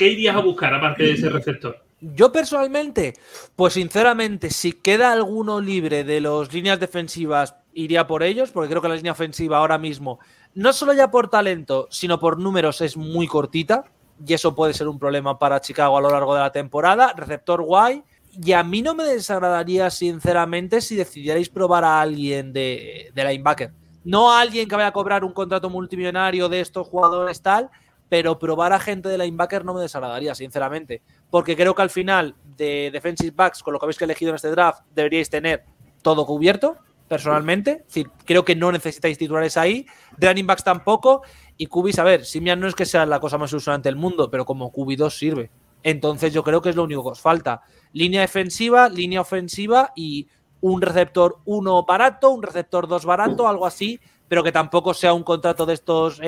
irías 0.00 0.36
a 0.36 0.40
buscar 0.40 0.74
aparte 0.74 1.02
de 1.02 1.12
ese 1.12 1.30
receptor? 1.30 1.82
Yo 2.02 2.30
personalmente, 2.30 3.14
pues 3.56 3.72
sinceramente, 3.72 4.50
si 4.50 4.72
queda 4.72 5.12
alguno 5.12 5.62
libre 5.62 6.04
de 6.04 6.20
las 6.20 6.52
líneas 6.52 6.78
defensivas, 6.78 7.54
iría 7.72 8.06
por 8.06 8.22
ellos, 8.22 8.50
porque 8.50 8.68
creo 8.68 8.82
que 8.82 8.88
la 8.88 8.96
línea 8.96 9.12
ofensiva 9.12 9.56
ahora 9.56 9.78
mismo, 9.78 10.18
no 10.54 10.74
solo 10.74 10.92
ya 10.92 11.10
por 11.10 11.30
talento, 11.30 11.88
sino 11.90 12.20
por 12.20 12.38
números, 12.38 12.82
es 12.82 12.98
muy 12.98 13.26
cortita 13.26 13.84
y 14.26 14.34
eso 14.34 14.54
puede 14.54 14.74
ser 14.74 14.88
un 14.88 14.98
problema 14.98 15.38
para 15.38 15.62
Chicago 15.62 15.96
a 15.96 16.02
lo 16.02 16.10
largo 16.10 16.34
de 16.34 16.40
la 16.40 16.52
temporada. 16.52 17.14
Receptor 17.16 17.62
guay. 17.62 18.02
Y 18.44 18.52
a 18.52 18.62
mí 18.62 18.82
no 18.82 18.94
me 18.94 19.04
desagradaría, 19.04 19.88
sinceramente, 19.88 20.82
si 20.82 20.96
decidierais 20.96 21.48
probar 21.48 21.84
a 21.84 22.00
alguien 22.00 22.52
de, 22.52 23.10
de 23.14 23.24
linebacker. 23.24 23.72
No 24.04 24.30
a 24.30 24.42
alguien 24.42 24.68
que 24.68 24.76
vaya 24.76 24.88
a 24.88 24.92
cobrar 24.92 25.24
un 25.24 25.32
contrato 25.32 25.70
multimillonario 25.70 26.50
de 26.50 26.60
estos 26.60 26.86
jugadores 26.86 27.40
tal, 27.40 27.70
pero 28.10 28.38
probar 28.40 28.72
a 28.72 28.80
gente 28.80 29.08
de 29.08 29.16
linebacker 29.16 29.64
no 29.64 29.72
me 29.72 29.80
desagradaría, 29.80 30.34
sinceramente. 30.34 31.00
Porque 31.30 31.56
creo 31.56 31.74
que 31.76 31.82
al 31.82 31.90
final 31.90 32.34
de 32.56 32.90
defensive 32.92 33.32
backs, 33.34 33.62
con 33.62 33.72
lo 33.72 33.78
que 33.78 33.86
habéis 33.86 34.02
elegido 34.02 34.30
en 34.30 34.34
este 34.34 34.50
draft, 34.50 34.82
deberíais 34.92 35.30
tener 35.30 35.64
todo 36.02 36.26
cubierto, 36.26 36.76
personalmente. 37.06 37.84
creo 38.24 38.44
que 38.44 38.56
no 38.56 38.72
necesitáis 38.72 39.16
titulares 39.16 39.56
ahí. 39.56 39.86
De 40.18 40.26
running 40.26 40.46
backs 40.46 40.64
tampoco. 40.64 41.22
Y 41.56 41.66
Cubis, 41.66 42.00
a 42.00 42.04
ver, 42.04 42.24
Simian 42.24 42.58
no 42.58 42.66
es 42.66 42.74
que 42.74 42.84
sea 42.84 43.06
la 43.06 43.20
cosa 43.20 43.38
más 43.38 43.52
ilusionante 43.52 43.88
del 43.88 43.96
mundo, 43.96 44.28
pero 44.28 44.44
como 44.44 44.72
QB2 44.72 45.10
sirve. 45.10 45.50
Entonces 45.84 46.32
yo 46.32 46.42
creo 46.42 46.60
que 46.60 46.70
es 46.70 46.76
lo 46.76 46.82
único 46.82 47.04
que 47.04 47.10
os 47.10 47.20
falta. 47.20 47.62
Línea 47.92 48.22
defensiva, 48.22 48.88
línea 48.88 49.20
ofensiva 49.20 49.92
y 49.94 50.26
un 50.60 50.82
receptor 50.82 51.38
1 51.44 51.84
barato, 51.84 52.30
un 52.30 52.42
receptor 52.42 52.88
2 52.88 53.04
barato, 53.04 53.48
algo 53.48 53.66
así, 53.66 54.00
pero 54.28 54.42
que 54.42 54.52
tampoco 54.52 54.94
sea 54.94 55.12
un 55.12 55.22
contrato 55.22 55.64
de 55.64 55.74
estos 55.74 56.20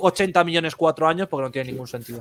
80 0.00 0.40
eh, 0.40 0.44
millones 0.44 0.74
cuatro 0.74 1.06
años 1.06 1.28
porque 1.28 1.44
no 1.44 1.50
tiene 1.50 1.72
ningún 1.72 1.86
sentido. 1.86 2.20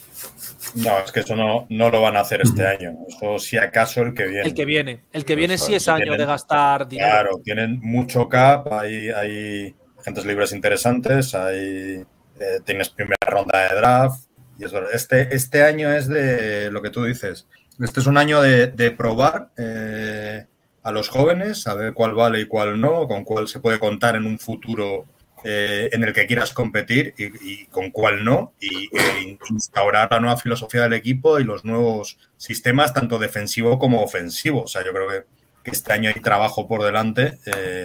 No, 0.76 1.00
es 1.00 1.12
que 1.12 1.22
eso 1.22 1.36
no, 1.36 1.66
no 1.70 1.90
lo 1.90 2.02
van 2.02 2.18
a 2.18 2.22
hacer 2.22 2.42
este 2.42 2.66
año. 2.66 2.98
Eso 3.08 3.40
si 3.40 3.58
acaso 3.58 4.02
el 4.02 4.14
que 4.14 4.28
viene. 4.28 4.48
El 4.48 4.54
que 4.54 4.66
viene. 4.66 5.04
El 5.12 5.26
que 5.26 5.36
viene 5.36 5.58
sí 5.58 5.76
es 5.76 5.88
año 5.88 6.16
de 6.16 6.26
gastar 6.26 6.88
dinero. 6.88 7.10
Claro, 7.10 7.42
tienen 7.44 7.80
mucho 7.82 8.28
cap, 8.30 8.72
hay, 8.74 9.10
hay 9.10 9.76
agentes 9.98 10.26
libres 10.26 10.52
interesantes, 10.52 11.36
hay 11.36 12.06
eh, 12.40 12.60
tienes 12.64 12.90
primera 12.90 13.18
ronda 13.28 13.70
de 13.70 13.76
draft. 13.76 14.26
Y 14.58 14.66
eso, 14.66 14.90
este, 14.92 15.34
este 15.36 15.64
año 15.64 15.92
es 15.92 16.08
de 16.08 16.72
lo 16.72 16.82
que 16.82 16.90
tú 16.90 17.04
dices. 17.04 17.48
Este 17.80 18.02
es 18.02 18.08
un 18.08 18.18
año 18.18 18.42
de, 18.42 18.92
probar 18.92 19.52
eh, 19.58 20.46
a 20.84 20.92
los 20.92 21.08
jóvenes, 21.08 21.62
saber 21.62 21.94
cuál 21.94 22.14
vale 22.14 22.42
y 22.42 22.46
cuál 22.46 22.80
no, 22.80 23.08
con 23.08 23.24
cuál 23.24 23.48
se 23.48 23.60
puede 23.60 23.80
contar 23.80 24.16
en 24.16 24.26
un 24.26 24.38
futuro 24.38 25.06
eh, 25.44 25.90
en 25.92 26.04
el 26.04 26.14
que 26.14 26.28
quieras 26.28 26.54
competir 26.54 27.14
y, 27.18 27.66
con 27.66 27.92
cuál 27.92 28.24
no, 28.24 28.54
y 28.60 28.90
e 28.96 29.38
instaurar 29.50 30.10
la 30.12 30.20
nueva 30.20 30.38
filosofía 30.38 30.84
del 30.84 30.94
equipo 30.94 31.40
y 31.40 31.44
los 31.44 31.66
nuevos 31.66 32.18
sistemas, 32.38 32.94
tanto 32.94 33.20
defensivo 33.20 33.80
como 33.80 34.02
ofensivo. 34.04 34.64
O 34.64 34.68
sea, 34.68 34.84
yo 34.84 34.92
creo 34.92 35.08
que, 35.10 35.24
este 35.66 35.94
año 35.94 36.10
hay 36.10 36.20
trabajo 36.20 36.68
por 36.68 36.84
delante, 36.84 37.38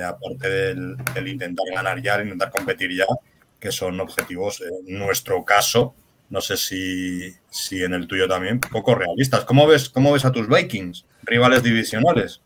aparte 0.02 0.48
del, 0.48 0.96
del, 1.12 1.28
intentar 1.28 1.66
ganar 1.74 2.00
ya, 2.00 2.22
intentar 2.22 2.50
competir 2.50 2.96
ya, 2.96 3.04
que 3.60 3.70
son 3.72 4.00
objetivos, 4.00 4.62
en 4.62 4.98
nuestro 4.98 5.44
caso, 5.44 5.94
no 6.30 6.40
sé 6.40 6.56
si, 6.56 7.32
si 7.50 7.82
en 7.82 7.94
el 7.94 8.06
tuyo 8.06 8.26
también, 8.26 8.60
poco 8.60 8.94
realistas. 8.94 9.44
¿Cómo 9.44 9.66
ves, 9.66 9.88
cómo 9.88 10.12
ves 10.12 10.24
a 10.24 10.32
tus 10.32 10.48
Vikings, 10.48 11.06
rivales 11.22 11.62
divisionales? 11.62 12.40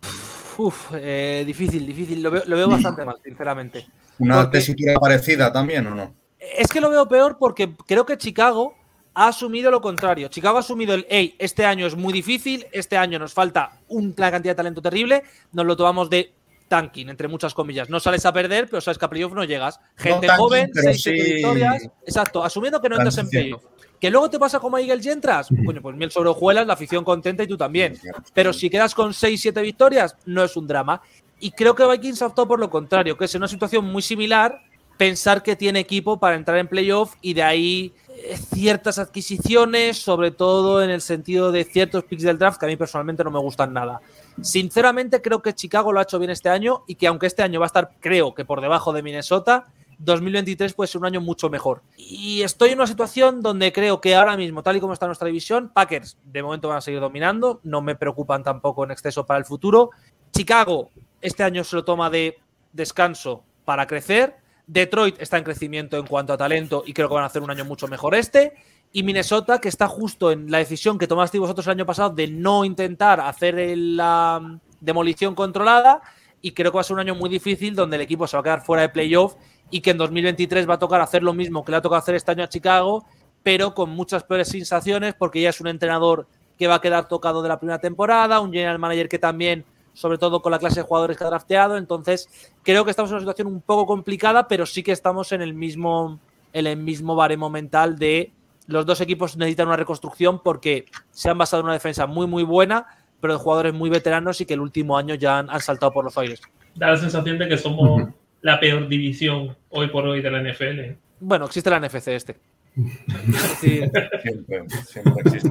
Uf, 0.59 0.91
eh, 0.95 1.45
difícil, 1.47 1.87
difícil. 1.87 2.23
Lo 2.23 2.31
veo, 2.31 2.69
bastante 2.69 3.05
mal, 3.05 3.17
sinceramente. 3.23 3.87
¿Una 4.19 4.51
tesitura 4.51 4.95
parecida 4.95 5.53
también 5.53 5.87
o 5.87 5.95
no? 5.95 6.15
Es 6.39 6.69
que 6.69 6.81
lo 6.81 6.91
veo 6.91 7.09
peor 7.09 7.37
porque 7.39 7.75
creo 7.87 8.07
que 8.07 8.17
Chicago 8.17 8.75
ha 9.15 9.29
asumido 9.29 9.71
lo 9.71 9.81
contrario. 9.81 10.29
Chicago 10.29 10.57
ha 10.57 10.61
asumido 10.61 10.95
el, 10.95 11.07
hey, 11.09 11.35
este 11.39 11.65
año 11.65 11.87
es 11.87 11.97
muy 11.97 12.13
difícil, 12.13 12.67
este 12.73 12.97
año 12.97 13.19
nos 13.19 13.33
falta 13.33 13.81
una 13.89 14.31
cantidad 14.31 14.53
de 14.53 14.57
talento 14.57 14.81
terrible, 14.81 15.25
nos 15.53 15.67
lo 15.67 15.77
tomamos 15.77 16.09
de 16.09 16.33
tanking, 16.69 17.09
entre 17.09 17.29
muchas 17.29 17.55
comillas. 17.55 17.91
No 17.91 17.99
sales 17.99 18.25
a 18.27 18.33
perder, 18.33 18.69
pero 18.69 18.81
sabes 18.81 18.99
que 18.99 19.05
a 19.05 19.11
playoff 19.11 19.33
no 19.33 19.45
llegas. 19.45 19.81
Gente 19.97 20.29
joven, 20.29 20.71
6 20.73 21.05
victorias. 21.05 21.89
Exacto, 22.07 22.45
asumiendo 22.45 22.81
que 22.81 22.89
no 22.89 22.97
entras 22.97 23.19
en 23.19 23.29
playoff. 23.29 23.65
Que 23.99 24.11
luego 24.11 24.31
te 24.31 24.39
pasa 24.39 24.61
como 24.61 24.77
a 24.77 24.81
Eagle 24.81 25.01
y 25.03 25.09
entras, 25.09 25.49
coño, 25.67 25.83
pues 25.83 25.97
miel 25.97 26.13
sobre 26.13 26.29
hojuelas, 26.29 26.67
la 26.67 26.75
afición 26.75 27.03
contenta 27.03 27.43
y 27.43 27.49
tú 27.49 27.57
también. 27.57 27.99
Pero 28.33 28.53
si 28.53 28.71
quedas 28.71 28.95
con 28.95 29.11
6-7 29.11 29.61
victorias, 29.61 30.17
no 30.27 30.45
es 30.45 30.57
un 30.57 30.69
drama. 30.69 31.03
Y 31.41 31.53
creo 31.53 31.75
que 31.75 31.87
Vikings 31.87 32.23
optó 32.23 32.47
por 32.49 32.59
lo 32.59 32.69
contrario, 32.69 33.17
que 33.17 33.27
es 33.27 33.35
una 33.35 33.49
situación 33.49 33.85
muy 33.85 34.03
similar, 34.03 34.61
pensar 34.97 35.43
que 35.43 35.57
tiene 35.57 35.79
equipo 35.79 36.19
para 36.19 36.37
entrar 36.37 36.59
en 36.59 36.67
playoff 36.67 37.15
y 37.23 37.33
de 37.35 37.43
ahí 37.45 37.95
eh, 38.09 38.37
ciertas 38.37 38.99
adquisiciones, 38.99 39.97
sobre 39.97 40.33
todo 40.33 40.83
en 40.83 40.91
el 40.91 41.01
sentido 41.01 41.53
de 41.53 41.65
ciertos 41.65 42.05
picks 42.05 42.25
del 42.25 42.39
draft 42.39 42.59
que 42.59 42.67
a 42.67 42.69
mí 42.69 42.77
personalmente 42.77 43.23
no 43.23 43.31
me 43.31 43.39
gustan 43.39 43.73
nada. 43.73 44.01
Sinceramente 44.43 45.23
creo 45.23 45.41
que 45.41 45.55
Chicago 45.55 45.93
lo 45.93 46.01
ha 46.01 46.03
hecho 46.03 46.19
bien 46.19 46.33
este 46.33 46.49
año 46.49 46.83
y 46.89 46.97
que 46.97 47.07
aunque 47.07 47.27
este 47.27 47.43
año 47.43 47.61
va 47.61 47.67
a 47.67 47.69
estar, 47.69 47.91
creo 48.01 48.35
que 48.35 48.45
por 48.45 48.61
debajo 48.61 48.93
de 48.93 49.03
Minnesota, 49.03 49.67
2023 49.99 50.75
puede 50.75 50.89
ser 50.89 51.01
un 51.01 51.07
año 51.07 51.21
mucho 51.21 51.51
mejor. 51.51 51.83
Y 51.97 52.43
estoy 52.43 52.71
en 52.71 52.79
una 52.79 52.87
situación 52.87 53.43
donde 53.43 53.73
creo 53.73 54.01
que 54.01 54.15
ahora 54.15 54.37
mismo, 54.37 54.63
tal 54.63 54.77
y 54.77 54.81
como 54.81 54.93
está 54.93 55.07
nuestra 55.07 55.27
división, 55.27 55.71
Packers 55.75 56.19
de 56.25 56.43
momento 56.43 56.69
van 56.69 56.79
a 56.79 56.81
seguir 56.81 57.01
dominando, 57.01 57.61
no 57.65 57.83
me 57.83 57.97
preocupan 57.97 58.43
tampoco 58.43 58.85
en 58.85 58.93
exceso 58.93 59.27
para 59.27 59.39
el 59.39 59.45
futuro. 59.45 59.91
Chicago 60.39 60.91
este 61.21 61.43
año 61.43 61.65
se 61.65 61.75
lo 61.75 61.85
toma 61.85 62.11
de 62.11 62.39
descanso 62.73 63.43
para 63.65 63.89
crecer. 63.89 64.37
Detroit 64.69 65.21
está 65.21 65.37
en 65.37 65.43
crecimiento 65.43 65.97
en 65.97 66.07
cuanto 66.07 66.33
a 66.33 66.37
talento 66.37 66.85
y 66.87 66.93
creo 66.93 67.09
que 67.09 67.15
van 67.15 67.25
a 67.25 67.27
hacer 67.27 67.43
un 67.43 67.51
año 67.51 67.65
mucho 67.65 67.89
mejor 67.89 68.15
este 68.15 68.55
y 68.93 69.03
Minnesota, 69.03 69.61
que 69.61 69.69
está 69.69 69.89
justo 69.89 70.31
en 70.31 70.49
la 70.49 70.59
decisión 70.59 70.97
que 70.97 71.09
tomasteis 71.09 71.41
vosotros 71.41 71.67
el 71.67 71.73
año 71.73 71.87
pasado 71.87 72.11
de 72.11 72.29
no 72.29 72.65
intentar 72.65 73.21
hacer 73.21 73.57
la 73.77 74.61
demolición 74.81 75.35
controlada, 75.35 76.03
y 76.41 76.53
creo 76.53 76.71
que 76.71 76.77
va 76.77 76.83
a 76.83 76.85
ser 76.85 76.95
un 76.95 77.01
año 77.01 77.17
muy 77.17 77.29
difícil 77.29 77.75
donde 77.75 77.97
el 77.97 78.03
equipo 78.03 78.29
se 78.29 78.37
va 78.37 78.41
a 78.41 78.45
quedar 78.45 78.65
fuera 78.65 78.83
de 78.83 78.91
playoff 78.91 79.35
y 79.73 79.81
que 79.81 79.91
en 79.91 79.99
2023 79.99 80.71
va 80.71 80.75
a 80.75 80.79
tocar 80.79 81.01
hacer 81.01 81.25
lo 81.25 81.35
mismo 81.35 81.65
que 81.65 81.73
le 81.73 81.79
ha 81.79 81.83
tocado 81.83 81.99
hacer 81.99 82.15
este 82.15 82.31
año 82.31 82.45
a 82.45 82.49
Chicago, 82.49 83.05
pero 83.43 83.75
con 83.75 83.91
muchas 83.91 84.23
peores 84.23 84.47
sensaciones 84.47 85.15
porque 85.15 85.41
ya 85.41 85.51
es 85.51 85.61
un 85.61 85.67
entrenador 85.67 86.29
que 86.57 86.69
va 86.69 86.77
a 86.77 86.81
quedar 86.81 87.09
tocado 87.09 87.43
de 87.43 87.49
la 87.49 87.59
primera 87.59 87.81
temporada, 87.81 88.39
un 88.39 88.53
general 88.53 88.79
manager 88.79 89.09
que 89.09 89.19
también, 89.19 89.65
sobre 89.99 90.17
todo 90.17 90.41
con 90.41 90.53
la 90.53 90.61
clase 90.61 90.77
de 90.77 90.87
jugadores 90.87 91.17
que 91.17 91.25
ha 91.25 91.27
drafteado, 91.27 91.77
entonces 91.77 92.29
creo 92.63 92.85
que 92.85 92.93
estamos 92.93 93.11
en 93.11 93.17
una 93.17 93.23
situación 93.23 93.49
un 93.49 93.61
poco 93.61 93.85
complicada, 93.85 94.47
pero 94.47 94.65
sí 94.65 94.85
que 94.85 94.93
estamos 94.93 95.33
en 95.33 95.43
el 95.43 95.55
mismo, 95.55 96.21
en 96.53 96.69
el 96.69 96.77
mismo 96.77 97.17
baremo 97.17 97.51
mental 97.51 97.99
de 97.99 98.31
los 98.69 98.87
dos 98.87 99.01
equipos 99.01 99.37
necesitan 99.37 99.67
una 99.67 99.77
reconstrucción 99.77 100.41
porque 100.41 100.85
se 101.11 101.29
han 101.29 101.37
basado 101.37 101.63
en 101.63 101.65
una 101.65 101.73
defensa 101.73 102.07
muy 102.07 102.29
muy 102.29 102.45
buena, 102.45 102.87
pero 103.21 103.33
de 103.33 103.41
jugadores 103.41 103.75
muy 103.75 103.91
veteranos 103.91 104.41
y 104.41 104.47
que 104.47 104.55
el 104.55 104.61
último 104.61 104.97
año 104.97 105.17
ya 105.17 105.41
han, 105.41 105.61
saltado 105.61 105.91
por 105.91 106.05
los 106.05 106.17
aires. 106.17 106.41
Da 106.77 106.91
la 106.91 106.97
sensación 106.97 107.37
de 107.37 107.49
que 107.49 107.59
somos 107.59 108.09
la 108.43 108.61
peor 108.61 108.87
división 108.87 109.57
hoy 109.71 109.89
por 109.89 110.07
hoy 110.07 110.23
de 110.23 110.31
la 110.31 110.41
NFL. 110.41 110.97
Bueno, 111.19 111.47
existe 111.47 111.71
la 111.71 111.81
NFC 111.81 112.07
este. 112.09 112.37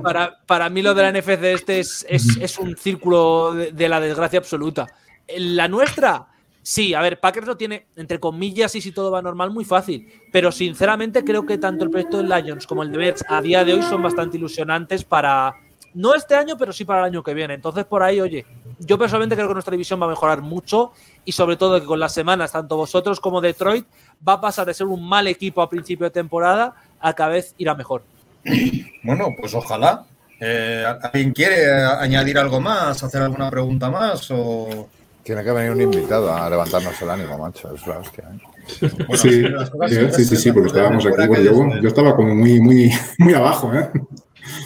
Para, 0.02 0.40
para, 0.45 0.70
mí 0.70 0.82
lo 0.82 0.94
de 0.94 1.04
la 1.04 1.12
NFC 1.12 1.44
este 1.44 1.80
es, 1.80 2.06
es, 2.10 2.58
un 2.58 2.78
círculo 2.78 3.54
de, 3.54 3.90
la 3.90 3.99
desgracia 3.99 4.40
absoluta. 4.40 4.88
La 5.38 5.68
nuestra, 5.68 6.28
sí, 6.62 6.94
a 6.94 7.02
ver, 7.02 7.20
Packers 7.20 7.48
lo 7.48 7.58
tiene, 7.58 7.88
entre 7.95 8.20
comillas, 8.20 8.74
y 8.76 8.82
si 8.82 8.91
todo 8.91 9.12
va 9.12 9.22
normal, 9.22 9.52
muy 9.52 9.66
fácil. 9.66 10.08
Pero 10.32 10.52
sinceramente 10.52 11.24
creo 11.24 11.45
que 11.45 11.58
tanto 11.58 11.84
el 11.84 11.90
proyecto 11.90 12.18
de 12.18 12.41
Lions 12.41 12.66
como 12.66 12.84
el 12.84 12.91
de 12.91 12.98
Bears 12.98 13.26
a 13.28 13.41
día 13.41 13.66
de 13.66 13.74
hoy 13.74 13.82
son 13.84 14.02
bastante 14.02 14.38
ilusionantes 14.38 15.04
para, 15.04 15.54
no 15.98 16.14
este 16.14 16.36
año, 16.36 16.58
pero 16.58 16.72
sí 16.72 16.86
para 16.86 16.99
el 17.02 17.06
año 17.06 17.24
que 17.24 17.34
viene. 17.34 17.56
Entonces, 17.56 17.84
por 17.86 18.04
ahí, 18.04 18.22
oye, 18.22 18.45
yo 18.80 18.99
personalmente 18.99 19.36
creo 19.36 19.48
que 19.48 19.54
nuestra 19.56 19.72
división 19.72 19.99
va 19.99 20.06
a 20.06 20.10
mejorar 20.10 20.41
mucho 20.41 20.91
y 21.26 21.32
sobre 21.32 21.58
todo 21.58 21.80
que 21.80 21.88
con 21.88 21.99
las 21.99 22.14
semanas, 22.14 22.52
tanto 22.52 22.78
vosotros 22.78 23.20
como 23.20 23.41
Detroit, 23.41 23.86
va 24.26 24.34
a 24.34 24.41
pasar 24.41 24.68
de 24.68 24.76
ser 24.76 24.86
un 24.86 25.08
mal 25.08 25.26
equipo 25.26 25.62
a 25.62 25.70
principio 25.70 26.06
de 26.06 26.12
temporada 26.12 26.76
a 26.99 27.14
cada 27.14 27.32
vez 27.32 27.53
irá 27.57 27.76
mejor. 27.76 28.03
Bueno, 29.03 29.34
pues 29.40 29.53
ojalá. 29.53 30.03
Eh, 30.41 30.84
¿Alguien 31.02 31.32
quiere 31.32 31.72
añadir 31.82 32.38
algo 32.38 32.60
más, 32.60 33.02
hacer 33.02 33.22
alguna 33.22 33.49
pregunta 33.49 33.90
más? 33.90 34.30
O... 34.32 34.90
Tiene 35.24 35.45
que 35.45 35.52
venir 35.52 35.72
un 35.72 35.82
invitado 35.82 36.34
a 36.34 36.49
levantarnos 36.49 37.02
el 37.02 37.10
ánimo, 37.10 37.38
macho. 37.38 37.74
Es 37.74 37.88
la 37.88 37.99
hostia. 37.99 38.26
¿eh? 38.30 38.88
sí, 39.15 40.11
sí, 40.11 40.26
sí, 40.26 40.36
sí, 40.36 40.52
porque 40.52 40.68
estábamos 40.68 41.06
aquí. 41.06 41.44
yo, 41.44 41.82
yo, 41.82 41.88
estaba 41.88 42.15
como 42.18 42.36
muy, 42.36 42.60
muy, 42.60 42.91
muy 43.18 43.34
abajo, 43.34 43.74
¿eh? 43.74 43.90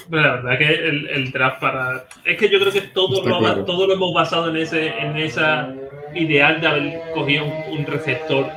Pero 0.10 0.22
la 0.22 0.36
verdad 0.36 0.58
que 0.58 0.74
el, 0.74 1.08
el, 1.08 1.32
draft 1.32 1.62
para. 1.62 2.06
Es 2.26 2.38
que 2.38 2.50
yo 2.50 2.60
creo 2.60 2.72
que 2.72 2.82
todo, 2.82 3.24
lo, 3.24 3.66
todo 3.66 3.88
lo 3.88 3.94
hemos 3.94 4.14
basado 4.14 4.50
en 4.50 4.58
ese 4.58 4.88
en 4.88 5.18
esa 5.18 5.74
ideal 6.16 6.62
de 6.62 6.68
haber 6.68 7.02
cogido 7.14 7.46
un, 7.46 7.86
receptor 7.86 8.48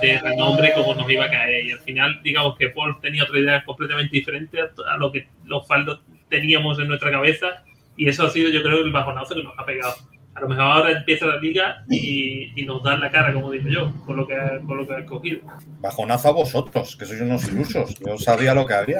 de 0.00 0.18
renombre 0.18 0.72
como 0.74 0.94
nos 0.94 1.10
iba 1.10 1.24
a 1.24 1.30
caer. 1.30 1.66
Y 1.66 1.72
al 1.72 1.80
final, 1.80 2.20
digamos 2.22 2.56
que 2.56 2.70
Paul 2.70 2.98
tenía 3.00 3.24
otra 3.24 3.38
idea 3.38 3.64
completamente 3.64 4.16
diferente 4.16 4.58
a, 4.60 4.96
lo 4.96 5.12
que 5.12 5.28
los 5.44 5.66
faldos 5.66 6.00
teníamos 6.28 6.78
en 6.78 6.88
nuestra 6.88 7.10
cabeza. 7.10 7.64
Y 7.96 8.08
eso 8.08 8.26
ha 8.26 8.30
sido, 8.30 8.50
yo 8.50 8.62
creo, 8.62 8.78
el 8.84 8.92
bajonazo 8.92 9.34
que 9.34 9.42
nos 9.42 9.58
ha 9.58 9.64
pegado 9.64 9.94
a 10.34 10.40
lo 10.40 10.48
mejor 10.48 10.64
ahora 10.64 10.92
empieza 10.92 11.26
la 11.26 11.38
liga 11.38 11.84
y, 11.90 12.52
nos 12.64 12.82
dan 12.82 13.00
la 13.00 13.10
cara, 13.10 13.32
como 13.32 13.50
digo 13.50 13.68
yo, 13.68 13.92
por 14.06 14.16
lo 14.16 14.26
que, 14.26 14.36
por 14.66 14.76
lo 14.76 14.86
que 14.86 14.94
ha 14.94 14.98
escogido. 15.00 15.40
Bajonazo 15.80 16.28
a 16.28 16.32
vosotros, 16.32 16.96
que 16.96 17.04
sois 17.04 17.20
unos 17.20 17.48
ilusos. 17.48 17.98
Yo 17.98 18.16
sabía 18.16 18.54
lo 18.54 18.64
que 18.64 18.74
había. 18.74 18.98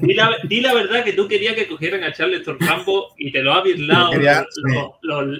Di 0.00 0.14
la, 0.14 0.30
di 0.48 0.60
la 0.60 0.74
verdad 0.74 1.04
que 1.04 1.12
tú 1.12 1.28
querías 1.28 1.54
que 1.54 1.68
cogieran 1.68 2.02
a 2.02 2.12
Charleston 2.12 2.58
Rambo 2.58 3.14
y 3.16 3.30
te 3.30 3.42
lo 3.42 3.52
ha 3.52 3.62
virlado. 3.62 4.12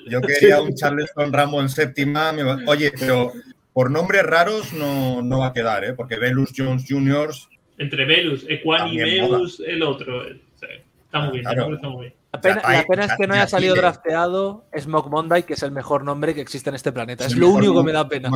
Yo 0.09 0.21
quería, 0.21 0.61
un 0.61 0.75
Charleston 0.75 1.33
Rambo 1.33 1.61
en 1.61 1.69
séptima. 1.69 2.33
Oye, 2.67 2.93
pero 2.99 3.33
por 3.73 3.91
nombres 3.91 4.23
raros 4.23 4.73
no, 4.73 5.21
no 5.21 5.41
va 5.41 5.49
a 5.49 5.53
quedar, 5.53 5.85
¿eh? 5.85 5.95
porque 5.95 6.17
Velus 6.17 6.53
Jones 6.57 6.85
Jr. 6.89 7.31
Entre 7.79 8.05
Velus, 8.05 8.47
Equani 8.49 8.99
Meus, 8.99 9.61
el 9.61 9.83
otro. 9.83 10.23
Está 10.25 11.21
muy 11.21 11.41
bien, 11.41 11.49
está 11.49 11.89
muy 11.89 12.03
bien. 12.03 12.15
La 12.35 12.41
pena, 12.41 13.05
es 13.05 13.13
que 13.17 13.27
no 13.29 13.35
haya 13.35 13.47
salido 13.47 13.77
drafteado 13.77 14.67
Smoke 14.77 15.09
Monday, 15.09 15.45
que 15.45 15.55
es 15.55 15.63
el 15.63 15.71
mejor 15.71 16.03
nombre 16.03 16.35
que 16.35 16.41
existe 16.41 16.69
en 16.69 16.75
este 16.75 16.91
planeta. 16.91 17.25
Es 17.25 17.37
lo 17.37 17.51
único 17.51 17.77
que 17.77 17.85
me 17.85 17.93
da 17.93 18.09
pena. 18.09 18.29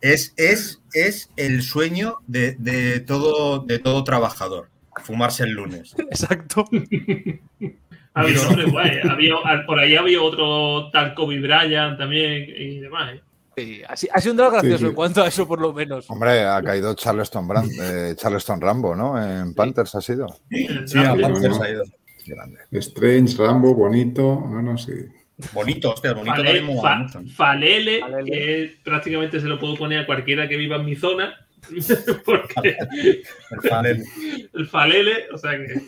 es, 0.00 0.32
es, 0.36 0.82
es 0.94 1.30
el 1.36 1.62
sueño 1.62 2.16
de, 2.26 3.04
todo, 3.06 3.58
de 3.58 3.78
todo 3.78 4.04
trabajador, 4.04 4.70
fumarse 5.02 5.44
el 5.44 5.50
lunes. 5.50 5.94
Exacto. 6.10 6.64
había, 8.14 8.38
por 9.66 9.78
ahí 9.78 9.96
había 9.96 10.22
otro 10.22 10.90
tal 10.90 11.14
Kobe 11.14 11.38
Bryant 11.40 11.98
también 11.98 12.46
y 12.48 12.80
demás. 12.80 13.16
¿eh? 13.16 13.22
Sí, 13.54 13.82
ha, 13.86 13.96
sido 13.96 14.32
un 14.32 14.36
draft 14.38 14.52
gracioso 14.54 14.86
en 14.86 14.94
cuanto 14.94 15.22
a 15.22 15.28
eso, 15.28 15.46
por 15.46 15.60
lo 15.60 15.74
menos. 15.74 16.10
Hombre, 16.10 16.44
ha 16.44 16.62
caído 16.62 16.94
Charleston, 16.94 17.48
eh, 17.82 18.14
Charleston 18.16 18.60
Rambo, 18.60 18.96
¿no? 18.96 19.22
En 19.22 19.54
Panthers 19.54 19.94
ha 19.94 20.00
sido. 20.00 20.26
Sí, 20.50 20.98
en 20.98 21.20
Panthers 21.20 21.60
ha 21.60 21.70
ido. 21.70 21.84
Strange, 22.72 23.36
Rambo, 23.36 23.74
bonito. 23.74 24.44
No, 24.48 24.62
no, 24.62 24.78
sí. 24.78 24.92
Bonito, 25.52 25.92
hostia, 25.92 26.14
bonito 26.14 26.42
Falele, 27.34 28.00
que 28.24 28.76
prácticamente 28.82 29.38
se 29.38 29.46
lo 29.46 29.58
puedo 29.58 29.76
poner 29.76 30.00
a 30.00 30.06
cualquiera 30.06 30.48
que 30.48 30.56
viva 30.56 30.76
en 30.76 30.86
mi 30.86 30.96
zona. 30.96 31.46
porque 32.24 32.78
el 33.50 33.68
Falele. 33.68 34.04
El 34.54 34.66
Falele, 34.66 35.26
o 35.32 35.38
sea 35.38 35.52
que. 35.52 35.82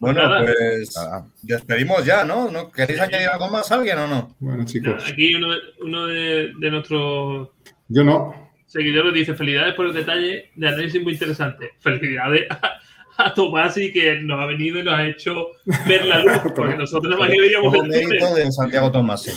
Bueno, 0.00 0.22
pues 0.44 0.94
despedimos 1.42 2.04
ya, 2.04 2.24
¿no? 2.24 2.50
¿no? 2.50 2.70
¿Queréis 2.72 3.00
añadir 3.00 3.28
algo 3.28 3.48
más 3.48 3.70
a 3.70 3.76
alguien 3.76 3.98
o 3.98 4.06
no? 4.08 4.36
Bueno, 4.40 4.64
chicos. 4.64 5.04
Aquí 5.08 5.34
uno, 5.34 5.54
uno 5.82 6.06
de, 6.06 6.52
de 6.58 6.70
nuestros. 6.70 7.50
Yo 7.88 8.02
no. 8.02 8.50
Seguidores 8.66 9.14
dice: 9.14 9.34
Felicidades 9.34 9.74
por 9.74 9.86
el 9.86 9.94
detalle 9.94 10.50
de 10.56 10.68
análisis 10.68 11.00
muy 11.00 11.12
interesante. 11.12 11.70
Felicidades 11.78 12.50
a 12.50 12.80
Tomasi 13.34 13.92
que 13.92 14.20
nos 14.20 14.40
ha 14.40 14.46
venido 14.46 14.78
y 14.78 14.82
nos 14.82 14.94
ha 14.94 15.06
hecho 15.06 15.48
ver 15.86 16.04
la 16.04 16.20
luz, 16.20 16.40
porque 16.56 16.76
nosotros 16.76 17.18
más 17.18 17.28
veíamos 17.28 17.74
el 17.74 17.88
mérito 17.88 18.34
de 18.34 18.52
Santiago 18.52 18.90
Tomasi. 18.90 19.30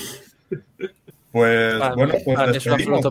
Pues 1.32 1.80
bueno, 1.96 2.16
pues 2.24 2.54
despedimos, 2.54 3.06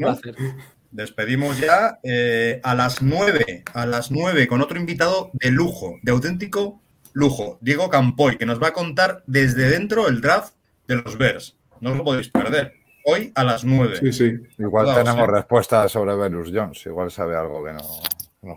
despedimos 0.90 1.60
ya 1.60 1.98
eh, 2.02 2.60
a 2.64 2.74
las 2.74 3.02
nueve, 3.02 3.62
a 3.72 3.86
las 3.86 4.10
nueve 4.10 4.46
con 4.48 4.62
otro 4.62 4.78
invitado 4.78 5.30
de 5.34 5.50
lujo, 5.50 5.98
de 6.02 6.12
auténtico 6.12 6.80
lujo, 7.12 7.58
Diego 7.60 7.88
Campoy, 7.88 8.36
que 8.36 8.46
nos 8.46 8.62
va 8.62 8.68
a 8.68 8.72
contar 8.72 9.22
desde 9.26 9.70
dentro 9.70 10.08
el 10.08 10.20
draft 10.20 10.54
de 10.86 10.96
los 10.96 11.16
Bears. 11.16 11.56
No 11.80 11.92
os 11.92 11.96
lo 11.96 12.04
podéis 12.04 12.28
perder. 12.28 12.74
Hoy 13.04 13.32
a 13.34 13.44
las 13.44 13.64
nueve. 13.64 13.96
Sí, 14.00 14.12
sí. 14.12 14.32
Igual 14.58 14.94
tenemos 14.94 15.28
respuestas 15.28 15.92
sobre 15.92 16.16
Venus 16.16 16.50
Jones. 16.52 16.84
Igual 16.86 17.10
sabe 17.10 17.36
algo 17.36 17.64
que 17.64 17.72
no. 17.72 17.80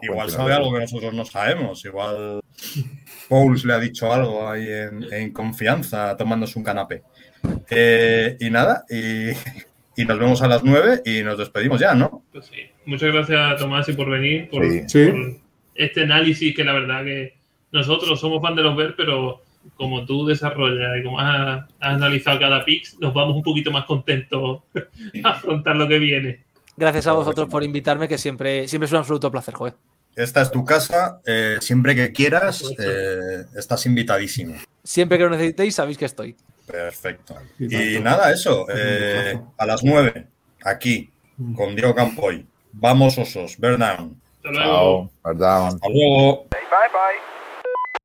Igual 0.02 0.30
sabe 0.30 0.53
algo 0.53 0.74
que 0.74 0.80
nosotros 0.82 1.14
no 1.14 1.26
sabemos. 1.26 1.84
Igual 1.86 2.41
Pauls 3.28 3.66
le 3.66 3.74
ha 3.74 3.80
dicho 3.80 4.11
algo 4.11 4.48
ahí 4.48 4.68
en, 5.11 5.32
confianza 5.32 6.16
tomándose 6.18 6.57
un 6.57 6.66
canapé. 6.66 7.03
Eh, 7.70 8.38
y 8.40 8.49
nada, 8.49 8.86
y, 8.90 10.06
nos 10.06 10.20
vemos 10.20 10.41
a 10.41 10.48
las 10.48 10.64
nueve 10.64 11.02
y 11.06 11.24
nos 11.24 11.38
despedimos 11.38 11.80
ya, 11.80 11.94
¿no? 11.94 12.24
Pues 12.32 12.45
sí. 12.45 12.61
Muchas 12.86 13.11
gracias, 13.14 13.60
Tomás, 13.60 13.88
y 13.90 13.94
por 13.94 14.10
venir, 14.10 14.49
por, 14.49 14.64
este 14.64 16.02
análisis 16.02 16.56
que 16.56 16.64
la 16.64 16.74
verdad 16.74 17.03
que 17.03 17.34
nosotros 17.72 18.20
somos 18.20 18.41
fan 18.41 18.56
de 18.56 18.64
los 18.64 18.76
ver, 18.76 18.95
pero 18.98 19.44
como 19.76 20.06
tú 20.06 20.26
desarrollas 20.26 20.98
y 20.99 21.03
como 21.03 21.20
has, 21.20 21.66
analizado 21.80 22.40
cada 22.40 22.66
pix, 22.66 22.98
nos 22.99 23.14
vamos 23.14 23.36
un 23.36 23.44
poquito 23.44 23.72
más 23.72 23.86
contentos 23.86 24.61
a 25.24 25.30
afrontar 25.30 25.76
lo 25.76 25.88
que 25.88 25.99
viene. 25.99 26.40
Gracias 26.80 27.07
a 27.07 27.11
vosotros 27.11 27.49
por 27.49 27.61
invitarme, 27.61 28.07
que 28.07 28.18
siempre, 28.18 28.65
siempre 28.65 28.85
es 28.85 28.93
un 28.93 28.99
absoluto 28.99 29.30
placer, 29.30 29.53
joder. 29.53 29.76
Esta 30.15 30.41
es 30.41 30.49
tu 30.49 30.64
casa, 30.64 31.19
eh, 31.26 31.57
siempre 31.60 31.93
que 31.93 32.14
quieras, 32.14 32.64
eh, 32.80 33.43
estás 33.53 33.85
invitadísimo. 33.85 34.56
Siempre 34.81 35.18
que 35.18 35.26
lo 35.26 35.30
necesitéis, 35.30 35.76
sabéis 35.76 35.97
que 35.97 36.06
estoy. 36.06 36.38
Perfecto. 36.65 37.35
Y 37.60 37.99
nada, 37.99 38.31
eso, 38.31 38.65
eh, 38.73 39.38
a 39.57 39.65
las 39.65 39.84
nueve, 39.84 40.27
aquí, 40.64 41.10
con 41.53 41.76
Diego 41.76 41.93
Campoy. 41.93 42.47
Vamos, 42.72 43.18
osos, 43.18 43.57
Burn 43.57 43.80
Chao, 43.80 45.11
Hasta 45.22 45.89
luego. 45.89 46.47
Bye, 46.49 46.60
bye. 46.93 47.28